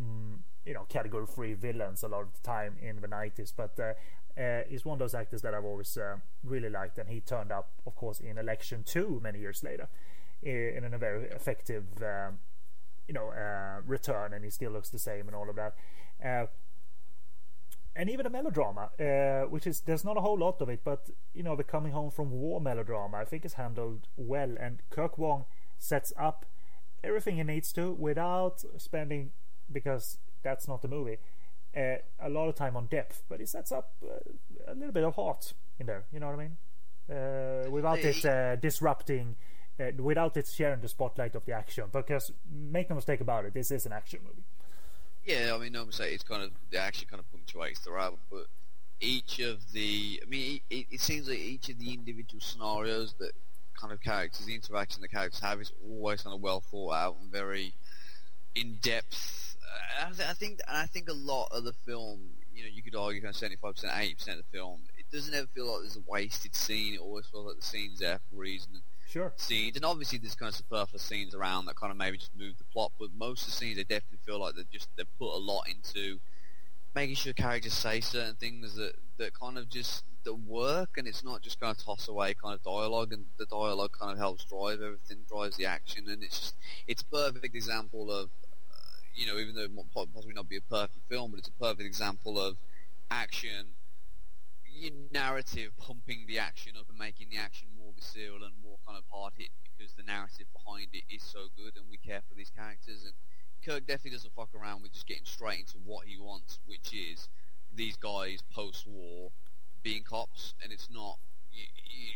mm, 0.00 0.38
you 0.64 0.74
know 0.74 0.84
category 0.88 1.26
three 1.26 1.54
villains 1.54 2.02
a 2.02 2.08
lot 2.08 2.22
of 2.22 2.32
the 2.32 2.40
time 2.40 2.76
in 2.80 3.00
the 3.00 3.08
90s. 3.08 3.52
But 3.56 3.78
uh, 3.78 4.40
uh, 4.40 4.62
he's 4.68 4.84
one 4.84 4.94
of 4.94 4.98
those 4.98 5.14
actors 5.14 5.42
that 5.42 5.54
I've 5.54 5.64
always 5.64 5.96
uh, 5.96 6.16
really 6.42 6.70
liked, 6.70 6.98
and 6.98 7.08
he 7.08 7.20
turned 7.20 7.52
up, 7.52 7.70
of 7.86 7.94
course, 7.94 8.20
in 8.20 8.38
Election 8.38 8.82
2 8.84 9.20
many 9.22 9.38
years 9.38 9.62
later 9.62 9.88
in, 10.42 10.84
in 10.84 10.94
a 10.94 10.98
very 10.98 11.28
effective. 11.28 11.84
Um, 12.02 12.38
you 13.08 13.14
know, 13.14 13.32
return, 13.84 14.32
and 14.32 14.44
he 14.44 14.50
still 14.50 14.70
looks 14.70 14.88
the 14.88 14.98
same, 14.98 15.26
and 15.26 15.34
all 15.34 15.50
of 15.50 15.56
that 15.56 15.74
and 17.94 18.08
even 18.08 18.26
a 18.26 18.30
melodrama, 18.30 18.90
uh, 18.98 19.48
which 19.48 19.66
is 19.66 19.80
there's 19.80 20.04
not 20.04 20.16
a 20.16 20.20
whole 20.20 20.38
lot 20.38 20.60
of 20.60 20.68
it, 20.68 20.80
but 20.84 21.10
you 21.34 21.42
know 21.42 21.56
the 21.56 21.64
coming 21.64 21.92
home 21.92 22.10
from 22.10 22.30
war 22.30 22.60
melodrama, 22.60 23.18
I 23.18 23.24
think 23.24 23.44
is 23.44 23.54
handled 23.54 24.08
well, 24.16 24.56
and 24.58 24.80
Kirk 24.90 25.18
Wong 25.18 25.44
sets 25.78 26.12
up 26.18 26.46
everything 27.04 27.36
he 27.36 27.42
needs 27.42 27.72
to 27.72 27.92
without 27.92 28.64
spending 28.78 29.32
because 29.70 30.18
that's 30.42 30.68
not 30.68 30.82
the 30.82 30.88
movie. 30.88 31.18
Uh, 31.76 31.96
a 32.20 32.28
lot 32.28 32.48
of 32.48 32.54
time 32.54 32.76
on 32.76 32.86
depth, 32.86 33.22
but 33.28 33.40
he 33.40 33.46
sets 33.46 33.72
up 33.72 33.92
uh, 34.04 34.70
a 34.70 34.74
little 34.74 34.92
bit 34.92 35.04
of 35.04 35.14
heart 35.14 35.54
in 35.78 35.86
there. 35.86 36.04
You 36.12 36.20
know 36.20 36.26
what 36.26 36.38
I 36.38 36.42
mean? 36.42 36.56
Uh, 37.10 37.70
without 37.70 37.98
it 37.98 38.24
uh, 38.24 38.56
disrupting, 38.56 39.36
uh, 39.80 39.90
without 39.98 40.36
it 40.36 40.46
sharing 40.46 40.80
the 40.80 40.88
spotlight 40.88 41.34
of 41.34 41.44
the 41.46 41.52
action. 41.52 41.84
Because 41.90 42.32
make 42.50 42.90
no 42.90 42.96
mistake 42.96 43.20
about 43.20 43.44
it, 43.46 43.54
this 43.54 43.70
is 43.70 43.86
an 43.86 43.92
action 43.92 44.20
movie. 44.22 44.44
Yeah, 45.24 45.54
I 45.54 45.58
mean, 45.58 45.76
I'm 45.76 45.92
say 45.92 46.12
it's 46.12 46.24
kind 46.24 46.42
of 46.42 46.50
they 46.70 46.78
actually 46.78 47.06
kind 47.06 47.20
of 47.20 47.30
punctuates 47.30 47.80
throughout, 47.80 48.18
but 48.30 48.46
each 49.00 49.38
of 49.40 49.72
the, 49.72 50.20
I 50.24 50.28
mean, 50.28 50.60
it, 50.70 50.86
it, 50.90 51.00
seems 51.00 51.28
like 51.28 51.38
each 51.38 51.68
of 51.68 51.78
the 51.78 51.92
individual 51.92 52.40
scenarios 52.40 53.14
that 53.18 53.32
kind 53.78 53.92
of 53.92 54.00
characters, 54.00 54.46
the 54.46 54.54
interaction 54.54 55.02
the 55.02 55.08
characters 55.08 55.40
have 55.40 55.60
is 55.60 55.72
always 55.88 56.22
kind 56.22 56.34
of 56.34 56.40
well 56.40 56.60
thought 56.60 56.94
out 56.94 57.16
and 57.20 57.30
very 57.30 57.74
in 58.54 58.78
depth. 58.82 59.56
I, 60.00 60.10
th- 60.10 60.28
I 60.28 60.32
think, 60.34 60.60
and 60.68 60.76
I 60.76 60.86
think 60.86 61.08
a 61.08 61.14
lot 61.14 61.48
of 61.52 61.64
the 61.64 61.72
film, 61.72 62.20
you 62.54 62.62
know, 62.62 62.70
you 62.72 62.82
could 62.82 62.94
argue 62.94 63.20
kind 63.20 63.30
of 63.30 63.36
75 63.36 63.74
percent, 63.74 63.92
80 63.96 64.14
percent 64.14 64.38
of 64.38 64.44
the 64.50 64.58
film, 64.58 64.80
it 64.98 65.06
doesn't 65.12 65.34
ever 65.34 65.46
feel 65.54 65.70
like 65.70 65.82
there's 65.82 65.96
a 65.96 66.10
wasted 66.10 66.54
scene. 66.54 66.94
It 66.94 67.00
always 67.00 67.26
feels 67.26 67.46
like 67.46 67.56
the 67.56 67.62
scene's 67.66 68.00
there 68.00 68.20
for 68.28 68.36
a 68.36 68.38
reason 68.38 68.82
sure. 69.12 69.32
scenes, 69.36 69.76
and 69.76 69.84
obviously 69.84 70.18
there's 70.18 70.34
kind 70.34 70.48
of 70.48 70.56
superfluous 70.56 71.02
scenes 71.02 71.34
around 71.34 71.66
that 71.66 71.76
kind 71.76 71.90
of 71.90 71.96
maybe 71.96 72.18
just 72.18 72.36
move 72.36 72.56
the 72.58 72.64
plot. 72.72 72.92
But 72.98 73.10
most 73.16 73.42
of 73.42 73.46
the 73.46 73.52
scenes, 73.52 73.76
they 73.76 73.84
definitely 73.84 74.18
feel 74.24 74.40
like 74.40 74.54
they 74.54 74.62
just 74.72 74.88
they 74.96 75.04
put 75.18 75.34
a 75.34 75.38
lot 75.38 75.64
into 75.68 76.18
making 76.94 77.16
sure 77.16 77.32
characters 77.32 77.74
say 77.74 78.00
certain 78.00 78.34
things 78.36 78.74
that 78.76 78.94
that 79.18 79.38
kind 79.38 79.58
of 79.58 79.68
just 79.68 80.04
that 80.24 80.34
work, 80.34 80.90
and 80.96 81.06
it's 81.06 81.24
not 81.24 81.42
just 81.42 81.60
kind 81.60 81.76
of 81.76 81.84
toss 81.84 82.08
away 82.08 82.34
kind 82.34 82.54
of 82.54 82.62
dialogue, 82.62 83.12
and 83.12 83.26
the 83.38 83.46
dialogue 83.46 83.92
kind 83.98 84.12
of 84.12 84.18
helps 84.18 84.44
drive 84.44 84.80
everything, 84.80 85.18
drives 85.28 85.56
the 85.56 85.66
action, 85.66 86.04
and 86.08 86.22
it's 86.22 86.38
just 86.38 86.54
it's 86.86 87.02
perfect 87.02 87.54
example 87.54 88.10
of 88.10 88.26
uh, 88.72 88.76
you 89.14 89.26
know 89.26 89.38
even 89.38 89.54
though 89.54 89.62
it 89.62 89.74
might 89.74 89.92
possibly 89.92 90.34
not 90.34 90.48
be 90.48 90.56
a 90.56 90.60
perfect 90.60 91.08
film, 91.08 91.30
but 91.30 91.38
it's 91.38 91.48
a 91.48 91.62
perfect 91.62 91.86
example 91.86 92.40
of 92.40 92.56
action 93.10 93.66
narrative 95.12 95.70
pumping 95.78 96.24
the 96.26 96.38
action 96.38 96.72
up 96.78 96.88
and 96.88 96.98
making 96.98 97.28
the 97.30 97.36
action 97.36 97.68
more 97.78 97.81
visceral 98.02 98.42
and 98.42 98.52
more 98.62 98.78
kind 98.86 98.98
of 98.98 99.04
hard 99.10 99.32
hit 99.38 99.48
because 99.62 99.94
the 99.94 100.02
narrative 100.02 100.46
behind 100.52 100.88
it 100.92 101.06
is 101.06 101.22
so 101.22 101.46
good 101.56 101.78
and 101.78 101.86
we 101.90 101.96
care 101.96 102.20
for 102.28 102.34
these 102.34 102.50
characters 102.50 103.04
and 103.04 103.14
Kirk 103.64 103.86
definitely 103.86 104.18
doesn't 104.18 104.34
fuck 104.34 104.50
around 104.58 104.82
with 104.82 104.92
just 104.92 105.06
getting 105.06 105.24
straight 105.24 105.60
into 105.60 105.78
what 105.86 106.06
he 106.06 106.18
wants, 106.18 106.58
which 106.66 106.92
is 106.92 107.28
these 107.72 107.96
guys 107.96 108.42
post-war 108.52 109.30
being 109.84 110.02
cops, 110.02 110.54
and 110.62 110.72
it's 110.72 110.88
not 110.90 111.18
you, 111.52 111.62
you, 111.86 112.10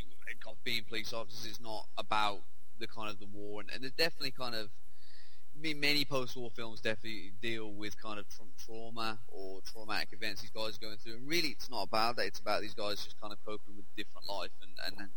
being 0.64 0.82
police 0.88 1.12
officers. 1.12 1.46
It's 1.46 1.60
not 1.60 1.86
about 1.96 2.40
the 2.80 2.88
kind 2.88 3.08
of 3.08 3.20
the 3.20 3.26
war, 3.32 3.60
and, 3.60 3.70
and 3.70 3.82
there's 3.82 3.92
definitely 3.92 4.32
kind 4.32 4.56
of 4.56 4.70
I 5.56 5.62
mean, 5.62 5.80
many 5.80 6.04
post-war 6.04 6.50
films 6.50 6.80
definitely 6.80 7.32
deal 7.40 7.72
with 7.72 7.96
kind 8.00 8.18
of 8.18 8.26
tra- 8.28 8.44
trauma 8.66 9.20
or 9.28 9.60
traumatic 9.62 10.08
events 10.12 10.42
these 10.42 10.50
guys 10.50 10.76
are 10.76 10.80
going 10.80 10.98
through. 10.98 11.14
And 11.14 11.28
really, 11.28 11.48
it's 11.48 11.70
not 11.70 11.84
about 11.84 12.16
that. 12.16 12.26
It's 12.26 12.40
about 12.40 12.60
these 12.60 12.74
guys 12.74 13.02
just 13.02 13.18
kind 13.18 13.32
of 13.32 13.38
coping 13.42 13.74
with 13.74 13.86
different 13.96 14.28
life 14.28 14.50
and, 14.60 14.98
and 15.00 15.08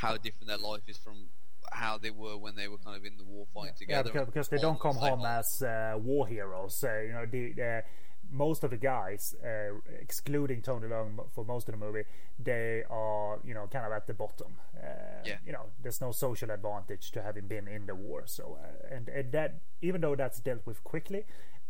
how 0.00 0.16
different 0.16 0.48
their 0.48 0.58
life 0.58 0.82
is 0.88 0.96
from 0.96 1.28
how 1.72 1.98
they 1.98 2.10
were 2.10 2.36
when 2.36 2.56
they 2.56 2.68
were 2.68 2.78
kind 2.78 2.96
of 2.96 3.04
in 3.04 3.16
the 3.16 3.24
war 3.24 3.46
fighting 3.54 3.74
together. 3.78 4.10
Yeah, 4.14 4.24
because, 4.24 4.26
because 4.32 4.48
they 4.48 4.58
don't 4.58 4.80
come 4.80 4.96
home 4.96 5.24
as 5.24 5.62
uh, 5.62 5.94
war 5.98 6.26
heroes. 6.26 6.82
Uh, 6.82 7.00
you 7.00 7.12
know, 7.12 7.26
the, 7.30 7.52
the, 7.52 7.84
most 8.32 8.62
of 8.64 8.70
the 8.70 8.76
guys, 8.76 9.34
uh, 9.44 9.74
excluding 10.00 10.62
Tony 10.62 10.86
Leung 10.86 11.18
for 11.34 11.44
most 11.44 11.68
of 11.68 11.78
the 11.78 11.84
movie, 11.84 12.04
they 12.38 12.84
are 12.88 13.38
you 13.44 13.54
know 13.54 13.68
kind 13.70 13.86
of 13.86 13.92
at 13.92 14.06
the 14.06 14.14
bottom. 14.14 14.54
Uh, 14.76 14.86
yeah. 15.24 15.36
You 15.44 15.52
know, 15.52 15.66
there's 15.82 16.00
no 16.00 16.12
social 16.12 16.50
advantage 16.50 17.10
to 17.12 17.22
having 17.22 17.46
been 17.46 17.68
in 17.68 17.86
the 17.86 17.94
war. 17.94 18.22
So 18.26 18.58
uh, 18.62 18.94
and, 18.94 19.08
and 19.08 19.32
that 19.32 19.60
even 19.82 20.00
though 20.00 20.16
that's 20.16 20.40
dealt 20.40 20.64
with 20.64 20.82
quickly, 20.84 21.24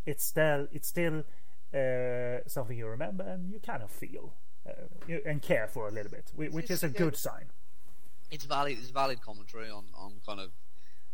it's 0.07 0.25
still 0.25 0.69
it's 0.73 0.89
still 0.89 1.25
uh, 1.75 2.39
something 2.47 2.77
you 2.77 2.87
remember 2.87 3.25
and 3.25 3.51
you 3.51 3.61
kind 3.61 3.83
of 3.83 3.91
feel 3.91 4.35
uh, 4.67 5.15
and 5.25 5.43
care 5.43 5.67
for 5.67 5.89
a 5.89 5.91
little 5.91 6.11
bit, 6.11 6.31
which 6.35 6.71
is 6.71 6.83
a 6.83 6.89
good 6.89 7.17
sign. 7.17 7.47
It's 8.31 8.45
valid. 8.45 8.79
It's 8.79 8.91
valid 8.91 9.21
commentary 9.21 9.71
on, 9.71 9.85
on 9.97 10.21
kind 10.27 10.41
of 10.41 10.51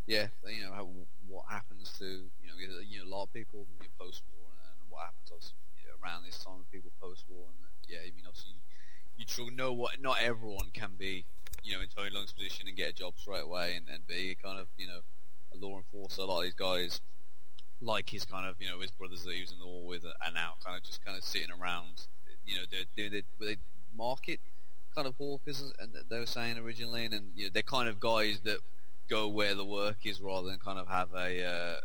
yeah, 0.07 0.29
you 0.47 0.63
know 0.63 0.73
how, 0.73 0.89
what 1.27 1.47
happens 1.49 1.93
to 1.99 2.05
you 2.05 2.49
know 2.49 2.55
you 2.89 2.99
know 2.99 3.05
a 3.05 3.13
lot 3.13 3.25
of 3.25 3.33
people 3.33 3.67
post 3.99 4.23
war 4.33 4.47
and 4.63 4.91
what 4.91 5.03
happens 5.03 5.53
around 6.03 6.25
this 6.25 6.39
time 6.45 6.61
of 6.61 6.71
people 6.71 6.91
post 7.01 7.25
war 7.29 7.47
and 7.49 7.59
yeah, 7.89 7.99
I 7.99 8.15
mean 8.15 8.25
obviously 8.27 8.55
you, 9.17 9.27
you 9.45 9.57
know 9.57 9.73
what 9.73 10.01
not 10.01 10.19
everyone 10.23 10.71
can 10.73 10.91
be 10.99 11.25
you 11.65 11.75
know 11.75 11.81
in 11.81 11.89
Tony 11.89 12.11
Leung's 12.11 12.33
position 12.33 12.69
and 12.69 12.77
get 12.77 12.91
a 12.91 12.93
job 12.93 13.15
straight 13.17 13.43
away 13.43 13.75
and, 13.77 13.87
and 13.93 14.07
be 14.07 14.37
kind 14.41 14.59
of 14.61 14.69
you 14.77 14.87
know 14.87 15.01
a 15.53 15.57
law 15.59 15.77
enforcer. 15.77 16.23
A 16.23 16.25
lot 16.25 16.39
of 16.39 16.45
these 16.45 16.55
guys 16.55 17.01
like 17.81 18.09
his 18.09 18.25
kind 18.25 18.47
of 18.47 18.55
you 18.61 18.69
know 18.69 18.81
his 18.81 18.91
brothers 18.91 19.25
that 19.25 19.35
he 19.35 19.41
was 19.41 19.53
in 19.53 19.59
the 19.59 19.67
war 19.67 19.85
with 19.85 20.05
are 20.05 20.33
now 20.33 20.55
kind 20.65 20.77
of 20.77 20.85
just 20.85 21.05
kind 21.05 21.17
of 21.17 21.25
sitting 21.25 21.51
around. 21.51 22.07
You 22.45 22.57
know, 22.57 22.63
they 22.71 22.87
they, 22.97 23.09
they, 23.09 23.23
they 23.41 23.57
market 23.97 24.41
kind 24.97 25.07
of 25.07 25.15
hawkers, 25.17 25.73
and 25.79 25.93
they 26.09 26.19
were 26.19 26.27
saying 26.27 26.59
originally, 26.59 27.05
and, 27.05 27.15
and 27.15 27.27
you 27.37 27.45
know, 27.45 27.51
they're 27.53 27.63
kind 27.63 27.89
of 27.89 28.01
guys 28.01 28.41
that 28.45 28.59
go 29.09 29.29
where 29.29 29.55
the 29.55 29.65
work 29.65 29.99
is 30.05 30.21
rather 30.21 30.49
than 30.49 30.59
kind 30.59 30.79
of 30.79 30.89
have 30.89 31.09
a 31.15 31.45
uh, 31.45 31.77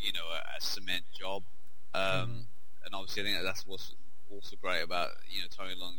you 0.00 0.12
know 0.12 0.26
a, 0.32 0.56
a 0.56 0.60
cement 0.60 1.04
job. 1.16 1.42
Um, 1.94 2.02
mm-hmm. 2.02 2.38
And 2.86 2.94
obviously, 2.94 3.22
I 3.22 3.26
think 3.26 3.44
that's 3.44 3.66
what's 3.66 3.94
also 4.32 4.56
great 4.60 4.82
about 4.82 5.10
you 5.28 5.42
know 5.42 5.46
Tony 5.54 5.74
Leung. 5.74 5.92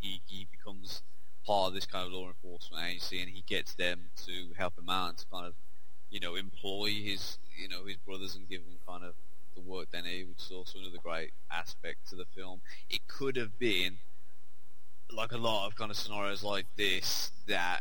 He 0.00 0.20
he 0.26 0.46
becomes 0.50 1.02
part 1.46 1.68
of 1.68 1.74
this 1.74 1.86
kind 1.86 2.06
of 2.06 2.12
law 2.12 2.26
enforcement 2.26 2.84
agency, 2.84 3.20
and 3.20 3.30
he 3.30 3.42
gets 3.46 3.74
them 3.74 4.10
to 4.26 4.54
help 4.58 4.76
him 4.76 4.90
out 4.90 5.10
and 5.10 5.18
to 5.18 5.24
kind 5.32 5.46
of 5.46 5.54
you 6.10 6.20
know 6.20 6.34
employ 6.34 6.90
his 6.90 7.38
you 7.56 7.68
know 7.68 7.84
his 7.86 7.96
brothers 7.96 8.34
and 8.34 8.48
give 8.48 8.64
them 8.64 8.76
kind 8.86 9.04
of 9.04 9.14
the 9.54 9.60
work 9.60 9.88
they 9.92 10.02
need, 10.02 10.28
which 10.28 10.42
is 10.42 10.50
also 10.50 10.78
another 10.78 10.98
great 11.02 11.30
aspect 11.50 12.08
to 12.10 12.16
the 12.16 12.26
film. 12.36 12.60
It 12.90 13.06
could 13.06 13.36
have 13.36 13.58
been 13.58 13.98
like 15.12 15.32
a 15.32 15.38
lot 15.38 15.66
of 15.66 15.74
kind 15.76 15.90
of 15.90 15.96
scenarios 15.96 16.42
like 16.42 16.66
this 16.76 17.32
that 17.46 17.80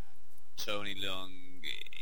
Tony 0.57 0.95
Leung 0.95 1.29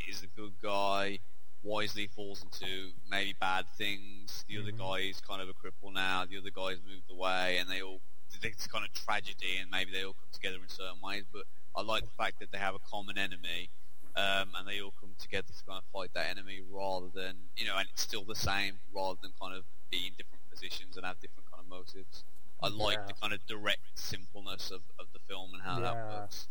is 0.08 0.24
a 0.24 0.28
good 0.40 0.54
guy, 0.62 1.20
Waise 1.64 1.96
Lee 1.96 2.08
falls 2.08 2.44
into 2.44 2.92
maybe 3.10 3.34
bad 3.40 3.66
things. 3.78 4.46
The 4.48 4.56
mm-hmm. 4.56 4.64
other 4.64 4.72
guy 4.72 5.08
is 5.08 5.20
kind 5.20 5.42
of 5.42 5.50
a 5.50 5.54
cripple 5.54 5.94
now. 5.94 6.26
The 6.30 6.38
other 6.38 6.52
guy's 6.52 6.78
moved 6.88 7.10
away, 7.10 7.58
and 7.60 7.70
they 7.70 7.82
all 7.82 8.02
it's 8.44 8.68
kind 8.68 8.86
of 8.86 8.94
tragedy, 8.94 9.58
and 9.60 9.72
maybe 9.72 9.92
they 9.92 10.04
all 10.04 10.14
come 10.14 10.30
together 10.32 10.58
in 10.62 10.70
certain 10.70 11.02
ways. 11.04 11.24
But 11.32 11.44
I 11.76 11.82
like 11.82 12.04
the 12.04 12.16
fact 12.18 12.40
that 12.40 12.52
they 12.52 12.58
have 12.58 12.76
a 12.76 12.80
common 12.80 13.18
enemy, 13.18 13.70
um, 14.16 14.50
and 14.56 14.68
they 14.68 14.80
all 14.82 14.94
come 15.00 15.12
together 15.18 15.48
to 15.48 15.64
kind 15.66 15.80
of 15.80 15.86
fight 15.92 16.12
that 16.14 16.30
enemy, 16.30 16.62
rather 16.72 17.08
than 17.14 17.36
you 17.58 17.66
know, 17.66 17.78
and 17.78 17.88
it's 17.92 18.04
still 18.04 18.24
the 18.24 18.36
same, 18.36 18.74
rather 18.94 19.18
than 19.22 19.32
kind 19.42 19.56
of 19.56 19.64
be 19.90 20.08
in 20.08 20.14
different 20.18 20.44
positions 20.52 20.98
and 20.98 21.06
have 21.06 21.20
different 21.20 21.50
kind 21.50 21.64
of 21.64 21.70
motives. 21.70 22.24
I 22.66 22.70
like 22.70 22.98
yeah. 22.98 23.06
the 23.08 23.14
kind 23.14 23.34
of 23.34 23.46
direct 23.46 23.82
simpleness 23.94 24.72
of, 24.72 24.82
of 25.00 25.06
the 25.14 25.20
film 25.28 25.52
and 25.54 25.62
how 25.62 25.78
yeah. 25.78 25.94
that 25.94 25.96
works. 25.96 26.48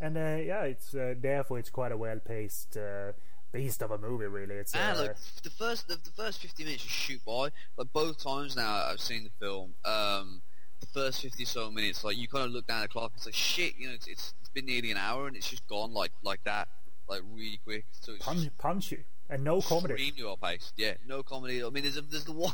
And 0.00 0.16
uh, 0.16 0.38
yeah, 0.42 0.62
it's 0.64 0.94
uh, 0.94 1.14
therefore 1.20 1.58
it's 1.58 1.70
quite 1.70 1.92
a 1.92 1.96
well 1.96 2.18
paced 2.18 2.76
uh, 2.76 3.12
beast 3.52 3.82
of 3.82 3.90
a 3.90 3.98
movie. 3.98 4.26
Really, 4.26 4.56
it's 4.56 4.74
and 4.74 4.98
uh, 4.98 5.02
look, 5.02 5.16
the 5.42 5.50
first 5.50 5.88
the, 5.88 5.96
the, 5.96 6.10
first 6.10 6.40
fifty 6.40 6.64
minutes 6.64 6.82
just 6.82 6.94
shoot 6.94 7.24
by. 7.24 7.50
Like 7.76 7.92
both 7.92 8.22
times 8.22 8.56
now 8.56 8.86
I've 8.90 9.00
seen 9.00 9.24
the 9.24 9.30
film. 9.38 9.74
Um, 9.84 10.42
the 10.80 10.86
first 10.86 11.22
fifty 11.22 11.44
so 11.44 11.70
minutes, 11.70 12.02
like 12.02 12.16
you 12.16 12.26
kind 12.26 12.46
of 12.46 12.50
look 12.50 12.66
down 12.66 12.78
at 12.78 12.82
the 12.82 12.88
clock, 12.88 13.12
it's 13.14 13.26
like 13.26 13.34
shit. 13.34 13.74
You 13.78 13.88
know, 13.88 13.94
it's, 13.94 14.08
it's, 14.08 14.34
been 14.54 14.66
nearly 14.66 14.90
an 14.90 14.98
hour 14.98 15.26
and 15.28 15.34
it's 15.34 15.48
just 15.48 15.66
gone 15.66 15.94
like 15.94 16.12
like 16.22 16.44
that, 16.44 16.68
like 17.08 17.22
really 17.32 17.58
quick. 17.64 17.86
So 18.00 18.12
it's 18.12 18.22
punch, 18.22 18.50
punch 18.58 18.92
you. 18.92 18.98
And 19.32 19.44
no 19.44 19.62
comedy. 19.62 19.94
Extremely 19.94 20.24
well 20.24 20.36
paced. 20.36 20.74
Yeah, 20.76 20.92
no 21.06 21.22
comedy. 21.22 21.64
I 21.64 21.70
mean, 21.70 21.84
there's 21.84 21.96
a, 21.96 22.02
there's 22.02 22.26
the 22.26 22.32
one 22.46 22.52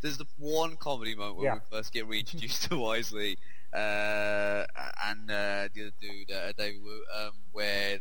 there's 0.00 0.18
the 0.18 0.26
one 0.38 0.76
comedy 0.76 1.14
moment 1.14 1.36
where 1.36 1.46
yeah. 1.46 1.54
we 1.54 1.76
first 1.76 1.92
get 1.92 2.08
reintroduced 2.08 2.64
to 2.70 2.78
Waise 2.78 3.12
Lee, 3.12 3.36
uh, 3.72 4.64
and 5.06 5.30
uh, 5.30 5.68
the 5.72 5.82
other 5.82 5.92
dude, 6.00 6.32
uh, 6.32 6.52
David 6.58 6.82
Wu, 6.82 7.00
um, 7.16 7.32
where 7.52 8.00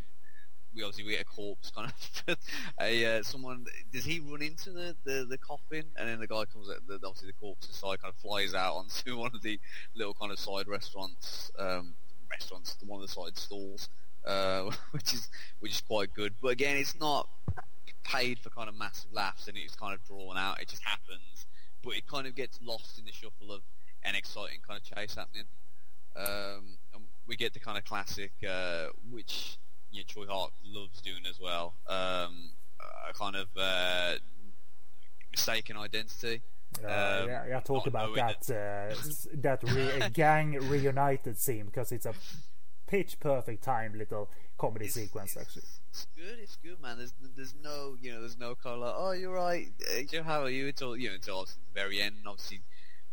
we 0.76 0.82
obviously 0.82 1.04
we 1.04 1.12
get 1.12 1.22
a 1.22 1.26
corpse 1.26 1.70
kind 1.70 1.92
of 2.28 2.38
a 2.82 3.06
uh, 3.20 3.24
someone 3.24 3.66
does 3.92 4.06
he 4.06 4.20
run 4.20 4.42
into 4.42 4.72
the, 4.72 4.96
the, 5.04 5.26
the 5.30 5.38
coffin 5.38 5.84
and 5.98 6.08
then 6.08 6.20
the 6.20 6.28
guy 6.28 6.46
comes 6.46 6.70
out 6.70 6.78
the, 6.88 6.96
obviously 6.96 7.28
the 7.28 7.34
corpse 7.34 7.68
inside 7.68 8.00
kind 8.00 8.14
of 8.14 8.22
flies 8.22 8.54
out 8.54 8.76
onto 8.76 9.18
one 9.18 9.32
of 9.34 9.42
the 9.42 9.60
little 9.96 10.14
kind 10.14 10.32
of 10.32 10.38
side 10.38 10.68
restaurants 10.68 11.52
um, 11.58 11.96
restaurants 12.30 12.78
one 12.86 13.02
of 13.02 13.08
the 13.08 13.12
side 13.12 13.36
stalls 13.36 13.90
uh, 14.28 14.70
which 14.92 15.12
is 15.14 15.30
which 15.60 15.72
is 15.72 15.82
quite 15.82 16.14
good 16.14 16.34
but 16.40 16.50
again 16.50 16.78
it's 16.78 17.00
not 17.00 17.28
paid 18.04 18.40
for 18.40 18.50
kind 18.50 18.70
of 18.70 18.76
massive 18.76 19.12
laughs 19.14 19.48
and 19.48 19.58
it's 19.58 19.76
kind 19.76 19.94
of 19.94 20.04
drawn 20.06 20.38
out 20.38 20.60
it 20.62 20.68
just 20.68 20.84
happens 20.84 21.46
but 21.84 21.96
it 21.96 22.08
kind 22.08 22.26
of 22.28 22.36
gets 22.36 22.60
lost 22.62 22.98
in 22.98 23.06
the 23.06 23.12
shuffle 23.12 23.52
of 23.52 23.62
an 24.04 24.16
exciting 24.16 24.60
kind 24.66 24.80
of 24.80 24.98
chase 24.98 25.16
happening 25.16 25.46
um, 26.16 26.78
and 26.94 27.04
we 27.28 27.36
get 27.36 27.54
the 27.54 27.60
kind 27.60 27.78
of 27.78 27.86
classic 27.86 28.32
uh, 28.48 28.88
which 29.12 29.60
yeah, 29.92 30.04
Tsui 30.04 30.28
Hark 30.28 30.52
loves 30.66 31.02
doing 31.02 31.24
as 31.30 31.40
well. 31.40 31.74
Um, 31.88 32.52
a 33.10 33.14
kind 33.14 33.36
of 33.36 33.48
uh, 33.58 34.14
mistaken 35.32 35.78
identity. 35.78 36.42
Uh, 36.84 36.88
um, 36.88 37.28
yeah, 37.28 37.46
yeah, 37.48 37.60
talk 37.62 37.88
about 37.88 38.14
that 38.16 38.50
uh, 38.50 38.96
that 39.42 39.64
re- 39.64 40.10
gang 40.14 40.52
reunited 40.70 41.38
scene 41.38 41.66
because 41.66 41.92
it's 41.92 42.06
a 42.06 42.14
pitch 42.90 43.20
perfect 43.20 43.64
time 43.64 43.98
little 43.98 44.30
comedy 44.58 44.86
it's, 44.86 44.96
sequence 44.96 45.38
actually. 45.38 45.64
It's 45.92 46.08
good, 46.16 46.40
it's 46.42 46.58
good, 46.58 46.82
man. 46.82 46.98
There's 46.98 47.14
there's 47.36 47.54
no 47.64 47.96
you 48.02 48.12
know 48.12 48.20
there's 48.20 48.38
no 48.40 48.56
kind 48.56 48.76
of 48.76 48.82
like 48.82 48.96
oh 48.98 49.12
you're 49.12 49.34
right, 49.34 49.68
Joe, 50.10 50.24
how 50.24 50.42
are 50.42 50.50
you? 50.50 50.68
It's 50.68 50.82
all 50.82 50.98
you 50.98 51.10
know 51.10 51.16
It's 51.16 51.28
until 51.28 51.46
the 51.46 51.52
very 51.74 52.02
end. 52.02 52.16
Obviously, 52.26 52.62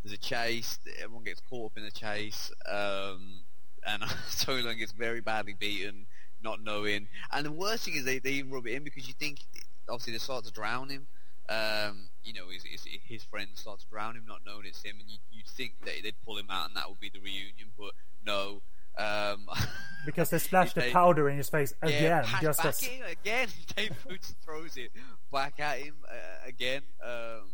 there's 0.03 0.15
a 0.15 0.19
chase. 0.19 0.78
Everyone 1.03 1.24
gets 1.24 1.40
caught 1.40 1.73
up 1.73 1.78
in 1.78 1.85
the 1.85 1.90
chase, 1.90 2.51
um, 2.66 3.43
and 3.86 4.03
Tony 4.39 4.62
Leung 4.62 4.78
gets 4.78 4.93
very 4.93 5.20
badly 5.20 5.55
beaten 5.59 6.07
not 6.43 6.62
knowing. 6.62 7.09
And 7.32 7.44
the 7.44 7.53
worst 7.53 7.85
thing 7.85 7.97
is 7.97 8.05
they, 8.05 8.19
they 8.19 8.31
even 8.31 8.51
rub 8.51 8.66
it 8.66 8.73
in 8.73 8.85
because 8.85 9.09
you 9.09 9.15
think 9.15 9.40
obviously 9.89 10.12
they 10.12 10.19
start 10.19 10.44
to 10.44 10.53
drown 10.53 10.89
him. 10.89 11.07
Um, 11.48 12.09
you 12.24 12.32
know, 12.32 12.48
his, 12.51 12.65
his, 12.65 12.85
his 13.05 13.23
friends 13.24 13.61
start 13.61 13.81
to 13.81 13.86
drown 13.86 14.16
him, 14.16 14.24
not 14.27 14.40
knowing 14.44 14.66
it's 14.66 14.82
him, 14.82 14.97
and 15.01 15.09
you 15.09 15.19
you 15.31 15.43
think 15.47 15.74
that 15.85 15.94
they'd 16.03 16.15
pull 16.24 16.39
him 16.39 16.47
out 16.51 16.69
and 16.69 16.77
that 16.77 16.89
would 16.89 17.01
be 17.01 17.11
the 17.12 17.20
reunion, 17.20 17.70
but 17.78 17.93
no. 18.24 18.62
Um, 18.97 19.47
because 20.06 20.31
they 20.31 20.39
splashed 20.39 20.74
the 20.74 20.90
powder 20.93 21.28
in 21.28 21.36
his 21.36 21.48
face 21.48 21.74
again, 21.82 22.24
yeah, 22.24 22.40
just 22.40 22.64
as 22.64 22.82
again. 23.10 23.48
Dave 23.77 23.93
Boots 24.09 24.35
throws 24.44 24.77
it 24.77 24.90
back 25.32 25.60
at 25.60 25.78
him 25.78 25.94
uh, 26.09 26.48
again. 26.48 26.82
Um, 27.02 27.51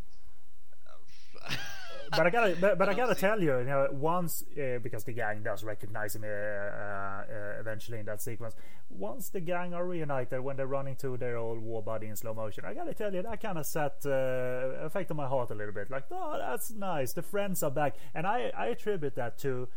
but 2.11 2.27
I 2.27 2.31
gotta, 2.31 2.57
but, 2.61 2.79
but 2.79 2.89
I 2.91 2.95
gotta 2.95 3.15
tell 3.15 3.41
you, 3.41 3.59
you 3.59 3.65
know, 3.65 3.89
once 3.91 4.45
uh, 4.53 4.79
because 4.83 5.05
the 5.05 5.13
gang 5.13 5.43
does 5.43 5.65
recognize 5.65 6.15
him 6.15 6.25
uh, 6.25 6.27
uh, 6.27 7.25
eventually 7.59 7.99
in 7.99 8.07
that 8.07 8.21
sequence. 8.21 8.55
Once 8.91 9.31
the 9.31 9.41
gang 9.41 9.73
are 9.73 9.87
reunited, 9.87 10.41
when 10.41 10.57
they're 10.57 10.67
running 10.67 10.95
to 10.97 11.17
their 11.17 11.39
old 11.39 11.59
war 11.59 11.83
buddy 11.83 12.09
in 12.09 12.17
slow 12.17 12.35
motion, 12.35 12.65
I 12.67 12.75
gotta 12.75 12.93
tell 12.93 13.15
you, 13.15 13.23
that 13.23 13.41
kind 13.41 13.57
of 13.57 13.65
set 13.65 14.05
uh, 14.05 14.85
affected 14.85 15.15
my 15.15 15.27
heart 15.27 15.51
a 15.51 15.55
little 15.55 15.73
bit. 15.73 15.91
Like, 15.91 16.05
oh, 16.11 16.37
that's 16.39 16.71
nice. 16.71 17.15
The 17.15 17.23
friends 17.23 17.63
are 17.63 17.71
back, 17.71 17.97
and 18.15 18.27
I, 18.27 18.53
I 18.57 18.67
attribute 18.67 19.15
that 19.15 19.39
to 19.39 19.69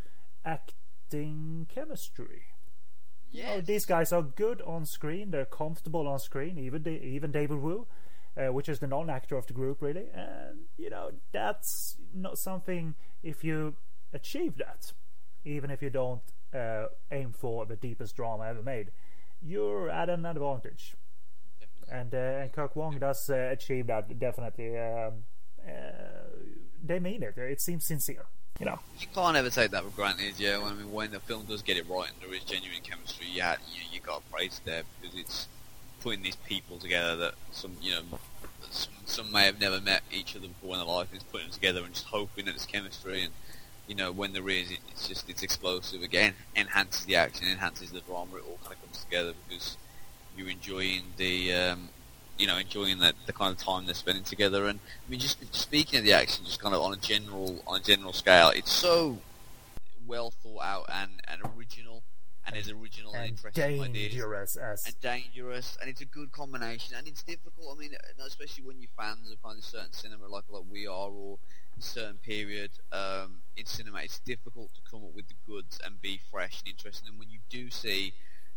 acting 1.06 1.66
chemistry. 1.72 2.42
Yes. 3.30 3.56
Know, 3.56 3.60
these 3.60 3.86
guys 3.86 4.12
are 4.12 4.22
good 4.22 4.62
on 4.62 4.86
screen. 4.86 5.30
They're 5.30 5.44
comfortable 5.44 6.06
on 6.06 6.18
screen. 6.18 6.58
Even 6.58 6.86
even 6.86 7.32
David 7.32 7.58
Wu 7.58 7.86
uh, 8.36 8.52
which 8.52 8.68
is 8.68 8.80
the 8.80 8.86
non-actor 8.86 9.36
of 9.36 9.46
the 9.46 9.52
group, 9.52 9.80
really. 9.80 10.06
And 10.14 10.66
you 10.76 10.90
know 10.90 11.10
that's 11.32 11.96
not 12.14 12.38
something 12.38 12.94
if 13.22 13.42
you 13.42 13.76
achieve 14.12 14.56
that, 14.58 14.92
even 15.44 15.70
if 15.70 15.82
you 15.82 15.90
don't 15.90 16.22
uh, 16.54 16.86
aim 17.10 17.32
for 17.32 17.66
the 17.66 17.76
deepest 17.76 18.16
drama 18.16 18.46
ever 18.46 18.62
made, 18.62 18.90
you're 19.42 19.90
at 19.90 20.08
an 20.08 20.26
advantage. 20.26 20.96
And 21.90 22.14
uh, 22.14 22.42
and 22.42 22.52
Kirk 22.52 22.76
Wong 22.76 22.98
does 22.98 23.30
uh, 23.30 23.48
achieve 23.52 23.86
that 23.86 24.18
definitely. 24.18 24.78
Um, 24.78 25.24
uh, 25.66 26.28
they 26.84 27.00
mean 27.00 27.22
it. 27.22 27.36
It 27.36 27.60
seems 27.60 27.84
sincere. 27.84 28.26
You 28.58 28.66
know, 28.66 28.78
you 28.98 29.06
can't 29.14 29.36
ever 29.36 29.50
take 29.50 29.70
that 29.72 29.84
for 29.84 29.90
granted. 29.90 30.34
Yeah, 30.38 30.62
I 30.64 30.72
mean, 30.72 30.90
when 30.90 31.10
the 31.10 31.20
film 31.20 31.44
does 31.44 31.62
get 31.62 31.76
it 31.76 31.86
right 31.88 32.08
and 32.08 32.20
there 32.20 32.34
is 32.34 32.44
genuine 32.44 32.80
chemistry, 32.82 33.26
yeah, 33.30 33.56
you 33.70 33.82
you 33.92 34.00
got 34.00 34.24
to 34.24 34.32
praise 34.32 34.60
there 34.64 34.82
because 35.00 35.18
it's 35.18 35.48
putting 36.00 36.22
these 36.22 36.36
people 36.36 36.78
together 36.78 37.16
that 37.16 37.34
some 37.50 37.72
you 37.82 37.92
know 37.92 38.18
some, 38.70 38.92
some 39.04 39.32
may 39.32 39.44
have 39.44 39.60
never 39.60 39.80
met 39.80 40.02
each 40.10 40.34
of 40.34 40.42
other 40.42 40.48
before 40.48 40.74
in 40.74 40.78
their 40.78 40.88
life. 40.88 41.08
It's 41.12 41.24
putting 41.24 41.48
them 41.48 41.54
together 41.54 41.82
and 41.84 41.92
just 41.92 42.06
hoping 42.06 42.46
that 42.46 42.54
it's 42.54 42.66
chemistry 42.66 43.22
and 43.24 43.32
you 43.86 43.94
know 43.94 44.10
when 44.10 44.32
there 44.32 44.48
is, 44.48 44.70
it, 44.70 44.78
it's 44.90 45.06
just 45.06 45.28
it's 45.28 45.42
explosive 45.42 46.02
again, 46.02 46.34
enhances 46.54 47.04
the 47.04 47.16
action, 47.16 47.48
enhances 47.48 47.90
the 47.90 48.00
drama. 48.00 48.36
It 48.36 48.44
all 48.48 48.58
kind 48.62 48.74
of 48.74 48.82
comes 48.82 49.04
together 49.04 49.34
because 49.48 49.76
you're 50.36 50.48
enjoying 50.48 51.02
the 51.18 51.52
um, 51.52 51.88
you 52.38 52.46
know 52.46 52.58
enjoying 52.58 52.98
that 53.00 53.14
the 53.26 53.32
kind 53.32 53.52
of 53.52 53.58
time 53.58 53.86
they're 53.86 53.94
spending 53.94 54.24
together. 54.24 54.66
And 54.66 54.80
I 55.06 55.10
mean, 55.10 55.20
just 55.20 55.54
speaking 55.54 55.98
of 55.98 56.04
the 56.04 56.12
action, 56.12 56.44
just 56.44 56.60
kind 56.60 56.74
of 56.74 56.82
on 56.82 56.92
a 56.92 56.96
general 56.96 57.62
on 57.66 57.80
a 57.80 57.82
general 57.82 58.12
scale, 58.12 58.50
it's 58.50 58.72
so 58.72 59.18
well 60.06 60.30
thought 60.30 60.62
out 60.62 60.86
and, 60.92 61.10
and 61.28 61.40
original 61.56 62.02
and 62.46 62.54
his 62.54 62.70
original 62.70 63.12
and, 63.14 63.30
interesting 63.30 63.92
dangerous 63.92 64.56
ideas. 64.56 64.86
and 64.86 65.00
dangerous, 65.00 65.76
and 65.80 65.90
it's 65.90 66.00
a 66.00 66.06
good 66.06 66.30
combination. 66.30 66.94
And 66.96 67.08
it's 67.08 67.22
difficult. 67.22 67.76
I 67.76 67.80
mean, 67.80 67.90
especially 68.24 68.64
when 68.64 68.80
you're 68.80 68.90
fans 68.96 69.30
of 69.32 69.42
kind 69.42 69.58
of 69.58 69.64
certain 69.64 69.92
cinema, 69.92 70.28
like 70.28 70.44
like 70.48 70.62
we 70.70 70.86
are, 70.86 71.10
or 71.10 71.38
a 71.78 71.82
certain 71.82 72.18
period 72.18 72.70
um, 72.92 73.38
in 73.56 73.66
cinema, 73.66 73.98
it's 74.02 74.20
difficult 74.20 74.70
to 74.74 74.80
come 74.88 75.02
up 75.04 75.14
with 75.14 75.26
the 75.28 75.34
goods 75.46 75.80
and 75.84 76.00
be 76.00 76.20
fresh 76.30 76.62
and 76.64 76.70
interesting. 76.70 77.08
And 77.08 77.18
when 77.18 77.30
you 77.30 77.40
do 77.50 77.70
see 77.70 78.12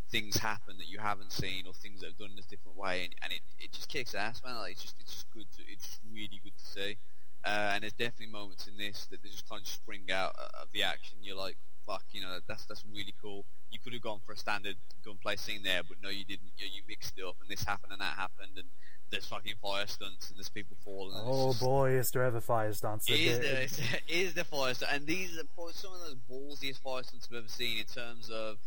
things 0.09 0.37
happen 0.37 0.77
that 0.77 0.87
you 0.87 0.99
haven't 0.99 1.31
seen, 1.31 1.65
or 1.67 1.73
things 1.73 2.01
that 2.01 2.07
are 2.07 2.19
done 2.19 2.31
in 2.33 2.39
a 2.39 2.49
different 2.49 2.77
way, 2.77 3.05
and, 3.05 3.15
and 3.23 3.33
it, 3.33 3.41
it 3.59 3.71
just 3.71 3.89
kicks 3.89 4.15
ass, 4.15 4.41
man. 4.43 4.55
Like, 4.57 4.73
it's 4.73 4.81
just 4.81 4.95
it's 4.99 5.13
just 5.13 5.31
good. 5.31 5.45
To, 5.57 5.61
it's 5.71 5.99
really 6.11 6.41
good 6.43 6.57
to 6.57 6.65
see. 6.65 6.97
Uh, 7.45 7.71
and 7.73 7.83
there's 7.83 7.93
definitely 7.93 8.27
moments 8.27 8.67
in 8.67 8.77
this 8.77 9.05
that 9.07 9.23
they 9.23 9.29
just 9.29 9.47
kind 9.47 9.61
of 9.61 9.67
spring 9.67 10.11
out 10.11 10.35
of 10.61 10.67
the 10.73 10.83
action. 10.83 11.17
You're 11.21 11.37
like, 11.37 11.57
fuck, 11.85 12.03
you 12.11 12.21
know, 12.21 12.39
that's 12.47 12.65
that's 12.65 12.83
really 12.93 13.13
cool 13.21 13.45
you 13.71 13.79
could 13.79 13.93
have 13.93 14.01
gone 14.01 14.19
for 14.25 14.33
a 14.33 14.37
standard 14.37 14.75
gunplay 15.05 15.35
scene 15.35 15.63
there, 15.63 15.81
but 15.87 15.97
no, 16.01 16.09
you 16.09 16.25
didn't. 16.25 16.51
You, 16.57 16.67
you 16.71 16.81
mixed 16.87 17.17
it 17.17 17.23
up, 17.23 17.35
and 17.41 17.49
this 17.49 17.63
happened 17.63 17.93
and 17.93 18.01
that 18.01 18.15
happened, 18.15 18.57
and 18.57 18.67
there's 19.11 19.25
fucking 19.25 19.55
fire 19.61 19.87
stunts, 19.87 20.29
and 20.29 20.37
there's 20.37 20.49
people 20.49 20.77
falling. 20.83 21.15
Oh 21.17 21.49
just, 21.49 21.61
boy, 21.61 21.91
is 21.91 22.11
there 22.11 22.23
ever 22.23 22.41
fire 22.41 22.73
stunts? 22.73 23.09
Is 23.09 23.39
there, 23.39 23.67
is, 24.07 24.33
there 24.33 24.43
fire 24.43 24.73
stunts? 24.73 24.93
And 24.93 25.05
these 25.05 25.37
are 25.37 25.43
probably 25.55 25.73
some 25.73 25.91
of 25.93 25.99
the 26.01 26.17
ballsiest 26.31 26.79
fire 26.79 27.03
stunts 27.03 27.27
I've 27.31 27.37
ever 27.37 27.47
seen 27.47 27.79
in 27.79 27.85
terms 27.85 28.29
of 28.29 28.57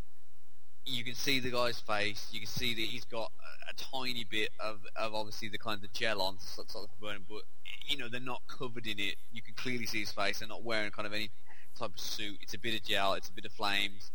you 0.84 1.04
can 1.04 1.14
see 1.14 1.40
the 1.40 1.50
guy's 1.50 1.80
face. 1.80 2.28
You 2.32 2.40
can 2.40 2.48
see 2.48 2.74
that 2.74 2.80
he's 2.80 3.04
got 3.04 3.30
a, 3.40 3.70
a 3.70 3.74
tiny 3.74 4.24
bit 4.24 4.50
of, 4.60 4.80
of 4.96 5.14
obviously 5.14 5.48
the 5.48 5.58
kind 5.58 5.82
of 5.82 5.92
gel 5.92 6.20
on, 6.20 6.38
sort, 6.38 6.70
sort 6.70 6.84
of 6.84 7.00
burning, 7.00 7.24
but 7.28 7.42
you 7.86 7.96
know 7.96 8.08
they're 8.08 8.20
not 8.20 8.42
covered 8.48 8.86
in 8.86 8.98
it. 8.98 9.16
You 9.32 9.42
can 9.42 9.54
clearly 9.54 9.86
see 9.86 10.00
his 10.00 10.12
face. 10.12 10.40
They're 10.40 10.48
not 10.48 10.64
wearing 10.64 10.90
kind 10.90 11.06
of 11.06 11.12
any 11.12 11.30
type 11.78 11.90
of 11.94 12.00
suit. 12.00 12.38
It's 12.40 12.54
a 12.54 12.58
bit 12.58 12.74
of 12.74 12.82
gel. 12.82 13.14
It's 13.14 13.28
a 13.28 13.32
bit 13.32 13.44
of 13.44 13.52
flames, 13.52 14.10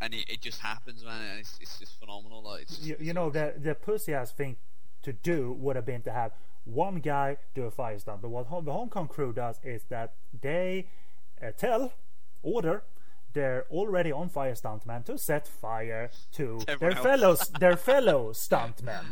and 0.00 0.14
it, 0.14 0.28
it 0.28 0.40
just 0.40 0.60
happens, 0.60 1.04
man. 1.04 1.38
It's, 1.38 1.58
it's 1.60 1.78
just 1.78 1.98
phenomenal. 1.98 2.42
Like 2.42 2.62
it's 2.62 2.76
just, 2.76 2.88
You, 2.88 2.96
you 2.98 3.12
know, 3.12 3.30
the 3.30 3.54
the 3.56 3.74
pussy 3.74 4.14
ass 4.14 4.32
thing 4.32 4.56
to 5.02 5.12
do 5.12 5.52
would 5.52 5.76
have 5.76 5.86
been 5.86 6.02
to 6.02 6.12
have 6.12 6.32
one 6.64 6.96
guy 6.96 7.36
do 7.54 7.64
a 7.64 7.70
fire 7.70 7.98
stunt. 7.98 8.22
But 8.22 8.30
what 8.30 8.48
the 8.64 8.72
Hong 8.72 8.90
Kong 8.90 9.08
crew 9.08 9.32
does 9.32 9.58
is 9.62 9.84
that 9.88 10.14
they 10.40 10.88
uh, 11.42 11.52
tell, 11.56 11.92
order 12.42 12.82
their 13.32 13.66
already 13.70 14.10
on 14.12 14.28
fire 14.28 14.54
stuntman 14.54 15.04
to 15.06 15.18
set 15.18 15.46
fire 15.46 16.10
to 16.32 16.58
their 16.78 16.92
Everyone 16.92 16.96
else. 16.96 17.06
fellows, 17.06 17.48
their 17.60 17.76
fellow 17.90 18.30
stuntmen, 18.32 19.04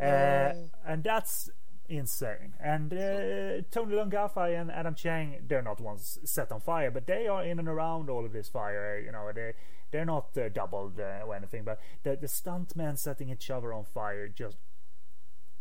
uh, 0.00 0.52
and 0.86 1.02
that's 1.04 1.50
insane. 1.88 2.54
And 2.60 2.92
uh, 2.92 3.62
Tony 3.70 3.94
Leung 3.94 4.10
Ka-fai 4.10 4.50
and 4.50 4.70
Adam 4.70 4.94
Cheng, 4.94 5.42
they're 5.46 5.62
not 5.62 5.80
ones 5.80 6.18
set 6.24 6.50
on 6.52 6.60
fire, 6.60 6.90
but 6.90 7.06
they 7.06 7.26
are 7.26 7.44
in 7.44 7.58
and 7.58 7.68
around 7.68 8.08
all 8.08 8.24
of 8.24 8.32
this 8.32 8.48
fire. 8.48 8.98
You 9.04 9.12
know, 9.12 9.30
they 9.34 9.52
they're 9.90 10.04
not 10.04 10.36
uh, 10.36 10.48
doubled 10.48 10.98
uh, 10.98 11.24
or 11.26 11.34
anything, 11.34 11.64
but 11.64 11.80
the 12.02 12.16
the 12.16 12.26
stuntmen 12.26 12.98
setting 12.98 13.28
each 13.30 13.50
other 13.50 13.72
on 13.72 13.84
fire 13.84 14.28
just. 14.28 14.56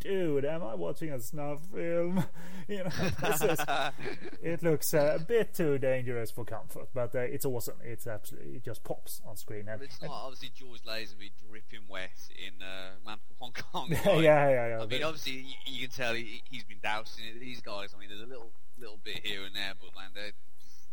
Dude, 0.03 0.45
am 0.45 0.63
I 0.63 0.75
watching 0.75 1.11
a 1.11 1.19
snuff 1.19 1.61
film? 1.73 2.23
You 2.69 2.77
know, 2.77 2.85
is, 3.27 3.59
it 4.41 4.63
looks 4.63 4.93
uh, 4.93 5.17
a 5.19 5.23
bit 5.23 5.53
too 5.53 5.77
dangerous 5.77 6.31
for 6.31 6.45
comfort, 6.45 6.87
but 6.93 7.13
uh, 7.13 7.19
it's 7.19 7.43
awesome. 7.45 7.75
It's 7.83 8.07
absolutely 8.07 8.55
it 8.55 8.63
just 8.63 8.85
pops 8.85 9.21
on 9.27 9.35
screen. 9.35 9.67
And, 9.67 9.79
But 9.79 9.85
it's 9.89 9.99
and- 9.99 10.09
not 10.09 10.21
obviously 10.23 10.51
George 10.55 10.81
Lazenby 10.83 11.31
dripping 11.49 11.81
wet 11.89 12.11
in 12.37 12.61
uh, 12.65 12.91
Man 13.05 13.17
from 13.27 13.35
Hong 13.39 13.51
Kong. 13.53 13.87
yeah, 13.91 14.07
right? 14.09 14.21
yeah, 14.23 14.49
yeah, 14.49 14.67
yeah. 14.77 14.81
I 14.81 14.85
mean, 14.85 15.03
obviously 15.03 15.33
you, 15.33 15.55
you 15.65 15.87
can 15.89 15.95
tell 15.97 16.13
he, 16.13 16.41
he's 16.49 16.63
been 16.63 16.79
dousing 16.81 17.25
it. 17.25 17.39
These 17.41 17.59
guys, 17.59 17.93
I 17.93 17.99
mean, 17.99 18.07
there's 18.07 18.21
a 18.21 18.25
little 18.25 18.51
little 18.79 18.99
bit 19.03 19.25
here 19.25 19.43
and 19.43 19.53
there, 19.53 19.73
but 19.79 19.89
man, 19.93 20.11
they're 20.15 20.31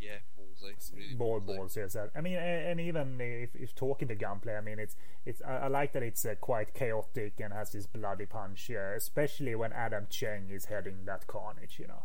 yeah, 0.01 0.19
ballsy. 0.39 0.97
Really 0.97 1.15
Ball 1.15 1.41
ballsy. 1.41 1.57
balls, 1.57 1.77
yes. 1.77 1.97
I 2.17 2.21
mean, 2.21 2.37
and 2.37 2.81
even 2.81 3.21
if, 3.21 3.55
if 3.55 3.75
talking 3.75 4.09
to 4.09 4.15
gunplay, 4.15 4.57
I 4.57 4.61
mean, 4.61 4.79
it's 4.79 4.97
it's. 5.27 5.43
I, 5.43 5.57
I 5.59 5.69
like 5.69 5.93
that 5.93 6.03
it's 6.03 6.25
uh, 6.25 6.35
quite 6.41 6.75
chaotic 6.75 7.41
and 7.41 7.53
has 7.53 7.73
this 7.73 7.87
bloody 7.87 8.27
punch, 8.27 8.71
uh, 8.71 8.95
especially 8.97 9.55
when 9.55 9.73
Adam 9.73 10.07
Cheng 10.09 10.49
is 10.51 10.67
heading 10.67 11.05
that 11.05 11.27
carnage. 11.27 11.79
You 11.79 11.89
know, 11.89 12.03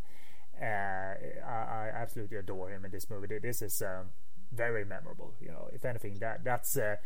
uh, 0.62 1.16
I, 1.48 1.90
I 1.90 1.92
absolutely 1.94 2.38
adore 2.38 2.70
him 2.70 2.86
in 2.86 2.92
this 2.92 3.10
movie. 3.10 3.40
This 3.40 3.62
is 3.62 3.82
um, 3.82 4.08
very 4.52 4.84
memorable. 4.86 5.34
You 5.42 5.50
know, 5.50 5.70
if 5.74 5.86
anything, 5.86 6.20
that 6.20 6.44
that's 6.44 6.78
uh, 6.78 6.98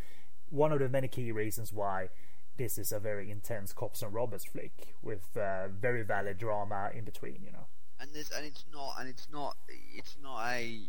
one 0.49 0.72
of 0.72 0.80
the 0.80 0.90
many 0.90 1.07
key 1.07 1.32
reasons 1.32 1.72
why 1.72 2.10
this 2.57 2.78
is 2.78 2.91
a 2.91 2.99
very 2.99 3.32
intense 3.32 3.72
cops 3.74 4.02
and 4.02 4.14
robbers 4.14 4.44
flick 4.45 4.95
with 5.02 5.38
uh, 5.38 5.68
very 5.70 6.03
valid 6.03 6.38
drama 6.38 6.90
in 6.94 7.06
between. 7.06 7.44
You 7.44 7.52
know. 7.52 7.66
And 7.99 8.09
there's 8.13 8.31
and 8.31 8.45
it's 8.45 8.65
not 8.73 8.95
and 8.99 9.09
it's 9.09 9.27
not 9.31 9.57
it's 9.95 10.17
not 10.21 10.45
a 10.47 10.81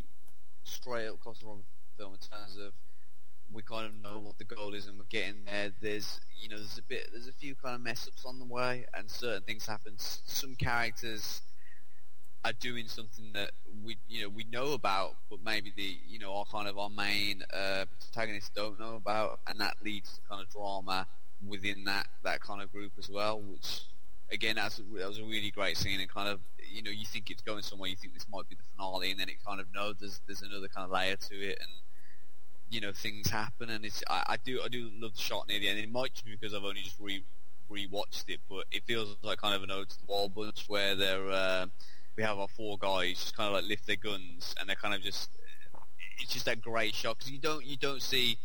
straight 0.64 1.08
up 1.08 1.20
Costa 1.20 1.46
Rica 1.46 1.62
film 1.96 2.12
in 2.14 2.18
terms 2.38 2.56
of 2.56 2.72
we 3.52 3.62
kind 3.62 3.86
of 3.86 3.94
know 4.00 4.20
what 4.20 4.38
the 4.38 4.44
goal 4.44 4.74
is 4.74 4.86
and 4.86 4.96
we're 4.96 5.04
getting 5.08 5.44
there. 5.44 5.72
There's 5.80 6.20
you 6.40 6.48
know 6.48 6.56
there's 6.56 6.78
a 6.78 6.82
bit 6.82 7.08
there's 7.12 7.28
a 7.28 7.32
few 7.32 7.54
kind 7.54 7.74
of 7.74 7.80
mess 7.80 8.06
ups 8.06 8.24
on 8.24 8.38
the 8.38 8.44
way 8.44 8.86
and 8.94 9.10
certain 9.10 9.42
things 9.42 9.66
happen. 9.66 9.94
Some 9.96 10.54
characters 10.54 11.42
are 12.44 12.52
doing 12.54 12.86
something 12.86 13.32
that 13.34 13.50
we 13.84 13.98
you 14.08 14.22
know 14.22 14.28
we 14.28 14.44
know 14.44 14.72
about, 14.72 15.16
but 15.28 15.40
maybe 15.44 15.72
the 15.76 15.96
you 16.08 16.18
know 16.18 16.34
our 16.34 16.44
kind 16.46 16.68
of 16.68 16.78
our 16.78 16.90
main 16.90 17.42
uh, 17.52 17.84
protagonists 17.98 18.50
don't 18.54 18.78
know 18.78 18.96
about, 18.96 19.40
and 19.46 19.60
that 19.60 19.76
leads 19.84 20.14
to 20.14 20.20
kind 20.28 20.42
of 20.42 20.48
drama 20.50 21.06
within 21.46 21.84
that 21.84 22.06
that 22.22 22.40
kind 22.40 22.62
of 22.62 22.70
group 22.72 22.92
as 22.98 23.08
well, 23.08 23.40
which 23.40 23.82
again, 24.30 24.56
that's 24.56 24.76
that 24.76 25.08
was 25.08 25.18
a 25.18 25.24
really 25.24 25.50
great 25.50 25.76
scene, 25.76 26.00
and 26.00 26.08
kind 26.08 26.28
of 26.28 26.40
you 26.70 26.82
know 26.82 26.90
you 26.90 27.04
think 27.04 27.30
it's 27.30 27.42
going 27.42 27.62
somewhere, 27.62 27.88
you 27.90 27.96
think 27.96 28.14
this 28.14 28.26
might 28.32 28.48
be 28.48 28.56
the 28.56 28.62
finale, 28.76 29.10
and 29.10 29.20
then 29.20 29.28
it 29.28 29.44
kind 29.44 29.60
of 29.60 29.66
no, 29.74 29.92
there's 29.92 30.20
there's 30.26 30.42
another 30.42 30.68
kind 30.68 30.84
of 30.84 30.90
layer 30.90 31.16
to 31.16 31.34
it, 31.34 31.58
and 31.60 31.70
you 32.70 32.80
know 32.80 32.92
things 32.92 33.28
happen, 33.28 33.70
and 33.70 33.84
it's 33.84 34.02
I, 34.08 34.22
I 34.28 34.36
do 34.44 34.60
I 34.64 34.68
do 34.68 34.90
love 34.98 35.14
the 35.14 35.20
shot 35.20 35.48
near 35.48 35.58
the 35.58 35.68
end. 35.68 35.78
It 35.78 35.90
might 35.90 36.12
just 36.12 36.24
be 36.24 36.32
because 36.32 36.54
I've 36.54 36.64
only 36.64 36.82
just 36.82 36.98
re 37.00 37.22
rewatched 37.70 38.24
it, 38.28 38.40
but 38.48 38.64
it 38.72 38.82
feels 38.84 39.16
like 39.22 39.40
kind 39.40 39.54
of 39.54 39.62
an 39.62 39.70
ode 39.70 39.88
to 39.88 39.98
the 39.98 40.04
Wild 40.08 40.34
Bunch 40.34 40.64
where 40.68 40.94
they're 40.94 41.30
uh, 41.30 41.66
we 42.16 42.22
have 42.22 42.38
our 42.38 42.48
four 42.48 42.78
guys 42.78 43.20
just 43.20 43.36
kind 43.36 43.48
of 43.48 43.54
like 43.54 43.68
lift 43.68 43.86
their 43.86 43.96
guns, 43.96 44.54
and 44.58 44.68
they're 44.68 44.76
kind 44.76 44.94
of 44.94 45.02
just 45.02 45.30
it's 46.18 46.32
just 46.32 46.44
that 46.44 46.60
great 46.60 46.94
shot 46.94 47.18
because 47.18 47.32
you 47.32 47.38
don't 47.38 47.64
you 47.64 47.76
don't 47.76 48.02
see 48.02 48.38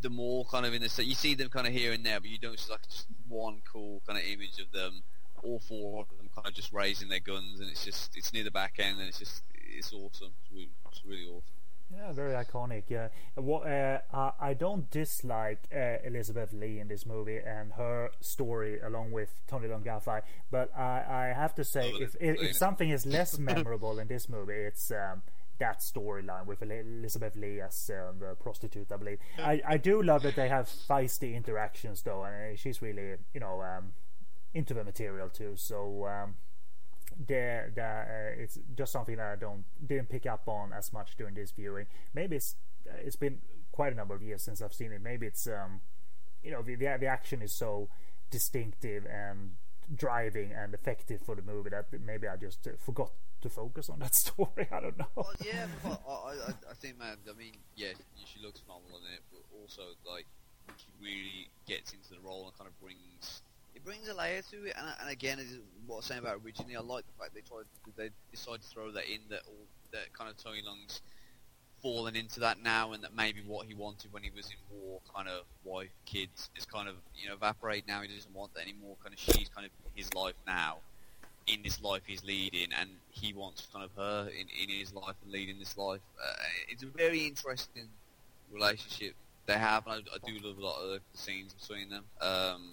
them 0.00 0.20
all 0.20 0.44
kind 0.44 0.66
of 0.66 0.74
in 0.74 0.82
the. 0.82 1.04
You 1.04 1.14
see 1.14 1.34
them 1.34 1.48
kind 1.48 1.66
of 1.66 1.72
here 1.72 1.92
and 1.92 2.04
there, 2.04 2.20
but 2.20 2.28
you 2.28 2.38
don't 2.38 2.58
see 2.58 2.70
like 2.70 2.88
just 2.88 3.06
one 3.28 3.62
cool 3.70 4.02
kind 4.06 4.18
of 4.18 4.24
image 4.24 4.58
of 4.60 4.72
them. 4.72 5.02
All 5.42 5.60
four 5.60 6.02
of 6.02 6.18
them 6.18 6.28
kind 6.34 6.48
of 6.48 6.54
just 6.54 6.72
raising 6.72 7.08
their 7.08 7.20
guns, 7.20 7.60
and 7.60 7.70
it's 7.70 7.84
just 7.84 8.16
it's 8.16 8.32
near 8.32 8.42
the 8.42 8.50
back 8.50 8.74
end, 8.78 8.98
and 8.98 9.08
it's 9.08 9.20
just 9.20 9.44
it's 9.54 9.92
awesome. 9.92 10.32
It's 10.42 10.52
really, 10.52 10.70
it's 10.90 11.04
really 11.04 11.26
awesome. 11.26 11.54
Yeah, 11.90 12.12
very 12.12 12.32
iconic. 12.32 12.84
Yeah, 12.88 13.08
what 13.34 13.66
uh, 13.66 14.00
I 14.38 14.52
don't 14.52 14.90
dislike 14.90 15.60
uh, 15.74 15.96
Elizabeth 16.04 16.52
Lee 16.52 16.80
in 16.80 16.88
this 16.88 17.06
movie 17.06 17.38
and 17.38 17.72
her 17.74 18.10
story 18.20 18.78
along 18.80 19.12
with 19.12 19.30
Tony 19.46 19.68
Leung 19.68 19.84
Ka-fai, 19.86 20.20
but 20.50 20.76
I, 20.76 21.04
I 21.08 21.34
have 21.34 21.54
to 21.54 21.64
say, 21.64 21.92
Oh, 21.94 22.02
if, 22.02 22.14
if 22.20 22.42
if 22.42 22.56
something 22.56 22.90
is 22.90 23.06
less 23.06 23.38
memorable 23.50 23.98
in 23.98 24.08
this 24.08 24.28
movie, 24.28 24.52
it's 24.52 24.90
um, 24.90 25.22
that 25.58 25.80
storyline 25.80 26.46
with 26.46 26.62
Elizabeth 26.62 27.36
Lee 27.36 27.60
as 27.60 27.90
um, 27.90 28.18
the 28.18 28.34
prostitute. 28.34 28.90
I 28.92 28.96
believe. 28.96 29.18
I, 29.38 29.60
I 29.66 29.76
do 29.76 30.02
love 30.02 30.22
that 30.22 30.36
they 30.36 30.48
have 30.48 30.68
feisty 30.68 31.34
interactions 31.34 32.02
though, 32.02 32.24
and 32.24 32.54
uh, 32.54 32.56
she's 32.56 32.80
really 32.82 33.16
you 33.34 33.40
know 33.40 33.62
um, 33.62 33.92
into 34.54 34.74
the 34.74 34.84
material 34.84 35.28
too. 35.28 35.54
So. 35.56 36.06
Um, 36.06 36.34
there, 37.26 37.72
there 37.74 38.36
uh, 38.38 38.42
it's 38.42 38.58
just 38.76 38.92
something 38.92 39.16
that 39.16 39.26
I 39.26 39.36
don't 39.36 39.64
didn't 39.84 40.08
pick 40.08 40.26
up 40.26 40.46
on 40.46 40.72
as 40.72 40.92
much 40.92 41.16
during 41.16 41.34
this 41.34 41.50
viewing. 41.50 41.86
Maybe 42.14 42.36
it's 42.36 42.54
uh, 42.88 42.92
it's 43.04 43.16
been 43.16 43.40
quite 43.72 43.92
a 43.92 43.96
number 43.96 44.14
of 44.14 44.22
years 44.22 44.42
since 44.42 44.60
I've 44.62 44.74
seen 44.74 44.92
it. 44.92 45.02
Maybe 45.02 45.26
it's 45.26 45.46
um, 45.46 45.80
you 46.42 46.50
know 46.50 46.62
the 46.62 46.74
the, 46.74 46.96
the 47.00 47.06
action 47.06 47.42
is 47.42 47.52
so 47.52 47.88
distinctive 48.30 49.06
and 49.06 49.52
driving 49.94 50.52
and 50.52 50.74
effective 50.74 51.20
for 51.22 51.34
the 51.34 51.42
movie 51.42 51.70
that 51.70 51.86
maybe 52.04 52.28
I 52.28 52.36
just 52.36 52.66
uh, 52.66 52.72
forgot 52.78 53.10
to 53.42 53.48
focus 53.48 53.88
on 53.88 53.98
that 54.00 54.14
story. 54.26 54.68
I 54.70 54.80
don't 54.80 54.98
know. 54.98 55.06
Well, 55.14 55.32
yeah, 55.44 55.66
but 55.82 56.00
I, 56.08 56.12
I, 56.12 56.50
I 56.70 56.74
think, 56.74 56.98
man. 56.98 57.16
I 57.28 57.36
mean, 57.38 57.52
yeah, 57.76 57.92
she 58.24 58.40
looks 58.44 58.60
phenomenal 58.60 58.98
in 59.06 59.14
it, 59.14 59.22
but 59.30 59.42
also 59.60 59.82
like 60.06 60.26
she 60.76 60.86
really 61.00 61.48
gets 61.66 61.92
into 61.92 62.10
the 62.10 62.20
role 62.20 62.46
and 62.46 62.58
kind 62.58 62.68
of 62.68 62.78
brings 62.80 63.42
it 63.74 63.84
brings 63.84 64.08
a 64.08 64.14
layer 64.14 64.42
to 64.50 64.64
it. 64.66 64.74
And, 64.76 64.86
and 65.00 65.10
again, 65.10 65.38
is 65.38 65.58
what 65.86 65.96
I 65.96 65.98
was 65.98 66.04
saying 66.06 66.20
about 66.20 66.40
originally. 66.44 66.76
I 66.76 66.80
like 66.80 67.04
the 67.06 67.22
fact 67.22 67.34
they 67.34 67.40
tried 67.40 67.64
they 67.96 68.10
decided 68.30 68.62
to 68.62 68.68
throw 68.68 68.90
that 68.92 69.04
in 69.04 69.20
that 69.30 69.42
all 69.46 69.66
that 69.92 70.12
kind 70.12 70.30
of 70.30 70.36
Tony 70.36 70.62
Leung's 70.62 71.00
fallen 71.82 72.16
into 72.16 72.40
that 72.40 72.60
now, 72.62 72.92
and 72.92 73.04
that 73.04 73.14
maybe 73.14 73.40
what 73.46 73.66
he 73.66 73.74
wanted 73.74 74.12
when 74.12 74.22
he 74.22 74.30
was 74.34 74.46
in 74.46 74.58
war, 74.76 75.00
kind 75.14 75.28
of 75.28 75.44
wife, 75.64 75.90
kids, 76.06 76.50
is 76.56 76.66
kind 76.66 76.88
of 76.88 76.96
you 77.14 77.28
know 77.28 77.34
evaporate 77.34 77.86
now. 77.86 78.02
He 78.02 78.08
doesn't 78.08 78.34
want 78.34 78.52
that 78.54 78.62
anymore. 78.62 78.96
Kind 79.02 79.14
of 79.14 79.20
she's 79.20 79.48
kind 79.48 79.66
of 79.66 79.72
his 79.94 80.12
life 80.14 80.34
now 80.46 80.78
in 81.52 81.62
this 81.62 81.80
life 81.82 82.02
he's 82.06 82.24
leading, 82.24 82.68
and 82.78 82.90
he 83.10 83.32
wants 83.32 83.66
kind 83.72 83.84
of 83.84 83.90
her 83.96 84.28
in, 84.28 84.46
in 84.62 84.78
his 84.78 84.92
life 84.94 85.14
and 85.22 85.32
leading 85.32 85.58
this 85.58 85.76
life. 85.76 86.00
Uh, 86.22 86.34
it's 86.68 86.82
a 86.82 86.86
very 86.86 87.26
interesting 87.26 87.88
relationship 88.52 89.14
they 89.46 89.54
have, 89.54 89.86
and 89.86 90.04
I, 90.12 90.14
I 90.14 90.18
do 90.26 90.46
love 90.46 90.58
a 90.58 90.64
lot 90.64 90.80
of 90.82 90.90
the 90.90 91.00
scenes 91.18 91.54
between 91.54 91.88
them. 91.88 92.04
Um, 92.20 92.70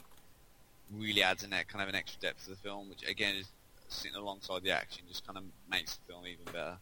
really 0.92 1.24
adds 1.24 1.42
that 1.42 1.68
kind 1.68 1.82
of 1.82 1.90
an 1.90 1.96
extra 1.96 2.22
depth 2.22 2.44
to 2.44 2.52
the 2.52 2.56
film, 2.58 2.90
which 2.90 3.10
again 3.10 3.36
is 3.36 3.48
sitting 3.88 4.16
alongside 4.16 4.64
the 4.64 4.72
action, 4.72 5.04
just 5.08 5.26
kind 5.26 5.38
of 5.38 5.44
makes 5.70 5.96
the 5.96 6.14
film 6.14 6.28
even 6.28 6.46
better. 6.46 6.78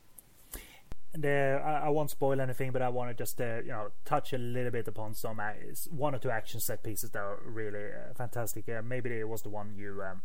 And, 1.14 1.26
uh, 1.26 1.62
I, 1.64 1.86
I 1.86 1.90
won't 1.90 2.10
spoil 2.10 2.42
anything, 2.42 2.72
but 2.72 2.82
I 2.82 2.90
want 2.90 3.12
to 3.12 3.14
just 3.14 3.40
uh, 3.40 3.58
you 3.58 3.72
know 3.72 3.90
touch 4.04 4.34
a 4.34 4.38
little 4.38 4.72
bit 4.72 4.88
upon 4.88 5.14
some 5.14 5.40
uh, 5.40 5.52
one 5.92 6.16
or 6.16 6.20
two 6.20 6.32
action 6.32 6.60
set 6.60 6.84
pieces 6.84 7.12
that 7.12 7.20
are 7.20 7.40
really 7.46 7.86
uh, 7.86 8.14
fantastic. 8.16 8.68
Uh, 8.68 8.82
maybe 8.82 9.12
it 9.12 9.28
was 9.28 9.44
the 9.44 9.50
one 9.50 9.76
you 9.78 10.02
um, 10.04 10.22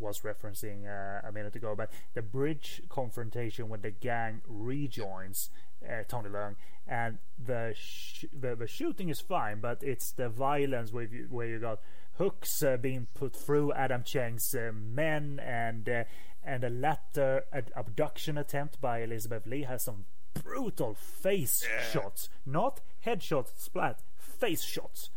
was 0.00 0.20
referencing 0.20 0.86
uh, 0.86 1.26
a 1.28 1.32
minute 1.32 1.54
ago, 1.56 1.74
but 1.76 1.90
the 2.14 2.22
bridge 2.22 2.82
confrontation 2.88 3.68
when 3.68 3.82
the 3.82 3.90
gang 3.90 4.40
rejoins 4.46 5.50
uh, 5.88 6.02
Tony 6.08 6.28
Leung, 6.28 6.56
and 6.86 7.18
the, 7.42 7.74
sh- 7.76 8.24
the 8.38 8.54
the 8.54 8.66
shooting 8.66 9.08
is 9.08 9.20
fine, 9.20 9.60
but 9.60 9.82
it's 9.82 10.12
the 10.12 10.28
violence 10.28 10.92
where 10.92 11.04
you, 11.04 11.26
where 11.30 11.46
you 11.46 11.58
got 11.58 11.80
hooks 12.18 12.62
uh, 12.62 12.76
being 12.76 13.06
put 13.14 13.34
through 13.34 13.72
Adam 13.72 14.02
Cheng's 14.02 14.54
uh, 14.54 14.72
men, 14.74 15.40
and 15.42 15.88
uh, 15.88 16.04
and 16.44 16.64
a 16.64 16.68
latter 16.70 17.44
ad- 17.52 17.72
abduction 17.76 18.36
attempt 18.36 18.80
by 18.80 19.00
Elizabeth 19.02 19.46
Lee 19.46 19.62
has 19.62 19.82
some 19.84 20.04
brutal 20.34 20.94
face 20.94 21.66
shots, 21.92 22.28
not 22.44 22.80
headshot 23.06 23.46
splat, 23.56 24.00
face 24.18 24.62
shots, 24.62 25.10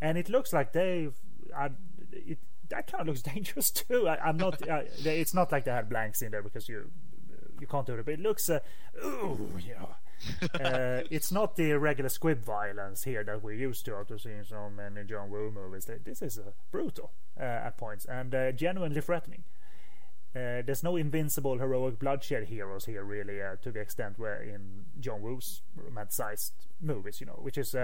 and 0.00 0.18
it 0.18 0.28
looks 0.28 0.52
like 0.52 0.72
they've. 0.72 1.14
I, 1.56 1.70
it, 2.12 2.38
that 2.70 2.90
kind 2.90 3.02
of 3.02 3.06
looks 3.08 3.22
dangerous 3.34 3.70
too. 3.70 4.08
I, 4.08 4.16
I'm 4.18 4.36
not. 4.36 4.66
Uh, 4.68 4.82
it's 5.04 5.34
not 5.34 5.52
like 5.52 5.64
they 5.64 5.70
had 5.70 5.88
blanks 5.88 6.22
in 6.22 6.30
there 6.30 6.42
because 6.42 6.68
you 6.68 6.90
you 7.60 7.66
can't 7.66 7.86
do 7.86 7.94
it, 7.94 8.04
but 8.04 8.14
it 8.14 8.20
looks. 8.20 8.48
Uh, 8.48 8.60
ooh, 9.04 9.50
you 9.58 9.74
know. 9.80 10.64
uh, 10.64 11.02
it's 11.10 11.30
not 11.30 11.56
the 11.56 11.72
regular 11.74 12.08
squib 12.08 12.42
violence 12.42 13.04
here 13.04 13.22
that 13.22 13.42
we're 13.42 13.52
used 13.52 13.84
to 13.84 13.94
after 13.94 14.18
seeing 14.18 14.42
so 14.44 14.68
many 14.68 15.04
John 15.04 15.30
Woo 15.30 15.50
movies. 15.50 15.88
This 16.04 16.22
is 16.22 16.38
uh, 16.38 16.50
brutal 16.72 17.12
uh, 17.38 17.42
at 17.42 17.76
points 17.78 18.04
and 18.04 18.34
uh, 18.34 18.52
genuinely 18.52 19.00
threatening. 19.00 19.44
Uh, 20.34 20.62
there's 20.66 20.82
no 20.82 20.96
invincible 20.96 21.58
heroic 21.58 21.98
bloodshed 21.98 22.44
heroes 22.48 22.84
here, 22.84 23.02
really, 23.02 23.40
uh, 23.40 23.56
to 23.62 23.70
the 23.70 23.80
extent 23.80 24.18
where 24.18 24.42
in 24.42 24.84
John 25.00 25.22
Woo's 25.22 25.62
romanticized 25.78 26.50
movies, 26.80 27.20
you 27.20 27.26
know, 27.26 27.38
which 27.40 27.56
is 27.56 27.74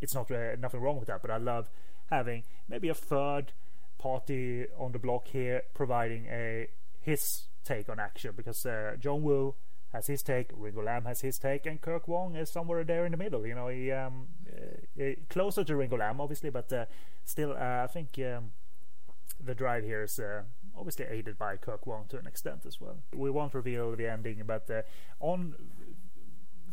it's 0.00 0.14
not 0.14 0.30
nothing 0.30 0.80
wrong 0.80 0.98
with 0.98 1.08
that. 1.08 1.20
But 1.22 1.30
I 1.30 1.38
love 1.38 1.70
having 2.10 2.44
maybe 2.68 2.88
a 2.88 2.94
third 2.94 3.52
party 4.02 4.66
on 4.78 4.92
the 4.92 4.98
block 4.98 5.28
here, 5.28 5.62
providing 5.74 6.26
a 6.26 6.68
his 7.00 7.44
take 7.64 7.88
on 7.88 8.00
action 8.00 8.32
because 8.36 8.66
John 8.98 9.22
Woo 9.22 9.54
has 9.92 10.06
his 10.06 10.22
take, 10.22 10.50
Ringo 10.56 10.82
Lam 10.82 11.04
has 11.04 11.20
his 11.20 11.38
take, 11.38 11.66
and 11.66 11.80
Kirk 11.80 12.08
Wong 12.08 12.34
is 12.34 12.50
somewhere 12.50 12.82
there 12.82 13.04
in 13.04 13.12
the 13.12 13.18
middle. 13.18 13.46
You 13.46 13.54
know, 13.54 13.68
he 13.68 13.92
um, 13.92 14.28
uh, 14.50 15.10
closer 15.28 15.64
to 15.64 15.76
Ringo 15.76 15.98
Lam, 15.98 16.20
obviously, 16.20 16.50
but 16.50 16.72
uh, 16.72 16.86
still, 17.24 17.52
uh, 17.52 17.84
I 17.84 17.86
think 17.88 18.18
um, 18.18 18.52
the 19.38 19.54
drive 19.54 19.84
here 19.84 20.02
is 20.02 20.18
uh, 20.18 20.42
obviously 20.76 21.06
aided 21.06 21.38
by 21.38 21.56
Kirk 21.56 21.86
Wong 21.86 22.06
to 22.08 22.18
an 22.18 22.26
extent 22.26 22.64
as 22.66 22.80
well. 22.80 22.96
We 23.14 23.30
won't 23.30 23.54
reveal 23.54 23.94
the 23.94 24.10
ending, 24.10 24.42
but 24.46 24.70
uh, 24.70 24.82
on 25.20 25.54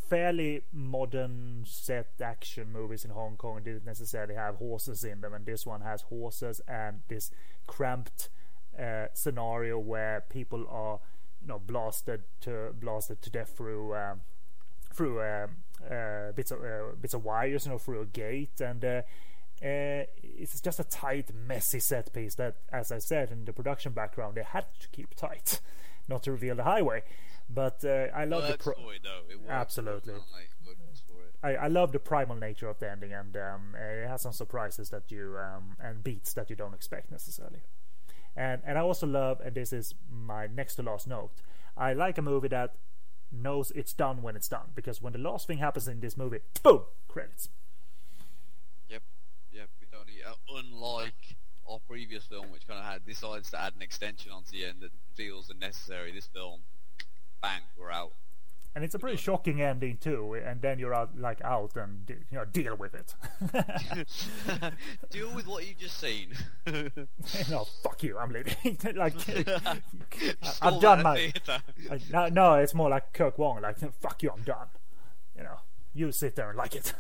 fairly 0.10 0.64
modern 0.74 1.64
set 1.68 2.08
action 2.22 2.72
movies 2.74 3.06
in 3.06 3.12
Hong 3.12 3.38
Kong 3.38 3.62
didn't 3.64 3.86
necessarily 3.86 4.36
have 4.36 4.56
horses 4.56 5.04
in 5.04 5.22
them, 5.22 5.34
and 5.34 5.46
this 5.46 5.66
one 5.66 5.82
has 5.82 6.02
horses 6.02 6.62
and 6.68 7.02
this 7.08 7.32
cramped 7.68 8.30
uh, 8.78 9.06
scenario 9.14 9.78
where 9.78 10.24
people 10.30 10.66
are 10.70 11.00
you 11.42 11.48
know 11.48 11.60
blasted 11.60 12.24
to 12.42 12.74
blasted 12.80 13.22
to 13.22 13.30
death 13.30 13.54
through 13.56 13.96
um, 13.96 14.22
through 14.94 15.20
uh, 15.20 15.48
uh, 15.90 16.32
bits 16.34 16.52
of 16.52 16.60
uh, 16.60 16.96
bits 17.00 17.14
of 17.14 17.24
wires, 17.24 17.66
you 17.66 17.72
know, 17.72 17.78
through 17.78 18.02
a 18.02 18.06
gate, 18.06 18.60
and 18.60 18.84
uh, 18.84 19.02
uh, 19.62 20.04
it's 20.24 20.60
just 20.62 20.80
a 20.80 20.84
tight, 20.84 21.32
messy 21.34 21.80
set 21.80 22.12
piece 22.14 22.36
that, 22.36 22.56
as 22.72 22.92
I 22.92 22.98
said 22.98 23.32
in 23.32 23.46
the 23.46 23.54
production 23.54 23.92
background, 23.92 24.36
they 24.36 24.44
had 24.44 24.66
to 24.80 24.88
keep 24.90 25.16
tight, 25.16 25.62
not 26.08 26.24
to 26.24 26.32
reveal 26.32 26.56
the 26.56 26.64
highway. 26.64 27.04
But 27.50 27.84
uh, 27.84 28.08
I 28.16 28.26
love 28.26 28.44
well, 28.44 28.52
the 28.52 28.58
pro- 28.58 28.74
absolutely. 29.50 30.14
I, 31.42 31.56
I 31.56 31.68
love 31.68 31.92
the 31.92 32.00
primal 32.00 32.36
nature 32.36 32.68
of 32.68 32.80
the 32.80 32.92
ending, 32.92 33.14
and 33.14 33.36
um, 33.38 33.76
it 33.76 34.08
has 34.08 34.22
some 34.22 34.34
surprises 34.34 34.90
that 34.90 35.10
you 35.10 35.38
um, 35.40 35.78
and 35.82 36.04
beats 36.04 36.34
that 36.34 36.50
you 36.50 36.56
don't 36.56 36.74
expect 36.74 37.12
necessarily. 37.12 37.62
And 38.36 38.62
and 38.66 38.78
I 38.78 38.82
also 38.82 39.08
love, 39.08 39.42
and 39.44 39.56
this 39.56 39.74
is 39.74 39.96
my 40.12 40.48
next 40.48 40.76
to 40.76 40.84
last 40.84 41.08
note. 41.08 41.32
I 41.76 41.94
like 41.94 42.18
a 42.18 42.22
movie 42.22 42.50
that 42.50 42.76
knows 43.32 43.72
it's 43.72 43.94
done 43.94 44.22
when 44.22 44.36
it's 44.36 44.48
done 44.48 44.72
because 44.76 45.02
when 45.02 45.14
the 45.14 45.20
last 45.20 45.48
thing 45.48 45.60
happens 45.60 45.88
in 45.88 46.00
this 46.02 46.18
movie, 46.18 46.40
boom, 46.62 46.82
credits. 47.08 47.50
Yep, 48.90 49.04
yep. 49.52 49.70
We 49.80 49.88
don't 49.92 50.08
need, 50.08 50.24
uh, 50.28 50.34
unlike 50.58 51.38
our 51.70 51.80
previous 51.88 52.26
film, 52.26 52.52
which 52.52 52.68
kind 52.68 52.80
of 52.80 52.86
had 52.86 53.06
decides 53.06 53.50
to 53.52 53.62
add 53.62 53.74
an 53.76 53.82
extension 53.82 54.32
onto 54.32 54.52
the 54.52 54.66
end 54.66 54.82
that 54.82 54.92
feels 55.14 55.50
unnecessary. 55.50 56.12
This 56.12 56.28
film, 56.28 56.60
bang, 56.60 56.60
we're 56.60 56.66
out 56.68 56.79
and 58.80 58.86
it's 58.86 58.96
a 58.96 59.00
pretty 59.00 59.18
shocking 59.18 59.62
ending 59.62 59.98
too. 59.98 60.36
And 60.42 60.62
then 60.62 60.80
you're 60.80 60.94
out 60.94 61.20
like 61.20 61.44
out 61.44 61.76
and 61.76 62.10
you 62.10 62.38
know 62.38 62.46
deal 62.46 62.78
with 62.78 62.96
it. 62.96 63.14
deal 65.10 65.36
with 65.36 65.48
what 65.48 65.68
you 65.68 65.74
just 65.78 66.00
seen. 66.00 66.30
no, 67.52 67.68
fuck 67.84 68.02
you. 68.04 68.18
I'm 68.18 68.32
leaving. 68.32 68.78
like 68.96 69.16
I'm 70.62 70.80
done, 70.80 71.04
mate. 71.04 71.42
No, 72.10 72.28
no, 72.28 72.54
it's 72.54 72.74
more 72.74 72.90
like 72.90 73.12
Kirk 73.12 73.38
Wong. 73.38 73.62
Like 73.62 73.80
fuck 74.00 74.24
you, 74.24 74.32
I'm 74.32 74.44
done. 74.44 74.68
You 75.36 75.44
know 75.44 75.58
you 75.94 76.12
sit 76.12 76.36
there 76.36 76.50
and 76.50 76.58
like 76.58 76.76
it. 76.76 76.94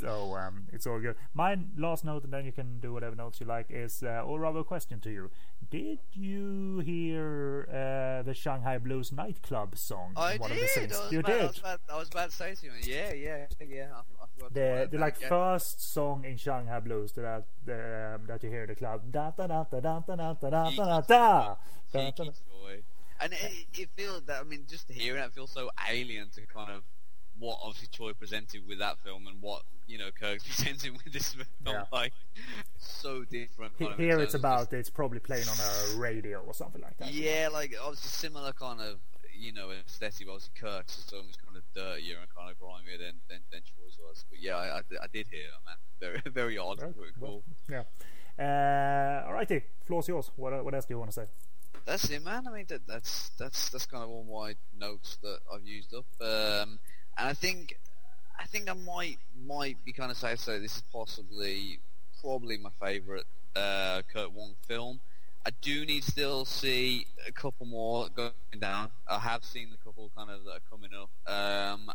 so 0.00 0.36
um, 0.36 0.66
it's 0.72 0.86
all 0.86 1.00
good. 1.00 1.16
My 1.34 1.58
last 1.76 2.04
note, 2.04 2.24
and 2.24 2.32
then 2.32 2.44
you 2.44 2.52
can 2.52 2.80
do 2.80 2.92
whatever 2.92 3.16
notes 3.16 3.40
you 3.40 3.46
like, 3.46 3.66
is 3.70 4.02
uh, 4.02 4.22
or 4.24 4.40
rather 4.40 4.60
a 4.60 4.64
question 4.64 5.00
to 5.00 5.10
you. 5.10 5.30
Did 5.74 5.98
you 6.12 6.78
hear 6.86 7.66
uh, 7.68 8.22
the 8.22 8.32
Shanghai 8.32 8.78
Blues 8.78 9.10
nightclub 9.10 9.76
song? 9.76 10.12
I 10.14 10.36
one 10.36 10.50
did. 10.50 10.58
Of 10.58 10.62
the 10.62 10.68
scenes? 10.68 10.96
I 10.96 11.10
you 11.10 11.18
about, 11.18 11.32
did. 11.32 11.40
I 11.40 11.46
was, 11.46 11.58
about, 11.58 11.80
I 11.90 11.98
was 11.98 12.08
about 12.10 12.30
to 12.30 12.36
say 12.36 12.54
to 12.54 12.66
you, 12.66 12.72
yeah, 12.84 13.12
yeah, 13.12 13.46
yeah. 13.68 13.86
I, 13.92 13.98
I 13.98 14.48
the 14.52 14.88
the 14.92 14.98
like 14.98 15.20
yeah. 15.20 15.28
first 15.28 15.92
song 15.92 16.24
in 16.24 16.36
Shanghai 16.36 16.78
Blues 16.78 17.10
that 17.14 17.26
um, 17.26 18.24
that 18.28 18.44
you 18.44 18.50
hear 18.50 18.62
in 18.62 18.68
the 18.68 18.76
club. 18.76 19.02
Da 19.10 19.32
da 19.32 19.48
da 19.48 19.64
da 19.64 19.80
da 19.80 19.98
da 19.98 20.14
da 20.14 20.34
da 20.34 20.70
da 20.70 20.70
da 20.70 21.00
da. 21.00 21.56
And 23.20 23.32
it, 23.32 23.66
it 23.74 23.88
feels 23.96 24.22
that 24.26 24.42
I 24.42 24.44
mean, 24.44 24.66
just 24.70 24.88
hearing 24.88 25.24
it 25.24 25.32
feels 25.32 25.50
so 25.50 25.70
alien 25.90 26.30
to 26.36 26.46
kind 26.46 26.70
of 26.70 26.84
what 27.44 27.58
obviously 27.62 27.88
Tsui 27.88 28.16
presented 28.16 28.66
with 28.66 28.78
that 28.78 28.98
film 29.04 29.26
and 29.26 29.40
what 29.42 29.62
you 29.86 29.98
know 29.98 30.08
Kirk 30.18 30.42
presented 30.44 30.92
with 30.92 31.12
this 31.12 31.34
film. 31.34 31.46
Yeah. 31.66 31.84
Like 31.92 32.12
so 32.78 33.24
different. 33.24 33.72
Here 33.96 34.18
it's 34.20 34.34
about 34.34 34.72
it's 34.72 34.90
probably 34.90 35.20
playing 35.20 35.48
on 35.48 35.56
a 35.56 35.98
radio 35.98 36.40
or 36.40 36.54
something 36.54 36.80
like 36.80 36.96
that. 36.98 37.12
Yeah, 37.12 37.48
like 37.52 37.74
obviously 37.80 38.08
similar 38.08 38.52
kind 38.52 38.80
of 38.80 38.98
you 39.38 39.52
know 39.52 39.70
aesthetic. 39.70 40.26
Obviously 40.28 40.52
Kirk's 40.58 40.98
is 40.98 41.12
almost 41.12 41.44
kind 41.44 41.56
of 41.56 41.62
dirtier 41.74 42.16
and 42.20 42.34
kind 42.34 42.50
of 42.50 42.58
grimier 42.58 42.98
than 42.98 43.20
than, 43.28 43.40
than 43.52 43.60
Tsui's 43.60 43.98
was. 43.98 44.24
But 44.30 44.40
yeah, 44.40 44.56
I, 44.56 44.78
I, 44.78 44.80
I 45.02 45.06
did 45.12 45.28
hear 45.28 45.44
that 45.52 45.64
man. 45.66 45.76
Very 46.00 46.22
very 46.32 46.58
odd. 46.58 46.80
Right. 46.82 46.94
Very 46.94 47.10
cool. 47.18 47.42
Well, 47.68 47.84
yeah. 47.84 47.84
Uh, 48.36 49.30
alrighty, 49.30 49.62
floor's 49.86 50.08
yours. 50.08 50.30
What 50.36 50.64
what 50.64 50.74
else 50.74 50.86
do 50.86 50.94
you 50.94 50.98
want 50.98 51.10
to 51.10 51.20
say? 51.20 51.26
That's 51.86 52.08
it, 52.08 52.24
man. 52.24 52.48
I 52.48 52.50
mean, 52.50 52.64
that, 52.68 52.86
that's 52.86 53.30
that's 53.38 53.68
that's 53.68 53.86
kind 53.86 54.02
of 54.02 54.08
all 54.08 54.24
my 54.24 54.54
notes 54.78 55.18
that 55.22 55.40
I've 55.52 55.66
used 55.66 55.94
up. 55.94 56.06
Um, 56.20 56.78
and 57.16 57.28
I 57.28 57.34
think 57.34 57.78
I 58.38 58.44
think 58.44 58.68
I 58.68 58.74
might 58.74 59.18
might 59.46 59.84
be 59.84 59.92
kind 59.92 60.10
of 60.10 60.16
say 60.16 60.34
this 60.58 60.76
is 60.76 60.82
possibly 60.92 61.80
probably 62.20 62.58
my 62.58 62.70
favourite 62.80 63.24
uh, 63.54 64.02
Kirk 64.12 64.34
Wong 64.34 64.54
film. 64.66 65.00
I 65.46 65.50
do 65.60 65.84
need 65.84 66.04
still 66.04 66.46
see 66.46 67.06
a 67.28 67.32
couple 67.32 67.66
more 67.66 68.08
going 68.14 68.32
down. 68.58 68.90
I 69.06 69.18
have 69.18 69.44
seen 69.44 69.68
a 69.74 69.84
couple 69.84 70.10
kind 70.16 70.30
of 70.30 70.44
that 70.44 70.50
are 70.50 70.70
coming 70.70 70.90
up, 70.94 71.10
um, 71.30 71.90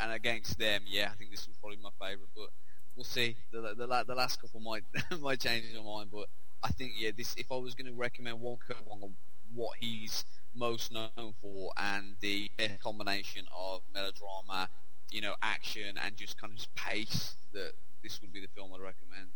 and 0.00 0.12
against 0.12 0.56
them, 0.58 0.82
yeah, 0.86 1.08
I 1.10 1.16
think 1.16 1.30
this 1.32 1.40
is 1.40 1.56
probably 1.60 1.78
my 1.82 1.90
favourite. 2.00 2.28
But 2.36 2.50
we'll 2.94 3.04
see. 3.04 3.36
The, 3.52 3.74
the, 3.76 4.04
the 4.06 4.14
last 4.14 4.40
couple 4.40 4.60
might 4.60 4.84
might 5.20 5.40
change 5.40 5.64
my 5.74 5.82
mind, 5.82 6.10
but 6.12 6.26
I 6.62 6.68
think 6.68 6.92
yeah, 6.96 7.10
this 7.16 7.34
if 7.36 7.50
I 7.50 7.56
was 7.56 7.74
going 7.74 7.90
to 7.90 7.94
recommend 7.98 8.40
one 8.40 8.58
Kirk 8.66 8.78
Wong, 8.86 9.14
what 9.54 9.76
he's 9.80 10.24
most 10.54 10.92
known 10.92 11.34
for 11.40 11.72
and 11.76 12.16
the 12.20 12.50
combination 12.82 13.46
of 13.56 13.82
melodrama, 13.92 14.68
you 15.10 15.20
know, 15.20 15.34
action 15.42 15.96
and 16.02 16.16
just 16.16 16.40
kind 16.40 16.52
of 16.52 16.56
just 16.56 16.74
pace 16.74 17.34
that 17.52 17.72
this 18.02 18.20
would 18.20 18.32
be 18.32 18.40
the 18.40 18.48
film 18.54 18.72
I'd 18.74 18.80
recommend. 18.80 19.28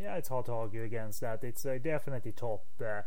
Yeah, 0.00 0.16
it's 0.16 0.28
hard 0.28 0.46
to 0.46 0.52
argue 0.52 0.82
against 0.82 1.20
that. 1.20 1.42
It's 1.42 1.64
uh, 1.64 1.78
definitely 1.82 2.32
top 2.32 2.64
uh, 2.84 3.02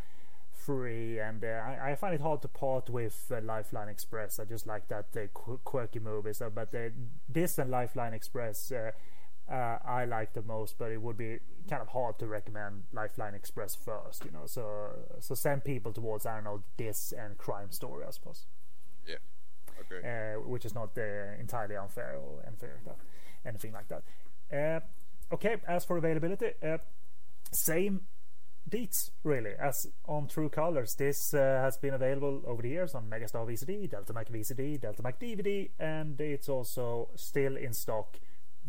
three, 0.55 1.19
and 1.19 1.43
uh, 1.43 1.47
I, 1.47 1.91
I, 1.91 1.95
find 1.95 2.15
it 2.15 2.21
hard 2.21 2.41
to 2.41 2.47
part 2.47 2.89
with 2.89 3.31
uh, 3.31 3.41
Lifeline 3.41 3.89
Express. 3.89 4.39
I 4.39 4.45
just 4.45 4.65
like 4.65 4.87
that 4.87 5.07
uh, 5.15 5.27
qu- 5.33 5.59
quirky 5.63 5.99
movie. 5.99 6.33
So, 6.33 6.49
but 6.49 6.73
uh, 6.73 6.89
this 7.27 7.59
and 7.59 7.69
Lifeline 7.69 8.13
Express 8.13 8.71
uh, 9.49 9.79
I 9.83 10.05
like 10.05 10.33
the 10.33 10.43
most, 10.43 10.77
but 10.77 10.91
it 10.91 11.01
would 11.01 11.17
be 11.17 11.39
kind 11.69 11.81
of 11.81 11.89
hard 11.89 12.19
to 12.19 12.27
recommend 12.27 12.83
Lifeline 12.93 13.33
Express 13.33 13.75
first, 13.75 14.23
you 14.25 14.31
know. 14.31 14.45
So 14.45 14.89
so 15.19 15.33
send 15.35 15.63
people 15.63 15.91
towards 15.91 16.25
I 16.25 16.35
don't 16.35 16.43
know 16.43 16.63
this 16.77 17.13
and 17.17 17.37
Crime 17.37 17.71
Story, 17.71 18.05
I 18.07 18.11
suppose. 18.11 18.45
Yeah, 19.07 19.15
okay. 19.81 20.35
Uh, 20.35 20.41
which 20.41 20.65
is 20.65 20.75
not 20.75 20.97
uh, 20.97 21.39
entirely 21.39 21.75
unfair 21.75 22.17
or 22.17 22.43
unfair, 22.45 22.79
that, 22.85 22.97
anything 23.45 23.73
like 23.73 23.87
that. 23.87 24.03
Uh, 24.51 25.33
okay, 25.33 25.57
as 25.67 25.83
for 25.83 25.97
availability, 25.97 26.51
uh, 26.63 26.77
same 27.51 28.01
deets 28.69 29.09
really 29.23 29.53
as 29.59 29.87
on 30.05 30.27
True 30.27 30.49
Colors. 30.49 30.93
This 30.93 31.33
uh, 31.33 31.59
has 31.63 31.77
been 31.77 31.95
available 31.95 32.43
over 32.45 32.61
the 32.61 32.69
years 32.69 32.93
on 32.93 33.09
Megastar 33.09 33.47
VCD, 33.47 33.89
Deltamac 33.89 34.29
VCD, 34.29 34.79
Deltamac 34.79 35.15
DVD, 35.19 35.69
and 35.79 36.21
it's 36.21 36.49
also 36.49 37.09
still 37.15 37.57
in 37.57 37.73
stock 37.73 38.19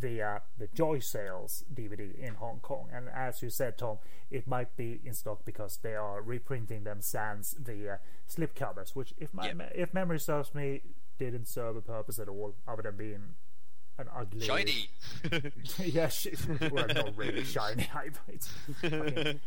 via 0.00 0.42
the 0.58 0.68
Joy 0.74 0.98
Sales 1.00 1.64
DVD 1.72 2.14
in 2.18 2.34
Hong 2.34 2.60
Kong. 2.60 2.88
And 2.92 3.08
as 3.08 3.42
you 3.42 3.50
said, 3.50 3.78
Tom, 3.78 3.98
it 4.30 4.46
might 4.46 4.76
be 4.76 5.00
in 5.04 5.14
stock 5.14 5.44
because 5.44 5.78
they 5.82 5.94
are 5.94 6.22
reprinting 6.22 6.84
them 6.84 7.00
sans 7.00 7.54
the 7.58 7.90
uh, 7.90 7.96
slip 8.26 8.54
covers, 8.54 8.96
which, 8.96 9.14
if 9.18 9.34
my 9.34 9.46
yep. 9.46 9.72
if 9.74 9.94
memory 9.94 10.20
serves 10.20 10.54
me, 10.54 10.82
didn't 11.18 11.46
serve 11.46 11.76
a 11.76 11.82
purpose 11.82 12.18
at 12.18 12.28
all 12.28 12.54
other 12.66 12.82
than 12.82 12.96
being 12.96 13.34
an 13.98 14.08
ugly 14.16 14.40
shiny. 14.40 14.90
yeah, 15.78 16.08
sh- 16.08 16.28
well, 16.70 16.86
not 16.86 17.16
really 17.16 17.44
shiny. 17.44 17.88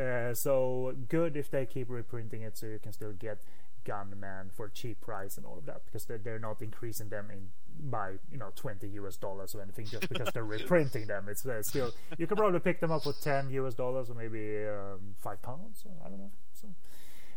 uh, 0.00 0.34
so 0.34 0.94
good 1.08 1.36
if 1.36 1.50
they 1.50 1.66
keep 1.66 1.90
reprinting 1.90 2.42
it, 2.42 2.56
so 2.56 2.66
you 2.66 2.78
can 2.78 2.92
still 2.92 3.12
get 3.12 3.38
Gunmen 3.84 4.50
for 4.54 4.66
a 4.66 4.70
cheap 4.70 5.00
price 5.00 5.36
and 5.36 5.46
all 5.46 5.58
of 5.58 5.66
that 5.66 5.82
because 5.86 6.06
they're, 6.06 6.18
they're 6.18 6.38
not 6.38 6.60
increasing 6.60 7.08
them 7.08 7.30
in 7.30 7.50
by 7.78 8.12
you 8.30 8.38
know 8.38 8.50
20 8.54 8.86
US 8.88 9.16
dollars 9.16 9.54
or 9.54 9.62
anything 9.62 9.86
just 9.86 10.08
because 10.08 10.28
they're 10.32 10.44
reprinting 10.44 11.06
them. 11.06 11.26
It's 11.28 11.44
uh, 11.44 11.62
still 11.62 11.92
you 12.18 12.26
can 12.26 12.36
probably 12.36 12.60
pick 12.60 12.80
them 12.80 12.92
up 12.92 13.02
for 13.02 13.12
10 13.12 13.50
US 13.50 13.74
dollars 13.74 14.10
or 14.10 14.14
maybe 14.14 14.66
um, 14.66 15.14
five 15.18 15.42
pounds. 15.42 15.84
Or, 15.84 15.92
I 16.04 16.08
don't 16.08 16.18
know, 16.18 16.30
so, 16.52 16.68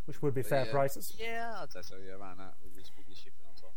which 0.05 0.21
would 0.21 0.33
be 0.33 0.43
fair 0.43 0.65
yeah. 0.65 0.71
prices. 0.71 1.13
Yeah, 1.19 1.55
I'd 1.61 1.71
say 1.71 1.81
so. 1.83 1.95
Yeah, 2.05 2.13
around 2.13 2.39
that 2.39 2.55
this, 2.75 2.91
with 2.97 3.07
this 3.07 3.17
shipping 3.17 3.45
on 3.47 3.55
top. 3.55 3.73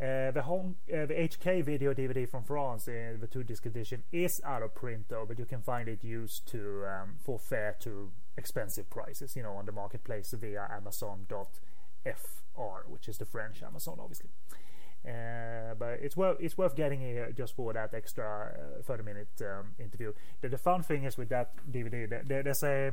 Uh, 0.00 0.30
the 0.30 0.42
home, 0.42 0.76
uh, 0.90 1.04
the 1.04 1.14
HK 1.14 1.62
video 1.62 1.92
DVD 1.92 2.26
from 2.26 2.42
France, 2.42 2.88
uh, 2.88 3.16
the 3.20 3.26
two 3.26 3.44
disc 3.44 3.66
edition, 3.66 4.02
is 4.12 4.40
out 4.46 4.62
of 4.62 4.74
print 4.74 5.04
though, 5.08 5.26
but 5.28 5.38
you 5.38 5.44
can 5.44 5.60
find 5.60 5.88
it 5.88 6.02
used 6.02 6.46
to 6.48 6.86
um, 6.86 7.16
for 7.22 7.38
fair 7.38 7.76
to 7.80 8.10
expensive 8.38 8.88
prices, 8.88 9.36
you 9.36 9.42
know, 9.42 9.52
on 9.52 9.66
the 9.66 9.72
marketplace 9.72 10.32
via 10.32 10.66
Amazon.fr, 10.74 11.44
which 12.88 13.08
is 13.08 13.18
the 13.18 13.26
French 13.26 13.62
Amazon, 13.62 13.98
obviously. 14.00 14.30
Uh, 15.06 15.74
but 15.78 15.98
it's 16.02 16.14
worth 16.14 16.36
it's 16.40 16.58
worth 16.58 16.76
getting 16.76 17.00
here 17.00 17.32
just 17.34 17.56
for 17.56 17.72
that 17.72 17.94
extra 17.94 18.52
uh, 18.78 18.82
30 18.82 19.02
minute 19.02 19.28
um, 19.40 19.70
interview. 19.78 20.12
The, 20.42 20.50
the, 20.50 20.58
fun 20.58 20.82
thing 20.82 21.04
is 21.04 21.16
with 21.16 21.30
that 21.30 21.52
DVD, 21.70 22.06
there, 22.26 22.42
there's 22.42 22.62
a 22.62 22.92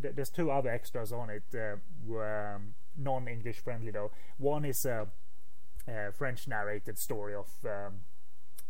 there's 0.00 0.28
two 0.28 0.50
other 0.50 0.68
extras 0.68 1.10
on 1.10 1.30
it, 1.30 1.44
uh, 1.54 2.20
um, 2.20 2.74
non 2.96 3.28
English 3.28 3.60
friendly 3.60 3.90
though. 3.90 4.10
One 4.36 4.66
is 4.66 4.84
a, 4.84 5.08
a 5.88 6.12
French 6.12 6.46
narrated 6.46 6.98
story 6.98 7.34
of 7.34 7.48
um, 7.64 8.00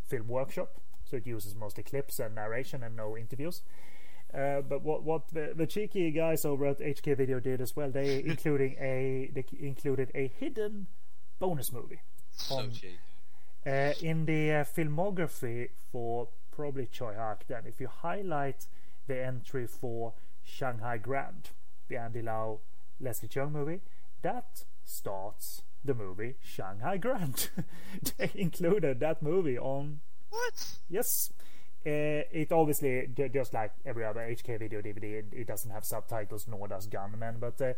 Film 0.06 0.28
Workshop, 0.28 0.80
so 1.04 1.16
it 1.16 1.26
uses 1.26 1.56
mostly 1.56 1.82
clips 1.82 2.20
and 2.20 2.34
narration 2.34 2.84
and 2.84 2.96
no 2.96 3.16
interviews. 3.16 3.62
Uh, 4.32 4.60
but 4.60 4.82
what 4.82 5.02
what 5.02 5.28
the, 5.32 5.52
the, 5.56 5.66
cheeky 5.66 6.10
guys 6.10 6.44
over 6.44 6.66
at 6.66 6.78
HK 6.78 7.16
Video 7.16 7.40
did 7.40 7.60
as 7.60 7.74
well, 7.74 7.90
they 7.90 8.22
including 8.26 8.76
a 8.78 9.30
they 9.34 9.44
included 9.58 10.10
a 10.14 10.28
hidden 10.38 10.86
bonus 11.38 11.72
movie. 11.72 12.00
So 12.38 12.56
on, 12.56 12.70
cheap. 12.70 12.98
uh, 13.66 13.92
in 14.00 14.26
the 14.26 14.52
uh, 14.52 14.64
filmography 14.64 15.68
for 15.92 16.28
probably 16.54 16.86
Tsui 16.86 17.16
Hark, 17.16 17.44
then 17.48 17.62
if 17.66 17.80
you 17.80 17.88
highlight 17.88 18.66
the 19.06 19.22
entry 19.24 19.66
for 19.66 20.14
Shanghai 20.44 20.98
Grand, 20.98 21.50
the 21.88 21.96
Andy 21.96 22.22
Lau 22.22 22.60
Leslie 23.00 23.28
Cheung 23.28 23.52
movie, 23.52 23.80
that 24.22 24.64
starts 24.84 25.62
the 25.84 25.94
movie 25.94 26.34
Shanghai 26.42 26.96
Grand. 26.96 27.48
they 28.18 28.30
included 28.34 29.00
that 29.00 29.22
movie 29.22 29.58
on. 29.58 30.00
What? 30.30 30.78
Yes. 30.88 31.32
Uh, 31.86 32.26
it 32.32 32.50
obviously, 32.50 33.08
just 33.32 33.54
like 33.54 33.72
every 33.86 34.04
other 34.04 34.20
HK 34.20 34.58
video 34.58 34.82
DVD, 34.82 35.04
it, 35.20 35.26
it 35.32 35.46
doesn't 35.46 35.70
have 35.70 35.84
subtitles, 35.84 36.46
nor 36.48 36.66
does 36.68 36.86
Gunmen, 36.86 37.36
but 37.40 37.60
uh, 37.62 37.72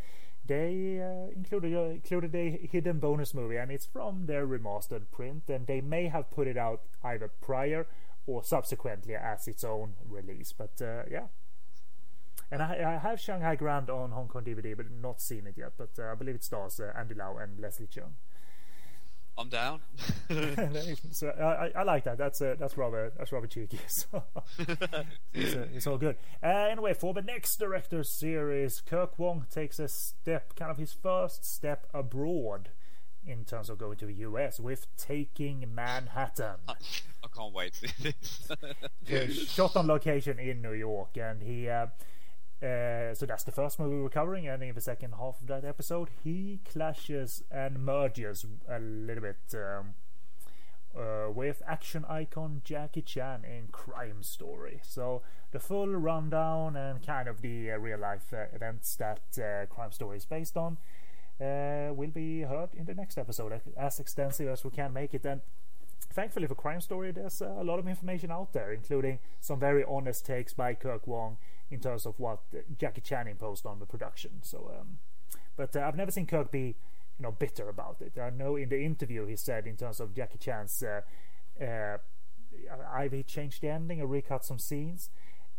they 0.46 1.00
uh, 1.00 1.30
included 1.34 1.74
uh, 1.74 1.90
included 1.90 2.34
a 2.34 2.68
hidden 2.70 2.98
bonus 2.98 3.34
movie, 3.34 3.56
and 3.56 3.70
it's 3.70 3.86
from 3.86 4.26
their 4.26 4.46
remastered 4.46 5.10
print, 5.12 5.44
and 5.48 5.66
they 5.66 5.80
may 5.80 6.08
have 6.08 6.30
put 6.30 6.46
it 6.46 6.56
out 6.56 6.82
either 7.04 7.30
prior 7.40 7.86
or 8.26 8.42
subsequently 8.42 9.14
as 9.14 9.46
its 9.46 9.64
own 9.64 9.94
release. 10.08 10.52
But 10.52 10.80
uh, 10.82 11.02
yeah, 11.10 11.26
and 12.50 12.62
I, 12.62 12.96
I, 12.96 13.08
have 13.08 13.20
Shanghai 13.20 13.54
Grand 13.54 13.90
on 13.90 14.10
Hong 14.10 14.28
Kong 14.28 14.42
DVD, 14.42 14.76
but 14.76 14.90
not 14.90 15.20
seen 15.20 15.46
it 15.46 15.54
yet. 15.56 15.72
But 15.76 15.90
uh, 15.98 16.10
I 16.10 16.14
believe 16.14 16.34
it 16.34 16.44
stars 16.44 16.80
uh, 16.80 16.92
Andy 16.98 17.14
Lau 17.14 17.36
and 17.36 17.60
Leslie 17.60 17.86
Cheung. 17.86 18.12
I'm 19.40 19.48
down. 19.48 19.80
so 21.12 21.28
I, 21.28 21.70
I, 21.80 21.82
like 21.82 22.04
that. 22.04 22.18
That's 22.18 22.42
uh, 22.42 22.56
that's 22.58 22.76
rather 22.76 23.10
that's 23.16 23.32
rather 23.32 23.46
cheeky. 23.46 23.78
So 23.88 24.22
it's, 25.32 25.54
uh, 25.54 25.66
it's, 25.72 25.86
all 25.86 25.96
good. 25.96 26.16
Uh, 26.42 26.68
anyway, 26.70 26.92
for 26.92 27.14
the 27.14 27.22
next 27.22 27.58
director 27.58 28.04
series, 28.04 28.82
Kirk 28.82 29.18
Wong 29.18 29.46
takes 29.50 29.78
a 29.78 29.88
step, 29.88 30.54
kind 30.56 30.70
of 30.70 30.76
his 30.76 30.92
first 30.92 31.46
step 31.46 31.86
abroad 31.94 32.68
in 33.26 33.46
terms 33.46 33.70
of 33.70 33.78
going 33.78 33.96
to 33.98 34.06
the 34.06 34.14
US 34.14 34.60
with 34.60 34.86
Taking 34.98 35.74
Manhattan. 35.74 36.56
I, 36.68 36.74
I 37.24 37.28
can't 37.34 37.54
wait 37.54 37.72
to 37.74 37.88
see 37.88 38.14
this. 39.06 39.48
shot 39.48 39.74
on 39.74 39.86
location 39.86 40.38
in 40.38 40.60
New 40.60 40.74
York, 40.74 41.16
and 41.16 41.42
he 41.42 41.66
uh, 42.62 43.10
uh, 43.10 43.14
so 43.14 43.26
that's 43.26 43.44
the 43.44 43.52
first 43.52 43.78
movie 43.78 44.00
we're 44.00 44.08
covering, 44.08 44.46
and 44.46 44.62
in 44.62 44.74
the 44.74 44.80
second 44.80 45.14
half 45.18 45.40
of 45.40 45.46
that 45.48 45.64
episode, 45.64 46.08
he 46.22 46.60
clashes 46.70 47.42
and 47.50 47.84
merges 47.84 48.46
a 48.68 48.78
little 48.78 49.22
bit 49.22 49.38
um, 49.54 49.94
uh, 50.96 51.30
with 51.30 51.62
action 51.66 52.04
icon 52.08 52.62
Jackie 52.64 53.02
Chan 53.02 53.44
in 53.44 53.68
Crime 53.72 54.22
Story. 54.22 54.80
So 54.82 55.22
the 55.50 55.58
full 55.58 55.88
rundown 55.88 56.76
and 56.76 57.04
kind 57.04 57.28
of 57.28 57.42
the 57.42 57.72
uh, 57.72 57.78
real 57.78 57.98
life 57.98 58.32
uh, 58.32 58.44
events 58.54 58.96
that 58.96 59.22
uh, 59.38 59.66
Crime 59.66 59.92
Story 59.92 60.18
is 60.18 60.24
based 60.24 60.56
on 60.56 60.78
will 61.40 62.10
be 62.12 62.42
heard 62.42 62.68
in 62.74 62.84
the 62.84 62.94
next 62.94 63.16
episode, 63.16 63.60
as 63.76 63.98
extensive 63.98 64.46
as 64.48 64.62
we 64.62 64.70
can 64.70 64.92
make 64.92 65.14
it. 65.14 65.24
And 65.24 65.40
thankfully 66.12 66.46
for 66.46 66.54
Crime 66.54 66.82
Story, 66.82 67.12
there's 67.12 67.40
a 67.40 67.64
lot 67.64 67.78
of 67.78 67.88
information 67.88 68.30
out 68.30 68.52
there, 68.52 68.70
including 68.72 69.20
some 69.40 69.58
very 69.58 69.82
honest 69.88 70.26
takes 70.26 70.52
by 70.52 70.74
Kirk 70.74 71.06
Wong 71.06 71.38
in 71.70 71.80
terms 71.80 72.06
of 72.06 72.18
what 72.18 72.40
Jackie 72.78 73.00
Chan 73.00 73.28
imposed 73.28 73.66
on 73.66 73.78
the 73.78 73.86
production. 73.86 74.42
So, 74.42 74.72
um, 74.78 74.98
but 75.56 75.74
uh, 75.76 75.80
I've 75.80 75.96
never 75.96 76.10
seen 76.10 76.26
Kirk 76.26 76.50
be, 76.50 76.74
you 77.18 77.22
know, 77.22 77.32
bitter 77.32 77.68
about 77.68 77.96
it. 78.00 78.18
I 78.20 78.30
know 78.30 78.56
in 78.56 78.68
the 78.68 78.82
interview 78.82 79.26
he 79.26 79.36
said 79.36 79.66
in 79.66 79.76
terms 79.76 80.00
of 80.00 80.14
Jackie 80.14 80.38
Chan's, 80.38 80.82
uh, 80.82 81.02
uh, 81.62 81.98
either 82.94 83.22
changed 83.22 83.62
the 83.62 83.68
ending 83.68 84.00
or 84.00 84.06
recut 84.06 84.44
some 84.44 84.58
scenes. 84.58 85.10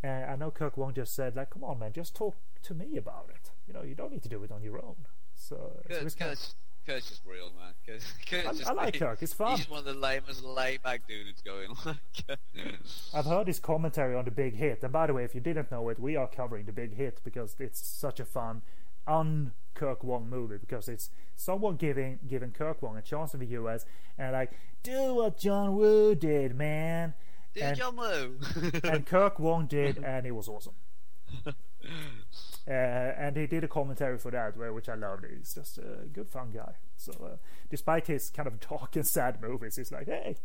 Uh, 0.03 0.07
I 0.07 0.35
know 0.35 0.51
Kirk 0.51 0.77
Wong 0.77 0.93
just 0.93 1.15
said 1.15 1.35
like, 1.35 1.51
"Come 1.51 1.63
on, 1.63 1.79
man, 1.79 1.93
just 1.93 2.15
talk 2.15 2.35
to 2.63 2.73
me 2.73 2.97
about 2.97 3.29
it. 3.29 3.51
You 3.67 3.73
know, 3.73 3.83
you 3.83 3.95
don't 3.95 4.11
need 4.11 4.23
to 4.23 4.29
do 4.29 4.43
it 4.43 4.51
on 4.51 4.63
your 4.63 4.83
own." 4.83 4.95
So, 5.35 5.81
Good, 5.87 6.11
so 6.11 6.25
Kirk's 6.85 7.09
just 7.09 7.21
real, 7.25 7.51
man. 7.59 7.73
Kirk's 7.85 8.47
I, 8.47 8.53
just 8.53 8.67
I 8.67 8.73
like 8.73 8.97
Kirk. 8.97 9.19
He's 9.19 9.33
fun. 9.33 9.57
He's 9.57 9.69
one 9.69 9.79
of 9.79 9.85
the 9.85 9.93
lamest 9.93 10.43
layback 10.43 11.01
dudes 11.07 11.41
going. 11.41 11.69
Like, 11.85 11.97
uh, 12.29 12.35
I've 13.13 13.25
heard 13.25 13.47
his 13.47 13.59
commentary 13.59 14.15
on 14.15 14.25
the 14.25 14.31
big 14.31 14.55
hit, 14.55 14.83
and 14.83 14.91
by 14.91 15.07
the 15.07 15.13
way, 15.13 15.23
if 15.23 15.35
you 15.35 15.41
didn't 15.41 15.71
know 15.71 15.89
it, 15.89 15.99
we 15.99 16.15
are 16.15 16.27
covering 16.27 16.65
the 16.65 16.71
big 16.71 16.95
hit 16.95 17.19
because 17.23 17.55
it's 17.59 17.79
such 17.85 18.19
a 18.19 18.25
fun, 18.25 18.61
un 19.07 19.53
Kirk 19.73 20.03
Wong 20.03 20.29
movie 20.29 20.57
because 20.57 20.87
it's 20.87 21.09
someone 21.35 21.75
giving 21.75 22.19
giving 22.27 22.51
Kirk 22.51 22.81
Wong 22.81 22.97
a 22.97 23.01
chance 23.01 23.33
in 23.33 23.39
the 23.39 23.47
US 23.47 23.85
and 24.17 24.33
like 24.33 24.51
do 24.83 25.15
what 25.15 25.39
John 25.39 25.75
Woo 25.75 26.15
did, 26.15 26.55
man. 26.55 27.13
Did 27.53 27.63
and, 27.63 27.77
John 27.77 27.95
Woo? 27.95 28.37
and 28.83 29.05
Kirk 29.05 29.39
Wong 29.39 29.65
did, 29.67 29.97
and 30.03 30.25
it 30.25 30.31
was 30.31 30.47
awesome. 30.47 30.75
Uh, 32.67 32.71
and 32.71 33.35
he 33.35 33.47
did 33.47 33.63
a 33.63 33.67
commentary 33.67 34.17
for 34.17 34.31
that, 34.31 34.55
which 34.73 34.87
I 34.87 34.95
loved. 34.95 35.25
He's 35.29 35.53
just 35.53 35.77
a 35.79 36.05
good, 36.13 36.29
fun 36.29 36.51
guy. 36.53 36.73
So, 36.95 37.11
uh, 37.23 37.37
despite 37.69 38.07
his 38.07 38.29
kind 38.29 38.47
of 38.47 38.59
dark 38.59 38.95
and 38.95 39.05
sad 39.05 39.41
movies, 39.41 39.77
he's 39.77 39.91
like, 39.91 40.05
hey, 40.05 40.37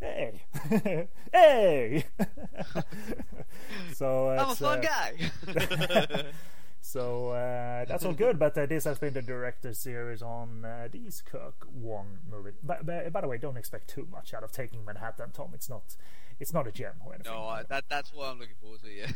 hey, 0.00 0.40
hey. 1.32 2.04
so 3.94 4.30
I'm 4.30 4.50
a 4.50 4.54
fun 4.56 4.78
uh, 4.78 4.82
guy. 4.82 6.24
so 6.80 7.28
uh, 7.28 7.84
that's 7.84 8.04
all 8.04 8.12
good. 8.12 8.38
But 8.38 8.58
uh, 8.58 8.66
this 8.66 8.82
has 8.82 8.98
been 8.98 9.14
the 9.14 9.22
director 9.22 9.72
series 9.72 10.20
on 10.20 10.64
uh, 10.64 10.88
these 10.90 11.22
Kirk 11.24 11.66
Wong 11.72 12.18
movies. 12.28 12.54
But, 12.62 12.84
but, 12.84 13.12
by 13.12 13.20
the 13.20 13.28
way, 13.28 13.38
don't 13.38 13.56
expect 13.56 13.88
too 13.88 14.08
much 14.10 14.34
out 14.34 14.42
of 14.42 14.50
Taking 14.50 14.84
Manhattan, 14.84 15.30
Tom. 15.32 15.52
It's 15.54 15.70
not, 15.70 15.96
it's 16.40 16.52
not 16.52 16.66
a 16.66 16.72
gem 16.72 16.94
or 17.06 17.14
anything. 17.14 17.32
No, 17.32 17.46
I, 17.46 17.62
that 17.68 17.84
that's 17.88 18.12
what 18.12 18.30
I'm 18.30 18.40
looking 18.40 18.56
forward 18.60 18.82
to. 18.82 18.90
Yeah 18.90 19.12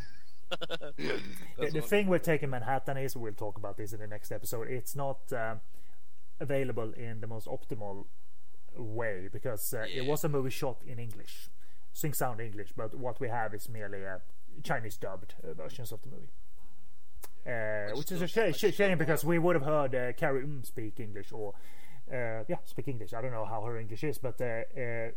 the, 0.97 1.71
the 1.73 1.81
thing 1.81 2.07
with 2.07 2.23
taking 2.23 2.51
Manhattan 2.51 2.97
is, 2.97 3.17
we'll 3.17 3.33
talk 3.33 3.59
about 3.59 3.77
this 3.77 3.93
in 3.93 4.01
the 4.01 4.07
next 4.07 4.33
episode. 4.33 4.69
It's 4.69 4.97
not 4.97 5.19
uh, 5.33 5.57
available 6.41 6.93
in 6.97 7.21
the 7.21 7.27
most 7.27 7.47
optimal 7.47 8.07
way 8.77 9.29
because 9.33 9.75
uh, 9.75 9.81
yeah. 9.81 10.03
it 10.03 10.07
was 10.07 10.25
a 10.25 10.29
movie 10.29 10.51
shot 10.51 10.83
in 10.87 10.99
English, 10.99 11.49
sing 11.93 12.13
sound 12.13 12.41
English, 12.41 12.73
but 12.77 12.95
what 12.95 13.21
we 13.21 13.29
have 13.29 13.55
is 13.55 13.69
merely 13.69 14.05
uh, 14.07 14.19
Chinese 14.63 14.97
dubbed 14.97 15.35
uh, 15.43 15.55
versions 15.55 15.93
of 15.93 16.01
the 16.03 16.09
movie. 16.09 16.33
Uh, 17.47 17.97
which 17.97 18.13
is 18.13 18.21
a 18.21 18.27
sh- 18.27 18.57
sh- 18.57 18.75
shame 18.75 18.99
because 18.99 19.25
we 19.25 19.39
would 19.39 19.57
have 19.57 19.65
heard 19.65 19.95
uh, 19.95 20.13
Carrie 20.13 20.43
um 20.43 20.63
speak 20.65 21.01
English 21.01 21.33
or 21.33 21.55
uh, 22.13 22.45
yeah, 22.47 22.57
speak 22.65 22.89
English. 22.89 23.15
I 23.15 23.23
don't 23.23 23.33
know 23.33 23.47
how 23.47 23.63
her 23.63 23.79
English 23.79 24.05
is, 24.05 24.19
but 24.19 24.41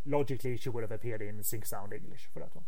logically 0.05 0.57
she 0.57 0.69
would 0.69 0.81
have 0.81 0.91
appeared 0.91 1.21
in 1.21 1.43
sync 1.43 1.65
sound 1.65 1.93
English 1.93 2.29
for 2.33 2.39
that 2.39 2.55
one. 2.55 2.65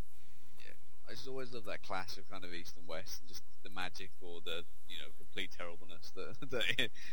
I 1.08 1.12
just 1.12 1.28
always 1.28 1.54
love 1.54 1.66
that 1.66 1.84
clash 1.84 2.18
of 2.18 2.30
kind 2.30 2.44
of 2.44 2.54
East 2.54 2.78
and 2.78 2.88
West, 2.88 3.22
and 3.22 3.30
just 3.30 3.44
the 3.64 3.70
magic 3.70 4.12
or 4.22 4.40
the 4.44 4.64
you 4.88 4.98
know 5.00 5.10
complete 5.18 5.52
terribleness 5.58 6.12
that 6.16 6.50
that, 6.52 6.64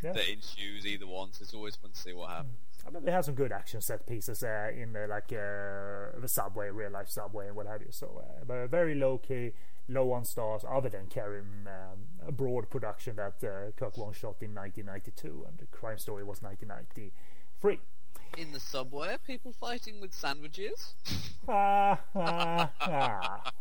yeah. 0.03 0.12
that 0.12 0.29
ensues 0.29 0.87
either 0.87 1.07
one. 1.07 1.33
So 1.33 1.43
it's 1.43 1.55
always 1.55 1.77
fun 1.77 1.93
to 1.93 1.99
see 1.99 2.12
what 2.12 2.31
happens. 2.31 2.57
I 2.87 2.91
mean, 2.91 3.05
they 3.05 3.12
have 3.12 3.25
some 3.25 3.35
good 3.35 3.53
action 3.53 3.81
set 3.81 4.07
pieces 4.07 4.43
uh, 4.43 4.71
in 4.75 4.93
the, 4.93 5.07
like 5.07 5.33
uh, 5.33 6.19
the 6.19 6.29
subway, 6.29 6.71
real 6.71 6.91
life 6.91 7.11
subway, 7.11 7.49
and 7.49 7.57
what 7.57 7.67
have 7.67 7.83
you. 7.83 7.89
So, 7.91 8.23
uh, 8.23 8.45
but 8.47 8.67
very 8.67 8.95
low 8.95 9.19
key, 9.19 9.53
low 9.89 10.12
on 10.12 10.25
stars, 10.25 10.65
other 10.69 10.89
than 10.89 11.07
Karim, 11.07 11.67
um, 11.67 12.27
a 12.27 12.33
broad 12.33 12.71
production 12.71 13.17
that 13.17 13.45
uh, 13.45 13.73
Kirk 13.77 13.99
Wong 13.99 14.12
shot 14.12 14.37
in 14.41 14.55
1992, 14.55 15.47
and 15.49 15.59
the 15.59 15.67
Crime 15.67 15.99
Story 15.99 16.25
was 16.25 16.43
1993. 16.43 17.81
In 18.39 18.53
the 18.53 18.61
subway, 18.61 19.17
people 19.27 19.53
fighting 19.53 20.01
with 20.01 20.15
sandwiches. 20.15 20.95
ah, 21.49 22.01
ah, 22.15 22.71
ah. 22.81 23.53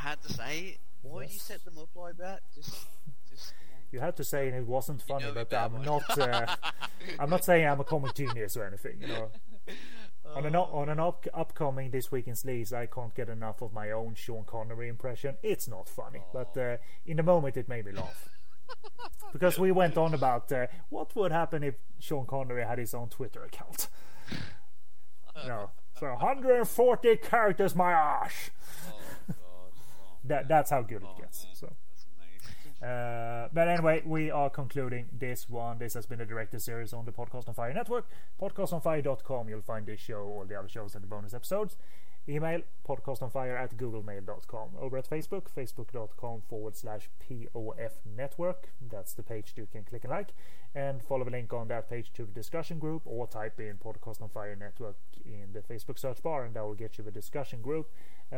I 0.00 0.08
had 0.08 0.22
to 0.22 0.32
say 0.32 0.58
it. 0.58 0.78
Why 1.02 1.22
yes. 1.22 1.32
you 1.34 1.38
set 1.38 1.64
them 1.64 1.78
up 1.78 1.88
like 1.94 2.16
that? 2.18 2.40
Just, 2.54 2.86
just. 3.28 3.54
You 3.90 4.00
had 4.00 4.16
to 4.16 4.24
say 4.24 4.48
it 4.48 4.66
wasn't 4.66 5.02
funny, 5.02 5.26
you 5.26 5.34
know 5.34 5.44
but 5.44 5.56
I'm 5.56 5.82
not. 5.82 6.18
Uh, 6.18 6.46
I'm 7.18 7.30
not 7.30 7.44
saying 7.44 7.66
I'm 7.66 7.80
a 7.80 7.84
comic 7.84 8.14
genius 8.14 8.56
or 8.56 8.64
anything. 8.64 8.98
You 9.00 9.08
know. 9.08 9.30
On 10.36 10.46
an 10.46 10.54
on 10.54 10.88
an 10.88 11.00
up, 11.00 11.26
upcoming 11.34 11.90
this 11.90 12.12
week 12.12 12.28
in 12.28 12.34
Sleaze, 12.34 12.72
I 12.72 12.86
can't 12.86 13.12
get 13.16 13.28
enough 13.28 13.62
of 13.62 13.72
my 13.72 13.90
own 13.90 14.14
Sean 14.14 14.44
Connery 14.44 14.86
impression. 14.88 15.34
It's 15.42 15.66
not 15.66 15.88
funny, 15.88 16.20
oh. 16.22 16.44
but 16.44 16.60
uh, 16.60 16.76
in 17.04 17.16
the 17.16 17.24
moment 17.24 17.56
it 17.56 17.68
made 17.68 17.86
me 17.86 17.90
laugh 17.90 18.28
because 19.32 19.58
we 19.58 19.72
went 19.72 19.96
on 19.96 20.14
about 20.14 20.52
uh, 20.52 20.68
what 20.88 21.16
would 21.16 21.32
happen 21.32 21.64
if 21.64 21.74
Sean 21.98 22.26
Connery 22.26 22.64
had 22.64 22.78
his 22.78 22.94
own 22.94 23.08
Twitter 23.08 23.42
account. 23.42 23.88
no. 25.48 25.70
So 25.98 26.06
140 26.06 27.16
characters, 27.16 27.74
my 27.74 27.90
ass. 27.90 28.50
Oh. 30.22 30.26
Oh, 30.26 30.28
That 30.28 30.48
that's 30.48 30.70
how 30.70 30.82
good 30.82 31.02
oh, 31.04 31.10
it 31.10 31.22
gets. 31.22 31.46
So. 31.54 31.72
Uh, 32.82 33.48
but 33.52 33.68
anyway, 33.68 34.02
we 34.06 34.30
are 34.30 34.48
concluding 34.48 35.06
this 35.12 35.50
one. 35.50 35.78
This 35.78 35.92
has 35.94 36.06
been 36.06 36.20
a 36.20 36.24
director 36.24 36.58
series 36.58 36.94
on 36.94 37.04
the 37.04 37.12
Podcast 37.12 37.46
on 37.46 37.54
Fire 37.54 37.74
network. 37.74 38.06
Podcastonfire.com. 38.40 39.48
You'll 39.50 39.60
find 39.60 39.84
this 39.84 40.00
show, 40.00 40.22
all 40.22 40.46
the 40.46 40.58
other 40.58 40.68
shows, 40.68 40.94
and 40.94 41.02
the 41.04 41.08
bonus 41.08 41.34
episodes. 41.34 41.76
Email 42.28 42.60
podcastonfire 42.86 43.58
at 43.58 43.76
googlemail.com. 43.76 44.68
Over 44.78 44.98
at 44.98 45.08
Facebook, 45.08 45.46
facebook.com 45.56 46.42
forward 46.48 46.76
slash 46.76 47.08
POF 47.28 47.92
network. 48.04 48.68
That's 48.80 49.14
the 49.14 49.22
page 49.22 49.54
you 49.56 49.66
can 49.70 49.84
click 49.84 50.04
and 50.04 50.12
like. 50.12 50.32
And 50.74 51.02
follow 51.02 51.24
the 51.24 51.30
link 51.30 51.52
on 51.52 51.68
that 51.68 51.88
page 51.90 52.12
to 52.14 52.24
the 52.24 52.32
discussion 52.32 52.78
group 52.78 53.02
or 53.04 53.26
type 53.26 53.58
in 53.58 53.78
Podcast 53.78 54.22
on 54.22 54.28
Fire 54.28 54.54
network 54.54 54.96
in 55.24 55.52
the 55.52 55.60
Facebook 55.60 55.98
search 55.98 56.22
bar 56.22 56.44
and 56.44 56.54
that 56.54 56.62
will 56.62 56.74
get 56.74 56.98
you 56.98 57.04
the 57.04 57.10
discussion 57.10 57.62
group. 57.62 57.90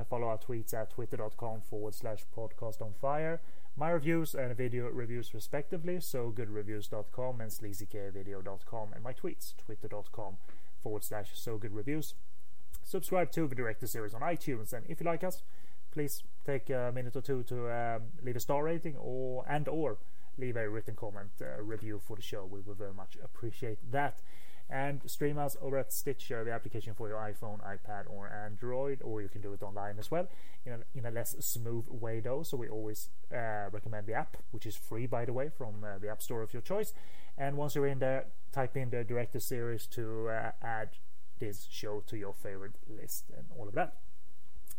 Follow 0.08 0.28
our 0.28 0.38
tweets 0.38 0.72
at 0.72 0.90
twitter.com 0.90 1.60
forward 1.60 1.94
slash 1.94 2.24
podcast 2.36 2.80
on 2.80 2.94
fire. 3.00 3.40
My 3.76 3.90
reviews 3.90 4.34
and 4.34 4.54
video 4.56 4.88
reviews 4.88 5.32
respectively, 5.32 6.00
so 6.00 6.30
goodreviews.com 6.30 7.40
and 7.40 7.50
sleazykvideo.com, 7.50 8.92
and 8.94 9.02
my 9.02 9.12
tweets, 9.12 9.54
twitter.com 9.56 10.36
forward 10.82 11.04
slash 11.04 11.30
so 11.34 11.56
good 11.56 11.74
reviews. 11.74 12.14
Subscribe 12.82 13.30
to 13.32 13.46
the 13.46 13.54
director 13.54 13.86
series 13.86 14.12
on 14.12 14.20
iTunes, 14.20 14.72
and 14.72 14.84
if 14.88 15.00
you 15.00 15.06
like 15.06 15.24
us, 15.24 15.42
please 15.90 16.22
take 16.44 16.68
a 16.70 16.90
minute 16.94 17.16
or 17.16 17.22
two 17.22 17.42
to 17.44 17.70
um, 17.70 18.02
leave 18.22 18.36
a 18.36 18.40
star 18.40 18.64
rating 18.64 18.96
or 18.96 19.44
and 19.48 19.68
or 19.68 19.98
leave 20.38 20.56
a 20.56 20.68
written 20.68 20.96
comment 20.96 21.30
uh, 21.40 21.62
review 21.62 22.00
for 22.04 22.16
the 22.16 22.22
show. 22.22 22.44
We 22.44 22.60
would 22.60 22.78
very 22.78 22.94
much 22.94 23.16
appreciate 23.22 23.78
that. 23.92 24.20
And 24.72 25.02
stream 25.04 25.36
us 25.36 25.54
over 25.60 25.76
at 25.76 25.92
Stitcher, 25.92 26.44
the 26.44 26.50
application 26.50 26.94
for 26.94 27.06
your 27.06 27.18
iPhone, 27.18 27.60
iPad, 27.60 28.04
or 28.08 28.26
Android, 28.28 29.02
or 29.02 29.20
you 29.20 29.28
can 29.28 29.42
do 29.42 29.52
it 29.52 29.62
online 29.62 29.98
as 29.98 30.10
well 30.10 30.28
in 30.64 30.72
a, 30.72 30.78
in 30.94 31.04
a 31.04 31.10
less 31.10 31.36
smooth 31.40 31.84
way, 31.90 32.20
though. 32.20 32.42
So 32.42 32.56
we 32.56 32.70
always 32.70 33.10
uh, 33.30 33.68
recommend 33.70 34.06
the 34.06 34.14
app, 34.14 34.38
which 34.50 34.64
is 34.64 34.74
free, 34.74 35.06
by 35.06 35.26
the 35.26 35.32
way, 35.34 35.50
from 35.50 35.84
uh, 35.84 35.98
the 35.98 36.08
App 36.08 36.22
Store 36.22 36.40
of 36.40 36.54
your 36.54 36.62
choice. 36.62 36.94
And 37.36 37.58
once 37.58 37.74
you're 37.74 37.86
in 37.86 37.98
there, 37.98 38.28
type 38.50 38.74
in 38.74 38.88
the 38.88 39.04
director 39.04 39.40
series 39.40 39.86
to 39.88 40.30
uh, 40.30 40.52
add 40.62 40.88
this 41.38 41.66
show 41.70 42.02
to 42.06 42.16
your 42.16 42.32
favorite 42.32 42.76
list 42.88 43.24
and 43.36 43.44
all 43.58 43.68
of 43.68 43.74
that. 43.74 43.96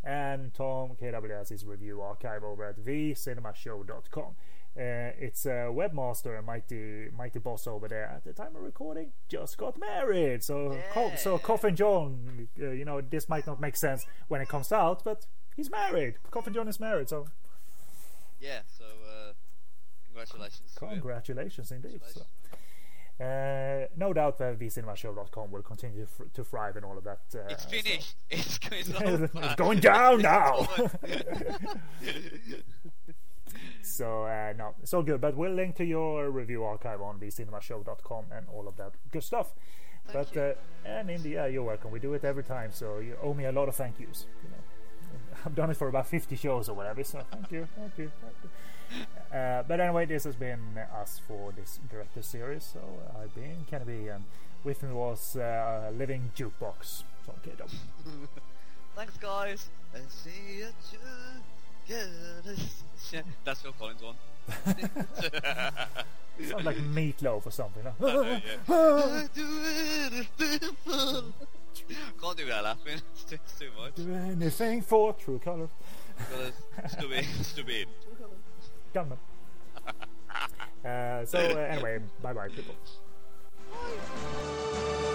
And 0.03 0.56
Tom 0.56 0.98
KWS 0.99 1.52
is 1.52 1.65
review 1.65 2.02
archive 2.02 2.44
over 2.44 2.65
at 2.65 2.84
thecinemashow.com. 2.84 4.36
Uh, 4.76 5.14
it's 5.20 5.45
a 5.45 5.70
webmaster 5.72 6.36
and 6.36 6.48
mighty 6.48 7.08
mighty 7.16 7.38
boss 7.40 7.68
over 7.68 7.88
there 7.88 8.06
at 8.06 8.24
the 8.24 8.34
time 8.34 8.56
of 8.56 8.64
recording 8.64 9.12
just 9.30 9.56
got 9.58 9.80
married. 9.80 10.44
So 10.44 10.76
Co- 10.91 11.16
so 11.16 11.38
Coffin 11.38 11.76
John, 11.76 12.48
uh, 12.60 12.72
you 12.72 12.84
know 12.84 13.00
this 13.02 13.30
might 13.30 13.45
not 13.45 13.62
make 13.62 13.76
sense 13.76 14.08
when 14.30 14.41
it 14.41 14.50
comes 14.50 14.72
out, 14.72 15.04
but 15.04 15.28
he's 15.56 15.70
married. 15.70 16.16
Coffin 16.32 16.54
John 16.54 16.68
is 16.68 16.80
married, 16.80 17.08
so 17.08 17.28
Yeah. 18.40 18.62
So 18.78 18.86
uh, 18.86 19.34
congratulations. 20.08 20.74
congratulations 20.76 21.72
indeed. 21.72 22.02
So. 22.08 22.22
Congratulations. 22.22 22.28
Uh, 23.22 23.86
no 23.95 24.12
doubt 24.12 24.40
that 24.40 24.58
thecinemashow.com 24.58 25.52
will 25.52 25.62
continue 25.62 26.08
to, 26.18 26.26
to 26.34 26.44
thrive 26.44 26.76
and 26.78 26.84
all 26.84 26.98
of 26.98 27.04
that. 27.04 27.20
Uh, 27.36 27.41
It's 27.48 27.64
so- 27.64 27.70
finished. 27.70 28.16
It's 28.32 28.58
going, 28.58 29.30
It's 29.36 29.56
going 29.56 29.80
down 29.82 30.16
It's 30.16 30.24
now. 30.24 30.68
over. 33.48 33.57
So 33.82 34.24
uh, 34.26 34.53
no, 34.57 34.76
it's 34.82 34.94
all 34.94 35.03
good. 35.03 35.22
But 35.22 35.36
we'll 35.36 35.53
link 35.53 35.76
to 35.76 35.86
your 35.86 36.30
review 36.30 36.64
archive 36.64 37.02
on 37.02 37.20
thecinemashow.com 37.20 38.26
and 38.36 38.48
all 38.53 38.68
of 38.68 38.78
that 38.78 38.94
good 39.11 39.24
stuff. 39.24 39.53
Thank 40.07 40.34
but 40.34 40.36
you. 40.36 40.41
uh, 40.41 40.53
and 40.86 41.10
in 41.10 41.24
the 41.24 41.30
yeah, 41.30 41.45
you're 41.48 41.64
welcome. 41.64 41.91
We 41.91 41.99
do 41.99 42.14
it 42.14 42.24
every 42.24 42.44
time, 42.44 42.72
so 42.74 42.99
you 42.99 43.15
owe 43.22 43.34
me 43.34 43.45
a 43.45 43.52
lot 43.52 43.70
of 43.70 43.76
thank 43.76 43.99
yous. 43.99 44.26
You 44.44 44.49
know, 44.49 45.36
I've 45.45 45.56
done 45.56 45.70
it 45.72 45.78
for 45.78 45.88
about 45.88 46.07
50 46.07 46.36
shows 46.36 46.70
or 46.70 46.76
whatever. 46.76 47.03
So 47.03 47.24
thank 47.32 47.52
you, 47.52 47.68
thank 47.78 47.98
you, 47.98 48.11
thank 48.22 48.36
you. 48.44 48.49
Uh, 49.38 49.64
but 49.64 49.80
anyway, 49.80 50.06
this 50.06 50.24
has 50.26 50.36
been 50.36 50.78
us 51.02 51.20
for 51.28 51.52
this 51.53 51.80
director 51.90 52.22
series. 52.22 52.64
So 52.64 52.80
uh, 52.80 53.24
I've 53.24 53.34
been 53.34 53.65
Kennedy, 53.70 54.07
and 54.07 54.26
with 54.64 54.84
me 54.84 54.91
was 54.91 55.36
uh, 55.36 55.91
Living 55.98 56.32
Jukebox. 56.36 57.03
Tom 57.26 57.36
Kiddo. 57.44 57.65
Thanks, 58.95 59.18
guys. 59.18 59.70
Let's 59.94 60.14
see 60.14 60.57
you 60.57 60.68
together. 60.91 61.41
Yeah, 61.88 63.22
That's 63.43 63.61
Phil 63.61 63.73
Collins 63.73 64.01
one. 64.01 64.15
Sounds 66.49 66.65
like 66.65 66.80
Meat 66.81 67.22
Loaf 67.22 67.45
or 67.45 67.51
something. 67.51 67.84
huh? 67.84 68.39
I'd 68.69 69.30
do 69.35 69.47
anything 70.05 70.76
for- 70.85 71.23
Can't 72.22 72.38
do 72.38 72.45
that 72.47 72.64
laughing. 72.64 73.01
It's 73.14 73.23
too, 73.26 73.35
it's 73.35 73.60
too 73.60 73.69
much. 73.80 73.95
Do 73.95 74.14
anything 74.14 74.81
for 74.81 75.14
true 75.14 75.39
color. 75.39 75.69
Gotta 76.30 76.89
stub 76.89 77.11
in, 77.11 77.23
stub 77.43 77.69
in. 77.69 77.85
Gunmen. 78.93 79.18
uh, 80.85 81.26
so 81.26 81.39
uh, 81.39 81.57
anyway, 81.69 81.99
bye 82.22 82.34
bye 82.34 82.47
people. 82.49 82.76
Bye. 83.72 85.10